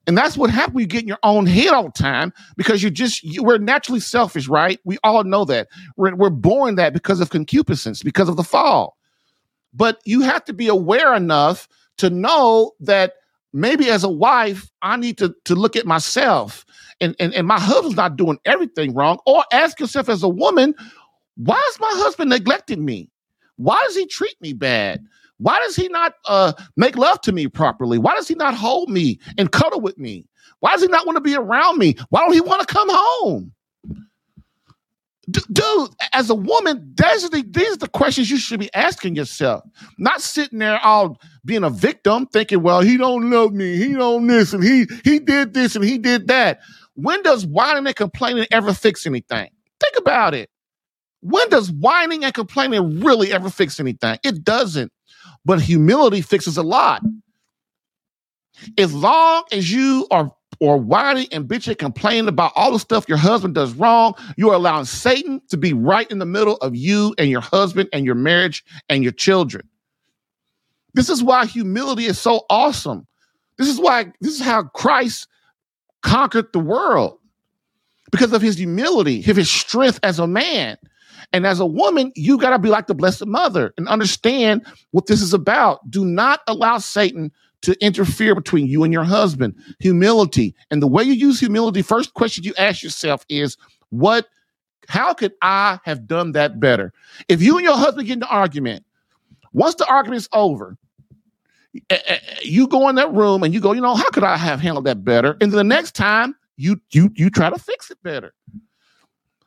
And 0.08 0.18
that's 0.18 0.38
what 0.38 0.50
happens 0.50 0.76
when 0.76 0.82
you 0.84 0.88
get 0.88 1.02
in 1.04 1.08
your 1.08 1.20
own 1.24 1.46
head 1.46 1.74
all 1.74 1.84
the 1.84 1.92
time 1.92 2.34
because 2.58 2.82
you're 2.82 2.92
just 2.92 3.24
you, 3.24 3.44
we're 3.44 3.58
naturally 3.58 4.00
selfish 4.00 4.48
right? 4.48 4.80
We 4.84 4.98
all 5.04 5.24
know 5.24 5.46
that. 5.46 5.68
We're, 5.96 6.16
we're 6.16 6.30
born 6.30 6.76
that 6.76 6.94
because 6.94 7.22
of 7.22 7.30
concupiscence 7.30 8.04
because 8.04 8.30
of 8.30 8.36
the 8.36 8.44
fall. 8.44 8.98
But 9.74 10.00
you 10.06 10.22
have 10.22 10.46
to 10.46 10.54
be 10.54 10.68
aware 10.68 11.14
enough 11.14 11.68
to 11.98 12.10
know 12.10 12.74
that 12.80 13.14
maybe 13.54 13.90
as 13.90 14.04
a 14.04 14.10
wife, 14.10 14.70
I 14.82 14.98
need 14.98 15.18
to, 15.20 15.34
to 15.46 15.56
look 15.56 15.76
at 15.76 15.86
myself 15.86 16.66
and, 17.02 17.16
and, 17.20 17.34
and 17.34 17.48
my 17.48 17.60
husband's 17.60 17.98
not 17.98 18.18
doing 18.18 18.38
everything 18.46 18.94
wrong. 18.94 19.20
Or 19.26 19.44
ask 19.52 19.80
yourself 19.80 20.10
as 20.10 20.24
a 20.24 20.30
woman, 20.30 20.76
why 21.36 21.62
is 21.70 21.80
my 21.80 21.92
husband 21.96 22.30
neglecting 22.30 22.84
me? 22.86 23.10
Why 23.58 23.82
does 23.86 23.96
he 23.96 24.06
treat 24.06 24.40
me 24.42 24.54
bad? 24.54 25.06
Why 25.38 25.58
does 25.60 25.76
he 25.76 25.88
not 25.90 26.14
uh, 26.26 26.54
make 26.78 26.96
love 26.96 27.22
to 27.22 27.32
me 27.32 27.48
properly? 27.48 27.98
Why 27.98 28.14
does 28.16 28.28
he 28.28 28.36
not 28.36 28.54
hold 28.54 28.90
me 28.90 29.20
and 29.38 29.52
cuddle 29.52 29.82
with 29.82 29.98
me? 29.98 30.28
Why 30.60 30.72
does 30.72 30.82
he 30.82 30.88
not 30.88 31.06
want 31.06 31.18
to 31.18 31.22
be 31.22 31.36
around 31.36 31.78
me? 31.78 31.96
Why 32.10 32.22
don't 32.22 32.34
he 32.34 32.42
want 32.42 32.66
to 32.66 32.74
come 32.74 32.88
home? 32.90 33.54
D- 35.30 35.42
dude, 35.52 35.90
as 36.14 36.30
a 36.30 36.36
woman, 36.36 36.94
these 36.96 37.26
are, 37.26 37.30
the, 37.30 37.44
these 37.50 37.74
are 37.74 37.78
the 37.78 37.90
questions 37.90 38.30
you 38.30 38.38
should 38.38 38.60
be 38.60 38.74
asking 38.74 39.16
yourself. 39.16 39.64
Not 39.98 40.22
sitting 40.22 40.60
there 40.60 40.80
all 40.80 41.20
being 41.46 41.64
a 41.64 41.70
victim, 41.70 42.28
thinking, 42.28 42.62
"Well, 42.62 42.82
he 42.82 42.98
don't 42.98 43.30
love 43.32 43.54
me, 43.54 43.78
he 43.78 43.94
don't 43.94 44.30
and 44.54 44.64
he 44.64 44.88
he 45.04 45.20
did 45.20 45.54
this 45.54 45.76
and 45.76 45.86
he 45.86 45.98
did 45.98 46.28
that." 46.28 46.60
When 46.96 47.24
does 47.24 47.46
whining 47.46 47.88
and 47.88 47.96
complaining 47.96 48.48
ever 48.52 48.74
fix 48.74 49.06
anything? 49.06 49.50
Think 49.80 49.96
about 49.98 50.34
it. 50.34 50.50
When 51.22 51.50
does 51.50 51.72
whining 51.72 52.24
and 52.24 52.34
complaining 52.34 53.02
really 53.02 53.34
ever 53.34 53.50
fix 53.50 53.80
anything? 53.80 54.20
It 54.24 54.44
doesn't. 54.44 54.92
But 55.46 55.62
humility 55.62 56.22
fixes 56.22 56.58
a 56.58 56.64
lot. 56.64 57.02
As 58.78 58.94
long 58.94 59.44
as 59.52 59.72
you 59.72 60.08
are 60.12 60.32
or 60.60 60.78
whining 60.78 61.28
and 61.32 61.48
bitching, 61.48 61.78
complaining 61.78 62.28
about 62.28 62.52
all 62.56 62.72
the 62.72 62.80
stuff 62.80 63.08
your 63.08 63.18
husband 63.18 63.56
does 63.56 63.74
wrong, 63.74 64.14
you 64.38 64.50
are 64.50 64.56
allowing 64.56 64.86
Satan 64.86 65.42
to 65.50 65.58
be 65.58 65.74
right 65.74 66.10
in 66.10 66.20
the 66.20 66.26
middle 66.26 66.58
of 66.58 66.76
you 66.76 67.14
and 67.18 67.30
your 67.30 67.42
husband 67.42 67.90
and 67.94 68.06
your 68.06 68.16
marriage 68.16 68.64
and 68.90 69.04
your 69.04 69.12
children. 69.12 69.68
This 70.94 71.10
is 71.10 71.22
why 71.22 71.46
humility 71.46 72.06
is 72.06 72.18
so 72.18 72.46
awesome. 72.50 73.06
This 73.58 73.68
is 73.68 73.80
why, 73.80 74.12
this 74.22 74.34
is 74.34 74.42
how 74.42 74.64
Christ 74.64 75.28
conquered 76.02 76.52
the 76.54 76.60
world 76.60 77.20
because 78.12 78.32
of 78.34 78.42
his 78.42 78.58
humility, 78.58 79.22
his 79.22 79.50
strength 79.50 80.00
as 80.04 80.20
a 80.20 80.28
man. 80.28 80.78
And 81.34 81.46
as 81.46 81.60
a 81.60 81.66
woman, 81.66 82.12
you 82.16 82.38
got 82.38 82.52
to 82.52 82.60
be 82.60 82.70
like 82.70 82.88
the 82.88 82.94
Blessed 82.94 83.26
Mother 83.26 83.74
and 83.78 83.88
understand 83.88 84.66
what 84.92 85.08
this 85.08 85.22
is 85.22 85.34
about. 85.34 85.90
Do 85.90 86.06
not 86.06 86.42
allow 86.48 86.78
Satan 86.78 87.32
to 87.66 87.76
interfere 87.84 88.36
between 88.36 88.68
you 88.68 88.84
and 88.84 88.94
your 88.94 89.04
husband. 89.04 89.56
Humility. 89.80 90.56
And 90.70 90.82
the 90.82 90.88
way 90.88 91.04
you 91.04 91.14
use 91.14 91.40
humility, 91.40 91.82
first 91.82 92.14
question 92.14 92.44
you 92.44 92.54
ask 92.58 92.84
yourself 92.84 93.26
is, 93.28 93.58
what, 93.90 94.28
how 94.88 95.14
could 95.14 95.34
I 95.42 95.80
have 95.84 96.08
done 96.08 96.34
that 96.34 96.60
better? 96.60 96.94
If 97.28 97.42
you 97.42 97.58
and 97.58 97.66
your 97.66 97.76
husband 97.76 98.08
get 98.08 98.18
in 98.18 98.24
an 98.24 98.30
argument, 98.30 98.86
once 99.54 99.76
the 99.76 99.88
argument's 99.88 100.30
over, 100.32 100.78
eh, 101.76 101.80
eh, 101.90 102.00
eh, 102.08 102.20
you 102.44 102.68
go 102.68 102.88
in 102.88 102.96
that 102.96 103.12
room 103.12 103.42
and 103.42 103.52
you 103.52 103.60
go, 103.60 103.74
you 103.74 103.82
know, 103.82 103.96
how 103.96 104.10
could 104.12 104.24
I 104.24 104.38
have 104.38 104.60
handled 104.60 104.86
that 104.86 105.04
better? 105.04 105.36
And 105.42 105.52
the 105.52 105.64
next 105.64 105.96
time 105.96 106.36
you 106.58 106.80
you 106.92 107.12
you 107.16 107.30
try 107.30 107.50
to 107.50 107.58
fix 107.58 107.90
it 107.90 108.02
better. 108.04 108.34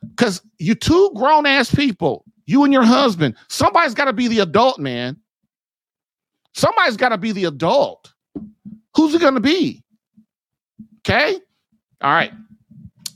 Because 0.09 0.41
you 0.57 0.75
two 0.75 1.11
grown 1.15 1.45
ass 1.45 1.73
people, 1.73 2.25
you 2.45 2.63
and 2.63 2.73
your 2.73 2.83
husband, 2.83 3.35
somebody's 3.47 3.93
got 3.93 4.05
to 4.05 4.13
be 4.13 4.27
the 4.27 4.39
adult, 4.39 4.79
man. 4.79 5.17
Somebody's 6.53 6.97
got 6.97 7.09
to 7.09 7.17
be 7.17 7.31
the 7.31 7.45
adult. 7.45 8.13
Who's 8.95 9.13
it 9.13 9.21
going 9.21 9.35
to 9.35 9.39
be? 9.39 9.83
Okay. 10.99 11.37
All 12.01 12.11
right. 12.11 12.31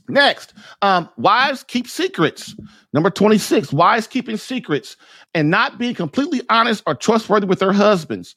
Next, 0.08 0.52
um, 0.82 1.08
wives 1.16 1.64
keep 1.64 1.88
secrets. 1.88 2.54
Number 2.92 3.10
26, 3.10 3.72
wives 3.72 4.06
keeping 4.06 4.36
secrets 4.36 4.96
and 5.32 5.50
not 5.50 5.78
being 5.78 5.94
completely 5.94 6.42
honest 6.50 6.82
or 6.86 6.94
trustworthy 6.94 7.46
with 7.46 7.58
their 7.58 7.72
husbands. 7.72 8.36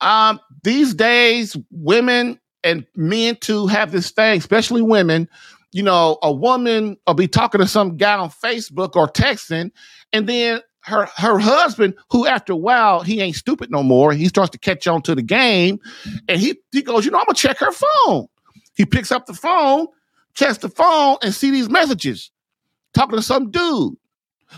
Um, 0.00 0.40
these 0.62 0.94
days, 0.94 1.56
women 1.70 2.38
and 2.62 2.86
men 2.94 3.36
too 3.36 3.66
have 3.66 3.92
this 3.92 4.10
thing, 4.10 4.38
especially 4.38 4.82
women. 4.82 5.28
You 5.72 5.82
know, 5.82 6.18
a 6.22 6.32
woman 6.32 6.96
will 7.06 7.14
be 7.14 7.28
talking 7.28 7.60
to 7.60 7.66
some 7.66 7.96
guy 7.96 8.18
on 8.18 8.30
Facebook 8.30 8.96
or 8.96 9.08
texting, 9.08 9.70
and 10.12 10.28
then 10.28 10.60
her 10.82 11.06
her 11.16 11.38
husband, 11.38 11.94
who 12.10 12.26
after 12.26 12.52
a 12.52 12.56
while 12.56 13.02
he 13.02 13.20
ain't 13.20 13.36
stupid 13.36 13.70
no 13.70 13.82
more, 13.82 14.12
he 14.12 14.26
starts 14.26 14.50
to 14.50 14.58
catch 14.58 14.86
on 14.86 15.02
to 15.02 15.14
the 15.14 15.22
game, 15.22 15.78
and 16.28 16.40
he 16.40 16.58
he 16.72 16.82
goes, 16.82 17.04
you 17.04 17.10
know, 17.10 17.18
I'm 17.18 17.26
gonna 17.26 17.34
check 17.34 17.58
her 17.58 17.72
phone. 17.72 18.26
He 18.74 18.86
picks 18.86 19.12
up 19.12 19.26
the 19.26 19.34
phone, 19.34 19.86
checks 20.34 20.58
the 20.58 20.68
phone, 20.68 21.16
and 21.22 21.34
see 21.34 21.50
these 21.50 21.68
messages, 21.68 22.30
talking 22.94 23.16
to 23.16 23.22
some 23.22 23.50
dude. 23.50 23.94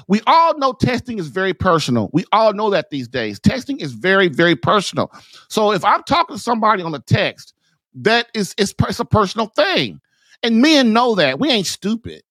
We 0.08 0.20
all 0.26 0.56
know 0.58 0.72
texting 0.72 1.18
is 1.18 1.28
very 1.28 1.52
personal. 1.52 2.08
We 2.12 2.24
all 2.32 2.52
know 2.54 2.70
that 2.70 2.90
these 2.90 3.08
days. 3.08 3.38
Texting 3.38 3.82
is 3.82 3.92
very, 3.92 4.28
very 4.28 4.56
personal. 4.56 5.12
So 5.48 5.72
if 5.72 5.84
I'm 5.84 6.02
talking 6.04 6.36
to 6.36 6.42
somebody 6.42 6.82
on 6.82 6.94
a 6.94 6.98
text, 7.00 7.52
that 7.96 8.28
is 8.34 8.54
it's, 8.56 8.74
it's 8.88 9.00
a 9.00 9.04
personal 9.04 9.48
thing. 9.48 10.00
And 10.42 10.62
men 10.62 10.92
know 10.92 11.14
that. 11.16 11.38
We 11.38 11.50
ain't 11.50 11.66
stupid. 11.66 12.22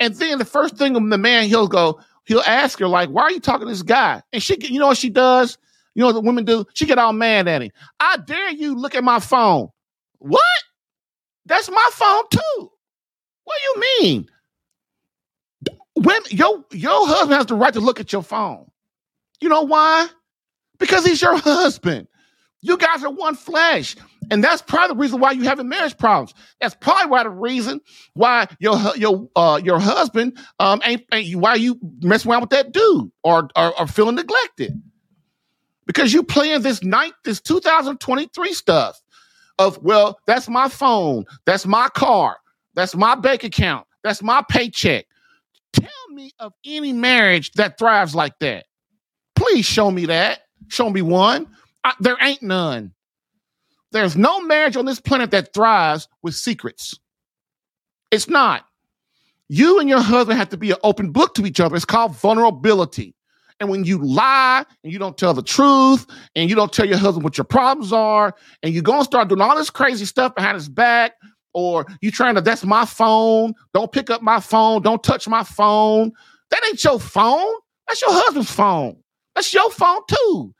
And 0.00 0.14
then 0.14 0.38
the 0.38 0.46
first 0.46 0.76
thing 0.76 0.94
the 0.94 1.18
man 1.18 1.48
he'll 1.48 1.68
go, 1.68 2.00
he'll 2.30 2.40
ask 2.46 2.78
her 2.78 2.86
like, 2.86 3.08
"Why 3.10 3.22
are 3.22 3.32
you 3.32 3.40
talking 3.40 3.66
to 3.66 3.72
this 3.72 3.82
guy?" 3.82 4.22
And 4.32 4.40
she, 4.40 4.56
you 4.60 4.78
know 4.78 4.86
what 4.86 4.96
she 4.96 5.10
does? 5.10 5.58
You 5.94 6.00
know 6.00 6.06
what 6.06 6.12
the 6.12 6.20
women 6.20 6.44
do? 6.44 6.64
She 6.74 6.86
get 6.86 6.98
all 6.98 7.12
mad 7.12 7.48
at 7.48 7.60
him. 7.60 7.72
I 7.98 8.18
dare 8.18 8.52
you 8.52 8.76
look 8.76 8.94
at 8.94 9.02
my 9.02 9.18
phone. 9.18 9.68
What? 10.18 10.40
That's 11.46 11.68
my 11.68 11.90
phone 11.92 12.22
too. 12.30 12.70
What 13.44 13.56
do 13.58 13.80
you 13.80 13.80
mean? 14.00 14.30
When 15.94 16.22
your 16.28 16.64
your 16.70 17.08
husband 17.08 17.32
has 17.32 17.46
the 17.46 17.56
right 17.56 17.74
to 17.74 17.80
look 17.80 17.98
at 17.98 18.12
your 18.12 18.22
phone. 18.22 18.70
You 19.40 19.48
know 19.48 19.62
why? 19.62 20.06
Because 20.78 21.04
he's 21.04 21.20
your 21.20 21.36
husband. 21.36 22.06
You 22.62 22.76
guys 22.76 23.02
are 23.04 23.10
one 23.10 23.34
flesh. 23.34 23.96
And 24.30 24.44
that's 24.44 24.62
probably 24.62 24.94
the 24.94 25.00
reason 25.00 25.20
why 25.20 25.32
you 25.32 25.42
having 25.42 25.68
marriage 25.68 25.96
problems. 25.98 26.34
That's 26.60 26.74
probably 26.74 27.10
why 27.10 27.24
the 27.24 27.30
reason 27.30 27.80
why 28.14 28.46
your 28.60 28.76
your 28.96 29.28
uh, 29.34 29.60
your 29.62 29.80
husband 29.80 30.38
um 30.60 30.80
ain't, 30.84 31.02
ain't 31.12 31.34
why 31.36 31.56
you 31.56 31.78
messing 32.00 32.30
around 32.30 32.42
with 32.42 32.50
that 32.50 32.72
dude 32.72 33.10
or, 33.24 33.48
or 33.56 33.78
or 33.78 33.86
feeling 33.88 34.14
neglected. 34.14 34.80
Because 35.86 36.12
you 36.12 36.22
playing 36.22 36.62
this 36.62 36.84
night, 36.84 37.14
this 37.24 37.40
2023 37.40 38.52
stuff 38.52 39.00
of 39.58 39.78
well, 39.82 40.20
that's 40.26 40.48
my 40.48 40.68
phone, 40.68 41.24
that's 41.44 41.66
my 41.66 41.88
car, 41.88 42.36
that's 42.74 42.94
my 42.94 43.16
bank 43.16 43.42
account, 43.42 43.86
That's 44.04 44.22
my 44.22 44.44
paycheck. 44.48 45.06
Tell 45.72 46.08
me 46.10 46.32
of 46.38 46.52
any 46.64 46.92
marriage 46.92 47.52
that 47.52 47.78
thrives 47.78 48.14
like 48.14 48.38
that. 48.40 48.66
Please 49.34 49.64
show 49.64 49.90
me 49.90 50.06
that. 50.06 50.42
Show 50.68 50.90
me 50.90 51.02
one. 51.02 51.48
I, 51.84 51.94
there 52.00 52.16
ain't 52.20 52.42
none. 52.42 52.92
There's 53.92 54.16
no 54.16 54.40
marriage 54.40 54.76
on 54.76 54.84
this 54.84 55.00
planet 55.00 55.30
that 55.32 55.52
thrives 55.52 56.08
with 56.22 56.34
secrets. 56.34 56.98
It's 58.10 58.28
not. 58.28 58.64
You 59.48 59.80
and 59.80 59.88
your 59.88 60.00
husband 60.00 60.38
have 60.38 60.50
to 60.50 60.56
be 60.56 60.70
an 60.70 60.76
open 60.84 61.10
book 61.10 61.34
to 61.34 61.46
each 61.46 61.58
other. 61.58 61.74
It's 61.74 61.84
called 61.84 62.14
vulnerability. 62.14 63.14
And 63.58 63.68
when 63.68 63.84
you 63.84 63.98
lie 63.98 64.64
and 64.82 64.92
you 64.92 64.98
don't 64.98 65.18
tell 65.18 65.34
the 65.34 65.42
truth 65.42 66.06
and 66.34 66.48
you 66.48 66.56
don't 66.56 66.72
tell 66.72 66.86
your 66.86 66.98
husband 66.98 67.24
what 67.24 67.36
your 67.36 67.44
problems 67.44 67.92
are, 67.92 68.34
and 68.62 68.72
you're 68.72 68.82
going 68.82 69.00
to 69.00 69.04
start 69.04 69.28
doing 69.28 69.40
all 69.40 69.56
this 69.56 69.70
crazy 69.70 70.04
stuff 70.04 70.34
behind 70.34 70.54
his 70.54 70.68
back, 70.68 71.12
or 71.52 71.84
you 72.00 72.10
trying 72.10 72.36
to, 72.36 72.40
that's 72.40 72.64
my 72.64 72.84
phone. 72.84 73.54
Don't 73.74 73.92
pick 73.92 74.08
up 74.08 74.22
my 74.22 74.40
phone. 74.40 74.82
Don't 74.82 75.02
touch 75.02 75.28
my 75.28 75.42
phone. 75.42 76.12
That 76.50 76.62
ain't 76.66 76.82
your 76.82 77.00
phone. 77.00 77.52
That's 77.88 78.00
your 78.00 78.12
husband's 78.12 78.50
phone. 78.50 78.96
That's 79.34 79.52
your 79.52 79.70
phone 79.70 80.00
too. 80.08 80.54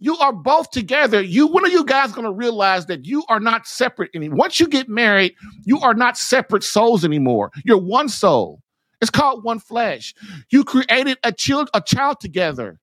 You 0.00 0.16
are 0.18 0.32
both 0.32 0.70
together. 0.70 1.20
You, 1.20 1.48
when 1.48 1.64
are 1.64 1.68
you 1.68 1.84
guys 1.84 2.12
going 2.12 2.24
to 2.24 2.32
realize 2.32 2.86
that 2.86 3.04
you 3.04 3.24
are 3.28 3.40
not 3.40 3.66
separate 3.66 4.10
anymore? 4.14 4.38
Once 4.38 4.60
you 4.60 4.68
get 4.68 4.88
married, 4.88 5.34
you 5.64 5.80
are 5.80 5.94
not 5.94 6.16
separate 6.16 6.62
souls 6.62 7.04
anymore. 7.04 7.50
You're 7.64 7.78
one 7.78 8.08
soul. 8.08 8.62
It's 9.00 9.10
called 9.10 9.44
one 9.44 9.58
flesh. 9.58 10.14
You 10.50 10.64
created 10.64 11.18
a 11.24 11.32
child, 11.32 11.70
a 11.74 11.80
child 11.80 12.20
together. 12.20 12.78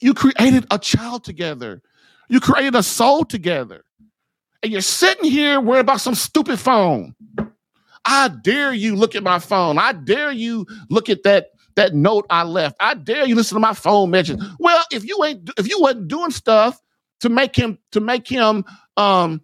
You 0.00 0.14
created 0.14 0.66
a 0.70 0.78
child 0.78 1.24
together. 1.24 1.82
You 2.28 2.40
created 2.40 2.74
a 2.74 2.82
soul 2.82 3.24
together. 3.24 3.84
And 4.62 4.72
you're 4.72 4.80
sitting 4.80 5.30
here 5.30 5.60
worried 5.60 5.80
about 5.80 6.00
some 6.00 6.14
stupid 6.14 6.58
phone. 6.58 7.14
I 8.04 8.28
dare 8.28 8.72
you 8.72 8.94
look 8.94 9.14
at 9.14 9.22
my 9.22 9.38
phone. 9.38 9.78
I 9.78 9.92
dare 9.92 10.30
you 10.30 10.66
look 10.90 11.08
at 11.08 11.24
that 11.24 11.48
that 11.76 11.94
note 11.94 12.26
I 12.30 12.42
left. 12.42 12.76
I 12.80 12.94
dare 12.94 13.26
you 13.26 13.34
listen 13.34 13.56
to 13.56 13.60
my 13.60 13.74
phone 13.74 14.10
message. 14.10 14.40
Well, 14.58 14.84
if 14.90 15.04
you 15.04 15.22
ain't 15.24 15.50
if 15.58 15.68
you 15.68 15.80
wasn't 15.80 16.08
doing 16.08 16.30
stuff 16.30 16.80
to 17.20 17.28
make 17.28 17.54
him 17.54 17.78
to 17.92 18.00
make 18.00 18.26
him 18.26 18.64
um 18.96 19.40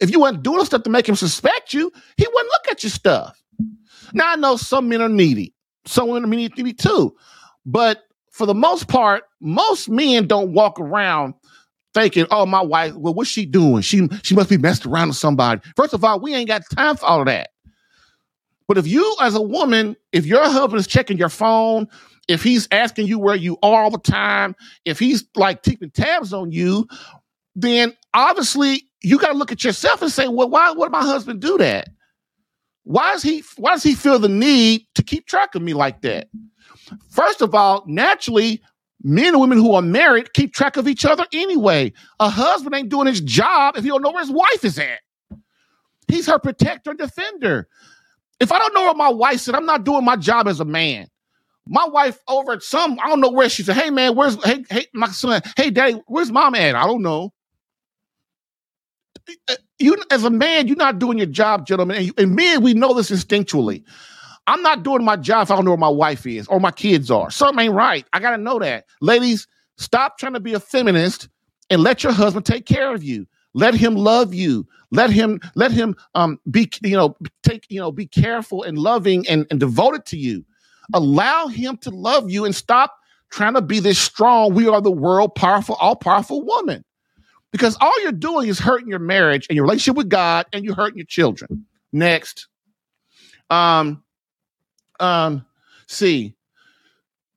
if 0.00 0.10
you 0.10 0.20
weren't 0.20 0.42
doing 0.42 0.64
stuff 0.64 0.82
to 0.84 0.90
make 0.90 1.08
him 1.08 1.14
suspect 1.16 1.72
you, 1.72 1.92
he 2.16 2.26
wouldn't 2.26 2.48
look 2.48 2.72
at 2.72 2.82
your 2.82 2.90
stuff. 2.90 3.40
Now 4.12 4.32
I 4.32 4.36
know 4.36 4.56
some 4.56 4.88
men 4.88 5.02
are 5.02 5.08
needy, 5.08 5.52
some 5.84 6.08
women 6.08 6.24
are 6.24 6.34
needy 6.34 6.72
too, 6.72 7.14
but 7.64 8.02
for 8.30 8.46
the 8.46 8.54
most 8.54 8.86
part, 8.88 9.24
most 9.40 9.88
men 9.88 10.26
don't 10.26 10.52
walk 10.52 10.78
around 10.78 11.34
thinking, 11.94 12.26
"Oh, 12.30 12.44
my 12.44 12.60
wife, 12.60 12.94
well, 12.94 13.14
what's 13.14 13.30
she 13.30 13.46
doing? 13.46 13.80
She 13.80 14.06
she 14.22 14.34
must 14.34 14.50
be 14.50 14.58
messed 14.58 14.86
around 14.86 15.08
with 15.08 15.16
somebody." 15.16 15.60
First 15.74 15.94
of 15.94 16.04
all, 16.04 16.20
we 16.20 16.34
ain't 16.34 16.48
got 16.48 16.62
time 16.74 16.96
for 16.96 17.06
all 17.06 17.20
of 17.20 17.26
that. 17.26 17.48
But 18.68 18.78
if 18.78 18.86
you, 18.86 19.16
as 19.20 19.34
a 19.34 19.40
woman, 19.42 19.96
if 20.12 20.26
your 20.26 20.44
husband 20.44 20.80
is 20.80 20.86
checking 20.86 21.18
your 21.18 21.28
phone, 21.28 21.86
if 22.28 22.42
he's 22.42 22.66
asking 22.72 23.06
you 23.06 23.18
where 23.18 23.36
you 23.36 23.56
are 23.62 23.84
all 23.84 23.90
the 23.90 23.98
time, 23.98 24.56
if 24.84 24.98
he's 24.98 25.24
like 25.36 25.62
keeping 25.62 25.90
tabs 25.90 26.32
on 26.32 26.50
you, 26.50 26.88
then 27.54 27.96
obviously 28.14 28.82
you 29.02 29.18
got 29.18 29.32
to 29.32 29.38
look 29.38 29.52
at 29.52 29.62
yourself 29.62 30.02
and 30.02 30.10
say, 30.10 30.26
"Well, 30.26 30.50
why 30.50 30.72
would 30.72 30.90
my 30.90 31.02
husband 31.02 31.40
do 31.40 31.56
that?" 31.58 31.88
Why 32.86 33.12
does 33.12 33.22
he 33.22 33.42
why 33.56 33.72
does 33.72 33.82
he 33.82 33.94
feel 33.94 34.18
the 34.18 34.28
need 34.28 34.86
to 34.94 35.02
keep 35.02 35.26
track 35.26 35.54
of 35.54 35.62
me 35.62 35.74
like 35.74 36.02
that? 36.02 36.28
First 37.10 37.42
of 37.42 37.52
all, 37.52 37.84
naturally, 37.88 38.62
men 39.02 39.34
and 39.34 39.40
women 39.40 39.58
who 39.58 39.74
are 39.74 39.82
married 39.82 40.32
keep 40.34 40.54
track 40.54 40.76
of 40.76 40.86
each 40.86 41.04
other 41.04 41.26
anyway. 41.32 41.92
A 42.20 42.28
husband 42.28 42.76
ain't 42.76 42.88
doing 42.88 43.08
his 43.08 43.20
job 43.20 43.76
if 43.76 43.82
he 43.82 43.90
don't 43.90 44.02
know 44.02 44.12
where 44.12 44.22
his 44.22 44.30
wife 44.30 44.64
is 44.64 44.78
at. 44.78 45.00
He's 46.06 46.26
her 46.28 46.38
protector 46.38 46.90
and 46.90 46.98
defender. 46.98 47.68
If 48.40 48.52
I 48.52 48.58
don't 48.58 48.74
know 48.74 48.82
where 48.82 48.94
my 48.94 49.08
wife 49.08 49.40
said, 49.40 49.54
I'm 49.54 49.66
not 49.66 49.84
doing 49.84 50.04
my 50.04 50.16
job 50.16 50.48
as 50.48 50.60
a 50.60 50.64
man. 50.64 51.08
My 51.68 51.86
wife 51.86 52.18
over 52.28 52.52
at 52.52 52.62
some, 52.62 52.98
I 53.02 53.08
don't 53.08 53.20
know 53.20 53.30
where 53.30 53.48
she 53.48 53.62
said, 53.62 53.76
hey 53.76 53.90
man, 53.90 54.14
where's 54.14 54.42
hey, 54.44 54.64
hey, 54.70 54.86
my 54.94 55.08
son, 55.08 55.42
hey 55.56 55.70
daddy, 55.70 56.00
where's 56.06 56.30
mom 56.30 56.54
at? 56.54 56.76
I 56.76 56.86
don't 56.86 57.02
know 57.02 57.32
eh, 59.28 59.34
eh, 59.48 59.56
you 59.78 59.96
as 60.10 60.24
a 60.24 60.30
man, 60.30 60.68
you're 60.68 60.76
not 60.76 60.98
doing 60.98 61.18
your 61.18 61.26
job, 61.26 61.66
gentlemen. 61.66 61.96
And, 61.96 62.12
and 62.18 62.36
men, 62.36 62.62
we 62.62 62.74
know 62.74 62.94
this 62.94 63.10
instinctually. 63.10 63.82
I'm 64.46 64.62
not 64.62 64.82
doing 64.84 65.04
my 65.04 65.16
job 65.16 65.44
if 65.46 65.50
I 65.50 65.56
don't 65.56 65.64
know 65.64 65.72
where 65.72 65.78
my 65.78 65.88
wife 65.88 66.26
is 66.26 66.46
or 66.48 66.60
my 66.60 66.70
kids 66.70 67.10
are. 67.10 67.30
Something 67.30 67.66
ain't 67.66 67.74
right. 67.74 68.06
I 68.12 68.20
gotta 68.20 68.38
know 68.38 68.58
that. 68.60 68.86
Ladies, 69.00 69.46
stop 69.76 70.18
trying 70.18 70.34
to 70.34 70.40
be 70.40 70.54
a 70.54 70.60
feminist 70.60 71.28
and 71.68 71.82
let 71.82 72.04
your 72.04 72.12
husband 72.12 72.46
take 72.46 72.66
care 72.66 72.94
of 72.94 73.02
you. 73.02 73.26
Let 73.56 73.74
him 73.74 73.94
love 73.94 74.34
you. 74.34 74.68
Let 74.90 75.08
him 75.08 75.40
let 75.54 75.72
him 75.72 75.96
um 76.14 76.38
be 76.50 76.70
you 76.82 76.94
know 76.94 77.16
take 77.42 77.64
you 77.70 77.80
know 77.80 77.90
be 77.90 78.06
careful 78.06 78.62
and 78.62 78.76
loving 78.76 79.26
and, 79.28 79.46
and 79.50 79.58
devoted 79.58 80.04
to 80.06 80.18
you. 80.18 80.44
Allow 80.92 81.46
him 81.48 81.78
to 81.78 81.90
love 81.90 82.30
you 82.30 82.44
and 82.44 82.54
stop 82.54 82.94
trying 83.30 83.54
to 83.54 83.62
be 83.62 83.80
this 83.80 83.98
strong. 83.98 84.54
We 84.54 84.68
are 84.68 84.82
the 84.82 84.92
world 84.92 85.34
powerful, 85.34 85.74
all 85.76 85.96
powerful 85.96 86.42
woman 86.44 86.84
because 87.50 87.78
all 87.80 88.02
you're 88.02 88.12
doing 88.12 88.48
is 88.48 88.58
hurting 88.58 88.88
your 88.88 88.98
marriage 88.98 89.46
and 89.48 89.56
your 89.56 89.64
relationship 89.64 89.96
with 89.96 90.10
God, 90.10 90.44
and 90.52 90.62
you're 90.62 90.74
hurting 90.74 90.98
your 90.98 91.06
children. 91.06 91.64
Next, 91.92 92.48
um, 93.48 94.02
um, 95.00 95.46
see, 95.86 96.34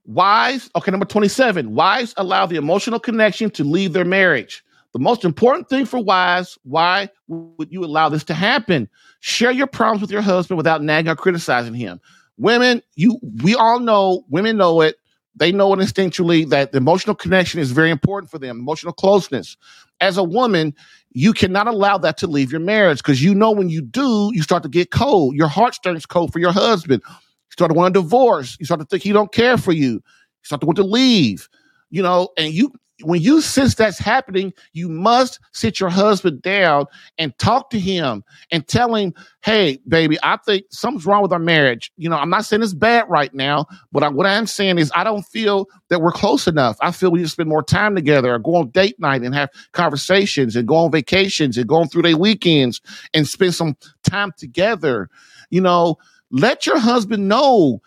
wives. 0.06 0.70
Okay, 0.76 0.92
number 0.92 1.06
twenty-seven. 1.06 1.74
Wives 1.74 2.14
allow 2.18 2.46
the 2.46 2.58
emotional 2.58 3.00
connection 3.00 3.50
to 3.52 3.64
leave 3.64 3.94
their 3.94 4.06
marriage. 4.06 4.66
The 4.94 5.00
most 5.00 5.24
important 5.24 5.70
thing 5.70 5.86
for 5.86 6.04
wives, 6.04 6.58
why 6.64 7.10
would 7.28 7.72
you 7.72 7.86
allow 7.86 8.10
this 8.10 8.24
to 8.26 8.34
happen? 8.34 8.90
Share 9.20 9.52
your 9.52 9.68
problems 9.68 10.02
with 10.02 10.12
your 10.12 10.22
husband 10.22 10.58
without 10.58 10.82
nagging 10.82 11.12
or 11.12 11.16
criticizing 11.16 11.76
him. 11.76 12.00
Women, 12.38 12.82
you 12.96 13.20
we 13.44 13.54
all 13.56 13.80
know, 13.80 14.24
women 14.30 14.58
know 14.58 14.82
it. 14.82 14.96
They 15.36 15.52
know 15.52 15.74
it 15.74 15.80
instinctually 15.80 16.50
that 16.50 16.72
the 16.72 16.80
emotional 16.80 17.16
connection 17.16 17.60
is 17.60 17.72
very 17.72 17.92
important 17.92 18.32
for 18.32 18.40
them, 18.40 18.60
emotional 18.60 18.94
closeness. 18.94 19.56
As 20.02 20.18
a 20.18 20.24
woman, 20.24 20.74
you 21.12 21.34
cannot 21.34 21.68
allow 21.68 21.98
that 22.00 22.18
to 22.18 22.28
leave 22.28 22.52
your 22.52 22.62
marriage 22.62 22.98
because 22.98 23.24
you 23.24 23.36
know 23.36 23.52
when 23.52 23.70
you 23.70 23.82
do, 23.82 24.32
you 24.34 24.42
start 24.42 24.64
to 24.64 24.70
get 24.70 24.92
cold. 24.92 25.36
Your 25.36 25.48
heart 25.48 25.78
turns 25.84 26.06
cold 26.06 26.34
for 26.34 26.40
your 26.40 26.52
husband. 26.52 27.04
You 27.08 27.52
start 27.52 27.72
to 27.72 27.78
want 27.78 27.96
a 27.96 28.02
divorce. 28.02 28.58
You 28.60 28.66
start 28.66 28.80
to 28.80 28.86
think 28.86 29.04
he 29.04 29.12
don't 29.12 29.32
care 29.32 29.58
for 29.58 29.72
you. 29.72 29.92
You 29.94 30.02
start 30.44 30.62
to 30.62 30.66
want 30.66 30.78
to 30.78 30.84
leave. 30.84 31.48
You 31.90 32.04
know, 32.04 32.30
and 32.38 32.54
you 32.54 32.72
when 33.04 33.22
you 33.22 33.41
sense 33.41 33.76
that's 33.76 33.97
happening, 33.97 34.54
you 34.74 34.89
must 34.89 35.39
sit 35.54 35.80
your 35.80 35.89
husband 35.89 36.41
down 36.41 36.86
and 37.18 37.38
talk 37.38 37.70
to 37.70 37.80
him 37.80 38.24
and 38.52 38.68
tell 38.68 38.93
him, 38.93 39.14
"Hey, 39.41 39.80
baby, 39.88 40.18
I 40.22 40.38
think 40.45 40.66
something's 40.70 41.06
wrong 41.06 41.22
with 41.22 41.32
our 41.32 41.39
marriage. 41.39 41.91
You 41.97 42.10
know, 42.10 42.18
I'm 42.18 42.30
not 42.30 42.45
saying 42.45 42.62
it's 42.62 42.74
bad 42.74 43.06
right 43.10 43.34
now, 43.34 43.66
but 43.91 44.04
I, 44.04 44.10
what 44.10 44.26
I'm 44.26 44.47
saying 44.47 44.80
is 44.80 44.91
I 44.95 45.04
don't 45.04 45.24
feel 45.24 45.68
that 45.89 46.02
we're 46.02 46.12
close 46.12 46.47
enough. 46.47 46.78
I 46.82 46.91
feel 46.91 47.12
we 47.12 47.20
need 47.20 47.26
to 47.26 47.30
spend 47.30 47.50
more 47.50 47.64
time 47.64 47.95
together, 47.95 48.34
or 48.34 48.39
go 48.39 48.56
on 48.56 48.70
date 48.72 49.00
night 49.00 49.22
and 49.22 49.34
have 49.34 49.50
conversations, 49.72 50.56
and 50.56 50.68
go 50.68 50.76
on 50.76 50.91
vacations, 50.91 51.58
and 51.58 51.68
go 51.68 51.76
on 51.78 51.88
through 51.88 52.04
their 52.04 52.18
weekends 52.18 52.82
and 53.14 53.28
spend 53.28 53.56
some 53.56 53.78
time 54.04 54.32
together. 54.38 55.10
You 55.50 55.62
know, 55.62 55.97
let 56.32 56.66
your 56.66 56.80
husband 56.80 57.28
know." 57.28 57.82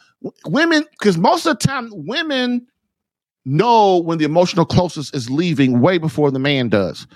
Women, 0.47 0.85
because 0.93 1.19
most 1.19 1.47
of 1.47 1.59
the 1.59 1.67
time, 1.67 1.91
women 1.93 2.65
know 3.45 3.99
when 3.99 4.19
the 4.19 4.25
emotional 4.25 4.65
closeness 4.65 5.13
is 5.13 5.31
leaving 5.31 5.81
way 5.81 5.99
before 5.99 6.31
the 6.31 6.39
man 6.39 6.69
does. 6.69 7.07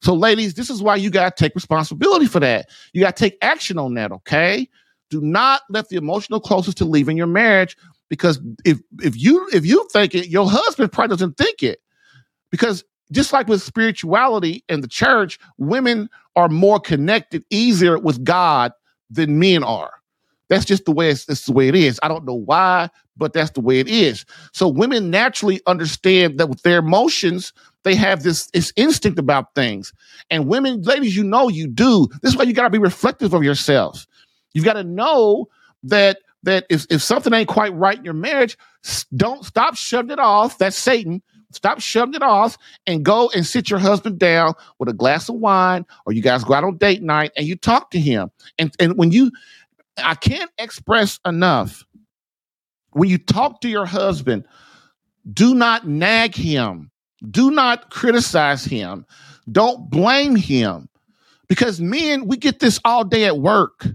So, 0.00 0.14
ladies, 0.14 0.54
this 0.54 0.70
is 0.70 0.82
why 0.82 0.96
you 0.96 1.10
got 1.10 1.36
to 1.36 1.42
take 1.44 1.54
responsibility 1.54 2.26
for 2.26 2.40
that. 2.40 2.68
You 2.92 3.02
got 3.02 3.16
to 3.16 3.24
take 3.24 3.38
action 3.42 3.78
on 3.78 3.94
that, 3.94 4.12
okay? 4.12 4.68
Do 5.10 5.20
not 5.20 5.62
let 5.70 5.88
the 5.88 5.96
emotional 5.96 6.40
closeness 6.40 6.74
to 6.76 6.84
leaving 6.84 7.16
your 7.16 7.26
marriage 7.26 7.76
because 8.08 8.40
if 8.64 8.78
if 9.02 9.16
you 9.16 9.48
if 9.52 9.64
you 9.66 9.86
think 9.92 10.14
it, 10.14 10.28
your 10.28 10.48
husband 10.48 10.92
probably 10.92 11.14
doesn't 11.14 11.36
think 11.36 11.62
it. 11.62 11.80
Because 12.50 12.84
just 13.12 13.32
like 13.32 13.48
with 13.48 13.62
spirituality 13.62 14.64
and 14.68 14.82
the 14.82 14.88
church, 14.88 15.38
women 15.56 16.08
are 16.36 16.48
more 16.48 16.78
connected, 16.78 17.44
easier 17.50 17.98
with 17.98 18.22
God 18.24 18.72
than 19.10 19.38
men 19.38 19.62
are. 19.64 19.92
That's 20.48 20.64
just 20.64 20.84
the 20.84 20.92
way 20.92 21.10
it's, 21.10 21.28
it's 21.28 21.46
the 21.46 21.52
way 21.52 21.68
it 21.68 21.74
is. 21.74 22.00
I 22.02 22.08
don't 22.08 22.24
know 22.24 22.34
why, 22.34 22.90
but 23.16 23.32
that's 23.32 23.50
the 23.50 23.60
way 23.60 23.80
it 23.80 23.88
is. 23.88 24.24
So 24.52 24.68
women 24.68 25.10
naturally 25.10 25.60
understand 25.66 26.38
that 26.38 26.48
with 26.48 26.62
their 26.62 26.78
emotions, 26.78 27.52
they 27.84 27.94
have 27.94 28.22
this, 28.22 28.46
this 28.48 28.72
instinct 28.76 29.18
about 29.18 29.54
things. 29.54 29.92
And 30.30 30.46
women, 30.46 30.82
ladies, 30.82 31.16
you 31.16 31.24
know 31.24 31.48
you 31.48 31.68
do. 31.68 32.08
This 32.22 32.32
is 32.32 32.38
why 32.38 32.44
you 32.44 32.52
got 32.52 32.64
to 32.64 32.70
be 32.70 32.78
reflective 32.78 33.34
of 33.34 33.42
yourself. 33.42 34.06
You've 34.52 34.64
got 34.64 34.74
to 34.74 34.84
know 34.84 35.48
that 35.84 36.18
that 36.44 36.64
if, 36.70 36.86
if 36.88 37.02
something 37.02 37.34
ain't 37.34 37.48
quite 37.48 37.74
right 37.74 37.98
in 37.98 38.04
your 38.04 38.14
marriage, 38.14 38.56
don't 39.16 39.44
stop 39.44 39.76
shoving 39.76 40.12
it 40.12 40.20
off. 40.20 40.56
That's 40.58 40.76
Satan. 40.76 41.20
Stop 41.50 41.80
shoving 41.80 42.14
it 42.14 42.22
off 42.22 42.58
and 42.86 43.04
go 43.04 43.30
and 43.34 43.46
sit 43.46 43.70
your 43.70 43.78
husband 43.78 44.18
down 44.18 44.52
with 44.78 44.88
a 44.88 44.92
glass 44.92 45.28
of 45.28 45.36
wine, 45.36 45.86
or 46.04 46.12
you 46.12 46.20
guys 46.20 46.44
go 46.44 46.54
out 46.54 46.64
on 46.64 46.76
date 46.76 47.02
night 47.02 47.32
and 47.36 47.46
you 47.46 47.56
talk 47.56 47.90
to 47.90 47.98
him. 47.98 48.30
And 48.58 48.74
and 48.78 48.96
when 48.96 49.12
you 49.12 49.32
I 50.02 50.14
can't 50.14 50.50
express 50.58 51.18
enough. 51.24 51.84
When 52.90 53.08
you 53.08 53.18
talk 53.18 53.60
to 53.60 53.68
your 53.68 53.86
husband, 53.86 54.44
do 55.30 55.54
not 55.54 55.86
nag 55.86 56.34
him. 56.34 56.90
Do 57.30 57.50
not 57.50 57.90
criticize 57.90 58.64
him. 58.64 59.04
Don't 59.50 59.90
blame 59.90 60.36
him. 60.36 60.88
Because 61.48 61.80
men, 61.80 62.26
we 62.26 62.36
get 62.36 62.60
this 62.60 62.80
all 62.84 63.04
day 63.04 63.24
at 63.24 63.38
work. 63.38 63.86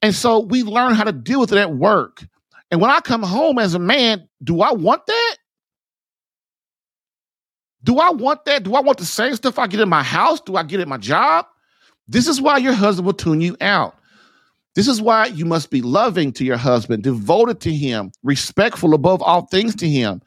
And 0.00 0.14
so 0.14 0.40
we 0.40 0.62
learn 0.62 0.94
how 0.94 1.04
to 1.04 1.12
deal 1.12 1.40
with 1.40 1.52
it 1.52 1.58
at 1.58 1.74
work. 1.74 2.24
And 2.70 2.80
when 2.80 2.90
I 2.90 3.00
come 3.00 3.22
home 3.22 3.58
as 3.58 3.74
a 3.74 3.78
man, 3.78 4.28
do 4.42 4.62
I 4.62 4.72
want 4.72 5.06
that? 5.06 5.36
Do 7.84 7.98
I 7.98 8.10
want 8.10 8.44
that? 8.46 8.62
Do 8.62 8.74
I 8.74 8.80
want 8.80 8.98
the 8.98 9.04
same 9.04 9.34
stuff 9.34 9.58
I 9.58 9.66
get 9.66 9.80
in 9.80 9.88
my 9.88 10.02
house? 10.02 10.40
Do 10.40 10.56
I 10.56 10.62
get 10.62 10.80
at 10.80 10.88
my 10.88 10.98
job? 10.98 11.46
This 12.08 12.28
is 12.28 12.40
why 12.40 12.58
your 12.58 12.72
husband 12.72 13.06
will 13.06 13.12
tune 13.12 13.40
you 13.40 13.56
out. 13.60 13.96
This 14.74 14.88
is 14.88 15.02
why 15.02 15.26
you 15.26 15.44
must 15.44 15.70
be 15.70 15.82
loving 15.82 16.32
to 16.32 16.44
your 16.44 16.56
husband, 16.56 17.02
devoted 17.02 17.60
to 17.60 17.72
him, 17.72 18.12
respectful 18.22 18.94
above 18.94 19.22
all 19.22 19.46
things 19.46 19.74
to 19.76 19.88
him. 19.88 20.22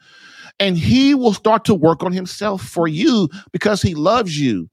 And 0.60 0.78
he 0.78 1.14
will 1.14 1.34
start 1.34 1.64
to 1.66 1.74
work 1.74 2.02
on 2.02 2.12
himself 2.12 2.62
for 2.62 2.88
you 2.88 3.28
because 3.52 3.82
he 3.82 3.94
loves 3.94 4.38
you. 4.38 4.70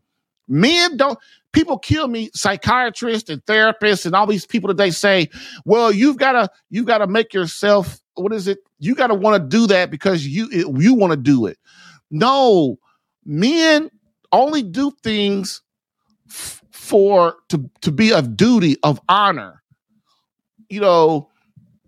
Men 0.47 0.97
don't, 0.97 1.17
people 1.53 1.79
kill 1.79 2.07
me, 2.07 2.29
psychiatrists 2.33 3.29
and 3.29 3.43
therapists 3.45 4.05
and 4.05 4.13
all 4.13 4.27
these 4.27 4.45
people 4.45 4.73
they 4.73 4.91
say, 4.91 5.29
well, 5.65 5.91
you've 5.91 6.17
got 6.17 6.33
to, 6.33 6.49
you've 6.69 6.85
got 6.85 6.99
to 6.99 7.07
make 7.07 7.33
yourself, 7.33 7.99
what 8.15 8.31
is 8.31 8.47
it? 8.47 8.59
You 8.79 8.95
got 8.95 9.07
to 9.07 9.15
want 9.15 9.41
to 9.41 9.57
do 9.57 9.67
that 9.67 9.89
because 9.89 10.27
you, 10.27 10.47
you 10.77 10.93
want 10.93 11.11
to 11.11 11.17
do 11.17 11.47
it. 11.47 11.57
No, 12.11 12.77
men 13.25 13.89
only 14.31 14.61
do 14.61 14.91
things 15.03 15.61
for 16.27 17.37
to 17.49 17.69
to 17.81 17.91
be 17.91 18.13
of 18.13 18.35
duty 18.35 18.77
of 18.83 18.99
honor. 19.07 19.62
You 20.73 20.81
know, 20.81 21.29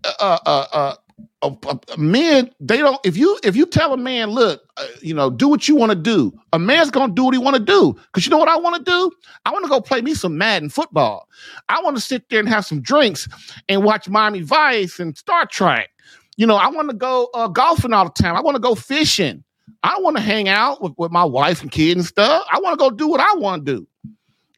uh, 0.04 0.38
uh, 0.46 0.66
uh, 0.72 0.94
uh, 1.42 1.54
uh 1.66 1.96
men 1.96 2.50
they 2.60 2.76
don't. 2.76 3.00
If 3.04 3.16
you 3.16 3.36
if 3.42 3.56
you 3.56 3.66
tell 3.66 3.92
a 3.92 3.96
man, 3.96 4.30
look, 4.30 4.62
uh, 4.76 4.86
you 5.02 5.12
know, 5.12 5.28
do 5.28 5.48
what 5.48 5.66
you 5.66 5.74
want 5.74 5.90
to 5.90 5.96
do, 5.96 6.32
a 6.52 6.58
man's 6.58 6.92
gonna 6.92 7.12
do 7.12 7.24
what 7.24 7.34
he 7.34 7.38
want 7.38 7.56
to 7.56 7.62
do. 7.62 7.94
Because 8.06 8.24
you 8.24 8.30
know 8.30 8.38
what 8.38 8.48
I 8.48 8.56
want 8.56 8.76
to 8.76 8.88
do? 8.88 9.10
I 9.44 9.50
want 9.50 9.64
to 9.64 9.68
go 9.68 9.80
play 9.80 10.02
me 10.02 10.14
some 10.14 10.38
Madden 10.38 10.68
football. 10.68 11.28
I 11.68 11.82
want 11.82 11.96
to 11.96 12.00
sit 12.00 12.28
there 12.30 12.38
and 12.38 12.48
have 12.48 12.64
some 12.64 12.80
drinks 12.80 13.26
and 13.68 13.82
watch 13.82 14.08
Miami 14.08 14.42
Vice 14.42 15.00
and 15.00 15.16
Star 15.18 15.46
Trek. 15.46 15.90
You 16.36 16.46
know, 16.46 16.56
I 16.56 16.68
want 16.68 16.90
to 16.90 16.96
go 16.96 17.28
uh, 17.34 17.48
golfing 17.48 17.92
all 17.92 18.04
the 18.04 18.22
time. 18.22 18.36
I 18.36 18.40
want 18.40 18.54
to 18.54 18.60
go 18.60 18.76
fishing. 18.76 19.42
I 19.82 19.98
want 19.98 20.16
to 20.16 20.22
hang 20.22 20.48
out 20.48 20.80
with, 20.80 20.92
with 20.96 21.10
my 21.10 21.24
wife 21.24 21.60
and 21.62 21.72
kids 21.72 21.98
and 21.98 22.06
stuff. 22.06 22.46
I 22.52 22.60
want 22.60 22.78
to 22.78 22.82
go 22.82 22.90
do 22.90 23.08
what 23.08 23.20
I 23.20 23.34
want 23.36 23.66
to 23.66 23.78
do. 23.78 23.86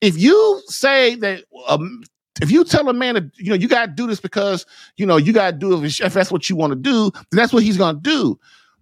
If 0.01 0.19
you 0.19 0.63
say 0.67 1.15
that, 1.17 1.45
um, 1.67 2.03
if 2.41 2.51
you 2.51 2.65
tell 2.65 2.89
a 2.89 2.93
man 2.93 3.15
that 3.15 3.31
you 3.37 3.51
know 3.51 3.55
you 3.55 3.69
got 3.69 3.87
to 3.87 3.93
do 3.93 4.07
this 4.07 4.21
because 4.21 4.67
you 4.97 5.07
know 5.07 5.17
you 5.17 5.33
got 5.33 5.51
to 5.51 5.57
do 5.57 5.85
it 5.85 6.01
if 6.01 6.15
that's 6.15 6.31
what 6.31 6.49
you 6.49 6.57
want 6.57 6.73
to 6.73 6.79
do, 6.79 7.11
then 7.13 7.37
that's 7.37 7.53
what 7.53 7.63
he's 7.63 7.77
going 7.77 7.97
to 7.97 8.01
do. 8.01 8.39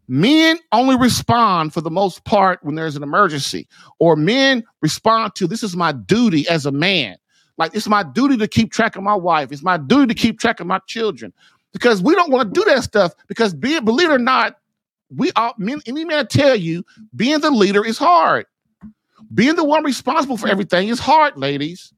Men 0.08 0.58
only 0.70 0.96
respond 0.96 1.74
for 1.74 1.80
the 1.80 1.90
most 1.90 2.24
part 2.24 2.60
when 2.62 2.76
there's 2.76 2.96
an 2.96 3.02
emergency, 3.02 3.66
or 3.98 4.14
men 4.14 4.62
respond 4.80 5.34
to 5.34 5.46
this 5.46 5.62
is 5.62 5.76
my 5.76 5.92
duty 5.92 6.48
as 6.48 6.66
a 6.66 6.72
man. 6.72 7.16
Like 7.58 7.74
it's 7.74 7.88
my 7.88 8.02
duty 8.02 8.36
to 8.36 8.46
keep 8.46 8.72
track 8.72 8.96
of 8.96 9.02
my 9.02 9.14
wife. 9.14 9.50
It's 9.50 9.62
my 9.62 9.76
duty 9.78 10.14
to 10.14 10.14
keep 10.14 10.38
track 10.38 10.60
of 10.60 10.66
my 10.66 10.78
children 10.86 11.32
because 11.72 12.02
we 12.02 12.14
don't 12.14 12.30
want 12.30 12.54
to 12.54 12.60
do 12.60 12.64
that 12.70 12.82
stuff. 12.82 13.14
Because 13.26 13.54
believe 13.54 14.10
it 14.10 14.14
or 14.14 14.18
not, 14.18 14.58
we 15.14 15.30
all 15.32 15.54
men, 15.58 15.80
any 15.86 16.04
man 16.04 16.26
tell 16.26 16.56
you 16.56 16.84
being 17.14 17.40
the 17.40 17.50
leader 17.50 17.84
is 17.84 17.98
hard. 17.98 18.46
Being 19.34 19.56
the 19.56 19.64
one 19.64 19.84
responsible 19.84 20.36
for 20.36 20.48
everything 20.48 20.88
is 20.88 21.00
hard, 21.00 21.36
ladies. 21.36 21.92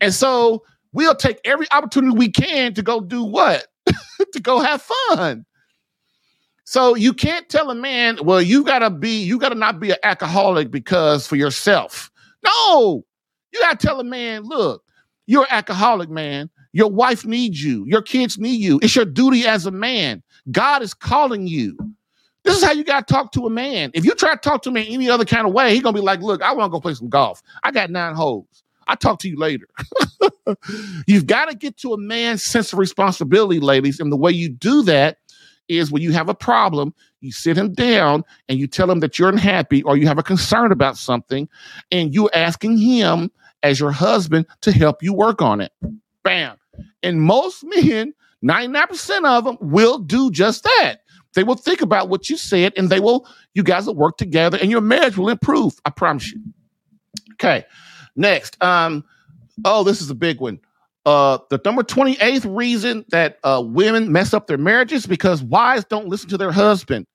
And 0.00 0.14
so 0.14 0.62
we'll 0.92 1.14
take 1.14 1.40
every 1.44 1.66
opportunity 1.70 2.16
we 2.16 2.30
can 2.30 2.74
to 2.74 2.82
go 2.82 3.00
do 3.00 3.22
what? 3.22 3.66
to 4.32 4.40
go 4.40 4.60
have 4.60 4.82
fun. 4.82 5.44
So 6.64 6.94
you 6.94 7.14
can't 7.14 7.48
tell 7.48 7.70
a 7.70 7.74
man, 7.74 8.18
well, 8.22 8.42
you 8.42 8.62
gotta 8.62 8.90
be, 8.90 9.22
you 9.22 9.38
gotta 9.38 9.54
not 9.54 9.80
be 9.80 9.90
an 9.90 9.96
alcoholic 10.02 10.70
because 10.70 11.26
for 11.26 11.36
yourself. 11.36 12.10
No, 12.44 13.04
you 13.52 13.60
gotta 13.60 13.78
tell 13.78 14.00
a 14.00 14.04
man, 14.04 14.42
look, 14.42 14.82
you're 15.26 15.44
an 15.44 15.48
alcoholic, 15.50 16.10
man. 16.10 16.50
Your 16.72 16.90
wife 16.90 17.24
needs 17.24 17.64
you, 17.64 17.86
your 17.86 18.02
kids 18.02 18.38
need 18.38 18.60
you. 18.60 18.78
It's 18.82 18.94
your 18.94 19.06
duty 19.06 19.46
as 19.46 19.64
a 19.64 19.70
man. 19.70 20.22
God 20.52 20.82
is 20.82 20.92
calling 20.92 21.46
you. 21.46 21.76
This 22.44 22.58
is 22.58 22.62
how 22.62 22.72
you 22.72 22.84
got 22.84 23.06
to 23.06 23.14
talk 23.14 23.32
to 23.32 23.46
a 23.46 23.50
man. 23.50 23.90
If 23.94 24.04
you 24.04 24.14
try 24.14 24.34
to 24.34 24.40
talk 24.40 24.62
to 24.62 24.70
me 24.70 24.86
any 24.92 25.08
other 25.08 25.24
kind 25.24 25.46
of 25.46 25.52
way, 25.52 25.72
he's 25.72 25.82
gonna 25.82 25.94
be 25.94 26.00
like, 26.00 26.20
"Look, 26.20 26.42
I 26.42 26.52
want 26.52 26.70
to 26.70 26.72
go 26.72 26.80
play 26.80 26.94
some 26.94 27.08
golf. 27.08 27.42
I 27.64 27.70
got 27.70 27.90
nine 27.90 28.14
holes. 28.14 28.62
I'll 28.88 28.96
talk 28.96 29.20
to 29.20 29.28
you 29.28 29.36
later." 29.36 29.68
You've 31.06 31.26
got 31.26 31.50
to 31.50 31.56
get 31.56 31.76
to 31.78 31.92
a 31.92 31.98
man's 31.98 32.42
sense 32.42 32.72
of 32.72 32.78
responsibility, 32.78 33.60
ladies, 33.60 34.00
and 34.00 34.10
the 34.10 34.16
way 34.16 34.32
you 34.32 34.48
do 34.48 34.82
that 34.84 35.18
is 35.68 35.90
when 35.90 36.02
you 36.02 36.12
have 36.12 36.28
a 36.28 36.34
problem, 36.34 36.94
you 37.20 37.30
sit 37.30 37.56
him 37.56 37.72
down 37.72 38.24
and 38.48 38.58
you 38.58 38.66
tell 38.66 38.90
him 38.90 39.00
that 39.00 39.18
you're 39.18 39.28
unhappy 39.28 39.82
or 39.82 39.96
you 39.96 40.06
have 40.06 40.18
a 40.18 40.22
concern 40.22 40.72
about 40.72 40.96
something, 40.96 41.48
and 41.92 42.14
you're 42.14 42.30
asking 42.34 42.78
him 42.78 43.30
as 43.62 43.80
your 43.80 43.90
husband 43.90 44.46
to 44.62 44.72
help 44.72 45.02
you 45.02 45.12
work 45.12 45.42
on 45.42 45.60
it. 45.60 45.72
Bam. 46.22 46.56
And 47.02 47.22
most 47.22 47.64
men, 47.64 48.14
99% 48.44 49.24
of 49.24 49.44
them, 49.44 49.58
will 49.60 49.98
do 49.98 50.30
just 50.30 50.62
that. 50.64 50.96
They 51.34 51.44
will 51.44 51.56
think 51.56 51.80
about 51.80 52.08
what 52.08 52.30
you 52.30 52.36
said 52.36 52.72
and 52.76 52.88
they 52.88 53.00
will, 53.00 53.26
you 53.54 53.62
guys 53.62 53.86
will 53.86 53.94
work 53.94 54.16
together 54.16 54.58
and 54.60 54.70
your 54.70 54.80
marriage 54.80 55.16
will 55.16 55.28
improve. 55.28 55.74
I 55.84 55.90
promise 55.90 56.32
you. 56.32 56.40
Okay. 57.34 57.64
Next. 58.18 58.62
Um, 58.62 59.04
oh, 59.64 59.84
this 59.84 60.02
is 60.02 60.10
a 60.10 60.14
big 60.14 60.40
one. 60.40 60.60
Uh, 61.06 61.38
the 61.48 61.60
number 61.64 61.82
28th 61.82 62.54
reason 62.54 63.04
that 63.08 63.38
uh, 63.44 63.62
women 63.64 64.12
mess 64.12 64.34
up 64.34 64.46
their 64.46 64.58
marriages 64.58 65.06
because 65.06 65.42
wives 65.42 65.84
don't 65.88 66.08
listen 66.08 66.28
to 66.28 66.36
their 66.36 66.52
husband. 66.52 67.06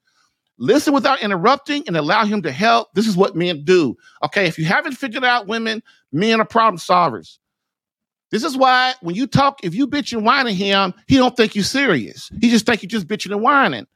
Listen 0.57 0.93
without 0.93 1.21
interrupting 1.21 1.83
and 1.87 1.97
allow 1.97 2.25
him 2.25 2.41
to 2.43 2.51
help. 2.51 2.93
This 2.93 3.05
is 3.05 3.17
what 3.17 3.35
men 3.35 3.63
do. 3.65 3.97
Okay, 4.23 4.47
if 4.47 4.57
you 4.57 4.65
haven't 4.65 4.93
figured 4.93 5.25
out 5.25 5.45
women, 5.45 5.83
men 6.11 6.39
are 6.39 6.45
problem 6.45 6.79
solvers. 6.79 7.37
This 8.31 8.43
is 8.43 8.55
why 8.55 8.93
when 9.01 9.13
you 9.13 9.27
talk, 9.27 9.59
if 9.61 9.75
you 9.75 9.87
bitch 9.87 10.13
and 10.13 10.25
whine 10.25 10.47
at 10.47 10.53
him, 10.53 10.93
he 11.07 11.17
don't 11.17 11.35
think 11.35 11.53
you 11.55 11.63
serious. 11.63 12.31
He 12.39 12.49
just 12.49 12.65
think 12.65 12.81
you 12.81 12.89
just 12.89 13.07
bitching 13.07 13.31
and 13.31 13.41
whining. 13.41 13.87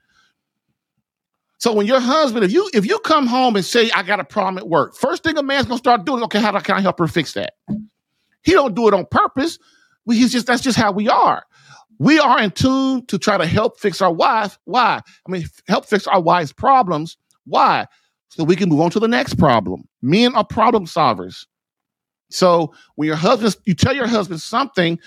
So 1.60 1.74
when 1.74 1.88
your 1.88 1.99
husband, 1.99 2.45
if 2.45 2.51
you 2.51 2.70
if 2.74 2.86
you 2.86 2.99
come 2.99 3.26
home 3.26 3.55
and 3.55 3.66
say 3.66 3.89
I 3.91 4.03
got 4.03 4.20
a 4.20 4.24
problem 4.24 4.58
at 4.58 4.68
work, 4.68 4.95
first 4.95 5.24
thing 5.24 5.38
a 5.38 5.43
man's 5.43 5.66
gonna 5.66 5.80
start 5.80 6.05
doing, 6.05 6.24
okay, 6.24 6.39
how 6.39 6.58
can 6.60 6.76
I 6.76 6.82
help 6.82 6.99
her 6.99 7.08
fix 7.08 7.34
that? 7.34 7.53
He 8.43 8.51
don't 8.51 8.76
do 8.76 8.88
it 8.88 8.93
on 8.93 9.05
purpose. 9.10 9.58
We, 10.05 10.18
he's 10.18 10.32
just 10.32 10.45
that's 10.45 10.62
just 10.62 10.78
how 10.78 10.91
we 10.91 11.10
are. 11.10 11.43
We 11.99 12.20
are 12.20 12.39
in 12.41 12.51
tune 12.51 13.05
to 13.08 13.18
try 13.18 13.38
to 13.38 13.45
help 13.47 13.80
fix 13.80 14.01
our 14.01 14.14
wife. 14.14 14.60
Why? 14.66 15.01
I 15.28 15.32
mean, 15.32 15.45
help 15.68 15.86
fix 15.86 16.05
our 16.05 16.22
wife's 16.22 16.53
problems. 16.53 17.18
Why? 17.45 17.88
So 18.30 18.43
we 18.43 18.55
can 18.55 18.70
move 18.70 18.82
on 18.82 18.91
to 18.91 18.99
the 18.99 19.08
next 19.08 19.36
problem. 19.36 19.88
Men 20.01 20.36
are 20.36 20.45
problem 20.45 20.86
solvers. 20.86 21.47
So 22.30 22.74
when 22.95 23.08
your 23.08 23.16
husband, 23.16 23.55
you 23.66 23.74
tell 23.74 23.95
your 23.95 24.08
husband 24.08 24.41
something, 24.41 24.99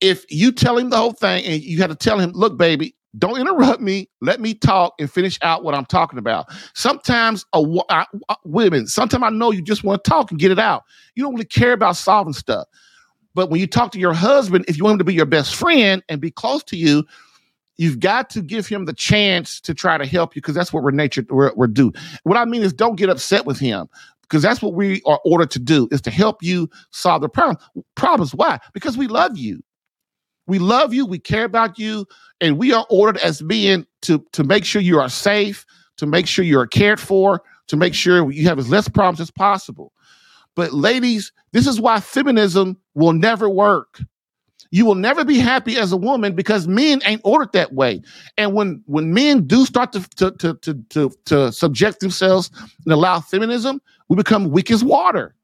if 0.00 0.24
you 0.30 0.52
tell 0.52 0.78
him 0.78 0.90
the 0.90 0.96
whole 0.96 1.12
thing 1.12 1.44
and 1.44 1.62
you 1.62 1.78
have 1.78 1.90
to 1.90 1.96
tell 1.96 2.18
him, 2.18 2.30
look, 2.32 2.56
baby, 2.56 2.94
don't 3.18 3.40
interrupt 3.40 3.80
me. 3.80 4.08
Let 4.20 4.40
me 4.40 4.54
talk 4.54 4.94
and 4.98 5.10
finish 5.10 5.38
out 5.42 5.64
what 5.64 5.74
I'm 5.74 5.84
talking 5.86 6.18
about. 6.18 6.46
Sometimes, 6.74 7.44
women, 8.44 8.86
sometimes 8.86 9.22
I 9.22 9.30
know 9.30 9.50
you 9.50 9.62
just 9.62 9.84
want 9.84 10.02
to 10.02 10.10
talk 10.10 10.30
and 10.30 10.40
get 10.40 10.50
it 10.50 10.58
out. 10.58 10.82
You 11.14 11.22
don't 11.22 11.34
really 11.34 11.44
care 11.44 11.72
about 11.72 11.96
solving 11.96 12.32
stuff. 12.32 12.66
But 13.34 13.50
when 13.50 13.60
you 13.60 13.66
talk 13.66 13.92
to 13.92 13.98
your 13.98 14.14
husband, 14.14 14.64
if 14.68 14.76
you 14.76 14.84
want 14.84 14.94
him 14.94 14.98
to 14.98 15.04
be 15.04 15.14
your 15.14 15.26
best 15.26 15.54
friend 15.54 16.02
and 16.08 16.20
be 16.20 16.30
close 16.30 16.62
to 16.64 16.76
you, 16.76 17.04
you've 17.76 17.98
got 17.98 18.30
to 18.30 18.42
give 18.42 18.66
him 18.66 18.84
the 18.84 18.92
chance 18.92 19.60
to 19.60 19.74
try 19.74 19.98
to 19.98 20.06
help 20.06 20.36
you 20.36 20.42
because 20.42 20.54
that's 20.54 20.72
what 20.72 20.82
we're 20.82 20.92
nature 20.92 21.24
we're, 21.28 21.52
we're 21.54 21.66
do. 21.66 21.92
What 22.22 22.38
I 22.38 22.44
mean 22.44 22.62
is, 22.62 22.72
don't 22.72 22.96
get 22.96 23.10
upset 23.10 23.46
with 23.46 23.58
him 23.58 23.88
because 24.22 24.42
that's 24.42 24.62
what 24.62 24.74
we 24.74 25.02
are 25.06 25.20
ordered 25.24 25.50
to 25.52 25.58
do 25.58 25.88
is 25.90 26.00
to 26.02 26.10
help 26.10 26.42
you 26.42 26.68
solve 26.90 27.22
the 27.22 27.28
problem. 27.28 27.58
Problems. 27.94 28.34
Why? 28.34 28.58
Because 28.72 28.96
we 28.96 29.06
love 29.06 29.36
you. 29.36 29.62
We 30.46 30.58
love 30.58 30.92
you. 30.92 31.06
We 31.06 31.18
care 31.18 31.44
about 31.44 31.78
you. 31.78 32.06
And 32.40 32.58
we 32.58 32.72
are 32.72 32.86
ordered 32.90 33.20
as 33.22 33.40
being 33.42 33.86
to, 34.02 34.24
to 34.32 34.44
make 34.44 34.64
sure 34.64 34.82
you 34.82 35.00
are 35.00 35.08
safe, 35.08 35.64
to 35.96 36.06
make 36.06 36.26
sure 36.26 36.44
you 36.44 36.58
are 36.58 36.66
cared 36.66 37.00
for, 37.00 37.42
to 37.68 37.76
make 37.76 37.94
sure 37.94 38.30
you 38.30 38.46
have 38.48 38.58
as 38.58 38.68
less 38.68 38.88
problems 38.88 39.20
as 39.20 39.30
possible. 39.30 39.92
But 40.54 40.72
ladies, 40.72 41.32
this 41.52 41.66
is 41.66 41.80
why 41.80 42.00
feminism 42.00 42.76
will 42.94 43.12
never 43.12 43.48
work. 43.48 44.00
You 44.70 44.84
will 44.84 44.96
never 44.96 45.24
be 45.24 45.38
happy 45.38 45.76
as 45.76 45.92
a 45.92 45.96
woman 45.96 46.34
because 46.34 46.66
men 46.66 47.00
ain't 47.04 47.20
ordered 47.22 47.52
that 47.52 47.72
way. 47.72 48.02
And 48.36 48.54
when 48.54 48.82
when 48.86 49.14
men 49.14 49.46
do 49.46 49.64
start 49.66 49.92
to 49.92 50.00
to 50.16 50.32
to 50.32 50.54
to 50.54 50.74
to, 50.90 51.10
to 51.26 51.52
subject 51.52 52.00
themselves 52.00 52.50
and 52.84 52.92
allow 52.92 53.20
feminism, 53.20 53.80
we 54.08 54.16
become 54.16 54.50
weak 54.50 54.72
as 54.72 54.82
water. 54.82 55.34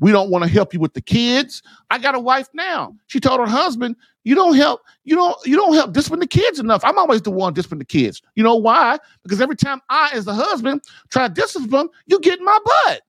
We 0.00 0.12
don't 0.12 0.30
want 0.30 0.44
to 0.44 0.50
help 0.50 0.74
you 0.74 0.80
with 0.80 0.94
the 0.94 1.00
kids. 1.00 1.62
I 1.90 1.98
got 1.98 2.14
a 2.14 2.20
wife 2.20 2.48
now. 2.54 2.94
She 3.06 3.20
told 3.20 3.40
her 3.40 3.46
husband, 3.46 3.96
"You 4.24 4.34
don't 4.34 4.56
help. 4.56 4.80
You 5.04 5.16
don't. 5.16 5.36
You 5.46 5.56
don't 5.56 5.74
help 5.74 5.92
discipline 5.92 6.20
the 6.20 6.26
kids 6.26 6.58
enough. 6.58 6.84
I'm 6.84 6.98
always 6.98 7.22
the 7.22 7.30
one 7.30 7.54
discipline 7.54 7.78
the 7.78 7.84
kids. 7.84 8.22
You 8.34 8.42
know 8.42 8.56
why? 8.56 8.98
Because 9.22 9.40
every 9.40 9.56
time 9.56 9.80
I, 9.88 10.10
as 10.12 10.24
the 10.24 10.34
husband, 10.34 10.82
try 11.10 11.28
to 11.28 11.34
discipline 11.34 11.70
them, 11.70 11.88
you 12.06 12.20
get 12.20 12.38
in 12.38 12.44
my 12.44 12.58
butt. 12.64 13.02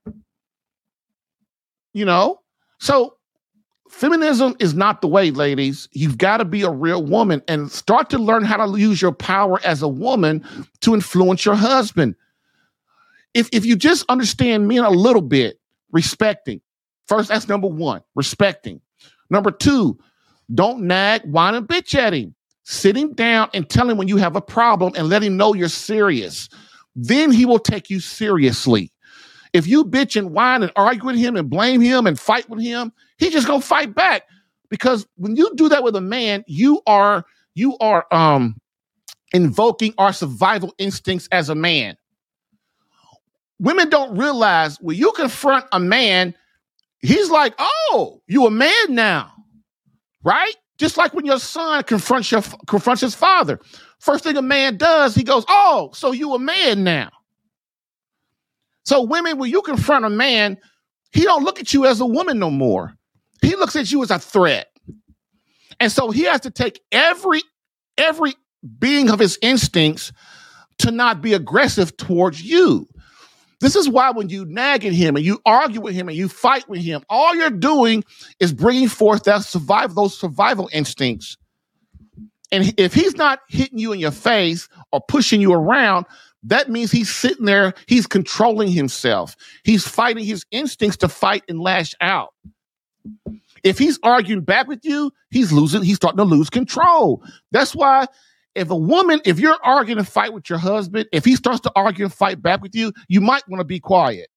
You 1.94 2.06
know. 2.06 2.42
So 2.80 3.16
feminism 3.90 4.56
is 4.60 4.74
not 4.74 5.02
the 5.02 5.08
way, 5.08 5.32
ladies. 5.32 5.88
You've 5.94 6.18
got 6.18 6.38
to 6.38 6.46
be 6.46 6.64
a 6.64 6.70
real 6.70 7.02
woman 7.04 7.42
and 7.48 7.72
start 7.72 8.10
to 8.10 8.18
learn 8.18 8.44
how 8.44 8.66
to 8.66 8.78
use 8.78 9.02
your 9.02 9.14
power 9.14 9.60
as 9.64 9.82
a 9.82 9.88
woman 9.88 10.46
to 10.82 10.94
influence 10.94 11.46
your 11.46 11.56
husband. 11.56 12.16
If 13.34 13.50
if 13.52 13.66
you 13.66 13.76
just 13.76 14.06
understand 14.10 14.68
men 14.68 14.84
a 14.84 14.90
little 14.90 15.22
bit, 15.22 15.60
respecting 15.92 16.62
First, 17.08 17.30
that's 17.30 17.47
number 17.47 17.68
one, 17.68 18.01
respecting. 18.16 18.82
Number 19.30 19.51
two, 19.51 19.99
Don't 20.53 20.84
nag, 20.84 21.24
whine, 21.26 21.56
and 21.56 21.68
bitch 21.68 21.95
at 21.95 22.14
him. 22.14 22.36
Sit 22.64 22.95
him 22.97 23.14
down 23.14 23.49
and 23.53 23.70
tell 23.70 23.89
him 23.89 23.97
when 23.97 24.08
you 24.08 24.18
have 24.18 24.36
a 24.36 24.41
problem 24.41 24.93
and 24.95 25.10
let 25.10 25.24
him 25.24 25.38
know 25.38 25.53
you're 25.53 25.70
serious. 25.70 26.49
Then 26.95 27.32
he 27.32 27.45
will 27.45 27.60
take 27.60 27.89
you 27.89 27.99
seriously. 27.99 28.91
If 29.53 29.68
you 29.68 29.86
bitch 29.86 30.16
and 30.18 30.32
whine 30.32 30.64
and 30.64 30.72
argue 30.76 31.06
with 31.06 31.18
him 31.18 31.36
and 31.36 31.49
blame 31.49 31.82
him 31.82 32.08
and 32.08 32.20
fight 32.20 32.49
with 32.49 32.62
him, 32.62 32.91
he 33.18 33.30
just 33.30 33.47
gonna 33.47 33.62
fight 33.62 33.95
back. 33.95 34.24
Because 34.70 35.08
when 35.18 35.36
you 35.36 35.51
do 35.56 35.70
that 35.70 35.84
with 35.84 35.95
a 35.95 36.01
man, 36.01 36.43
you 36.47 36.82
are 36.88 37.26
you 37.56 37.78
are 37.80 38.06
um 38.12 38.60
invoking 39.34 39.93
our 39.97 40.14
survival 40.14 40.74
instincts 40.78 41.28
as 41.32 41.49
a 41.49 41.56
man. 41.56 41.97
Women 43.60 43.89
don't 43.89 44.18
realize 44.18 44.78
when 44.82 44.97
you 44.97 45.12
confront 45.14 45.66
a 45.72 45.80
man, 45.80 46.36
he's 47.08 47.30
like, 47.30 47.53
"Oh, 47.60 48.22
you 48.28 48.45
a 48.47 48.51
man 48.51 48.95
now." 48.95 49.32
Right? 50.24 50.56
Just 50.78 50.97
like 50.97 51.14
when 51.14 51.26
your 51.26 51.39
son 51.39 51.84
confronts 51.84 52.32
your 52.32 52.43
confronts 52.68 53.01
his 53.01 53.16
father. 53.16 53.60
First 53.99 54.24
thing 54.24 54.38
a 54.38 54.41
man 54.41 54.78
does, 54.78 55.16
he 55.16 55.24
goes, 55.24 55.45
"Oh, 55.47 55.91
so 55.93 56.12
you 56.12 56.34
a 56.34 56.39
man 56.39 56.84
now." 56.84 57.10
So 58.84 59.01
women, 59.01 59.38
when 59.38 59.49
you 59.49 59.62
confront 59.62 60.06
a 60.06 60.10
man, 60.10 60.58
he 61.12 61.24
don't 61.24 61.43
look 61.43 61.60
at 61.60 61.74
you 61.74 61.86
as 61.86 61.99
a 61.99 62.06
woman 62.06 62.39
no 62.39 62.51
more. 62.51 62.93
He 63.41 63.56
looks 63.56 63.76
at 63.76 63.91
you 63.91 64.03
as 64.03 64.12
a 64.12 64.20
threat. 64.20 64.68
And 65.80 65.91
so 65.91 66.12
he 66.12 66.24
has 66.24 66.41
to 66.41 66.51
take 66.51 66.82
every 66.91 67.41
every 67.97 68.34
being 68.80 69.10
of 69.10 69.20
his 69.20 69.38
instincts 69.41 70.12
to 70.80 70.91
not 70.91 71.22
be 71.22 71.34
aggressive 71.34 71.95
towards 71.97 72.41
you. 72.41 72.88
This 73.66 73.76
is 73.76 73.89
why 73.89 74.11
when 74.11 74.30
you 74.30 74.45
nag 74.45 74.86
at 74.86 74.93
him 74.93 75.16
and 75.16 75.26
you 75.26 75.41
argue 75.43 75.82
with 75.82 75.95
him 75.95 76.07
and 76.07 76.16
you 76.16 76.30
fight 76.30 76.70
with 76.70 76.82
him, 76.82 77.01
all 77.09 77.34
you're 77.34 77.49
doing 77.49 78.03
is 78.39 78.53
bringing 78.53 78.88
forth 78.88 79.24
that 79.24 79.43
survival, 79.43 80.03
those 80.03 80.16
survival 80.16 80.70
instincts. 80.72 81.36
And 82.51 82.76
if 82.78 82.93
he's 82.93 83.16
not 83.16 83.39
hitting 83.49 83.80
you 83.80 83.91
in 83.91 83.97
your 83.97 84.11
face 84.11 84.70
or 84.91 85.01
pushing 85.01 85.41
you 85.41 85.51
around, 85.51 86.05
that 86.43 86.70
means 86.70 86.91
he's 86.91 87.09
sitting 87.09 87.45
there, 87.45 87.74
he's 87.88 88.05
controlling 88.05 88.70
himself. 88.70 89.36
He's 89.63 89.88
fighting 89.88 90.26
his 90.26 90.45
instincts 90.51 90.97
to 90.97 91.07
fight 91.07 91.41
and 91.49 91.59
lash 91.59 91.95
out. 92.01 92.36
If 93.63 93.80
he's 93.80 93.97
arguing 94.03 94.43
back 94.43 94.68
with 94.68 94.82
you, 94.86 95.11
he's 95.32 95.51
losing, 95.51 95.82
he's 95.82 95.95
starting 95.95 96.20
to 96.20 96.24
lose 96.24 96.51
control. 96.51 97.24
That's 97.49 97.76
why 97.76 98.05
if 98.56 98.70
a 98.70 98.76
woman, 98.76 99.22
if 99.26 99.39
you're 99.39 99.58
arguing 99.64 99.99
and 99.99 100.08
fight 100.08 100.34
with 100.34 100.49
your 100.49 100.60
husband, 100.60 101.08
if 101.12 101.26
he 101.26 101.36
starts 101.36 101.60
to 101.62 101.72
argue 101.76 102.06
and 102.06 102.14
fight 102.14 102.41
back 102.41 102.62
with 102.62 102.74
you, 102.74 102.93
you 103.08 103.22
might 103.22 103.47
want 103.47 103.60
to 103.60 103.66
be 103.66 103.80
quiet. 103.80 104.30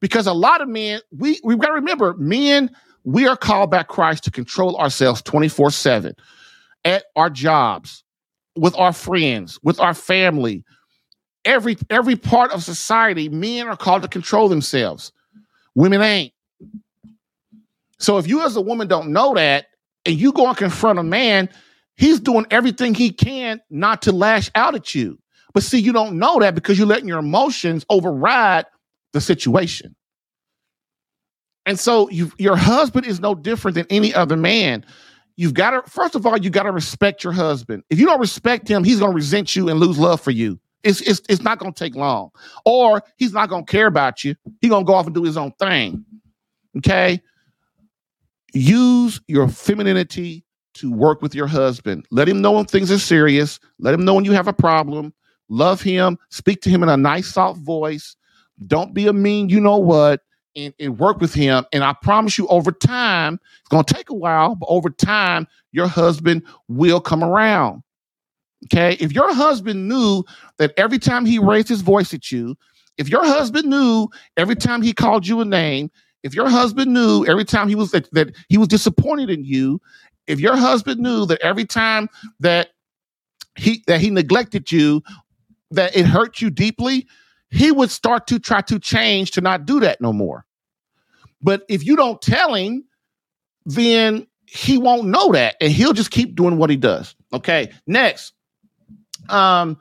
Because 0.00 0.26
a 0.26 0.32
lot 0.32 0.60
of 0.60 0.68
men, 0.68 1.00
we 1.16 1.40
we've 1.44 1.58
got 1.58 1.68
to 1.68 1.74
remember, 1.74 2.14
men, 2.14 2.70
we 3.04 3.26
are 3.26 3.36
called 3.36 3.70
by 3.70 3.82
Christ 3.82 4.24
to 4.24 4.30
control 4.30 4.76
ourselves 4.76 5.22
24-7 5.22 6.14
at 6.84 7.04
our 7.16 7.30
jobs, 7.30 8.02
with 8.56 8.76
our 8.76 8.92
friends, 8.92 9.58
with 9.62 9.80
our 9.80 9.94
family, 9.94 10.64
every 11.44 11.76
every 11.90 12.16
part 12.16 12.52
of 12.52 12.62
society, 12.62 13.28
men 13.28 13.66
are 13.68 13.76
called 13.76 14.02
to 14.02 14.08
control 14.08 14.48
themselves. 14.48 15.12
Women 15.74 16.02
ain't. 16.02 16.32
So 17.98 18.18
if 18.18 18.26
you 18.26 18.42
as 18.42 18.56
a 18.56 18.60
woman 18.60 18.88
don't 18.88 19.12
know 19.12 19.34
that 19.34 19.66
and 20.04 20.16
you 20.16 20.32
go 20.32 20.48
and 20.48 20.56
confront 20.56 20.98
a 20.98 21.02
man, 21.02 21.48
he's 21.96 22.20
doing 22.20 22.46
everything 22.50 22.94
he 22.94 23.10
can 23.10 23.60
not 23.70 24.02
to 24.02 24.12
lash 24.12 24.50
out 24.54 24.74
at 24.74 24.94
you. 24.94 25.18
But 25.52 25.62
see, 25.62 25.78
you 25.78 25.92
don't 25.92 26.18
know 26.18 26.40
that 26.40 26.54
because 26.54 26.78
you're 26.78 26.86
letting 26.86 27.08
your 27.08 27.20
emotions 27.20 27.86
override 27.88 28.66
the 29.12 29.20
situation. 29.20 29.94
And 31.66 31.78
so 31.78 32.10
you, 32.10 32.32
your 32.38 32.56
husband 32.56 33.06
is 33.06 33.20
no 33.20 33.34
different 33.34 33.76
than 33.76 33.86
any 33.88 34.12
other 34.12 34.36
man. 34.36 34.84
You've 35.36 35.54
got 35.54 35.70
to, 35.70 35.90
first 35.90 36.14
of 36.14 36.26
all, 36.26 36.36
you 36.36 36.50
got 36.50 36.64
to 36.64 36.72
respect 36.72 37.24
your 37.24 37.32
husband. 37.32 37.84
If 37.88 37.98
you 37.98 38.06
don't 38.06 38.20
respect 38.20 38.68
him, 38.68 38.84
he's 38.84 38.98
going 38.98 39.12
to 39.12 39.16
resent 39.16 39.56
you 39.56 39.68
and 39.68 39.80
lose 39.80 39.98
love 39.98 40.20
for 40.20 40.30
you. 40.30 40.60
It's, 40.82 41.00
it's, 41.00 41.22
it's 41.28 41.42
not 41.42 41.58
going 41.58 41.72
to 41.72 41.78
take 41.78 41.94
long. 41.94 42.30
Or 42.66 43.02
he's 43.16 43.32
not 43.32 43.48
going 43.48 43.64
to 43.64 43.70
care 43.70 43.86
about 43.86 44.22
you. 44.22 44.34
He's 44.60 44.70
going 44.70 44.84
to 44.84 44.86
go 44.86 44.94
off 44.94 45.06
and 45.06 45.14
do 45.14 45.24
his 45.24 45.36
own 45.36 45.52
thing. 45.52 46.04
Okay? 46.78 47.20
Use 48.52 49.20
your 49.26 49.48
femininity 49.48 50.43
to 50.74 50.92
work 50.92 51.22
with 51.22 51.34
your 51.34 51.46
husband. 51.46 52.06
Let 52.10 52.28
him 52.28 52.40
know 52.40 52.52
when 52.52 52.66
things 52.66 52.90
are 52.90 52.98
serious. 52.98 53.60
Let 53.78 53.94
him 53.94 54.04
know 54.04 54.14
when 54.14 54.24
you 54.24 54.32
have 54.32 54.48
a 54.48 54.52
problem. 54.52 55.12
Love 55.48 55.80
him. 55.80 56.18
Speak 56.30 56.60
to 56.62 56.70
him 56.70 56.82
in 56.82 56.88
a 56.88 56.96
nice, 56.96 57.28
soft 57.28 57.60
voice. 57.60 58.16
Don't 58.66 58.94
be 58.94 59.06
a 59.06 59.12
mean, 59.12 59.48
you 59.48 59.60
know 59.60 59.78
what 59.78 60.20
and, 60.56 60.74
and 60.78 60.98
work 60.98 61.20
with 61.20 61.34
him. 61.34 61.64
And 61.72 61.84
I 61.84 61.92
promise 61.92 62.38
you, 62.38 62.46
over 62.48 62.72
time, 62.72 63.40
it's 63.60 63.68
going 63.68 63.84
to 63.84 63.94
take 63.94 64.10
a 64.10 64.14
while, 64.14 64.54
but 64.54 64.66
over 64.66 64.90
time, 64.90 65.46
your 65.72 65.86
husband 65.86 66.42
will 66.68 67.00
come 67.00 67.22
around. 67.22 67.82
Okay. 68.66 68.96
If 69.00 69.12
your 69.12 69.34
husband 69.34 69.88
knew 69.88 70.24
that 70.58 70.72
every 70.76 70.98
time 70.98 71.26
he 71.26 71.38
raised 71.38 71.68
his 71.68 71.82
voice 71.82 72.14
at 72.14 72.32
you, 72.32 72.56
if 72.96 73.08
your 73.08 73.24
husband 73.24 73.68
knew 73.68 74.08
every 74.36 74.56
time 74.56 74.80
he 74.80 74.92
called 74.92 75.26
you 75.26 75.40
a 75.40 75.44
name, 75.44 75.90
if 76.22 76.34
your 76.34 76.48
husband 76.48 76.94
knew 76.94 77.26
every 77.26 77.44
time 77.44 77.68
he 77.68 77.74
was 77.74 77.90
that, 77.90 78.10
that 78.12 78.34
he 78.48 78.56
was 78.56 78.68
disappointed 78.68 79.28
in 79.28 79.44
you, 79.44 79.80
if 80.26 80.40
your 80.40 80.56
husband 80.56 81.00
knew 81.00 81.26
that 81.26 81.40
every 81.42 81.64
time 81.64 82.08
that 82.40 82.68
he 83.56 83.82
that 83.86 84.00
he 84.00 84.10
neglected 84.10 84.72
you, 84.72 85.02
that 85.70 85.96
it 85.96 86.06
hurt 86.06 86.40
you 86.40 86.50
deeply, 86.50 87.06
he 87.50 87.70
would 87.70 87.90
start 87.90 88.26
to 88.28 88.38
try 88.38 88.60
to 88.62 88.78
change 88.78 89.30
to 89.32 89.40
not 89.40 89.66
do 89.66 89.80
that 89.80 90.00
no 90.00 90.12
more. 90.12 90.44
But 91.42 91.64
if 91.68 91.84
you 91.84 91.96
don't 91.96 92.20
tell 92.22 92.54
him, 92.54 92.84
then 93.66 94.26
he 94.46 94.78
won't 94.78 95.06
know 95.06 95.32
that 95.32 95.56
and 95.60 95.72
he'll 95.72 95.92
just 95.92 96.10
keep 96.10 96.34
doing 96.34 96.56
what 96.56 96.70
he 96.70 96.76
does. 96.76 97.14
Okay. 97.32 97.72
Next. 97.86 98.32
Um, 99.28 99.78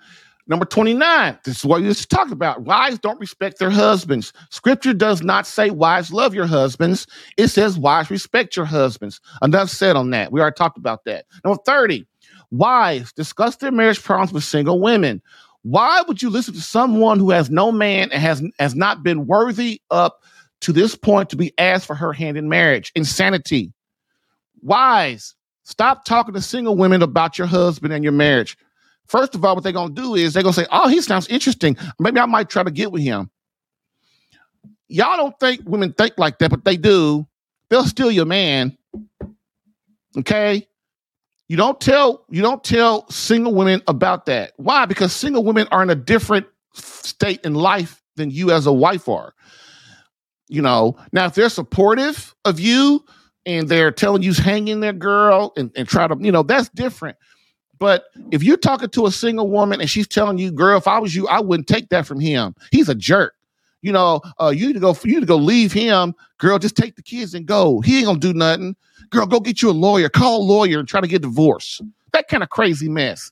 number 0.47 0.65
29. 0.65 1.37
This 1.43 1.57
is 1.57 1.65
what 1.65 1.81
you 1.81 1.89
just 1.89 2.09
talked 2.09 2.31
about. 2.31 2.61
Wives 2.61 2.99
don't 2.99 3.19
respect 3.19 3.59
their 3.59 3.69
husbands. 3.69 4.33
Scripture 4.49 4.93
does 4.93 5.21
not 5.21 5.47
say 5.47 5.69
wives 5.69 6.11
love 6.11 6.33
your 6.33 6.45
husbands. 6.45 7.07
It 7.37 7.47
says 7.47 7.77
wives 7.77 8.09
respect 8.09 8.55
your 8.55 8.65
husbands. 8.65 9.19
Enough 9.41 9.69
said 9.69 9.95
on 9.95 10.09
that. 10.11 10.31
We 10.31 10.41
already 10.41 10.55
talked 10.55 10.77
about 10.77 11.05
that. 11.05 11.25
Number 11.43 11.61
30. 11.65 12.05
Wives 12.51 13.11
discuss 13.13 13.55
their 13.55 13.71
marriage 13.71 14.01
problems 14.03 14.31
with 14.31 14.43
single 14.43 14.79
women. 14.79 15.21
Why 15.63 16.03
would 16.07 16.21
you 16.21 16.29
listen 16.29 16.53
to 16.53 16.61
someone 16.61 17.19
who 17.19 17.31
has 17.31 17.49
no 17.49 17.71
man 17.71 18.11
and 18.11 18.21
has 18.21 18.43
has 18.59 18.75
not 18.75 19.01
been 19.01 19.25
worthy 19.25 19.81
up 19.89 20.21
to 20.61 20.71
this 20.71 20.95
point 20.95 21.29
to 21.29 21.35
be 21.35 21.53
asked 21.57 21.87
for 21.87 21.95
her 21.95 22.13
hand 22.13 22.37
in 22.37 22.49
marriage? 22.49 22.91
Insanity. 22.95 23.73
Wives, 24.61 25.35
stop 25.63 26.05
talking 26.05 26.33
to 26.33 26.41
single 26.41 26.75
women 26.75 27.01
about 27.01 27.37
your 27.37 27.47
husband 27.47 27.93
and 27.93 28.03
your 28.03 28.13
marriage. 28.13 28.57
First 29.07 29.35
of 29.35 29.43
all, 29.43 29.55
what 29.55 29.63
they're 29.63 29.73
gonna 29.73 29.93
do 29.93 30.15
is 30.15 30.33
they're 30.33 30.43
gonna 30.43 30.53
say, 30.53 30.67
"Oh, 30.71 30.87
he 30.87 31.01
sounds 31.01 31.27
interesting. 31.27 31.77
Maybe 31.99 32.19
I 32.19 32.25
might 32.25 32.49
try 32.49 32.63
to 32.63 32.71
get 32.71 32.91
with 32.91 33.03
him." 33.03 33.29
Y'all 34.87 35.17
don't 35.17 35.39
think 35.39 35.61
women 35.65 35.93
think 35.93 36.13
like 36.17 36.39
that, 36.39 36.49
but 36.49 36.65
they 36.65 36.77
do. 36.77 37.27
They'll 37.69 37.85
steal 37.85 38.11
your 38.11 38.25
man. 38.25 38.77
Okay, 40.17 40.67
you 41.47 41.57
don't 41.57 41.79
tell 41.79 42.25
you 42.29 42.41
don't 42.41 42.63
tell 42.63 43.09
single 43.09 43.53
women 43.53 43.81
about 43.87 44.25
that. 44.27 44.53
Why? 44.57 44.85
Because 44.85 45.13
single 45.13 45.43
women 45.43 45.67
are 45.71 45.83
in 45.83 45.89
a 45.89 45.95
different 45.95 46.47
state 46.73 47.41
in 47.43 47.53
life 47.53 48.01
than 48.15 48.31
you 48.31 48.51
as 48.51 48.65
a 48.65 48.73
wife 48.73 49.09
are. 49.09 49.33
You 50.47 50.61
know, 50.61 50.97
now 51.11 51.25
if 51.25 51.35
they're 51.35 51.49
supportive 51.49 52.35
of 52.45 52.59
you 52.59 53.03
and 53.45 53.67
they're 53.67 53.91
telling 53.91 54.23
you 54.23 54.33
hang 54.33 54.67
in 54.67 54.79
there, 54.79 54.93
girl, 54.93 55.53
and, 55.57 55.71
and 55.75 55.87
try 55.87 56.07
to, 56.07 56.15
you 56.19 56.31
know, 56.31 56.43
that's 56.43 56.69
different. 56.69 57.17
But 57.80 58.05
if 58.32 58.43
you're 58.43 58.57
talking 58.57 58.89
to 58.89 59.05
a 59.05 59.11
single 59.11 59.49
woman 59.49 59.82
and 59.82 59.89
she's 59.89 60.07
telling 60.07 60.38
you, 60.38 60.51
girl, 60.51 60.78
if 60.78 60.88
I 60.88 60.99
was 60.99 61.15
you, 61.15 61.28
I 61.28 61.39
wouldn't 61.39 61.67
take 61.67 61.89
that 61.89 62.05
from 62.05 62.19
him. 62.19 62.55
He's 62.71 62.89
a 62.89 62.95
jerk. 62.95 63.34
You 63.82 63.91
know, 63.91 64.21
uh, 64.39 64.53
you 64.55 64.67
need 64.67 64.74
to 64.74 64.80
go, 64.80 64.97
you 65.03 65.15
need 65.15 65.19
to 65.21 65.26
go 65.26 65.36
leave 65.36 65.74
him. 65.74 66.15
Girl, 66.38 66.57
just 66.57 66.78
take 66.78 66.95
the 66.95 67.01
kids 67.01 67.34
and 67.34 67.45
go. 67.45 67.82
He 67.82 67.97
ain't 67.97 68.05
gonna 68.05 68.19
do 68.19 68.34
nothing. 68.34 68.76
Girl, 69.09 69.26
go 69.26 69.39
get 69.41 69.61
you 69.61 69.69
a 69.69 69.71
lawyer. 69.71 70.07
Call 70.07 70.41
a 70.41 70.43
lawyer 70.43 70.80
and 70.80 70.88
try 70.88 71.01
to 71.01 71.07
get 71.07 71.21
divorced. 71.21 71.82
That 72.13 72.30
kind 72.30 72.43
of 72.43 72.49
crazy 72.49 72.88
mess. 72.88 73.32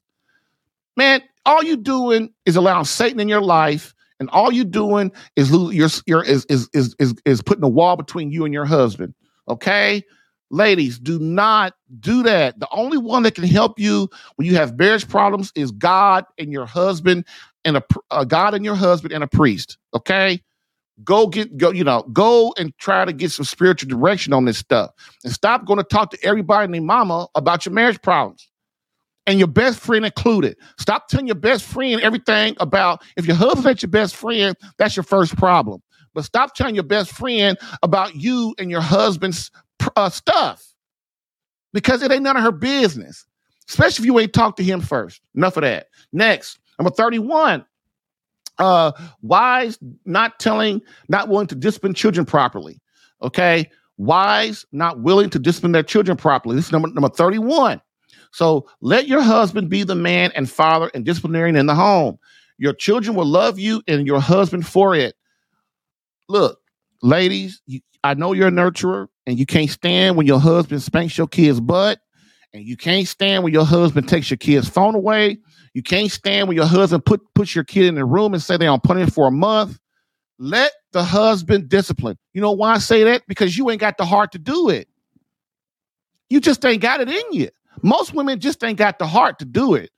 Man, 0.97 1.21
all 1.45 1.63
you 1.63 1.77
doing 1.77 2.33
is 2.45 2.57
allowing 2.57 2.85
Satan 2.85 3.19
in 3.21 3.29
your 3.29 3.41
life, 3.41 3.95
and 4.19 4.29
all 4.31 4.51
you 4.51 4.65
doing 4.65 5.11
is 5.37 5.49
you're, 5.51 5.89
you're 6.05 6.23
is, 6.23 6.45
is 6.45 6.69
is 6.73 6.95
is 6.99 7.15
is 7.25 7.41
putting 7.41 7.63
a 7.63 7.69
wall 7.69 7.95
between 7.95 8.29
you 8.31 8.43
and 8.43 8.53
your 8.53 8.65
husband. 8.65 9.13
Okay, 9.47 10.03
ladies, 10.51 10.99
do 10.99 11.19
not 11.19 11.73
do 11.99 12.23
that. 12.23 12.59
The 12.59 12.67
only 12.71 12.97
one 12.97 13.23
that 13.23 13.35
can 13.35 13.43
help 13.45 13.79
you 13.79 14.09
when 14.35 14.47
you 14.47 14.55
have 14.55 14.77
marriage 14.77 15.07
problems 15.07 15.51
is 15.55 15.71
God 15.71 16.25
and 16.37 16.51
your 16.51 16.65
husband, 16.65 17.25
and 17.63 17.77
a, 17.77 17.83
a 18.11 18.15
uh, 18.15 18.23
God 18.23 18.53
and 18.53 18.65
your 18.65 18.75
husband 18.75 19.13
and 19.13 19.23
a 19.23 19.27
priest. 19.27 19.77
Okay, 19.93 20.41
Go 21.03 21.27
get 21.27 21.57
go, 21.57 21.71
you 21.71 21.83
know, 21.83 22.03
go 22.13 22.53
and 22.57 22.77
try 22.77 23.05
to 23.05 23.13
get 23.13 23.31
some 23.31 23.45
spiritual 23.45 23.89
direction 23.89 24.33
on 24.33 24.45
this 24.45 24.57
stuff. 24.57 24.91
And 25.23 25.33
stop 25.33 25.65
going 25.65 25.77
to 25.77 25.83
talk 25.83 26.11
to 26.11 26.23
everybody 26.23 26.65
and 26.65 26.73
their 26.73 26.81
mama 26.81 27.27
about 27.33 27.65
your 27.65 27.73
marriage 27.73 28.01
problems. 28.01 28.47
And 29.25 29.39
your 29.39 29.47
best 29.47 29.79
friend 29.79 30.05
included. 30.05 30.57
Stop 30.79 31.07
telling 31.07 31.27
your 31.27 31.35
best 31.35 31.63
friend 31.63 32.01
everything 32.01 32.55
about 32.59 33.03
if 33.15 33.25
your 33.25 33.35
husband's 33.35 33.65
not 33.65 33.81
your 33.81 33.89
best 33.89 34.15
friend, 34.15 34.55
that's 34.77 34.95
your 34.95 35.03
first 35.03 35.37
problem. 35.37 35.81
But 36.13 36.25
stop 36.25 36.55
telling 36.55 36.75
your 36.75 36.83
best 36.83 37.11
friend 37.11 37.57
about 37.83 38.15
you 38.15 38.53
and 38.57 38.69
your 38.69 38.81
husband's 38.81 39.49
uh, 39.95 40.09
stuff. 40.09 40.65
because 41.73 42.01
it 42.01 42.11
ain't 42.11 42.23
none 42.23 42.37
of 42.37 42.43
her 42.43 42.51
business, 42.51 43.25
especially 43.69 44.03
if 44.03 44.05
you 44.07 44.19
ain't 44.19 44.33
talked 44.33 44.57
to 44.57 44.63
him 44.63 44.81
first. 44.81 45.21
Enough 45.35 45.57
of 45.57 45.63
that. 45.63 45.87
Next, 46.13 46.59
number 46.79 46.91
31. 46.91 47.65
Uh, 48.59 48.91
wise 49.21 49.79
not 50.05 50.39
telling, 50.39 50.81
not 51.09 51.29
willing 51.29 51.47
to 51.47 51.55
discipline 51.55 51.93
children 51.93 52.25
properly. 52.25 52.79
Okay. 53.21 53.69
Wise 53.97 54.65
not 54.71 54.99
willing 55.01 55.29
to 55.29 55.39
discipline 55.39 55.71
their 55.71 55.83
children 55.83 56.17
properly. 56.17 56.55
This 56.55 56.65
is 56.67 56.71
number, 56.71 56.89
number 56.89 57.09
31. 57.09 57.81
So 58.31 58.67
let 58.81 59.07
your 59.07 59.21
husband 59.21 59.69
be 59.69 59.83
the 59.83 59.95
man 59.95 60.31
and 60.35 60.49
father 60.49 60.91
and 60.93 61.05
disciplinarian 61.05 61.55
in 61.55 61.65
the 61.65 61.75
home. 61.75 62.17
Your 62.57 62.73
children 62.73 63.15
will 63.15 63.25
love 63.25 63.59
you 63.59 63.81
and 63.87 64.07
your 64.07 64.21
husband 64.21 64.65
for 64.67 64.95
it. 64.95 65.15
Look, 66.29 66.59
ladies, 67.01 67.61
you, 67.65 67.81
I 68.03 68.13
know 68.13 68.33
you're 68.33 68.49
a 68.49 68.51
nurturer 68.51 69.07
and 69.25 69.37
you 69.37 69.45
can't 69.45 69.69
stand 69.69 70.15
when 70.15 70.25
your 70.25 70.39
husband 70.39 70.81
spanks 70.81 71.17
your 71.17 71.27
kid's 71.27 71.59
butt 71.59 71.99
and 72.53 72.65
you 72.65 72.75
can't 72.75 73.07
stand 73.07 73.43
when 73.43 73.53
your 73.53 73.65
husband 73.65 74.07
takes 74.07 74.29
your 74.29 74.37
kid's 74.37 74.67
phone 74.67 74.95
away. 74.95 75.37
You 75.73 75.83
can't 75.83 76.11
stand 76.11 76.47
when 76.47 76.57
your 76.57 76.65
husband 76.65 77.05
put 77.05 77.21
puts 77.33 77.55
your 77.55 77.63
kid 77.63 77.85
in 77.85 77.95
the 77.95 78.05
room 78.05 78.33
and 78.33 78.43
say 78.43 78.57
they're 78.57 78.69
on 78.69 78.81
punishment 78.81 79.13
for 79.13 79.27
a 79.27 79.31
month. 79.31 79.79
Let 80.37 80.71
the 80.91 81.03
husband 81.03 81.69
discipline. 81.69 82.17
You 82.33 82.41
know 82.41 82.51
why 82.51 82.73
I 82.73 82.77
say 82.79 83.03
that? 83.03 83.23
Because 83.27 83.57
you 83.57 83.69
ain't 83.69 83.79
got 83.79 83.97
the 83.97 84.05
heart 84.05 84.31
to 84.33 84.39
do 84.39 84.69
it. 84.69 84.87
You 86.29 86.41
just 86.41 86.65
ain't 86.65 86.81
got 86.81 86.99
it 86.99 87.09
in 87.09 87.23
you. 87.31 87.49
Most 87.83 88.13
women 88.13 88.39
just 88.39 88.63
ain't 88.63 88.77
got 88.77 88.99
the 88.99 89.07
heart 89.07 89.39
to 89.39 89.45
do 89.45 89.75
it. 89.75 89.91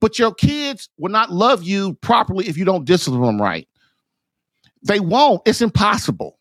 But 0.00 0.18
your 0.18 0.34
kids 0.34 0.88
will 0.98 1.10
not 1.10 1.32
love 1.32 1.62
you 1.62 1.94
properly 1.94 2.46
if 2.46 2.56
you 2.56 2.64
don't 2.64 2.84
discipline 2.84 3.22
them 3.22 3.40
right. 3.40 3.68
They 4.82 5.00
won't. 5.00 5.42
It's 5.46 5.60
impossible. 5.60 6.38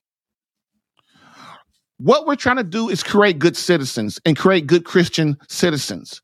What 2.00 2.26
we're 2.26 2.36
trying 2.36 2.58
to 2.58 2.64
do 2.64 2.89
is 2.89 3.04
create 3.04 3.39
good 3.39 3.58
citizens 3.58 4.20
and 4.26 4.38
create 4.38 4.68
good 4.68 4.86
Christian 4.86 5.38
citizens. 5.50 6.22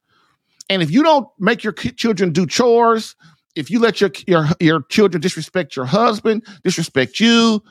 And 0.69 0.81
if 0.81 0.89
you 0.89 1.03
don't 1.03 1.27
make 1.37 1.63
your 1.63 1.73
children 1.73 2.31
do 2.31 2.47
chores, 2.47 3.15
if 3.55 3.69
you 3.69 3.79
let 3.79 3.99
your 3.99 4.11
your, 4.25 4.47
your 4.59 4.83
children 4.83 5.21
disrespect 5.21 5.75
your 5.75 5.85
husband, 5.85 6.45
disrespect 6.63 7.19
you, 7.19 7.61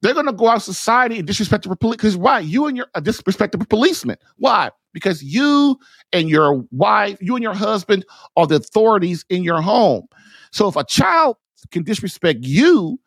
they're 0.00 0.14
going 0.14 0.26
to 0.26 0.32
go 0.32 0.48
out 0.48 0.62
society 0.62 1.18
and 1.18 1.26
disrespect 1.26 1.68
the 1.68 1.76
police. 1.76 1.96
Because 1.96 2.16
why? 2.16 2.40
You 2.40 2.66
and 2.66 2.76
your 2.76 2.86
uh, 2.94 3.00
disrespect 3.00 3.56
the 3.56 3.64
policeman. 3.64 4.16
Why? 4.36 4.70
Because 4.92 5.22
you 5.22 5.78
and 6.12 6.28
your 6.28 6.64
wife, 6.72 7.18
you 7.20 7.36
and 7.36 7.42
your 7.42 7.54
husband 7.54 8.04
are 8.36 8.48
the 8.48 8.56
authorities 8.56 9.24
in 9.30 9.44
your 9.44 9.62
home. 9.62 10.08
So 10.50 10.68
if 10.68 10.74
a 10.74 10.84
child 10.84 11.36
can 11.70 11.84
disrespect 11.84 12.40
you, 12.42 12.98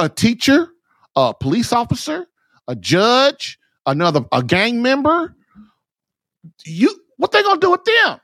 a 0.00 0.08
teacher, 0.08 0.68
a 1.14 1.32
police 1.32 1.72
officer, 1.72 2.26
a 2.68 2.76
judge, 2.76 3.58
another 3.86 4.24
a 4.32 4.42
gang 4.42 4.82
member, 4.82 5.34
you 6.64 6.94
what 7.16 7.32
they 7.32 7.42
gonna 7.42 7.60
do 7.60 7.70
with 7.70 7.84
them? 7.84 8.20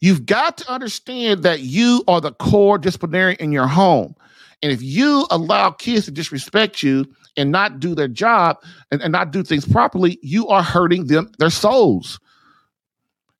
You've 0.00 0.26
got 0.26 0.56
to 0.58 0.70
understand 0.70 1.42
that 1.42 1.60
you 1.60 2.04
are 2.06 2.20
the 2.20 2.32
core 2.32 2.78
disciplinarian 2.78 3.38
in 3.40 3.52
your 3.52 3.66
home. 3.66 4.14
And 4.62 4.72
if 4.72 4.82
you 4.82 5.26
allow 5.30 5.70
kids 5.70 6.04
to 6.06 6.10
disrespect 6.10 6.82
you 6.82 7.04
and 7.36 7.50
not 7.50 7.80
do 7.80 7.94
their 7.94 8.08
job 8.08 8.58
and, 8.90 9.00
and 9.00 9.12
not 9.12 9.30
do 9.30 9.42
things 9.42 9.66
properly, 9.66 10.18
you 10.22 10.48
are 10.48 10.62
hurting 10.62 11.06
them, 11.06 11.30
their 11.38 11.50
souls. 11.50 12.18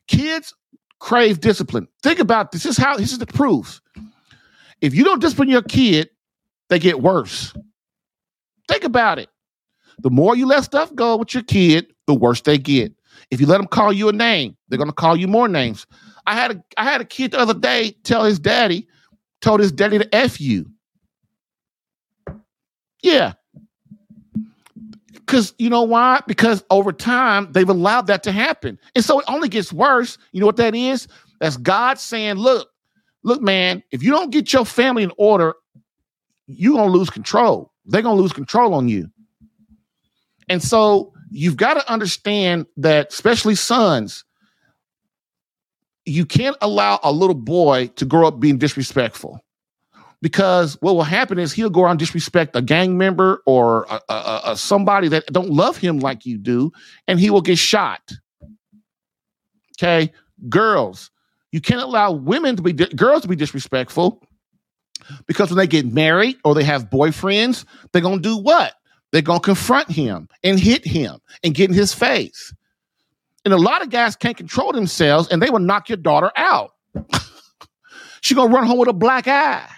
Kids 0.06 0.54
crave 1.00 1.40
discipline. 1.40 1.88
Think 2.02 2.18
about 2.18 2.52
this. 2.52 2.64
this 2.64 2.78
is 2.78 2.84
how 2.84 2.96
this 2.96 3.12
is 3.12 3.18
the 3.18 3.26
proof. 3.26 3.80
If 4.80 4.94
you 4.94 5.04
don't 5.04 5.20
discipline 5.20 5.48
your 5.48 5.62
kid, 5.62 6.10
they 6.68 6.78
get 6.78 7.00
worse. 7.00 7.52
Think 8.68 8.84
about 8.84 9.18
it. 9.18 9.28
The 10.00 10.10
more 10.10 10.36
you 10.36 10.46
let 10.46 10.64
stuff 10.64 10.94
go 10.94 11.16
with 11.16 11.34
your 11.34 11.42
kid, 11.42 11.92
the 12.06 12.14
worse 12.14 12.40
they 12.42 12.58
get. 12.58 12.92
If 13.30 13.40
you 13.40 13.46
let 13.46 13.58
them 13.58 13.66
call 13.66 13.92
you 13.92 14.08
a 14.08 14.12
name, 14.12 14.56
they're 14.68 14.78
going 14.78 14.90
to 14.90 14.94
call 14.94 15.16
you 15.16 15.26
more 15.26 15.48
names. 15.48 15.86
I 16.26 16.34
had 16.34 16.52
a 16.52 16.62
I 16.76 16.84
had 16.84 17.00
a 17.00 17.04
kid 17.04 17.32
the 17.32 17.38
other 17.38 17.54
day 17.54 17.96
tell 18.04 18.24
his 18.24 18.38
daddy, 18.38 18.86
told 19.40 19.60
his 19.60 19.72
daddy 19.72 19.98
to 19.98 20.14
f 20.14 20.40
you. 20.40 20.70
Yeah. 23.02 23.32
Because 25.12 25.54
you 25.58 25.68
know 25.68 25.82
why? 25.82 26.20
Because 26.26 26.64
over 26.70 26.92
time 26.92 27.50
they've 27.52 27.68
allowed 27.68 28.06
that 28.06 28.22
to 28.24 28.32
happen. 28.32 28.78
And 28.94 29.04
so 29.04 29.20
it 29.20 29.24
only 29.28 29.48
gets 29.48 29.72
worse. 29.72 30.16
You 30.32 30.40
know 30.40 30.46
what 30.46 30.56
that 30.56 30.74
is? 30.74 31.08
That's 31.40 31.56
God 31.56 31.98
saying, 31.98 32.36
look, 32.36 32.68
look, 33.22 33.40
man, 33.40 33.82
if 33.90 34.02
you 34.02 34.10
don't 34.10 34.30
get 34.30 34.52
your 34.52 34.64
family 34.64 35.02
in 35.02 35.12
order, 35.18 35.54
you're 36.46 36.74
gonna 36.74 36.90
lose 36.90 37.10
control. 37.10 37.72
They're 37.88 38.02
gonna 38.02 38.20
lose 38.20 38.32
control 38.32 38.74
on 38.74 38.88
you. 38.88 39.10
And 40.48 40.62
so 40.62 41.12
you've 41.30 41.56
got 41.56 41.74
to 41.74 41.92
understand 41.92 42.66
that, 42.76 43.12
especially 43.12 43.54
sons, 43.54 44.24
you 46.06 46.24
can't 46.24 46.56
allow 46.62 47.00
a 47.02 47.12
little 47.12 47.34
boy 47.34 47.88
to 47.96 48.04
grow 48.06 48.28
up 48.28 48.40
being 48.40 48.56
disrespectful 48.56 49.40
because 50.22 50.76
what 50.80 50.94
will 50.94 51.02
happen 51.02 51.38
is 51.38 51.52
he'll 51.52 51.70
go 51.70 51.82
around 51.82 51.98
disrespect 51.98 52.56
a 52.56 52.62
gang 52.62 52.98
member 52.98 53.42
or 53.46 53.84
a, 53.84 54.00
a, 54.08 54.40
a 54.46 54.56
somebody 54.56 55.08
that 55.08 55.26
don't 55.26 55.50
love 55.50 55.76
him 55.76 56.00
like 56.00 56.26
you 56.26 56.38
do, 56.38 56.72
and 57.06 57.20
he 57.20 57.30
will 57.30 57.42
get 57.42 57.58
shot. 57.58 58.00
Okay, 59.76 60.12
girls, 60.48 61.10
you 61.52 61.60
can't 61.60 61.82
allow 61.82 62.10
women 62.10 62.56
to 62.56 62.62
be 62.62 62.72
di- 62.72 62.88
girls 62.96 63.22
to 63.22 63.28
be 63.28 63.36
disrespectful 63.36 64.22
because 65.26 65.50
when 65.50 65.58
they 65.58 65.66
get 65.66 65.92
married 65.92 66.36
or 66.44 66.54
they 66.54 66.64
have 66.64 66.90
boyfriends, 66.90 67.64
they're 67.92 68.02
gonna 68.02 68.20
do 68.20 68.36
what? 68.36 68.74
They're 69.12 69.22
gonna 69.22 69.40
confront 69.40 69.90
him 69.90 70.28
and 70.42 70.58
hit 70.58 70.86
him 70.86 71.18
and 71.42 71.54
get 71.54 71.70
in 71.70 71.74
his 71.74 71.94
face. 71.94 72.52
And 73.44 73.54
a 73.54 73.58
lot 73.58 73.82
of 73.82 73.90
guys 73.90 74.16
can't 74.16 74.36
control 74.36 74.72
themselves, 74.72 75.28
and 75.28 75.40
they 75.40 75.50
will 75.50 75.60
knock 75.60 75.88
your 75.88 75.96
daughter 75.96 76.30
out. 76.36 76.72
She's 78.20 78.36
gonna 78.36 78.52
run 78.52 78.66
home 78.66 78.78
with 78.78 78.88
a 78.88 78.92
black 78.92 79.26
eye 79.28 79.68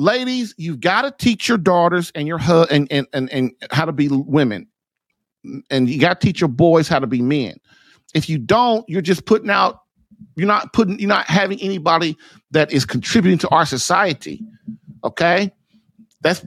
ladies, 0.00 0.54
you've 0.56 0.80
got 0.80 1.02
to 1.02 1.12
teach 1.12 1.48
your 1.48 1.58
daughters 1.58 2.10
and 2.14 2.26
your 2.26 2.38
hu- 2.38 2.66
and, 2.70 2.88
and 2.90 3.06
and 3.12 3.30
and 3.30 3.52
how 3.70 3.84
to 3.84 3.92
be 3.92 4.08
women, 4.08 4.66
and 5.70 5.88
you 5.88 6.00
got 6.00 6.20
to 6.20 6.26
teach 6.26 6.40
your 6.40 6.48
boys 6.48 6.88
how 6.88 6.98
to 6.98 7.06
be 7.06 7.22
men. 7.22 7.56
If 8.14 8.28
you 8.28 8.38
don't, 8.38 8.88
you're 8.88 9.02
just 9.02 9.24
putting 9.26 9.50
out. 9.50 9.82
You're 10.36 10.46
not 10.46 10.72
putting. 10.72 10.98
You're 10.98 11.08
not 11.08 11.26
having 11.26 11.60
anybody 11.60 12.16
that 12.50 12.72
is 12.72 12.84
contributing 12.84 13.38
to 13.38 13.48
our 13.48 13.66
society. 13.66 14.42
Okay, 15.04 15.52
that's 16.20 16.44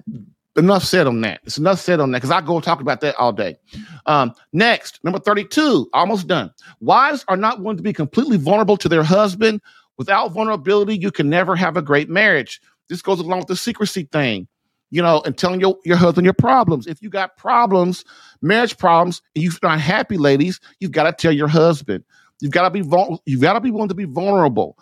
enough 0.56 0.84
said 0.84 1.08
on 1.08 1.22
that. 1.22 1.42
It's 1.44 1.58
enough 1.58 1.80
said 1.80 2.00
on 2.00 2.12
that 2.12 2.20
because 2.20 2.32
I 2.32 2.42
go 2.42 2.60
talk 2.60 2.82
about 2.82 3.02
that 3.02 3.16
all 3.16 3.34
day. 3.34 3.58
Um, 4.06 4.34
next, 4.52 5.04
number 5.04 5.20
32, 5.20 5.90
almost 5.94 6.28
done. 6.28 6.52
Wives 6.80 7.26
are 7.28 7.38
not 7.38 7.62
willing 7.62 7.78
to 7.78 7.84
be 7.84 7.94
completely 7.94 8.38
vulnerable 8.38 8.78
to 8.78 8.90
their 8.90 9.04
husband. 9.04 9.62
Without 9.98 10.30
vulnerability, 10.30 10.98
you 10.98 11.12
can 11.12 11.30
never 11.30 11.56
have 11.56 11.78
a 11.78 11.82
great 11.82 12.10
marriage. 12.10 12.62
This 12.90 13.02
goes 13.02 13.20
along 13.20 13.40
with 13.40 13.48
the 13.48 13.56
secrecy 13.56 14.04
thing, 14.12 14.48
you 14.92 15.02
know, 15.02 15.22
and 15.26 15.38
telling 15.38 15.60
your, 15.60 15.78
your 15.86 15.98
husband 15.98 16.26
your 16.26 16.34
problems. 16.34 16.88
If 16.88 17.02
you 17.02 17.10
got 17.10 17.38
problems, 17.38 18.04
marriage 18.42 18.78
problems, 18.78 19.22
and 19.36 19.44
you're 19.44 19.54
not 19.62 19.80
happy, 19.80 20.18
ladies, 20.18 20.60
you've 20.80 20.92
got 20.92 21.04
to 21.04 21.14
tell 21.14 21.32
your 21.32 21.48
husband. 21.48 22.04
You've 22.44 22.52
got 22.52 22.64
to 22.64 22.70
be 22.70 22.82
vul- 22.82 23.24
you've 23.26 23.40
got 23.40 23.54
to 23.54 23.62
be 23.62 23.72
willing 23.72 23.88
to 23.88 23.96
be 23.96 24.04
vulnerable. 24.04 24.78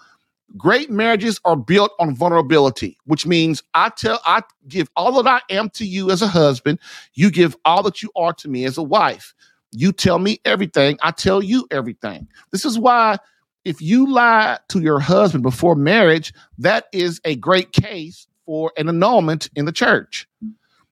Great 0.57 0.89
marriages 0.89 1.39
are 1.45 1.55
built 1.55 1.91
on 1.99 2.15
vulnerability, 2.15 2.97
which 3.05 3.27
means 3.27 3.61
I 3.75 3.89
tell 3.89 4.19
I 4.25 4.41
give 4.67 4.89
all 4.95 5.21
that 5.21 5.29
I 5.29 5.53
am 5.53 5.69
to 5.75 5.85
you 5.85 6.09
as 6.09 6.23
a 6.23 6.27
husband, 6.27 6.79
you 7.13 7.29
give 7.29 7.55
all 7.63 7.83
that 7.83 8.01
you 8.01 8.09
are 8.15 8.33
to 8.33 8.49
me 8.49 8.65
as 8.65 8.79
a 8.79 8.83
wife. 8.83 9.35
You 9.71 9.91
tell 9.91 10.17
me 10.17 10.39
everything, 10.43 10.97
I 11.03 11.11
tell 11.11 11.43
you 11.43 11.67
everything. 11.69 12.27
This 12.51 12.65
is 12.65 12.79
why 12.79 13.19
if 13.63 13.79
you 13.79 14.11
lie 14.11 14.57
to 14.69 14.81
your 14.81 14.99
husband 14.99 15.43
before 15.43 15.75
marriage, 15.75 16.33
that 16.57 16.87
is 16.91 17.21
a 17.25 17.35
great 17.35 17.73
case 17.73 18.25
for 18.47 18.73
an 18.75 18.89
annulment 18.89 19.51
in 19.55 19.65
the 19.65 19.71
church 19.71 20.27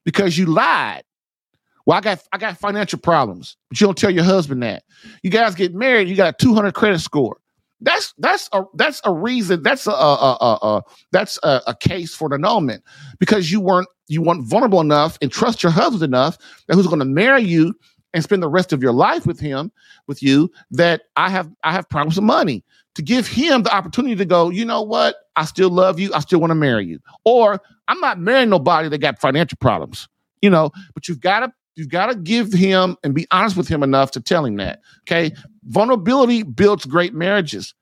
because 0.04 0.38
you 0.38 0.46
lied. 0.46 1.02
Well, 1.90 1.98
I 1.98 2.02
got 2.02 2.22
I 2.30 2.38
got 2.38 2.56
financial 2.56 3.00
problems, 3.00 3.56
but 3.68 3.80
you 3.80 3.88
don't 3.88 3.98
tell 3.98 4.12
your 4.12 4.22
husband 4.22 4.62
that. 4.62 4.84
You 5.24 5.30
guys 5.30 5.56
get 5.56 5.74
married, 5.74 6.08
you 6.08 6.14
got 6.14 6.34
a 6.34 6.36
200 6.36 6.72
credit 6.72 7.00
score. 7.00 7.38
That's 7.80 8.14
that's 8.16 8.48
a 8.52 8.62
that's 8.74 9.00
a 9.04 9.12
reason. 9.12 9.64
That's 9.64 9.88
a, 9.88 9.90
a, 9.90 10.36
a, 10.40 10.58
a 10.62 10.82
that's 11.10 11.36
a, 11.42 11.60
a, 11.66 11.74
case 11.74 12.14
for 12.14 12.32
an 12.32 12.44
annulment 12.44 12.84
because 13.18 13.50
you 13.50 13.60
weren't 13.60 13.88
you 14.06 14.22
weren't 14.22 14.46
vulnerable 14.46 14.80
enough 14.80 15.18
and 15.20 15.32
trust 15.32 15.64
your 15.64 15.72
husband 15.72 16.04
enough 16.04 16.38
that 16.68 16.76
who's 16.76 16.86
going 16.86 17.00
to 17.00 17.04
marry 17.04 17.42
you 17.42 17.74
and 18.14 18.22
spend 18.22 18.40
the 18.40 18.48
rest 18.48 18.72
of 18.72 18.84
your 18.84 18.92
life 18.92 19.26
with 19.26 19.40
him 19.40 19.72
with 20.06 20.22
you 20.22 20.48
that 20.70 21.02
i 21.16 21.28
have 21.28 21.50
i 21.64 21.72
have 21.72 21.88
problems 21.88 22.14
with 22.14 22.24
money 22.24 22.64
to 22.94 23.02
give 23.02 23.26
him 23.26 23.62
the 23.62 23.74
opportunity 23.74 24.14
to 24.14 24.24
go 24.24 24.50
you 24.50 24.64
know 24.64 24.82
what 24.82 25.16
i 25.36 25.44
still 25.44 25.70
love 25.70 25.98
you 26.00 26.12
i 26.12 26.20
still 26.20 26.40
want 26.40 26.50
to 26.50 26.56
marry 26.56 26.84
you 26.84 26.98
or 27.24 27.60
i'm 27.86 28.00
not 28.00 28.18
marrying 28.18 28.50
nobody 28.50 28.88
that 28.88 28.98
got 28.98 29.20
financial 29.20 29.56
problems 29.60 30.08
you 30.42 30.50
know 30.50 30.70
but 30.94 31.08
you've 31.08 31.20
got 31.20 31.40
to 31.40 31.52
you've 31.76 31.88
got 31.88 32.06
to 32.06 32.14
give 32.14 32.52
him 32.52 32.96
and 33.02 33.14
be 33.14 33.26
honest 33.30 33.56
with 33.56 33.68
him 33.68 33.82
enough 33.82 34.10
to 34.12 34.20
tell 34.20 34.44
him 34.44 34.56
that 34.56 34.80
okay? 35.02 35.32
Vulnerability 35.64 36.42
builds 36.42 36.84
great 36.84 37.14
marriages. 37.14 37.74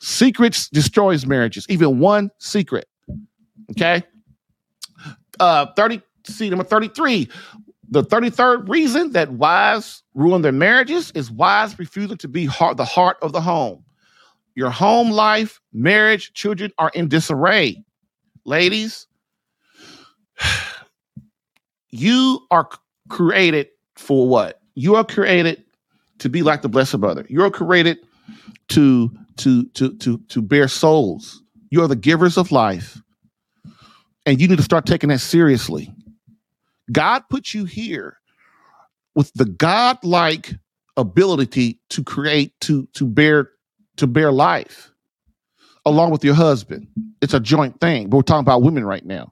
Secrets 0.00 0.68
destroys 0.68 1.26
marriages. 1.26 1.66
Even 1.68 1.98
one 1.98 2.30
secret 2.38 2.86
okay? 3.72 4.02
Uh 5.40 5.66
30 5.76 6.00
see 6.24 6.50
number 6.50 6.64
33 6.64 7.28
The 7.90 8.02
33rd 8.02 8.68
reason 8.68 9.12
that 9.12 9.32
wives 9.32 10.02
ruin 10.14 10.42
their 10.42 10.52
marriages 10.52 11.10
is 11.12 11.30
wives 11.30 11.78
refusing 11.78 12.18
to 12.18 12.28
be 12.28 12.44
heart, 12.44 12.76
the 12.76 12.84
heart 12.84 13.16
of 13.22 13.32
the 13.32 13.40
home. 13.40 13.84
Your 14.54 14.70
home 14.70 15.10
life, 15.10 15.60
marriage, 15.72 16.32
children 16.32 16.72
are 16.78 16.90
in 16.92 17.08
disarray. 17.08 17.84
Ladies, 18.44 19.06
you 21.90 22.40
are 22.50 22.68
created 23.08 23.68
for 23.96 24.28
what? 24.28 24.60
You 24.74 24.96
are 24.96 25.04
created 25.04 25.64
to 26.18 26.28
be 26.28 26.42
like 26.42 26.62
the 26.62 26.68
blessed 26.68 26.98
mother. 26.98 27.26
You're 27.28 27.50
created 27.50 27.98
to 28.70 29.10
to 29.38 29.64
to 29.64 29.96
to 29.96 30.18
to 30.18 30.42
bear 30.42 30.68
souls. 30.68 31.42
You 31.70 31.82
are 31.82 31.88
the 31.88 31.96
givers 31.96 32.36
of 32.36 32.52
life. 32.52 33.00
And 34.26 34.40
you 34.40 34.48
need 34.48 34.58
to 34.58 34.62
start 34.62 34.84
taking 34.84 35.08
that 35.08 35.20
seriously. 35.20 35.92
God 36.92 37.22
put 37.30 37.54
you 37.54 37.64
here 37.64 38.18
with 39.14 39.32
the 39.34 39.46
God-like 39.46 40.54
ability 40.96 41.80
to 41.90 42.04
create, 42.04 42.52
to 42.60 42.86
to 42.94 43.06
bear, 43.06 43.50
to 43.96 44.06
bear 44.06 44.30
life 44.32 44.90
along 45.86 46.10
with 46.10 46.24
your 46.24 46.34
husband. 46.34 46.88
It's 47.22 47.34
a 47.34 47.40
joint 47.40 47.80
thing, 47.80 48.08
but 48.08 48.16
we're 48.18 48.22
talking 48.22 48.44
about 48.44 48.62
women 48.62 48.84
right 48.84 49.04
now. 49.04 49.30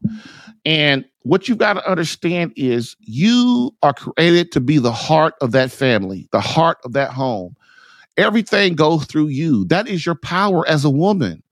And 0.65 1.05
what 1.27 1.49
you've 1.49 1.59
got 1.59 1.73
to 1.73 1.91
understand 1.91 2.53
is 2.55 2.97
you 3.01 3.75
are 3.83 3.93
created 3.93 4.53
to 4.53 4.61
be 4.61 4.79
the 4.79 4.93
heart 4.93 5.35
of 5.41 5.51
that 5.53 5.73
family, 5.73 6.29
the 6.31 6.41
heart 6.41 6.79
of 6.85 6.93
that 6.93 7.11
home. 7.11 7.57
Everything 8.17 8.77
goes 8.77 9.07
through 9.07 9.27
you. 9.29 9.65
That 9.65 9.89
is 9.89 10.07
your 10.07 10.15
power 10.15 10.67
as 10.69 10.85
a 10.85 10.91
woman 10.91 11.43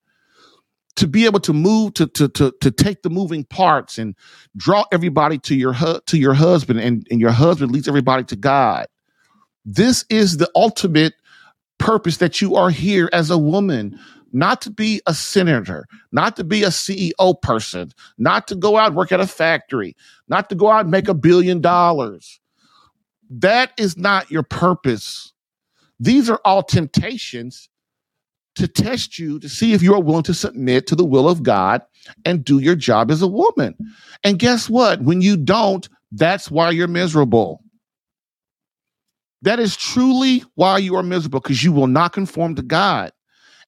to 0.95 1.09
be 1.09 1.25
able 1.25 1.41
to 1.41 1.53
move 1.53 1.95
to 1.95 2.07
to 2.07 2.29
to 2.29 2.55
to 2.61 2.71
take 2.71 3.03
the 3.03 3.11
moving 3.11 3.43
parts 3.43 3.99
and 3.99 4.15
draw 4.57 4.85
everybody 4.93 5.39
to 5.39 5.57
your 5.57 5.73
hu- 5.73 6.01
to 6.07 6.19
your 6.19 6.35
husband 6.35 6.79
and, 6.79 7.05
and 7.11 7.21
your 7.21 7.33
husband 7.33 7.73
leads 7.73 7.89
everybody 7.89 8.23
to 8.23 8.37
God. 8.37 8.87
This 9.65 10.05
is 10.09 10.37
the 10.37 10.51
ultimate 10.55 11.15
purpose 11.79 12.19
that 12.19 12.41
you 12.41 12.55
are 12.55 12.71
here 12.71 13.11
as 13.13 13.29
a 13.29 13.39
woman, 13.39 13.99
not 14.35 14.61
to 14.63 14.71
be 14.71 15.01
a 15.07 15.15
senator, 15.15 15.87
not 16.13 16.37
to 16.37 16.45
be 16.45 16.65
a 16.65 16.69
CEO 16.69 17.41
person, 17.41 17.93
not 18.19 18.49
to 18.49 18.57
go 18.57 18.77
out 18.77 18.95
work 18.95 19.13
at 19.13 19.21
a 19.21 19.27
factory, 19.27 19.97
not 20.29 20.51
to 20.51 20.57
go 20.57 20.71
out 20.71 20.83
and 20.83 20.91
make 20.91 21.09
a 21.09 21.15
billion 21.15 21.61
dollars. 21.61 22.41
That 23.31 23.73
is 23.79 23.97
not 23.97 24.31
your 24.31 24.43
purpose. 24.43 25.33
These 26.01 26.29
are 26.29 26.41
all 26.45 26.63
temptations 26.63 27.69
to 28.57 28.69
test 28.69 29.19
you 29.19 29.39
to 29.41 29.49
see 29.49 29.73
if 29.73 29.83
you 29.83 29.95
are 29.95 30.03
willing 30.03 30.23
to 30.25 30.35
submit 30.35 30.87
to 30.89 30.97
the 30.97 31.05
will 31.05 31.29
of 31.29 31.43
God 31.43 31.83
and 32.25 32.45
do 32.45 32.59
your 32.59 32.77
job 32.77 33.11
as 33.11 33.23
a 33.23 33.29
woman. 33.29 33.75
And 34.25 34.39
guess 34.39 34.69
what? 34.69 35.01
When 35.03 35.21
you 35.21 35.37
don't, 35.37 35.89
that's 36.13 36.51
why 36.51 36.71
you're 36.71 36.89
miserable. 36.89 37.63
That 39.43 39.61
is 39.61 39.77
truly 39.77 40.43
why 40.55 40.79
you 40.79 40.97
are 40.97 41.03
miserable 41.03 41.41
because 41.41 41.63
you 41.63 41.73
will 41.73 41.87
not 41.87 42.13
conform 42.13 42.55
to 42.57 42.63
God. 42.63 43.13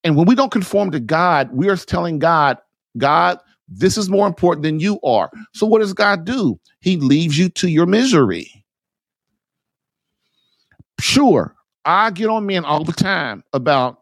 And 0.07 0.15
when 0.15 0.29
we 0.29 0.37
don't 0.37 0.53
conform 0.53 0.93
to 0.93 1.01
God, 1.01 1.51
we 1.53 1.69
are 1.69 1.77
telling 1.77 2.21
God, 2.21 2.59
God, 2.97 3.41
this 3.67 3.99
is 3.99 4.09
more 4.09 4.29
important 4.29 4.63
than 4.63 4.79
you 4.79 5.01
are. 5.03 5.33
So 5.53 5.67
what 5.67 5.81
does 5.81 5.93
God 5.93 6.25
do? 6.25 6.61
He 6.79 6.97
leaves 6.97 7.37
you 7.37 7.49
to 7.49 7.67
your 7.67 7.87
misery. 7.87 8.65
Sure, 11.01 11.57
I 11.85 12.13
get 12.13 12.29
on 12.29 12.47
men 12.47 12.65
all 12.65 12.85
the 12.85 12.93
time 12.93 13.43
about 13.53 13.99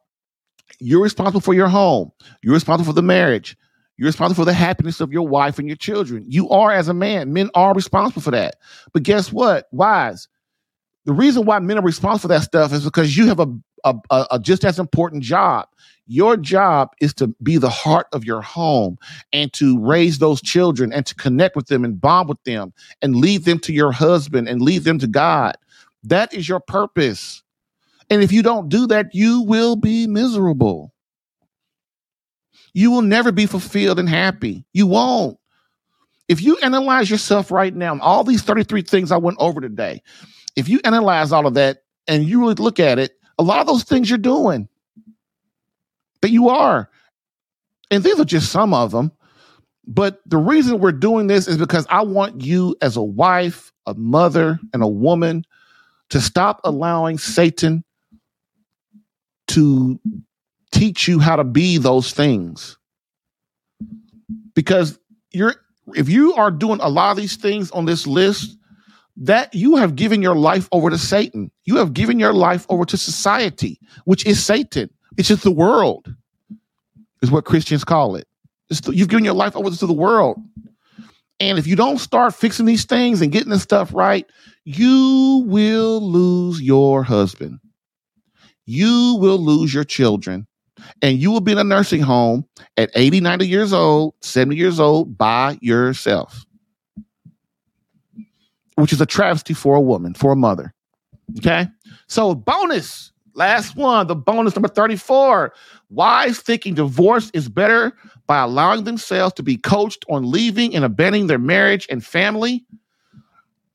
you're 0.79 1.03
responsible 1.03 1.41
for 1.41 1.55
your 1.55 1.69
home. 1.69 2.13
You're 2.43 2.53
responsible 2.53 2.93
for 2.93 2.95
the 2.95 3.01
marriage. 3.01 3.57
You're 3.97 4.09
responsible 4.09 4.43
for 4.43 4.45
the 4.45 4.53
happiness 4.53 5.01
of 5.01 5.11
your 5.11 5.27
wife 5.27 5.59
and 5.59 5.67
your 5.67 5.79
children. 5.79 6.27
You 6.29 6.51
are 6.51 6.71
as 6.71 6.89
a 6.89 6.95
man. 6.95 7.33
Men 7.33 7.49
are 7.55 7.73
responsible 7.73 8.21
for 8.21 8.33
that. 8.33 8.57
But 8.93 9.05
guess 9.05 9.33
what? 9.33 9.69
Wives, 9.73 10.29
the 11.07 11.15
reason 11.15 11.47
why 11.47 11.61
men 11.61 11.79
are 11.79 11.83
responsible 11.83 12.29
for 12.29 12.29
that 12.29 12.43
stuff 12.43 12.75
is 12.75 12.85
because 12.85 13.17
you 13.17 13.27
have 13.29 13.41
a, 13.41 13.47
a, 13.85 13.95
a, 14.11 14.27
a 14.33 14.39
just 14.39 14.65
as 14.65 14.79
important 14.79 15.23
job. 15.23 15.69
Your 16.07 16.37
job 16.37 16.91
is 17.01 17.15
to 17.15 17.29
be 17.43 17.57
the 17.57 17.71
heart 17.71 18.09
of 18.13 18.25
your 18.25 18.43
home 18.43 18.99
and 19.33 19.53
to 19.55 19.79
raise 19.79 20.19
those 20.19 20.43
children 20.43 20.93
and 20.93 21.07
to 21.07 21.15
connect 21.15 21.57
with 21.57 21.69
them 21.69 21.85
and 21.85 21.99
bond 21.99 22.29
with 22.29 22.43
them 22.45 22.75
and 23.01 23.17
lead 23.17 23.45
them 23.45 23.59
to 23.61 23.73
your 23.73 23.93
husband 23.93 24.49
and 24.49 24.61
lead 24.61 24.85
them 24.85 24.99
to 24.99 25.07
God. 25.07 25.57
That 26.03 26.35
is 26.35 26.49
your 26.49 26.61
purpose. 26.61 27.43
And 28.11 28.23
if 28.23 28.33
you 28.33 28.43
don't 28.43 28.69
do 28.69 28.87
that, 28.89 29.15
you 29.15 29.43
will 29.43 29.77
be 29.77 30.07
miserable. 30.07 30.93
You 32.75 32.91
will 32.91 33.03
never 33.03 33.33
be 33.33 33.47
fulfilled 33.47 33.99
and 33.99 34.09
happy. 34.09 34.65
You 34.73 34.87
won't. 34.87 35.39
If 36.29 36.43
you 36.43 36.57
analyze 36.59 37.09
yourself 37.09 37.51
right 37.51 37.75
now, 37.75 37.99
all 38.01 38.25
these 38.25 38.43
33 38.43 38.83
things 38.83 39.13
I 39.13 39.17
went 39.17 39.39
over 39.41 39.61
today, 39.61 40.03
if 40.57 40.69
you 40.69 40.81
analyze 40.85 41.33
all 41.33 41.47
of 41.47 41.55
that 41.55 41.79
and 42.09 42.25
you 42.25 42.41
really 42.41 42.55
look 42.55 42.81
at 42.81 42.99
it, 42.99 43.13
a 43.39 43.43
lot 43.43 43.61
of 43.61 43.67
those 43.67 43.85
things 43.85 44.09
you're 44.09 44.19
doing 44.19 44.69
that 46.23 46.31
you 46.31 46.49
are. 46.49 46.91
And 47.91 48.03
these 48.03 48.19
are 48.19 48.25
just 48.25 48.51
some 48.51 48.73
of 48.75 48.91
them. 48.91 49.13
But 49.87 50.21
the 50.27 50.39
reason 50.39 50.79
we're 50.79 50.93
doing 50.93 51.27
this 51.27 51.47
is 51.47 51.59
because 51.59 51.87
I 51.91 52.03
want 52.03 52.41
you, 52.41 52.75
as 52.81 52.97
a 52.97 53.03
wife, 53.03 53.73
a 53.87 53.95
mother, 53.95 54.59
and 54.73 54.83
a 54.83 54.89
woman, 54.89 55.45
to 56.11 56.21
stop 56.21 56.61
allowing 56.65 57.19
Satan 57.19 57.85
to 59.49 60.01
teach 60.73 61.07
you 61.07 61.19
how 61.19 61.37
to 61.37 61.45
be 61.45 61.77
those 61.77 62.13
things. 62.13 62.79
Because 64.55 64.99
you're 65.31 65.55
if 65.95 66.09
you 66.09 66.35
are 66.35 66.51
doing 66.51 66.81
a 66.81 66.89
lot 66.89 67.11
of 67.11 67.17
these 67.19 67.37
things 67.37 67.71
on 67.73 67.85
this 67.85 68.07
list, 68.07 68.57
that 69.17 69.55
you 69.55 69.77
have 69.77 69.95
given 69.97 70.23
your 70.23 70.35
life 70.35 70.69
over 70.73 70.91
to 70.91 70.99
Satan. 70.99 71.51
You 71.65 71.77
have 71.77 71.95
given 71.95 72.19
your 72.19 72.33
life 72.33 72.67
over 72.69 72.85
to 72.85 72.97
society, 72.97 73.79
which 74.05 74.27
is 74.27 74.43
Satan. 74.45 74.91
It's 75.17 75.29
just 75.29 75.45
the 75.45 75.51
world, 75.53 76.13
is 77.23 77.31
what 77.31 77.45
Christians 77.45 77.85
call 77.85 78.17
it. 78.17 78.27
The, 78.69 78.93
you've 78.95 79.09
given 79.09 79.25
your 79.25 79.35
life 79.35 79.57
over 79.57 79.71
to 79.71 79.87
the 79.87 79.93
world. 79.93 80.39
And 81.41 81.59
if 81.59 81.67
you 81.67 81.77
don't 81.77 81.99
start 81.99 82.35
fixing 82.35 82.67
these 82.67 82.85
things 82.85 83.21
and 83.21 83.31
getting 83.31 83.51
this 83.51 83.63
stuff 83.63 83.95
right, 83.95 84.27
you 84.65 85.45
will 85.47 86.01
lose 86.01 86.61
your 86.61 87.03
husband 87.03 87.61
you 88.67 89.17
will 89.21 89.39
lose 89.39 89.75
your 89.75 89.85
children 89.85 90.47
and 91.03 91.19
you 91.19 91.31
will 91.31 91.41
be 91.41 91.53
in 91.53 91.59
a 91.59 91.65
nursing 91.65 92.01
home 92.01 92.45
at 92.77 92.91
80, 92.95 93.21
90 93.21 93.47
years 93.47 93.73
old, 93.73 94.15
70 94.23 94.57
years 94.57 94.81
old 94.81 95.17
by 95.17 95.59
yourself, 95.61 96.45
which 98.77 98.93
is 98.93 99.01
a 99.01 99.07
travesty 99.07 99.55
for 99.55 99.75
a 99.75 99.81
woman, 99.81 100.15
for 100.15 100.33
a 100.33 100.37
mother. 100.37 100.75
Okay. 101.39 101.67
So, 102.07 102.35
bonus, 102.35 103.13
last 103.35 103.77
one, 103.77 104.07
the 104.07 104.17
bonus 104.17 104.55
number 104.55 104.69
34. 104.69 105.53
Wives 105.91 106.41
thinking 106.41 106.75
divorce 106.75 107.31
is 107.35 107.49
better 107.49 107.93
by 108.27 108.43
allowing 108.43 108.85
themselves 108.85 109.35
to 109.35 109.43
be 109.43 109.57
coached 109.57 110.05
on 110.09 110.31
leaving 110.31 110.75
and 110.75 110.85
abandoning 110.85 111.27
their 111.27 111.39
marriage 111.39 111.87
and 111.91 112.05
family 112.05 112.65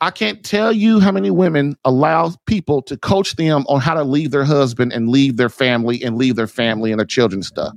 I 0.01 0.11
can't 0.11 0.43
tell 0.43 0.71
you 0.71 0.99
how 0.99 1.11
many 1.11 1.29
women 1.29 1.75
allow 1.83 2.33
people 2.45 2.81
to 2.83 2.95
coach 2.95 3.35
them 3.35 3.65
on 3.67 3.81
how 3.81 3.93
to 3.93 4.03
leave 4.03 4.31
their 4.31 4.45
husband 4.45 4.93
and 4.93 5.09
leave 5.09 5.35
their 5.35 5.49
family 5.49 6.01
and 6.01 6.17
leave 6.17 6.37
their 6.37 6.47
family 6.47 6.91
and 6.91 6.99
their 6.99 7.05
children 7.05 7.43
stuff. 7.43 7.73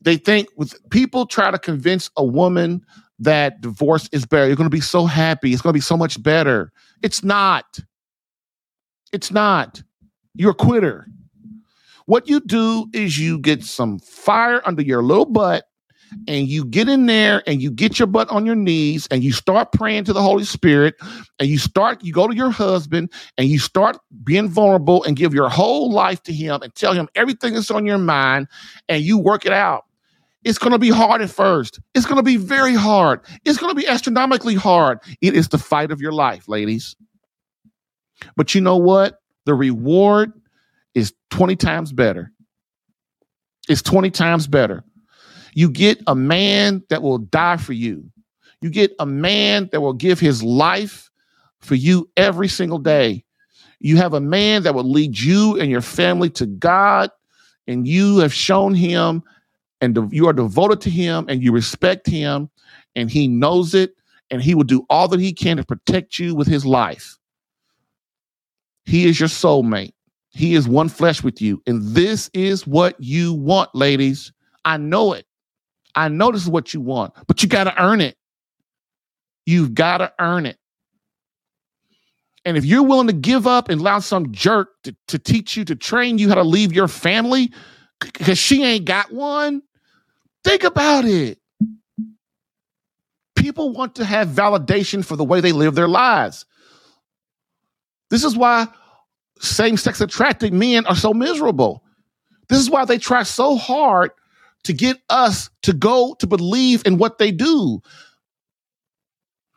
They 0.00 0.16
think 0.16 0.48
with 0.56 0.74
people 0.88 1.26
try 1.26 1.50
to 1.50 1.58
convince 1.58 2.10
a 2.16 2.24
woman 2.24 2.82
that 3.20 3.60
divorce 3.60 4.08
is 4.12 4.26
better. 4.26 4.46
You're 4.46 4.56
going 4.56 4.70
to 4.70 4.74
be 4.74 4.80
so 4.80 5.06
happy. 5.06 5.52
It's 5.52 5.62
going 5.62 5.72
to 5.72 5.76
be 5.76 5.82
so 5.82 5.96
much 5.96 6.20
better. 6.22 6.72
It's 7.02 7.22
not. 7.22 7.78
It's 9.12 9.30
not. 9.30 9.82
You're 10.34 10.52
a 10.52 10.54
quitter. 10.54 11.06
What 12.06 12.28
you 12.28 12.40
do 12.40 12.86
is 12.92 13.18
you 13.18 13.38
get 13.38 13.62
some 13.62 13.98
fire 14.00 14.62
under 14.64 14.82
your 14.82 15.02
little 15.02 15.26
butt 15.26 15.64
and 16.26 16.48
you 16.48 16.64
get 16.64 16.88
in 16.88 17.06
there 17.06 17.42
and 17.46 17.62
you 17.62 17.70
get 17.70 17.98
your 17.98 18.06
butt 18.06 18.28
on 18.30 18.44
your 18.44 18.56
knees 18.56 19.06
and 19.10 19.22
you 19.22 19.32
start 19.32 19.72
praying 19.72 20.04
to 20.04 20.12
the 20.12 20.22
Holy 20.22 20.44
Spirit 20.44 20.96
and 21.38 21.48
you 21.48 21.58
start, 21.58 22.02
you 22.02 22.12
go 22.12 22.26
to 22.26 22.34
your 22.34 22.50
husband 22.50 23.12
and 23.38 23.48
you 23.48 23.58
start 23.58 23.96
being 24.24 24.48
vulnerable 24.48 25.04
and 25.04 25.16
give 25.16 25.32
your 25.32 25.48
whole 25.48 25.92
life 25.92 26.22
to 26.24 26.32
him 26.32 26.62
and 26.62 26.74
tell 26.74 26.94
him 26.94 27.08
everything 27.14 27.54
that's 27.54 27.70
on 27.70 27.86
your 27.86 27.98
mind 27.98 28.48
and 28.88 29.02
you 29.02 29.18
work 29.18 29.46
it 29.46 29.52
out. 29.52 29.84
It's 30.44 30.58
going 30.58 30.72
to 30.72 30.78
be 30.78 30.90
hard 30.90 31.20
at 31.20 31.30
first. 31.30 31.80
It's 31.94 32.06
going 32.06 32.16
to 32.16 32.22
be 32.22 32.36
very 32.36 32.74
hard. 32.74 33.20
It's 33.44 33.58
going 33.58 33.74
to 33.74 33.80
be 33.80 33.86
astronomically 33.86 34.54
hard. 34.54 34.98
It 35.20 35.34
is 35.34 35.48
the 35.48 35.58
fight 35.58 35.90
of 35.90 36.00
your 36.00 36.12
life, 36.12 36.48
ladies. 36.48 36.96
But 38.36 38.54
you 38.54 38.60
know 38.60 38.76
what? 38.76 39.20
The 39.44 39.54
reward 39.54 40.32
is 40.94 41.12
20 41.30 41.56
times 41.56 41.92
better. 41.92 42.32
It's 43.68 43.82
20 43.82 44.10
times 44.10 44.46
better. 44.46 44.82
You 45.54 45.70
get 45.70 46.00
a 46.06 46.14
man 46.14 46.82
that 46.88 47.02
will 47.02 47.18
die 47.18 47.56
for 47.56 47.72
you. 47.72 48.10
You 48.62 48.70
get 48.70 48.92
a 48.98 49.06
man 49.06 49.68
that 49.72 49.80
will 49.80 49.92
give 49.92 50.20
his 50.20 50.42
life 50.42 51.10
for 51.60 51.74
you 51.74 52.08
every 52.16 52.48
single 52.48 52.78
day. 52.78 53.24
You 53.78 53.96
have 53.96 54.14
a 54.14 54.20
man 54.20 54.62
that 54.64 54.74
will 54.74 54.90
lead 54.90 55.18
you 55.18 55.58
and 55.58 55.70
your 55.70 55.80
family 55.80 56.30
to 56.30 56.46
God, 56.46 57.10
and 57.66 57.86
you 57.86 58.18
have 58.18 58.34
shown 58.34 58.74
him, 58.74 59.22
and 59.80 60.12
you 60.12 60.28
are 60.28 60.32
devoted 60.32 60.80
to 60.82 60.90
him, 60.90 61.26
and 61.28 61.42
you 61.42 61.52
respect 61.52 62.06
him, 62.06 62.50
and 62.94 63.10
he 63.10 63.28
knows 63.28 63.74
it, 63.74 63.94
and 64.30 64.42
he 64.42 64.54
will 64.54 64.64
do 64.64 64.84
all 64.90 65.08
that 65.08 65.20
he 65.20 65.32
can 65.32 65.56
to 65.56 65.64
protect 65.64 66.18
you 66.18 66.34
with 66.34 66.46
his 66.46 66.66
life. 66.66 67.18
He 68.84 69.06
is 69.06 69.18
your 69.18 69.28
soulmate. 69.28 69.92
He 70.30 70.54
is 70.54 70.68
one 70.68 70.88
flesh 70.88 71.22
with 71.22 71.40
you. 71.42 71.62
And 71.66 71.82
this 71.82 72.30
is 72.34 72.66
what 72.66 72.94
you 72.98 73.34
want, 73.34 73.70
ladies. 73.74 74.32
I 74.64 74.76
know 74.76 75.12
it. 75.12 75.26
I 75.94 76.08
know 76.08 76.30
this 76.30 76.42
is 76.42 76.48
what 76.48 76.72
you 76.72 76.80
want, 76.80 77.14
but 77.26 77.42
you 77.42 77.48
got 77.48 77.64
to 77.64 77.82
earn 77.82 78.00
it. 78.00 78.16
You've 79.46 79.74
got 79.74 79.98
to 79.98 80.12
earn 80.20 80.46
it. 80.46 80.56
And 82.44 82.56
if 82.56 82.64
you're 82.64 82.82
willing 82.82 83.08
to 83.08 83.12
give 83.12 83.46
up 83.46 83.68
and 83.68 83.80
allow 83.80 83.98
some 83.98 84.32
jerk 84.32 84.68
to, 84.84 84.94
to 85.08 85.18
teach 85.18 85.56
you, 85.56 85.64
to 85.64 85.74
train 85.74 86.18
you 86.18 86.28
how 86.28 86.36
to 86.36 86.42
leave 86.42 86.72
your 86.72 86.88
family 86.88 87.52
because 88.00 88.38
she 88.38 88.64
ain't 88.64 88.84
got 88.86 89.12
one, 89.12 89.62
think 90.44 90.64
about 90.64 91.04
it. 91.04 91.38
People 93.36 93.72
want 93.72 93.96
to 93.96 94.04
have 94.04 94.28
validation 94.28 95.04
for 95.04 95.16
the 95.16 95.24
way 95.24 95.40
they 95.40 95.52
live 95.52 95.74
their 95.74 95.88
lives. 95.88 96.44
This 98.10 98.24
is 98.24 98.36
why 98.36 98.68
same 99.38 99.76
sex 99.76 100.00
attracted 100.00 100.52
men 100.52 100.86
are 100.86 100.96
so 100.96 101.14
miserable. 101.14 101.82
This 102.48 102.58
is 102.58 102.68
why 102.68 102.84
they 102.84 102.98
try 102.98 103.22
so 103.22 103.56
hard 103.56 104.10
to 104.64 104.72
get 104.72 104.98
us 105.08 105.48
to 105.62 105.72
go 105.72 106.14
to 106.18 106.26
believe 106.26 106.86
in 106.86 106.98
what 106.98 107.18
they 107.18 107.30
do 107.30 107.80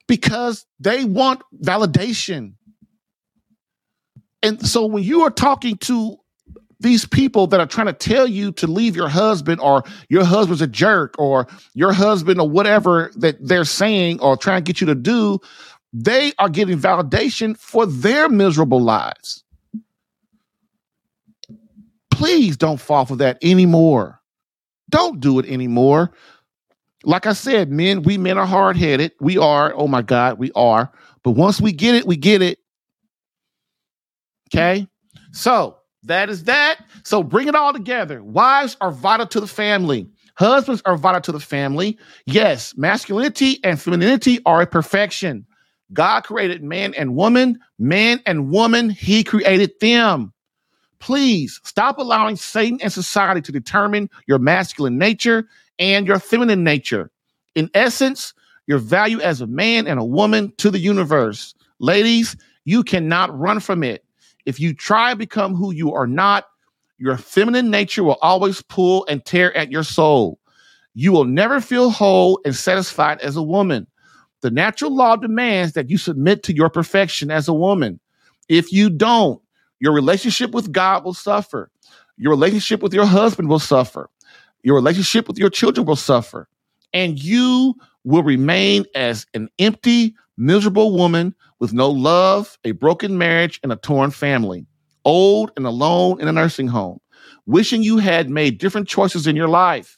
because 0.08 0.66
they 0.80 1.04
want 1.04 1.42
validation. 1.62 2.54
And 4.42 4.66
so 4.66 4.86
when 4.86 5.04
you 5.04 5.22
are 5.22 5.32
talking 5.32 5.78
to 5.80 6.18
these 6.84 7.06
people 7.06 7.48
that 7.48 7.60
are 7.60 7.66
trying 7.66 7.88
to 7.88 7.94
tell 7.94 8.28
you 8.28 8.52
to 8.52 8.68
leave 8.68 8.96
your 8.96 9.08
husband 9.08 9.60
or 9.62 9.84
your 10.10 10.24
husband's 10.24 10.62
a 10.62 10.68
jerk 10.68 11.16
or 11.18 11.48
your 11.74 11.94
husband 11.94 12.40
or 12.40 12.48
whatever 12.48 13.12
that 13.16 13.38
they're 13.46 13.66
saying 13.66 14.20
or 14.20 14.38
trying 14.38 14.64
to 14.64 14.70
get 14.70 14.82
you 14.82 14.88
to 14.88 14.96
do, 14.96 15.40
they 15.94 16.34
are 16.38 16.50
getting 16.50 16.78
validation 16.78 17.58
for 17.58 17.86
their 17.86 18.30
miserable 18.30 18.82
lives. 18.82 19.44
Please 22.12 22.58
don't 22.58 22.80
fall 22.80 23.06
for 23.06 23.16
that 23.16 23.38
anymore. 23.42 24.20
Don't 24.90 25.20
do 25.20 25.40
it 25.40 25.48
anymore. 25.48 26.14
Like 27.06 27.26
I 27.26 27.34
said, 27.34 27.72
men, 27.72 28.04
we 28.04 28.18
men 28.18 28.38
are 28.38 28.46
hard 28.46 28.78
headed. 28.78 29.14
We 29.20 29.38
are. 29.38 29.74
Oh 29.76 29.88
my 29.88 30.02
God, 30.02 30.38
we 30.38 30.52
are. 30.56 30.92
But 31.24 31.32
once 31.32 31.60
we 31.60 31.72
get 31.72 31.96
it, 31.96 32.06
we 32.06 32.18
get 32.18 32.42
it. 32.42 32.60
Okay. 34.50 34.88
So 35.32 35.78
that 36.04 36.30
is 36.30 36.46
that. 36.46 36.78
So 37.04 37.24
bring 37.24 37.48
it 37.48 37.56
all 37.56 37.74
together. 37.74 38.24
Wives 38.24 38.78
are 38.82 38.92
vital 38.92 39.28
to 39.28 39.40
the 39.40 39.48
family. 39.48 40.08
Husbands 40.36 40.82
are 40.86 40.98
vital 40.98 41.22
to 41.22 41.32
the 41.32 41.40
family. 41.40 41.98
Yes, 42.26 42.76
masculinity 42.76 43.60
and 43.64 43.80
femininity 43.80 44.40
are 44.46 44.62
a 44.62 44.68
perfection. 44.68 45.46
God 45.92 46.24
created 46.24 46.64
man 46.64 46.94
and 46.96 47.16
woman. 47.16 47.60
Man 47.78 48.22
and 48.26 48.50
woman, 48.50 48.90
he 48.90 49.24
created 49.24 49.72
them. 49.80 50.34
Please 51.00 51.60
stop 51.64 51.98
allowing 51.98 52.36
Satan 52.36 52.80
and 52.82 52.92
society 52.92 53.42
to 53.42 53.52
determine 53.52 54.10
your 54.26 54.40
masculine 54.40 54.98
nature 54.98 55.48
and 55.78 56.08
your 56.08 56.20
feminine 56.20 56.64
nature. 56.64 57.12
In 57.56 57.70
essence, 57.74 58.34
your 58.68 58.80
value 58.80 59.20
as 59.20 59.42
a 59.42 59.48
man 59.48 59.86
and 59.86 60.00
a 60.00 60.06
woman 60.06 60.54
to 60.58 60.72
the 60.72 60.80
universe. 60.80 61.54
Ladies, 61.80 62.36
you 62.66 62.84
cannot 62.84 63.38
run 63.38 63.60
from 63.60 63.84
it. 63.84 64.03
If 64.46 64.60
you 64.60 64.74
try 64.74 65.12
to 65.12 65.16
become 65.16 65.56
who 65.56 65.74
you 65.74 65.94
are 65.94 66.08
not, 66.08 66.46
your 66.98 67.18
feminine 67.18 67.70
nature 67.70 68.04
will 68.04 68.18
always 68.22 68.62
pull 68.62 69.06
and 69.08 69.24
tear 69.26 69.56
at 69.56 69.72
your 69.72 69.84
soul. 69.84 70.40
You 70.94 71.12
will 71.12 71.26
never 71.26 71.60
feel 71.60 71.90
whole 71.90 72.40
and 72.46 72.56
satisfied 72.56 73.20
as 73.22 73.36
a 73.36 73.42
woman. 73.42 73.88
The 74.42 74.52
natural 74.52 74.96
law 74.96 75.16
demands 75.16 75.74
that 75.74 75.90
you 75.90 75.98
submit 75.98 76.44
to 76.44 76.56
your 76.56 76.70
perfection 76.70 77.32
as 77.32 77.48
a 77.48 77.54
woman. 77.54 78.00
If 78.50 78.72
you 78.72 78.90
don't, 78.90 79.42
your 79.80 79.94
relationship 79.94 80.52
with 80.52 80.72
God 80.72 81.04
will 81.04 81.14
suffer. 81.14 81.72
Your 82.18 82.32
relationship 82.32 82.84
with 82.84 82.94
your 82.94 83.06
husband 83.06 83.50
will 83.50 83.60
suffer. 83.60 84.10
Your 84.62 84.76
relationship 84.76 85.28
with 85.28 85.38
your 85.38 85.50
children 85.50 85.86
will 85.86 85.96
suffer. 85.96 86.48
And 86.94 87.22
you 87.22 87.76
will 88.04 88.24
remain 88.24 88.86
as 88.96 89.26
an 89.34 89.50
empty, 89.60 90.16
miserable 90.38 90.96
woman 90.96 91.34
with 91.64 91.72
no 91.72 91.90
love, 91.90 92.60
a 92.66 92.72
broken 92.72 93.18
marriage, 93.18 93.62
and 93.64 93.72
a 93.72 93.78
torn 93.78 94.12
family, 94.12 94.68
old 95.06 95.50
and 95.56 95.66
alone 95.66 96.20
in 96.20 96.28
a 96.28 96.32
nursing 96.34 96.68
home, 96.68 97.00
wishing 97.46 97.82
you 97.82 98.00
had 98.00 98.30
made 98.30 98.58
different 98.58 98.86
choices 98.86 99.28
in 99.28 99.38
your 99.38 99.48
life. 99.48 99.98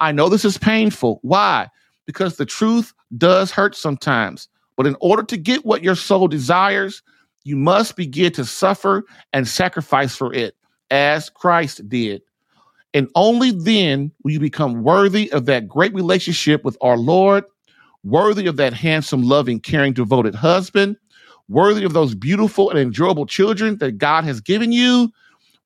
I 0.00 0.10
know 0.10 0.28
this 0.28 0.44
is 0.44 0.58
painful. 0.58 1.20
Why? 1.22 1.68
Because 2.06 2.38
the 2.38 2.44
truth 2.44 2.92
does 3.16 3.52
hurt 3.52 3.76
sometimes. 3.76 4.48
But 4.76 4.88
in 4.88 4.96
order 5.00 5.22
to 5.22 5.36
get 5.36 5.64
what 5.64 5.84
your 5.84 5.94
soul 5.94 6.26
desires, 6.26 7.04
you 7.44 7.54
must 7.54 7.94
begin 7.94 8.32
to 8.32 8.44
suffer 8.44 9.04
and 9.32 9.46
sacrifice 9.46 10.16
for 10.16 10.34
it 10.34 10.56
as 10.90 11.30
Christ 11.30 11.88
did. 11.88 12.20
And 12.94 13.08
only 13.14 13.52
then 13.52 14.10
will 14.24 14.32
you 14.32 14.40
become 14.40 14.82
worthy 14.82 15.30
of 15.30 15.46
that 15.46 15.68
great 15.68 15.94
relationship 15.94 16.64
with 16.64 16.76
our 16.80 16.96
Lord, 16.96 17.44
worthy 18.04 18.46
of 18.46 18.56
that 18.56 18.72
handsome, 18.72 19.22
loving, 19.22 19.60
caring, 19.60 19.92
devoted 19.92 20.34
husband, 20.34 20.96
worthy 21.48 21.84
of 21.84 21.92
those 21.92 22.14
beautiful 22.14 22.70
and 22.70 22.78
enjoyable 22.78 23.26
children 23.26 23.78
that 23.78 23.98
God 23.98 24.24
has 24.24 24.40
given 24.40 24.72
you. 24.72 25.12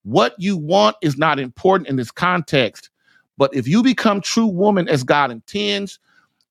What 0.02 0.35
you 0.39 0.57
want 0.57 0.97
is 1.02 1.19
not 1.19 1.39
important 1.39 1.89
in 1.89 1.97
this 1.97 2.11
context. 2.11 2.90
But 3.36 3.55
if 3.55 3.66
you 3.66 3.82
become 3.82 4.20
true 4.20 4.47
woman 4.47 4.89
as 4.89 5.02
God 5.02 5.31
intends, 5.31 5.98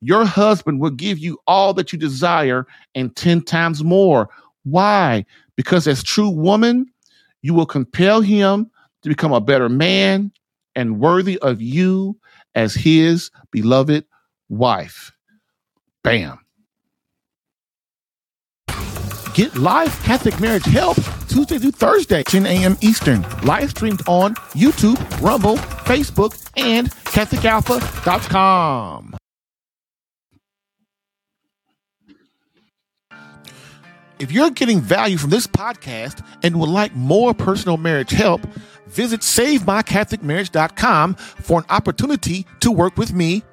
your 0.01 0.25
husband 0.25 0.79
will 0.79 0.91
give 0.91 1.19
you 1.19 1.37
all 1.45 1.73
that 1.73 1.91
you 1.91 1.99
desire 1.99 2.65
and 2.95 3.15
10 3.15 3.43
times 3.43 3.83
more. 3.83 4.29
Why? 4.63 5.25
Because 5.55 5.87
as 5.87 6.03
true 6.03 6.29
woman, 6.29 6.85
you 7.41 7.53
will 7.53 7.65
compel 7.65 8.21
him 8.21 8.69
to 9.01 9.09
become 9.09 9.33
a 9.33 9.41
better 9.41 9.69
man 9.69 10.31
and 10.75 10.99
worthy 10.99 11.37
of 11.39 11.61
you 11.61 12.17
as 12.55 12.73
his 12.73 13.29
beloved 13.51 14.05
wife. 14.49 15.11
Bam. 16.03 16.39
Get 19.33 19.55
live 19.55 19.91
Catholic 20.03 20.39
marriage 20.39 20.65
help 20.65 20.97
Tuesday 21.29 21.59
through 21.59 21.71
Thursday, 21.71 22.23
10 22.23 22.45
a.m. 22.45 22.77
Eastern. 22.81 23.25
Live 23.43 23.69
streamed 23.69 24.01
on 24.07 24.35
YouTube, 24.55 24.97
Rumble, 25.21 25.55
Facebook, 25.57 26.35
and 26.57 26.91
CatholicAlpha.com. 26.91 29.15
If 34.19 34.31
you're 34.33 34.51
getting 34.51 34.81
value 34.81 35.17
from 35.17 35.29
this 35.29 35.47
podcast 35.47 36.25
and 36.43 36.59
would 36.59 36.69
like 36.69 36.93
more 36.93 37.33
personal 37.33 37.77
marriage 37.77 38.11
help, 38.11 38.45
visit 38.87 39.21
SaveMyCatholicMarriage.com 39.21 41.15
for 41.15 41.59
an 41.59 41.65
opportunity 41.69 42.45
to 42.59 42.69
work 42.71 42.97
with 42.97 43.13
me 43.13 43.43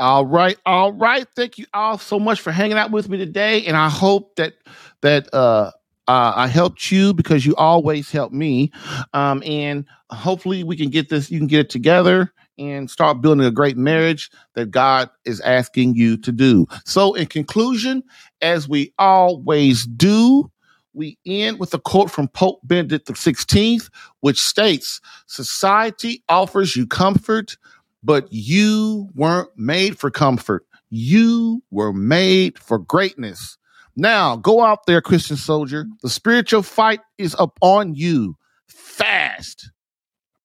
All 0.00 0.26
right, 0.26 0.58
all 0.66 0.92
right. 0.92 1.26
Thank 1.36 1.58
you 1.58 1.66
all 1.72 1.98
so 1.98 2.18
much 2.18 2.40
for 2.40 2.50
hanging 2.50 2.76
out 2.76 2.90
with 2.90 3.08
me 3.08 3.16
today, 3.16 3.64
and 3.66 3.76
I 3.76 3.88
hope 3.88 4.36
that 4.36 4.54
that 5.02 5.32
uh, 5.32 5.70
Uh, 6.06 6.32
I 6.36 6.48
helped 6.48 6.92
you 6.92 7.14
because 7.14 7.46
you 7.46 7.56
always 7.56 8.10
help 8.10 8.30
me. 8.30 8.70
Um, 9.14 9.42
and 9.46 9.86
hopefully 10.10 10.62
we 10.62 10.76
can 10.76 10.90
get 10.90 11.08
this, 11.08 11.30
you 11.30 11.38
can 11.38 11.46
get 11.48 11.60
it 11.60 11.70
together 11.70 12.30
and 12.58 12.90
start 12.90 13.22
building 13.22 13.46
a 13.46 13.50
great 13.50 13.78
marriage 13.78 14.30
that 14.54 14.70
God 14.70 15.08
is 15.24 15.40
asking 15.40 15.94
you 15.96 16.18
to 16.18 16.30
do. 16.30 16.66
So, 16.84 17.14
in 17.14 17.26
conclusion, 17.26 18.02
as 18.42 18.68
we 18.68 18.92
always 18.98 19.86
do, 19.86 20.50
we 20.92 21.18
end 21.26 21.58
with 21.58 21.72
a 21.74 21.78
quote 21.80 22.10
from 22.10 22.28
Pope 22.28 22.60
Benedict 22.64 23.08
XVI, 23.08 23.88
which 24.20 24.40
states 24.40 25.00
Society 25.26 26.22
offers 26.28 26.76
you 26.76 26.86
comfort, 26.86 27.56
but 28.04 28.30
you 28.30 29.08
weren't 29.14 29.48
made 29.56 29.98
for 29.98 30.10
comfort. 30.10 30.64
You 30.90 31.62
were 31.70 31.92
made 31.92 32.58
for 32.58 32.78
greatness. 32.78 33.56
Now, 33.96 34.36
go 34.36 34.62
out 34.62 34.86
there, 34.86 35.00
Christian 35.00 35.36
soldier. 35.36 35.86
The 36.02 36.10
spiritual 36.10 36.62
fight 36.62 37.00
is 37.16 37.34
upon 37.38 37.94
you. 37.94 38.36
Fast, 38.68 39.70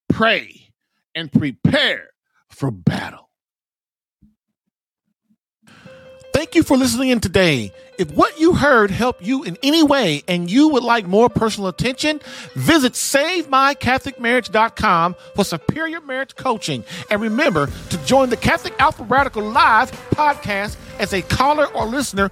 pray, 0.07 0.71
and 1.15 1.31
prepare 1.31 2.09
for 2.49 2.71
battle. 2.71 3.28
Thank 6.39 6.55
you 6.55 6.63
for 6.63 6.77
listening 6.77 7.09
in 7.09 7.19
today. 7.19 7.73
If 7.97 8.11
what 8.11 8.39
you 8.39 8.53
heard 8.53 8.91
helped 8.91 9.21
you 9.21 9.43
in 9.43 9.57
any 9.61 9.83
way 9.83 10.23
and 10.25 10.49
you 10.49 10.69
would 10.69 10.83
like 10.83 11.05
more 11.05 11.27
personal 11.27 11.67
attention, 11.67 12.21
visit 12.53 12.93
SaveMyCatholicMarriage.com 12.93 15.15
for 15.35 15.43
superior 15.43 15.99
marriage 15.99 16.37
coaching. 16.37 16.85
And 17.11 17.21
remember 17.21 17.67
to 17.89 17.97
join 18.05 18.29
the 18.29 18.37
Catholic 18.37 18.73
Alpha 18.79 19.03
Radical 19.03 19.43
Live 19.43 19.91
podcast 20.11 20.77
as 20.97 21.11
a 21.11 21.21
caller 21.23 21.65
or 21.75 21.87
listener 21.87 22.31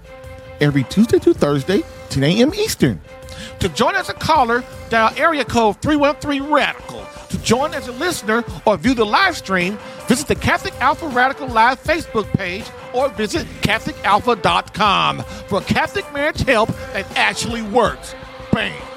every 0.61 0.85
Tuesday 0.85 1.19
through 1.19 1.33
Thursday, 1.33 1.83
10 2.07 2.23
a.m. 2.23 2.53
Eastern. 2.53 3.01
To 3.59 3.67
join 3.67 3.95
as 3.95 4.07
a 4.07 4.13
caller, 4.13 4.63
dial 4.89 5.11
area 5.17 5.43
code 5.43 5.81
313 5.81 6.49
Radical. 6.49 7.05
To 7.27 7.37
join 7.39 7.73
as 7.73 7.89
a 7.89 7.91
listener 7.91 8.45
or 8.65 8.77
view 8.77 8.93
the 8.93 9.05
live 9.05 9.35
stream, 9.35 9.77
visit 10.07 10.29
the 10.29 10.35
Catholic 10.35 10.73
Alpha 10.79 11.09
Radical 11.09 11.49
Live 11.49 11.83
Facebook 11.83 12.25
page 12.37 12.63
or 12.97 13.09
visit 13.09 13.45
CatholicAlpha.com 13.61 15.23
for 15.47 15.61
Catholic 15.61 16.11
marriage 16.13 16.41
help 16.41 16.69
that 16.93 17.05
actually 17.15 17.61
works. 17.61 18.15
Bam! 18.51 18.96